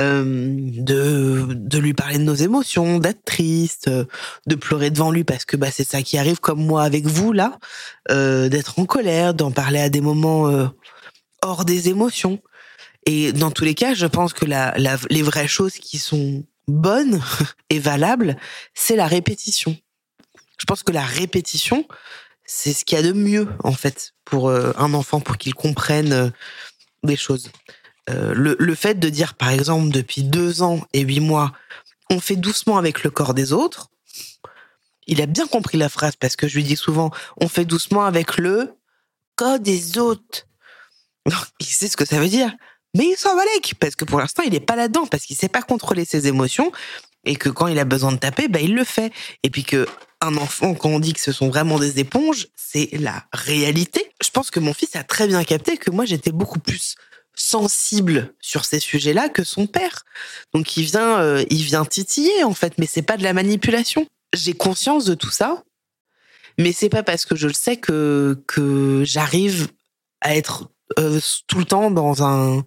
Euh, 0.00 0.56
de 0.58 1.48
de 1.50 1.78
lui 1.78 1.92
parler 1.92 2.16
de 2.16 2.22
nos 2.22 2.34
émotions, 2.34 2.98
d'être 2.98 3.24
triste, 3.26 3.90
de 4.46 4.54
pleurer 4.54 4.90
devant 4.90 5.10
lui 5.10 5.22
parce 5.22 5.44
que 5.44 5.58
bah 5.58 5.70
c'est 5.70 5.86
ça 5.86 6.00
qui 6.00 6.16
arrive 6.16 6.40
comme 6.40 6.64
moi 6.64 6.82
avec 6.82 7.04
vous 7.04 7.32
là, 7.32 7.58
euh, 8.10 8.48
d'être 8.48 8.78
en 8.78 8.86
colère, 8.86 9.34
d'en 9.34 9.50
parler 9.50 9.80
à 9.80 9.90
des 9.90 10.00
moments 10.00 10.48
euh, 10.48 10.66
hors 11.42 11.66
des 11.66 11.90
émotions. 11.90 12.40
Et 13.04 13.32
dans 13.32 13.50
tous 13.50 13.64
les 13.64 13.74
cas, 13.74 13.92
je 13.92 14.06
pense 14.06 14.32
que 14.32 14.46
la 14.46 14.72
les 15.10 15.22
vraies 15.22 15.48
choses 15.48 15.74
qui 15.74 15.98
sont 15.98 16.42
bonnes 16.68 17.22
et 17.70 17.78
valables, 17.78 18.36
c'est 18.74 18.96
la 18.96 19.06
répétition. 19.06 19.76
Je 20.58 20.64
pense 20.64 20.82
que 20.82 20.92
la 20.92 21.04
répétition, 21.04 21.86
c'est 22.44 22.72
ce 22.72 22.84
qu'il 22.84 22.96
y 22.96 23.00
a 23.00 23.04
de 23.04 23.12
mieux 23.12 23.48
en 23.64 23.72
fait 23.72 24.14
pour 24.24 24.48
euh, 24.48 24.72
un 24.76 24.94
enfant 24.94 25.20
pour 25.20 25.38
qu'il 25.38 25.54
comprenne 25.54 26.12
euh, 26.12 26.30
des 27.02 27.16
choses. 27.16 27.50
Euh, 28.10 28.34
le, 28.34 28.56
le, 28.58 28.74
fait 28.74 28.98
de 28.98 29.08
dire 29.08 29.34
par 29.34 29.50
exemple 29.50 29.90
depuis 29.90 30.22
deux 30.22 30.62
ans 30.62 30.80
et 30.92 31.00
huit 31.00 31.20
mois, 31.20 31.52
on 32.10 32.20
fait 32.20 32.36
doucement 32.36 32.76
avec 32.76 33.04
le 33.04 33.10
corps 33.10 33.34
des 33.34 33.52
autres. 33.52 33.90
Il 35.06 35.20
a 35.20 35.26
bien 35.26 35.46
compris 35.46 35.78
la 35.78 35.88
phrase 35.88 36.16
parce 36.16 36.36
que 36.36 36.46
je 36.46 36.56
lui 36.56 36.64
dis 36.64 36.76
souvent, 36.76 37.10
on 37.40 37.48
fait 37.48 37.64
doucement 37.64 38.04
avec 38.04 38.38
le 38.38 38.76
corps 39.34 39.60
des 39.60 39.98
autres. 39.98 40.46
il 41.60 41.66
sait 41.66 41.88
ce 41.88 41.96
que 41.96 42.04
ça 42.04 42.18
veut 42.18 42.28
dire, 42.28 42.52
mais 42.94 43.06
il 43.06 43.16
s'en 43.16 43.34
va 43.34 43.42
parce 43.80 43.96
que 43.96 44.04
pour 44.04 44.18
l'instant 44.18 44.42
il 44.44 44.52
n'est 44.52 44.60
pas 44.60 44.76
là-dedans 44.76 45.06
parce 45.06 45.24
qu'il 45.24 45.36
sait 45.36 45.48
pas 45.48 45.62
contrôler 45.62 46.04
ses 46.04 46.26
émotions 46.26 46.72
et 47.24 47.36
que 47.36 47.48
quand 47.48 47.68
il 47.68 47.78
a 47.78 47.84
besoin 47.84 48.12
de 48.12 48.18
taper, 48.18 48.48
bah, 48.48 48.60
il 48.60 48.74
le 48.74 48.84
fait. 48.84 49.12
Et 49.42 49.50
puis 49.50 49.64
que 49.64 49.86
un 50.20 50.36
enfant, 50.36 50.74
quand 50.74 50.88
on 50.88 51.00
dit 51.00 51.12
que 51.12 51.20
ce 51.20 51.32
sont 51.32 51.48
vraiment 51.48 51.78
des 51.78 51.98
éponges, 51.98 52.48
c'est 52.56 52.90
la 52.92 53.24
réalité. 53.32 54.12
Je 54.22 54.30
pense 54.30 54.50
que 54.50 54.60
mon 54.60 54.72
fils 54.72 54.94
a 54.96 55.02
très 55.02 55.26
bien 55.26 55.42
capté 55.44 55.76
que 55.76 55.90
moi, 55.90 56.04
j'étais 56.04 56.30
beaucoup 56.30 56.60
plus 56.60 56.94
sensible 57.34 58.34
sur 58.40 58.64
ces 58.64 58.78
sujets-là 58.78 59.28
que 59.28 59.42
son 59.42 59.66
père. 59.66 60.04
Donc 60.52 60.76
il 60.76 60.84
vient, 60.84 61.20
euh, 61.20 61.44
il 61.50 61.62
vient 61.62 61.84
titiller 61.84 62.44
en 62.44 62.54
fait, 62.54 62.74
mais 62.78 62.86
c'est 62.86 63.02
pas 63.02 63.16
de 63.16 63.22
la 63.22 63.32
manipulation. 63.32 64.06
J'ai 64.34 64.52
conscience 64.52 65.04
de 65.04 65.14
tout 65.14 65.30
ça, 65.30 65.62
mais 66.58 66.72
c'est 66.72 66.88
pas 66.88 67.02
parce 67.02 67.24
que 67.24 67.34
je 67.34 67.48
le 67.48 67.54
sais 67.54 67.78
que 67.78 68.42
que 68.46 69.02
j'arrive 69.04 69.68
à 70.20 70.36
être 70.36 70.68
euh, 70.98 71.20
tout 71.46 71.58
le 71.58 71.64
temps 71.64 71.90
dans 71.90 72.24
un 72.24 72.64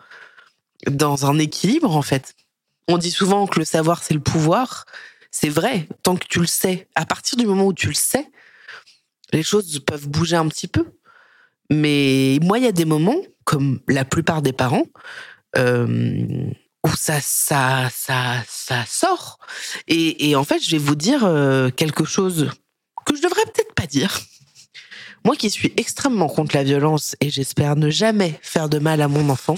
dans 0.87 1.25
un 1.25 1.39
équilibre 1.39 1.95
en 1.95 2.01
fait. 2.01 2.35
On 2.87 2.97
dit 2.97 3.11
souvent 3.11 3.47
que 3.47 3.59
le 3.59 3.65
savoir 3.65 4.03
c'est 4.03 4.13
le 4.13 4.19
pouvoir. 4.19 4.85
C'est 5.31 5.49
vrai, 5.49 5.87
tant 6.03 6.15
que 6.15 6.25
tu 6.27 6.39
le 6.39 6.47
sais. 6.47 6.87
À 6.95 7.05
partir 7.05 7.37
du 7.37 7.45
moment 7.45 7.65
où 7.65 7.73
tu 7.73 7.87
le 7.87 7.93
sais, 7.93 8.31
les 9.33 9.43
choses 9.43 9.79
peuvent 9.79 10.07
bouger 10.07 10.37
un 10.37 10.47
petit 10.47 10.67
peu. 10.67 10.85
Mais 11.69 12.39
moi, 12.41 12.57
il 12.57 12.63
y 12.63 12.67
a 12.67 12.71
des 12.71 12.85
moments, 12.85 13.21
comme 13.43 13.81
la 13.87 14.05
plupart 14.05 14.41
des 14.41 14.53
parents, 14.53 14.85
euh, 15.57 16.47
où 16.85 16.89
ça, 16.95 17.19
ça, 17.21 17.89
ça, 17.91 18.43
ça 18.47 18.85
sort. 18.85 19.39
Et, 19.87 20.29
et, 20.29 20.35
en 20.35 20.43
fait, 20.43 20.59
je 20.63 20.71
vais 20.71 20.77
vous 20.77 20.95
dire 20.95 21.25
euh, 21.25 21.69
quelque 21.69 22.05
chose 22.05 22.49
que 23.05 23.15
je 23.15 23.21
devrais 23.21 23.43
peut-être 23.45 23.73
pas 23.73 23.87
dire. 23.87 24.19
Moi 25.25 25.35
qui 25.35 25.49
suis 25.49 25.73
extrêmement 25.75 26.27
contre 26.27 26.55
la 26.55 26.63
violence 26.63 27.15
et 27.19 27.31
j'espère 27.31 27.75
ne 27.75 27.89
jamais 27.89 28.39
faire 28.43 28.69
de 28.69 28.77
mal 28.77 29.01
à 29.01 29.07
mon 29.07 29.29
enfant, 29.29 29.55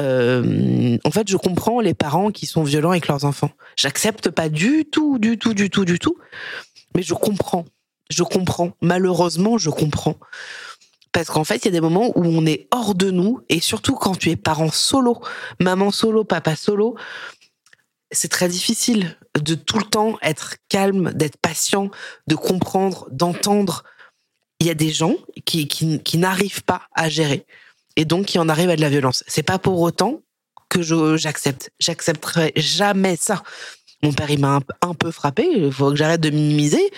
euh, 0.00 0.98
en 1.04 1.10
fait, 1.12 1.28
je 1.28 1.36
comprends 1.36 1.80
les 1.80 1.94
parents 1.94 2.32
qui 2.32 2.46
sont 2.46 2.64
violents 2.64 2.90
avec 2.90 3.06
leurs 3.06 3.24
enfants. 3.24 3.50
J'accepte 3.76 4.30
pas 4.30 4.48
du 4.48 4.84
tout, 4.84 5.20
du 5.20 5.38
tout, 5.38 5.54
du 5.54 5.70
tout, 5.70 5.84
du 5.84 6.00
tout. 6.00 6.16
Mais 6.96 7.02
je 7.02 7.14
comprends. 7.14 7.64
Je 8.10 8.24
comprends. 8.24 8.72
Malheureusement, 8.82 9.58
je 9.58 9.70
comprends. 9.70 10.16
Parce 11.12 11.28
qu'en 11.28 11.44
fait, 11.44 11.58
il 11.58 11.66
y 11.66 11.68
a 11.68 11.70
des 11.70 11.80
moments 11.80 12.10
où 12.16 12.24
on 12.24 12.44
est 12.44 12.66
hors 12.72 12.96
de 12.96 13.12
nous, 13.12 13.40
et 13.48 13.60
surtout 13.60 13.94
quand 13.94 14.18
tu 14.18 14.30
es 14.30 14.36
parent 14.36 14.72
solo, 14.72 15.20
maman 15.60 15.92
solo, 15.92 16.24
papa 16.24 16.56
solo, 16.56 16.96
c'est 18.10 18.28
très 18.28 18.48
difficile 18.48 19.16
de 19.40 19.54
tout 19.54 19.78
le 19.78 19.84
temps 19.84 20.18
être 20.22 20.56
calme, 20.68 21.12
d'être 21.12 21.36
patient, 21.36 21.90
de 22.26 22.34
comprendre, 22.34 23.06
d'entendre. 23.12 23.84
Il 24.60 24.66
y 24.66 24.70
a 24.70 24.74
des 24.74 24.90
gens 24.90 25.16
qui, 25.44 25.68
qui, 25.68 26.18
n'arrivent 26.18 26.62
pas 26.62 26.82
à 26.94 27.08
gérer 27.08 27.44
et 27.96 28.04
donc 28.04 28.26
qui 28.26 28.38
en 28.38 28.48
arrive 28.48 28.70
à 28.70 28.76
de 28.76 28.80
la 28.80 28.88
violence. 28.88 29.24
C'est 29.26 29.42
pas 29.42 29.58
pour 29.58 29.80
autant 29.80 30.22
que 30.68 30.82
j'accepte. 31.16 31.70
J'accepterai 31.78 32.52
jamais 32.56 33.16
ça. 33.16 33.42
Mon 34.02 34.12
père, 34.12 34.30
il 34.30 34.38
m'a 34.38 34.60
un, 34.82 34.94
peu 34.94 35.10
frappé. 35.10 35.48
Il 35.54 35.72
faut 35.72 35.90
que 35.90 35.96
j'arrête 35.96 36.20
de 36.20 36.30
minimiser. 36.30 36.90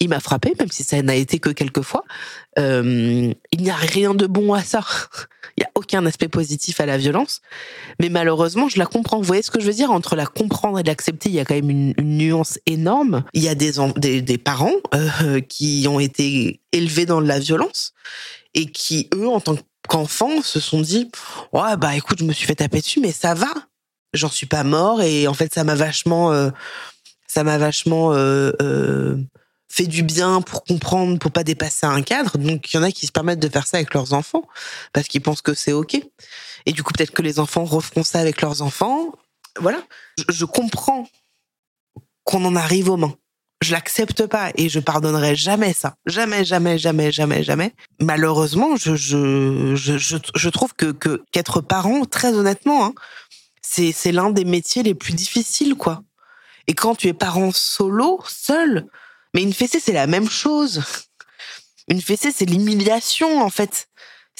Il 0.00 0.08
m'a 0.08 0.20
frappé, 0.20 0.54
même 0.58 0.70
si 0.70 0.82
ça 0.82 1.00
n'a 1.02 1.14
été 1.14 1.38
que 1.38 1.50
quelques 1.50 1.82
fois. 1.82 2.04
Euh, 2.58 3.32
il 3.52 3.62
n'y 3.62 3.70
a 3.70 3.76
rien 3.76 4.14
de 4.14 4.26
bon 4.26 4.54
à 4.54 4.62
ça. 4.62 4.84
Il 5.56 5.62
n'y 5.62 5.66
a 5.66 5.70
aucun 5.74 6.06
aspect 6.06 6.28
positif 6.28 6.80
à 6.80 6.86
la 6.86 6.96
violence. 6.96 7.42
Mais 8.00 8.08
malheureusement, 8.08 8.68
je 8.68 8.78
la 8.78 8.86
comprends. 8.86 9.18
Vous 9.18 9.24
voyez 9.24 9.42
ce 9.42 9.50
que 9.50 9.60
je 9.60 9.66
veux 9.66 9.74
dire? 9.74 9.90
Entre 9.90 10.16
la 10.16 10.24
comprendre 10.24 10.78
et 10.78 10.82
l'accepter, 10.82 11.28
il 11.28 11.34
y 11.34 11.40
a 11.40 11.44
quand 11.44 11.54
même 11.54 11.68
une, 11.68 11.94
nuance 11.98 12.58
énorme. 12.66 13.24
Il 13.34 13.42
y 13.42 13.48
a 13.48 13.54
des, 13.54 13.72
des, 14.22 14.38
parents 14.38 14.72
euh, 14.94 15.40
qui 15.48 15.86
ont 15.88 16.00
été 16.00 16.60
élevés 16.72 17.04
dans 17.04 17.20
la 17.20 17.38
violence 17.38 17.92
et 18.54 18.66
qui, 18.66 19.08
eux, 19.14 19.28
en 19.28 19.40
tant 19.40 19.56
que 19.56 19.62
qu'enfants 19.88 20.42
se 20.42 20.60
sont 20.60 20.80
dit 20.80 21.10
ouais 21.52 21.76
bah 21.78 21.96
écoute 21.96 22.18
je 22.20 22.24
me 22.24 22.32
suis 22.32 22.46
fait 22.46 22.54
taper 22.54 22.80
dessus 22.80 23.00
mais 23.00 23.12
ça 23.12 23.34
va 23.34 23.48
j'en 24.12 24.28
suis 24.28 24.46
pas 24.46 24.62
mort 24.62 25.02
et 25.02 25.26
en 25.26 25.34
fait 25.34 25.52
ça 25.52 25.64
m'a 25.64 25.74
vachement 25.74 26.32
euh, 26.32 26.50
ça 27.26 27.44
m'a 27.44 27.58
vachement 27.58 28.12
fait 29.70 29.86
du 29.86 30.02
bien 30.02 30.42
pour 30.42 30.64
comprendre 30.64 31.18
pour 31.18 31.30
pas 31.30 31.44
dépasser 31.44 31.86
un 31.86 32.02
cadre 32.02 32.36
donc 32.36 32.72
il 32.72 32.76
y 32.76 32.78
en 32.78 32.82
a 32.82 32.90
qui 32.90 33.06
se 33.06 33.12
permettent 33.12 33.38
de 33.38 33.48
faire 33.48 33.66
ça 33.66 33.76
avec 33.76 33.94
leurs 33.94 34.12
enfants 34.12 34.42
parce 34.92 35.06
qu'ils 35.06 35.22
pensent 35.22 35.42
que 35.42 35.54
c'est 35.54 35.72
ok 35.72 36.02
et 36.66 36.72
du 36.72 36.82
coup 36.82 36.92
peut-être 36.92 37.12
que 37.12 37.22
les 37.22 37.38
enfants 37.38 37.64
referont 37.64 38.02
ça 38.02 38.18
avec 38.18 38.42
leurs 38.42 38.62
enfants 38.62 39.12
voilà 39.60 39.80
je, 40.28 40.44
comprends 40.44 41.08
qu'on 42.24 42.44
en 42.44 42.56
arrive 42.56 42.90
aux 42.90 42.96
mains 42.96 43.14
je 43.62 43.72
l'accepte 43.72 44.26
pas 44.26 44.50
et 44.56 44.70
je 44.70 44.80
pardonnerai 44.80 45.36
jamais 45.36 45.74
ça. 45.74 45.94
Jamais, 46.06 46.46
jamais, 46.46 46.78
jamais, 46.78 47.12
jamais, 47.12 47.42
jamais. 47.42 47.74
Malheureusement, 48.00 48.76
je, 48.76 48.96
je, 48.96 49.74
je, 49.76 50.16
je, 50.34 50.48
trouve 50.48 50.72
que, 50.72 50.92
que, 50.92 51.22
qu'être 51.30 51.60
parent, 51.60 52.06
très 52.06 52.32
honnêtement, 52.32 52.86
hein, 52.86 52.94
c'est, 53.60 53.92
c'est 53.92 54.12
l'un 54.12 54.30
des 54.30 54.46
métiers 54.46 54.82
les 54.82 54.94
plus 54.94 55.12
difficiles, 55.12 55.74
quoi. 55.74 56.02
Et 56.68 56.72
quand 56.72 56.94
tu 56.94 57.08
es 57.08 57.12
parent 57.12 57.50
solo, 57.52 58.20
seul, 58.26 58.86
mais 59.34 59.42
une 59.42 59.52
fessée, 59.52 59.80
c'est 59.80 59.92
la 59.92 60.06
même 60.06 60.28
chose. 60.28 60.82
Une 61.88 62.00
fessée, 62.00 62.32
c'est 62.34 62.46
l'humiliation, 62.46 63.42
en 63.42 63.50
fait 63.50 63.88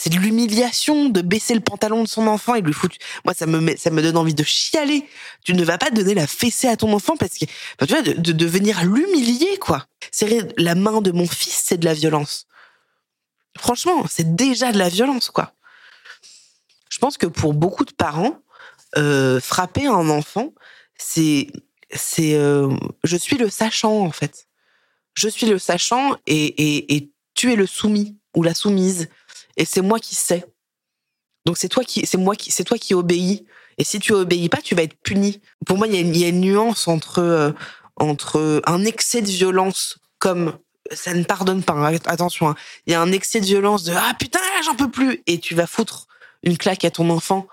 c'est 0.01 0.09
de 0.09 0.17
l'humiliation 0.17 1.11
de 1.11 1.21
baisser 1.21 1.53
le 1.53 1.61
pantalon 1.61 2.03
de 2.03 2.09
son 2.09 2.27
enfant 2.27 2.55
et 2.55 2.63
lui 2.63 2.73
foutre. 2.73 2.97
Moi, 3.27 3.35
ça 3.35 3.45
me 3.45 3.61
met, 3.61 3.77
ça 3.77 3.91
me 3.91 4.01
donne 4.01 4.17
envie 4.17 4.33
de 4.33 4.43
chialer. 4.43 5.07
Tu 5.45 5.53
ne 5.53 5.63
vas 5.63 5.77
pas 5.77 5.91
donner 5.91 6.15
la 6.15 6.27
fessée 6.27 6.69
à 6.69 6.77
ton 6.79 6.91
enfant 6.95 7.19
parce 7.19 7.37
que, 7.37 7.45
tu 7.45 7.93
vois, 7.93 8.01
de, 8.01 8.15
de, 8.15 8.47
venir 8.47 8.83
l'humilier, 8.83 9.59
quoi. 9.59 9.87
Serrer 10.11 10.41
la 10.57 10.75
main 10.75 11.03
de 11.03 11.11
mon 11.11 11.27
fils, 11.27 11.65
c'est 11.67 11.77
de 11.77 11.85
la 11.85 11.93
violence. 11.93 12.47
Franchement, 13.59 14.07
c'est 14.09 14.35
déjà 14.35 14.73
de 14.73 14.79
la 14.79 14.89
violence, 14.89 15.29
quoi. 15.29 15.53
Je 16.89 16.99
pense 16.99 17.19
que 17.19 17.27
pour 17.27 17.53
beaucoup 17.53 17.85
de 17.85 17.93
parents, 17.93 18.39
euh, 18.97 19.39
frapper 19.39 19.87
un 19.87 20.09
enfant, 20.09 20.55
c'est, 20.97 21.49
c'est, 21.95 22.37
euh, 22.37 22.75
je 23.05 23.19
suis 23.19 23.37
le 23.37 23.51
sachant 23.51 24.01
en 24.01 24.13
fait. 24.13 24.49
Je 25.15 25.29
suis 25.29 25.47
le 25.47 25.59
sachant 25.59 26.17
et, 26.27 26.45
et, 26.45 26.97
et 26.97 27.11
tu 27.35 27.53
es 27.53 27.57
le 27.57 27.67
soumis 27.67 28.17
ou 28.35 28.43
la 28.43 28.55
soumise 28.55 29.09
et 29.57 29.65
c'est 29.65 29.83
moi 29.83 29.99
qui 29.99 30.15
sais. 30.15 30.45
Donc 31.47 31.59
c'est 31.59 31.69
toi 31.69 31.85
qui, 31.85 32.07
c'est 32.07 32.19
moi 32.19 32.37
qui, 32.37 32.51
c'est 32.51 32.65
toi 32.65 32.79
qui 32.79 32.95
obéis. 32.95 33.45
Et 33.79 33.85
si 33.85 33.99
tu 33.99 34.13
obéis 34.13 34.49
pas, 34.49 34.61
tu 34.63 34.75
vas 34.75 34.83
être 34.83 34.99
puni. 35.03 35.41
Pour 35.67 35.79
moi, 35.79 35.87
il 35.87 36.17
y, 36.17 36.25
a 36.25 36.29
une 36.29 36.41
nuance 36.41 36.87
entre 36.89 37.21
euh, 37.21 37.53
entre 37.97 38.63
un 38.67 38.85
excès 38.85 39.23
de 39.23 39.29
violence 39.29 39.99
comme 40.19 40.59
ça 40.93 41.15
ne 41.15 41.25
pardonne 41.25 41.63
pas. 41.63 41.75
Hein, 41.75 41.99
attention, 42.07 42.49
hein. 42.49 42.57
il 42.87 42.93
y 42.93 42.95
a 42.95 43.01
un 43.01 43.13
excès 43.13 43.41
de 43.41 43.47
violence 43.47 43.85
de 43.85 43.93
ah 43.95 44.15
putain 44.19 44.41
j'en 44.65 44.75
peux 44.75 44.91
plus 44.91 45.23
et 45.27 45.39
tu 45.39 45.55
vas 45.55 45.67
foutre 45.67 46.07
une 46.43 46.59
claque 46.59 46.85
à 46.85 46.91
ton 46.91 47.11
enfant. 47.11 47.47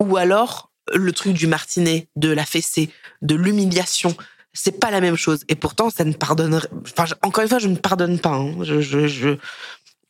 Ou 0.00 0.16
alors 0.16 0.70
le 0.94 1.12
truc 1.12 1.34
du 1.34 1.46
martinet, 1.46 2.08
de 2.16 2.30
la 2.30 2.46
fessée, 2.46 2.90
de 3.22 3.34
l'humiliation. 3.34 4.16
C'est 4.54 4.80
pas 4.80 4.90
la 4.90 5.00
même 5.00 5.16
chose. 5.16 5.44
Et 5.48 5.54
pourtant, 5.54 5.90
ça 5.90 6.04
ne 6.04 6.12
pardonnerait. 6.12 6.68
Enfin, 6.82 7.04
encore 7.22 7.42
une 7.42 7.48
fois, 7.48 7.58
je 7.58 7.68
ne 7.68 7.76
pardonne 7.76 8.18
pas. 8.18 8.34
Hein. 8.34 8.56
Je, 8.62 8.80
je, 8.80 9.36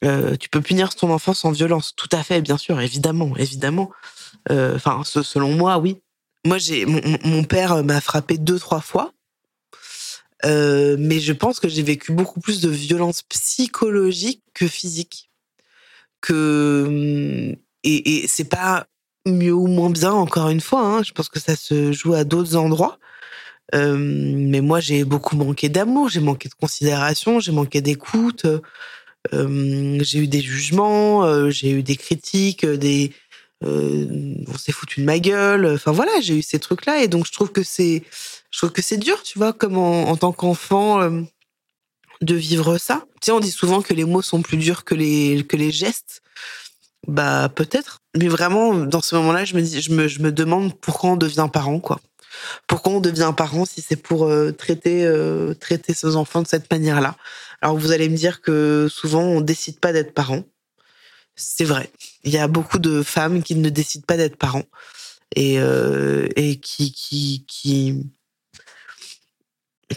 euh, 0.05 0.36
tu 0.36 0.49
peux 0.49 0.61
punir 0.61 0.95
ton 0.95 1.11
enfant 1.11 1.34
sans 1.34 1.51
violence, 1.51 1.95
tout 1.97 2.09
à 2.12 2.22
fait, 2.22 2.41
bien 2.41 2.57
sûr, 2.57 2.80
évidemment, 2.80 3.36
évidemment. 3.36 3.91
Euh, 4.51 4.76
enfin, 4.76 5.03
selon 5.05 5.55
moi, 5.55 5.78
oui. 5.78 6.01
Moi, 6.47 6.59
j'ai 6.59 6.86
mon, 6.86 7.43
père 7.45 7.82
m'a 7.82 8.01
frappé 8.01 8.39
deux, 8.39 8.59
trois 8.61 8.80
fois, 8.80 9.12
euh, 10.45 10.97
mais 10.99 11.18
je 11.18 11.32
pense 11.32 11.59
que 11.59 11.68
j'ai 11.68 11.82
vécu 11.82 12.12
beaucoup 12.12 12.41
plus 12.41 12.61
de 12.61 12.68
violence 12.68 13.22
psychologique 13.22 14.43
que 14.55 14.68
physique. 14.68 15.30
Que 16.20 17.57
et, 17.82 18.24
et 18.24 18.28
c'est 18.28 18.49
pas 18.49 18.86
mieux 19.26 19.53
ou 19.53 19.66
moins 19.66 19.91
bien, 19.91 20.12
encore 20.12 20.49
une 20.49 20.61
fois. 20.61 20.80
Hein. 20.80 21.03
Je 21.03 21.12
pense 21.12 21.28
que 21.28 21.41
ça 21.41 21.57
se 21.57 21.93
joue 21.93 22.14
à 22.14 22.24
d'autres 22.24 22.57
endroits. 22.57 22.99
Mais 23.74 24.60
moi, 24.60 24.80
j'ai 24.80 25.04
beaucoup 25.04 25.36
manqué 25.36 25.68
d'amour, 25.68 26.08
j'ai 26.08 26.20
manqué 26.20 26.48
de 26.48 26.54
considération, 26.54 27.40
j'ai 27.40 27.52
manqué 27.52 27.80
d'écoute. 27.80 28.46
j'ai 29.32 30.18
eu 30.18 30.26
des 30.26 30.40
jugements, 30.40 31.50
j'ai 31.50 31.70
eu 31.70 31.82
des 31.82 31.96
critiques, 31.96 32.64
des 32.66 33.12
on 33.62 34.56
s'est 34.56 34.72
foutu 34.72 35.00
de 35.00 35.06
ma 35.06 35.18
gueule. 35.18 35.66
Enfin 35.66 35.92
voilà, 35.92 36.12
j'ai 36.20 36.38
eu 36.38 36.42
ces 36.42 36.58
trucs-là 36.58 37.02
et 37.02 37.08
donc 37.08 37.26
je 37.26 37.32
trouve 37.32 37.52
que 37.52 37.62
c'est, 37.62 38.04
je 38.50 38.58
trouve 38.58 38.72
que 38.72 38.82
c'est 38.82 38.98
dur, 38.98 39.22
tu 39.22 39.38
vois, 39.38 39.52
comme 39.52 39.76
en, 39.76 40.16
tant 40.16 40.32
qu'enfant 40.32 41.08
de 42.20 42.34
vivre 42.34 42.78
ça. 42.78 43.04
Tu 43.20 43.26
sais, 43.26 43.32
on 43.32 43.40
dit 43.40 43.50
souvent 43.50 43.82
que 43.82 43.94
les 43.94 44.04
mots 44.04 44.22
sont 44.22 44.42
plus 44.42 44.56
durs 44.56 44.84
que 44.84 44.94
les 44.94 45.44
que 45.46 45.56
les 45.56 45.70
gestes. 45.70 46.22
Bah 47.06 47.48
peut-être, 47.48 48.00
mais 48.16 48.28
vraiment 48.28 48.74
dans 48.74 49.00
ce 49.00 49.14
moment-là, 49.16 49.44
je 49.44 49.54
me 49.54 49.62
dis, 49.62 49.80
je 49.80 49.92
me, 49.92 50.08
je 50.08 50.20
me 50.20 50.32
demande 50.32 50.78
pourquoi 50.78 51.10
on 51.10 51.16
devient 51.16 51.48
parent, 51.50 51.80
quoi. 51.80 52.00
Pourquoi 52.66 52.95
on 52.95 53.01
devient 53.01 53.32
parent 53.36 53.64
si 53.64 53.80
c'est 53.80 53.97
pour 53.97 54.24
euh, 54.24 54.53
traiter 54.53 55.05
euh, 55.05 55.55
traiter 55.55 55.95
ses 55.95 56.16
enfants 56.16 56.43
de 56.43 56.49
cette 56.49 56.70
manière-là? 56.70 57.16
Alors 57.61 57.76
vous 57.76 57.93
allez 57.93 58.09
me 58.09 58.16
dire 58.16 58.41
que 58.41 58.89
souvent 58.91 59.22
on 59.22 59.41
décide 59.41 59.80
pas 59.80 59.93
d'être 59.93 60.14
parent. 60.14 60.45
C'est 61.36 61.64
vrai. 61.64 61.91
Il 62.24 62.32
y 62.32 62.39
a 62.39 62.49
beaucoup 62.49 62.78
de 62.78 63.03
femmes 63.03 63.43
qui 63.43 63.55
ne 63.55 63.68
décident 63.68 64.05
pas 64.07 64.16
d'être 64.16 64.36
parents 64.36 64.64
et 65.36 65.59
euh, 65.59 66.28
qui 66.62 66.93
qui 66.93 68.05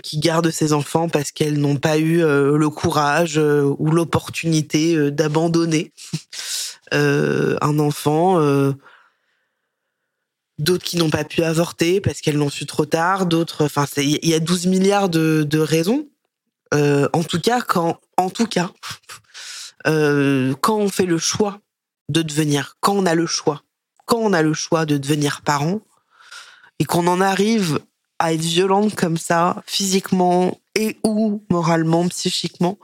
qui 0.04 0.20
gardent 0.20 0.52
ses 0.52 0.72
enfants 0.72 1.10
parce 1.10 1.32
qu'elles 1.32 1.60
n'ont 1.60 1.76
pas 1.76 1.98
eu 1.98 2.20
le 2.22 2.70
courage 2.70 3.38
ou 3.38 3.92
l'opportunité 3.92 5.12
d'abandonner 5.12 5.92
un 6.92 7.80
enfant, 7.80 8.40
d'autres 10.62 10.84
qui 10.84 10.98
n'ont 10.98 11.10
pas 11.10 11.24
pu 11.24 11.44
avorter 11.44 12.00
parce 12.02 12.22
qu'elles 12.22 12.38
l'ont 12.38 12.50
su 12.50 12.66
trop 12.66 12.86
tard, 12.86 13.26
d'autres, 13.26 13.66
enfin, 13.66 13.86
il 13.98 14.26
y 14.26 14.34
a 14.34 14.40
12 14.40 14.68
milliards 14.68 15.10
de, 15.10 15.44
de 15.44 15.60
raisons. 15.60 16.08
Euh, 16.74 17.10
en 17.14 17.24
tout 17.24 17.42
cas, 17.42 17.62
quand, 17.62 18.00
en 18.16 18.30
tout 18.30 18.46
cas, 18.46 18.72
quand 19.86 20.78
on 20.78 20.90
fait 20.90 21.08
le 21.08 21.18
choix 21.18 21.60
de 22.10 22.22
devenir, 22.22 22.78
quand 22.80 22.94
on 22.94 23.06
a 23.06 23.16
le 23.16 23.26
choix, 23.26 23.64
quand 24.06 24.20
on 24.20 24.34
a 24.34 24.44
le 24.44 24.54
choix 24.54 24.86
de 24.86 24.98
devenir 24.98 25.42
parent 25.42 25.82
et 26.80 26.86
qu'on 26.86 27.08
en 27.08 27.22
arrive 27.22 27.80
à 28.20 28.34
être 28.34 28.42
violente 28.42 28.96
comme 28.96 29.18
ça, 29.18 29.64
physiquement 29.66 30.60
et 30.76 30.98
ou 31.04 31.44
moralement, 31.50 32.08
psychiquement, 32.08 32.78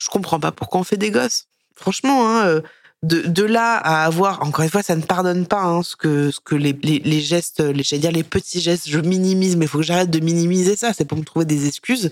je 0.00 0.08
comprends 0.08 0.40
pas 0.40 0.50
pourquoi 0.50 0.80
on 0.80 0.84
fait 0.84 0.96
des 0.96 1.12
gosses. 1.12 1.46
Franchement, 1.76 2.28
hein, 2.28 2.60
de, 3.02 3.44
là 3.44 3.76
à 3.76 4.04
avoir, 4.04 4.42
encore 4.42 4.64
une 4.64 4.70
fois, 4.70 4.82
ça 4.82 4.96
ne 4.96 5.02
pardonne 5.02 5.46
pas 5.46 5.62
hein, 5.62 5.82
ce 5.82 5.94
que, 5.96 6.54
les, 6.56 6.72
les 6.72 7.20
gestes, 7.20 7.60
les, 7.60 7.82
j'allais 7.82 8.00
dire 8.00 8.12
les 8.12 8.24
petits 8.24 8.60
gestes, 8.60 8.88
je 8.88 8.98
minimise, 8.98 9.56
mais 9.56 9.66
il 9.66 9.68
faut 9.68 9.78
que 9.78 9.84
j'arrête 9.84 10.10
de 10.10 10.20
minimiser 10.20 10.74
ça, 10.74 10.92
c'est 10.92 11.04
pour 11.04 11.16
me 11.16 11.24
trouver 11.24 11.44
des 11.44 11.68
excuses. 11.68 12.10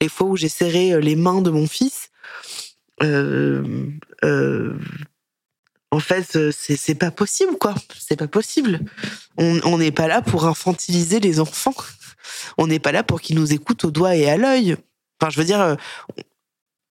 Les 0.00 0.08
fois 0.08 0.28
où 0.28 0.36
j'ai 0.36 0.48
serré 0.48 0.92
euh, 0.92 1.00
les 1.00 1.16
mains 1.16 1.42
de 1.42 1.50
mon 1.50 1.66
fils, 1.66 2.10
euh, 3.02 3.86
euh, 4.24 4.78
en 5.90 6.00
fait, 6.00 6.52
c'est 6.52 6.94
pas 6.94 7.10
possible, 7.10 7.56
quoi. 7.58 7.74
C'est 7.98 8.16
pas 8.16 8.28
possible. 8.28 8.80
On 9.38 9.78
n'est 9.78 9.90
pas 9.90 10.06
là 10.06 10.20
pour 10.20 10.44
infantiliser 10.44 11.18
les 11.18 11.40
enfants. 11.40 11.74
On 12.58 12.66
n'est 12.66 12.78
pas 12.78 12.92
là 12.92 13.02
pour 13.02 13.22
qu'ils 13.22 13.36
nous 13.36 13.54
écoutent 13.54 13.84
au 13.86 13.90
doigt 13.90 14.14
et 14.14 14.28
à 14.28 14.36
l'œil. 14.36 14.76
Enfin, 15.18 15.30
je 15.30 15.38
veux 15.38 15.46
dire, 15.46 15.78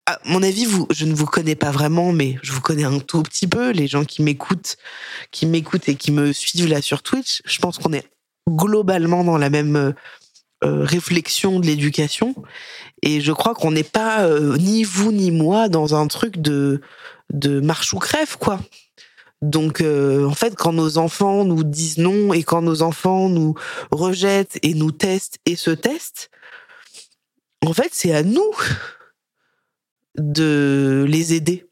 à 0.05 0.19
mon 0.25 0.43
avis, 0.43 0.65
vous, 0.65 0.87
je 0.91 1.05
ne 1.05 1.13
vous 1.13 1.25
connais 1.25 1.55
pas 1.55 1.71
vraiment, 1.71 2.11
mais 2.11 2.37
je 2.43 2.51
vous 2.51 2.61
connais 2.61 2.83
un 2.83 2.99
tout 2.99 3.23
petit 3.23 3.47
peu. 3.47 3.71
Les 3.71 3.87
gens 3.87 4.05
qui 4.05 4.21
m'écoutent, 4.21 4.77
qui 5.31 5.45
m'écoutent 5.45 5.89
et 5.89 5.95
qui 5.95 6.11
me 6.11 6.31
suivent 6.31 6.67
là 6.67 6.81
sur 6.81 7.01
Twitch, 7.01 7.41
je 7.45 7.59
pense 7.59 7.79
qu'on 7.79 7.93
est 7.93 8.07
globalement 8.47 9.23
dans 9.23 9.37
la 9.37 9.49
même 9.49 9.75
euh, 9.75 9.91
euh, 10.63 10.83
réflexion 10.83 11.59
de 11.59 11.65
l'éducation. 11.65 12.35
Et 13.01 13.19
je 13.19 13.31
crois 13.31 13.55
qu'on 13.55 13.71
n'est 13.71 13.83
pas 13.83 14.25
euh, 14.25 14.57
ni 14.57 14.83
vous 14.83 15.11
ni 15.11 15.31
moi 15.31 15.69
dans 15.69 15.95
un 15.95 16.07
truc 16.07 16.37
de 16.37 16.81
de 17.33 17.59
marche 17.59 17.93
ou 17.93 17.97
crève, 17.97 18.37
quoi. 18.37 18.59
Donc, 19.41 19.81
en 19.81 20.33
fait, 20.33 20.55
quand 20.55 20.73
nos 20.73 20.97
enfants 20.97 21.43
nous 21.43 21.63
disent 21.63 21.97
non 21.97 22.33
et 22.33 22.43
quand 22.43 22.61
nos 22.61 22.81
enfants 22.81 23.29
nous 23.29 23.53
rejettent 23.91 24.57
et 24.63 24.73
nous 24.73 24.91
testent 24.91 25.39
et 25.45 25.55
se 25.55 25.71
testent, 25.71 26.31
en 27.65 27.73
fait, 27.73 27.89
c'est 27.91 28.13
à 28.13 28.23
nous 28.23 28.51
de 30.17 31.05
les 31.07 31.33
aider. 31.33 31.67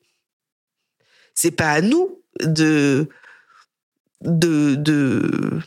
C'est 1.34 1.52
pas 1.52 1.72
à 1.72 1.82
nous 1.82 2.22
de, 2.42 3.10
de, 4.22 4.76
de, 4.76 5.60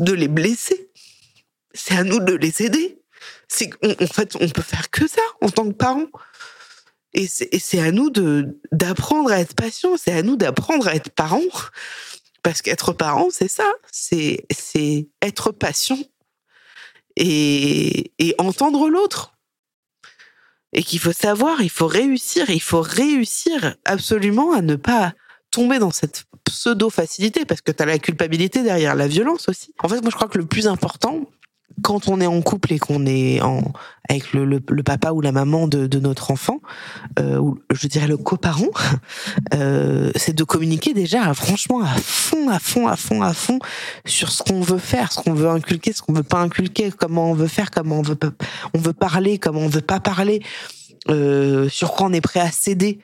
de 0.00 0.12
les 0.12 0.28
blesser. 0.28 0.90
C'est 1.72 1.96
à 1.96 2.04
nous 2.04 2.20
de 2.20 2.34
les 2.34 2.62
aider. 2.62 3.00
C'est 3.48 3.70
en 3.84 4.06
fait, 4.06 4.36
on 4.36 4.48
peut 4.48 4.62
faire 4.62 4.90
que 4.90 5.06
ça 5.06 5.22
en 5.40 5.48
tant 5.48 5.66
que 5.66 5.74
parents. 5.74 6.08
Et 7.14 7.28
c'est 7.28 7.80
à 7.80 7.92
nous 7.92 8.10
d'apprendre 8.72 9.30
à 9.30 9.38
être 9.38 9.54
patient. 9.54 9.96
C'est 9.96 10.12
à 10.12 10.22
nous 10.22 10.36
d'apprendre 10.36 10.88
à 10.88 10.94
être 10.96 11.10
parents. 11.10 11.40
Parce 12.42 12.60
qu'être 12.60 12.92
parent, 12.92 13.28
c'est 13.30 13.48
ça. 13.48 13.70
C'est 13.90 14.44
c'est 14.50 15.08
être 15.22 15.52
patient 15.52 15.98
et, 17.16 18.12
et 18.18 18.34
entendre 18.38 18.88
l'autre 18.88 19.33
et 20.74 20.82
qu'il 20.82 20.98
faut 20.98 21.12
savoir, 21.12 21.62
il 21.62 21.70
faut 21.70 21.86
réussir, 21.86 22.50
il 22.50 22.60
faut 22.60 22.82
réussir 22.82 23.76
absolument 23.84 24.52
à 24.52 24.60
ne 24.60 24.74
pas 24.74 25.14
tomber 25.50 25.78
dans 25.78 25.92
cette 25.92 26.24
pseudo-facilité, 26.44 27.44
parce 27.44 27.60
que 27.60 27.72
tu 27.72 27.82
as 27.82 27.86
la 27.86 27.98
culpabilité 27.98 28.62
derrière 28.62 28.94
la 28.94 29.06
violence 29.06 29.48
aussi. 29.48 29.72
En 29.82 29.88
fait, 29.88 30.00
moi, 30.02 30.10
je 30.10 30.16
crois 30.16 30.28
que 30.28 30.36
le 30.36 30.46
plus 30.46 30.66
important, 30.66 31.30
quand 31.82 32.08
on 32.08 32.20
est 32.20 32.26
en 32.26 32.40
couple 32.42 32.72
et 32.72 32.78
qu'on 32.78 33.06
est 33.06 33.40
en 33.40 33.72
avec 34.08 34.34
le, 34.34 34.44
le, 34.44 34.82
papa 34.82 35.12
ou 35.12 35.22
la 35.22 35.32
maman 35.32 35.66
de, 35.66 35.98
notre 35.98 36.30
enfant, 36.30 36.60
euh, 37.18 37.38
ou 37.38 37.58
je 37.72 37.88
dirais 37.88 38.06
le 38.06 38.18
coparent, 38.18 38.64
euh, 39.54 40.10
c'est 40.14 40.34
de 40.34 40.44
communiquer 40.44 40.92
déjà 40.92 41.32
franchement 41.32 41.80
à 41.82 41.94
fond, 41.96 42.50
à 42.50 42.58
fond, 42.58 42.86
à 42.86 42.96
fond, 42.96 43.22
à 43.22 43.32
fond 43.32 43.58
sur 44.04 44.30
ce 44.30 44.42
qu'on 44.42 44.60
veut 44.60 44.78
faire, 44.78 45.10
ce 45.10 45.20
qu'on 45.20 45.32
veut 45.32 45.48
inculquer, 45.48 45.92
ce 45.94 46.02
qu'on 46.02 46.12
veut 46.12 46.22
pas 46.22 46.40
inculquer, 46.40 46.90
comment 46.90 47.30
on 47.30 47.34
veut 47.34 47.46
faire, 47.46 47.70
comment 47.70 48.00
on 48.00 48.02
veut 48.02 48.18
on 48.74 48.78
veut 48.78 48.92
parler, 48.92 49.38
comment 49.38 49.60
on 49.60 49.68
veut 49.68 49.80
pas 49.80 50.00
parler, 50.00 50.42
euh, 51.08 51.68
sur 51.70 51.92
quoi 51.92 52.06
on 52.08 52.12
est 52.12 52.20
prêt 52.20 52.40
à 52.40 52.50
céder, 52.50 52.98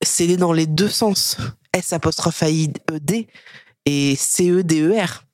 céder 0.00 0.36
dans 0.36 0.52
les 0.52 0.66
deux 0.66 0.88
sens, 0.88 1.38
S 1.72 1.92
apostrophe 1.92 2.42
I 2.42 2.72
E 2.92 3.00
D 3.00 3.26
et 3.84 4.14
C 4.14 4.48
E 4.50 4.62
D 4.62 4.80
E 4.80 4.94
R. 4.96 5.24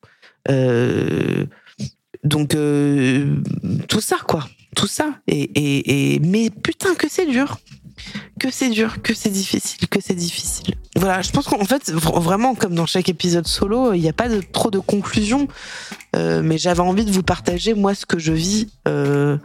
Donc 2.25 2.55
euh, 2.55 3.37
tout 3.89 4.01
ça 4.01 4.17
quoi, 4.27 4.47
tout 4.77 4.87
ça. 4.87 5.15
Et, 5.27 6.21
mais 6.23 6.51
putain 6.51 6.95
que 6.95 7.07
c'est 7.09 7.27
dur, 7.27 7.59
que 8.39 8.51
c'est 8.51 8.69
dur, 8.69 9.01
que 9.03 9.15
c'est 9.15 9.31
difficile, 9.31 9.89
que 9.89 10.01
c'est 10.01 10.15
difficile. 10.15 10.75
Voilà, 10.97 11.23
je 11.23 11.31
pense 11.31 11.47
qu'en 11.47 11.65
fait 11.65 11.91
vraiment 11.91 12.55
comme 12.55 12.75
dans 12.75 12.87
chaque 12.87 13.09
épisode 13.09 13.47
solo, 13.47 13.95
il 13.95 14.01
n'y 14.01 14.09
a 14.09 14.13
pas 14.13 14.29
trop 14.53 14.71
de 14.71 14.79
conclusion, 14.79 15.49
euh, 16.17 16.43
mais 16.43 16.59
j'avais 16.59 16.81
envie 16.81 17.05
de 17.05 17.13
vous 17.13 17.23
partager 17.23 17.75
moi 17.75 17.95
ce 17.95 18.05
que 18.05 18.19
je 18.19 18.33
vis 18.33 18.69
euh, 18.87 19.39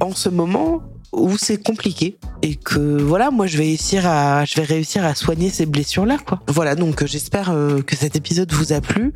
en 0.00 0.14
ce 0.14 0.28
moment 0.28 0.82
où 1.16 1.36
c'est 1.38 1.62
compliqué 1.62 2.16
et 2.42 2.56
que 2.56 2.78
voilà 3.00 3.30
moi 3.30 3.46
je 3.46 3.56
vais 3.56 3.64
réussir 3.64 4.06
à 4.06 4.44
je 4.44 4.54
vais 4.56 4.64
réussir 4.64 5.04
à 5.04 5.14
soigner 5.14 5.50
ces 5.50 5.66
blessures 5.66 6.06
là 6.06 6.18
quoi. 6.18 6.40
Voilà 6.48 6.74
donc 6.74 7.02
euh, 7.02 7.06
j'espère 7.06 7.50
euh, 7.50 7.80
que 7.82 7.96
cet 7.96 8.16
épisode 8.16 8.52
vous 8.52 8.72
a 8.72 8.80
plu. 8.80 9.12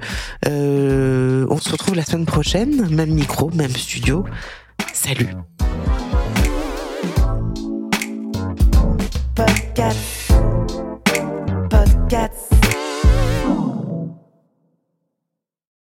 Euh, 0.46 1.46
on 1.50 1.58
se 1.58 1.70
retrouve 1.70 1.94
la 1.94 2.04
semaine 2.04 2.26
prochaine. 2.26 2.88
Même 2.94 3.10
micro 3.10 3.50
même 3.50 3.70
studio. 3.70 4.24
Salut. 4.92 5.28
Podcast. 9.34 10.32
Podcast 11.70 12.37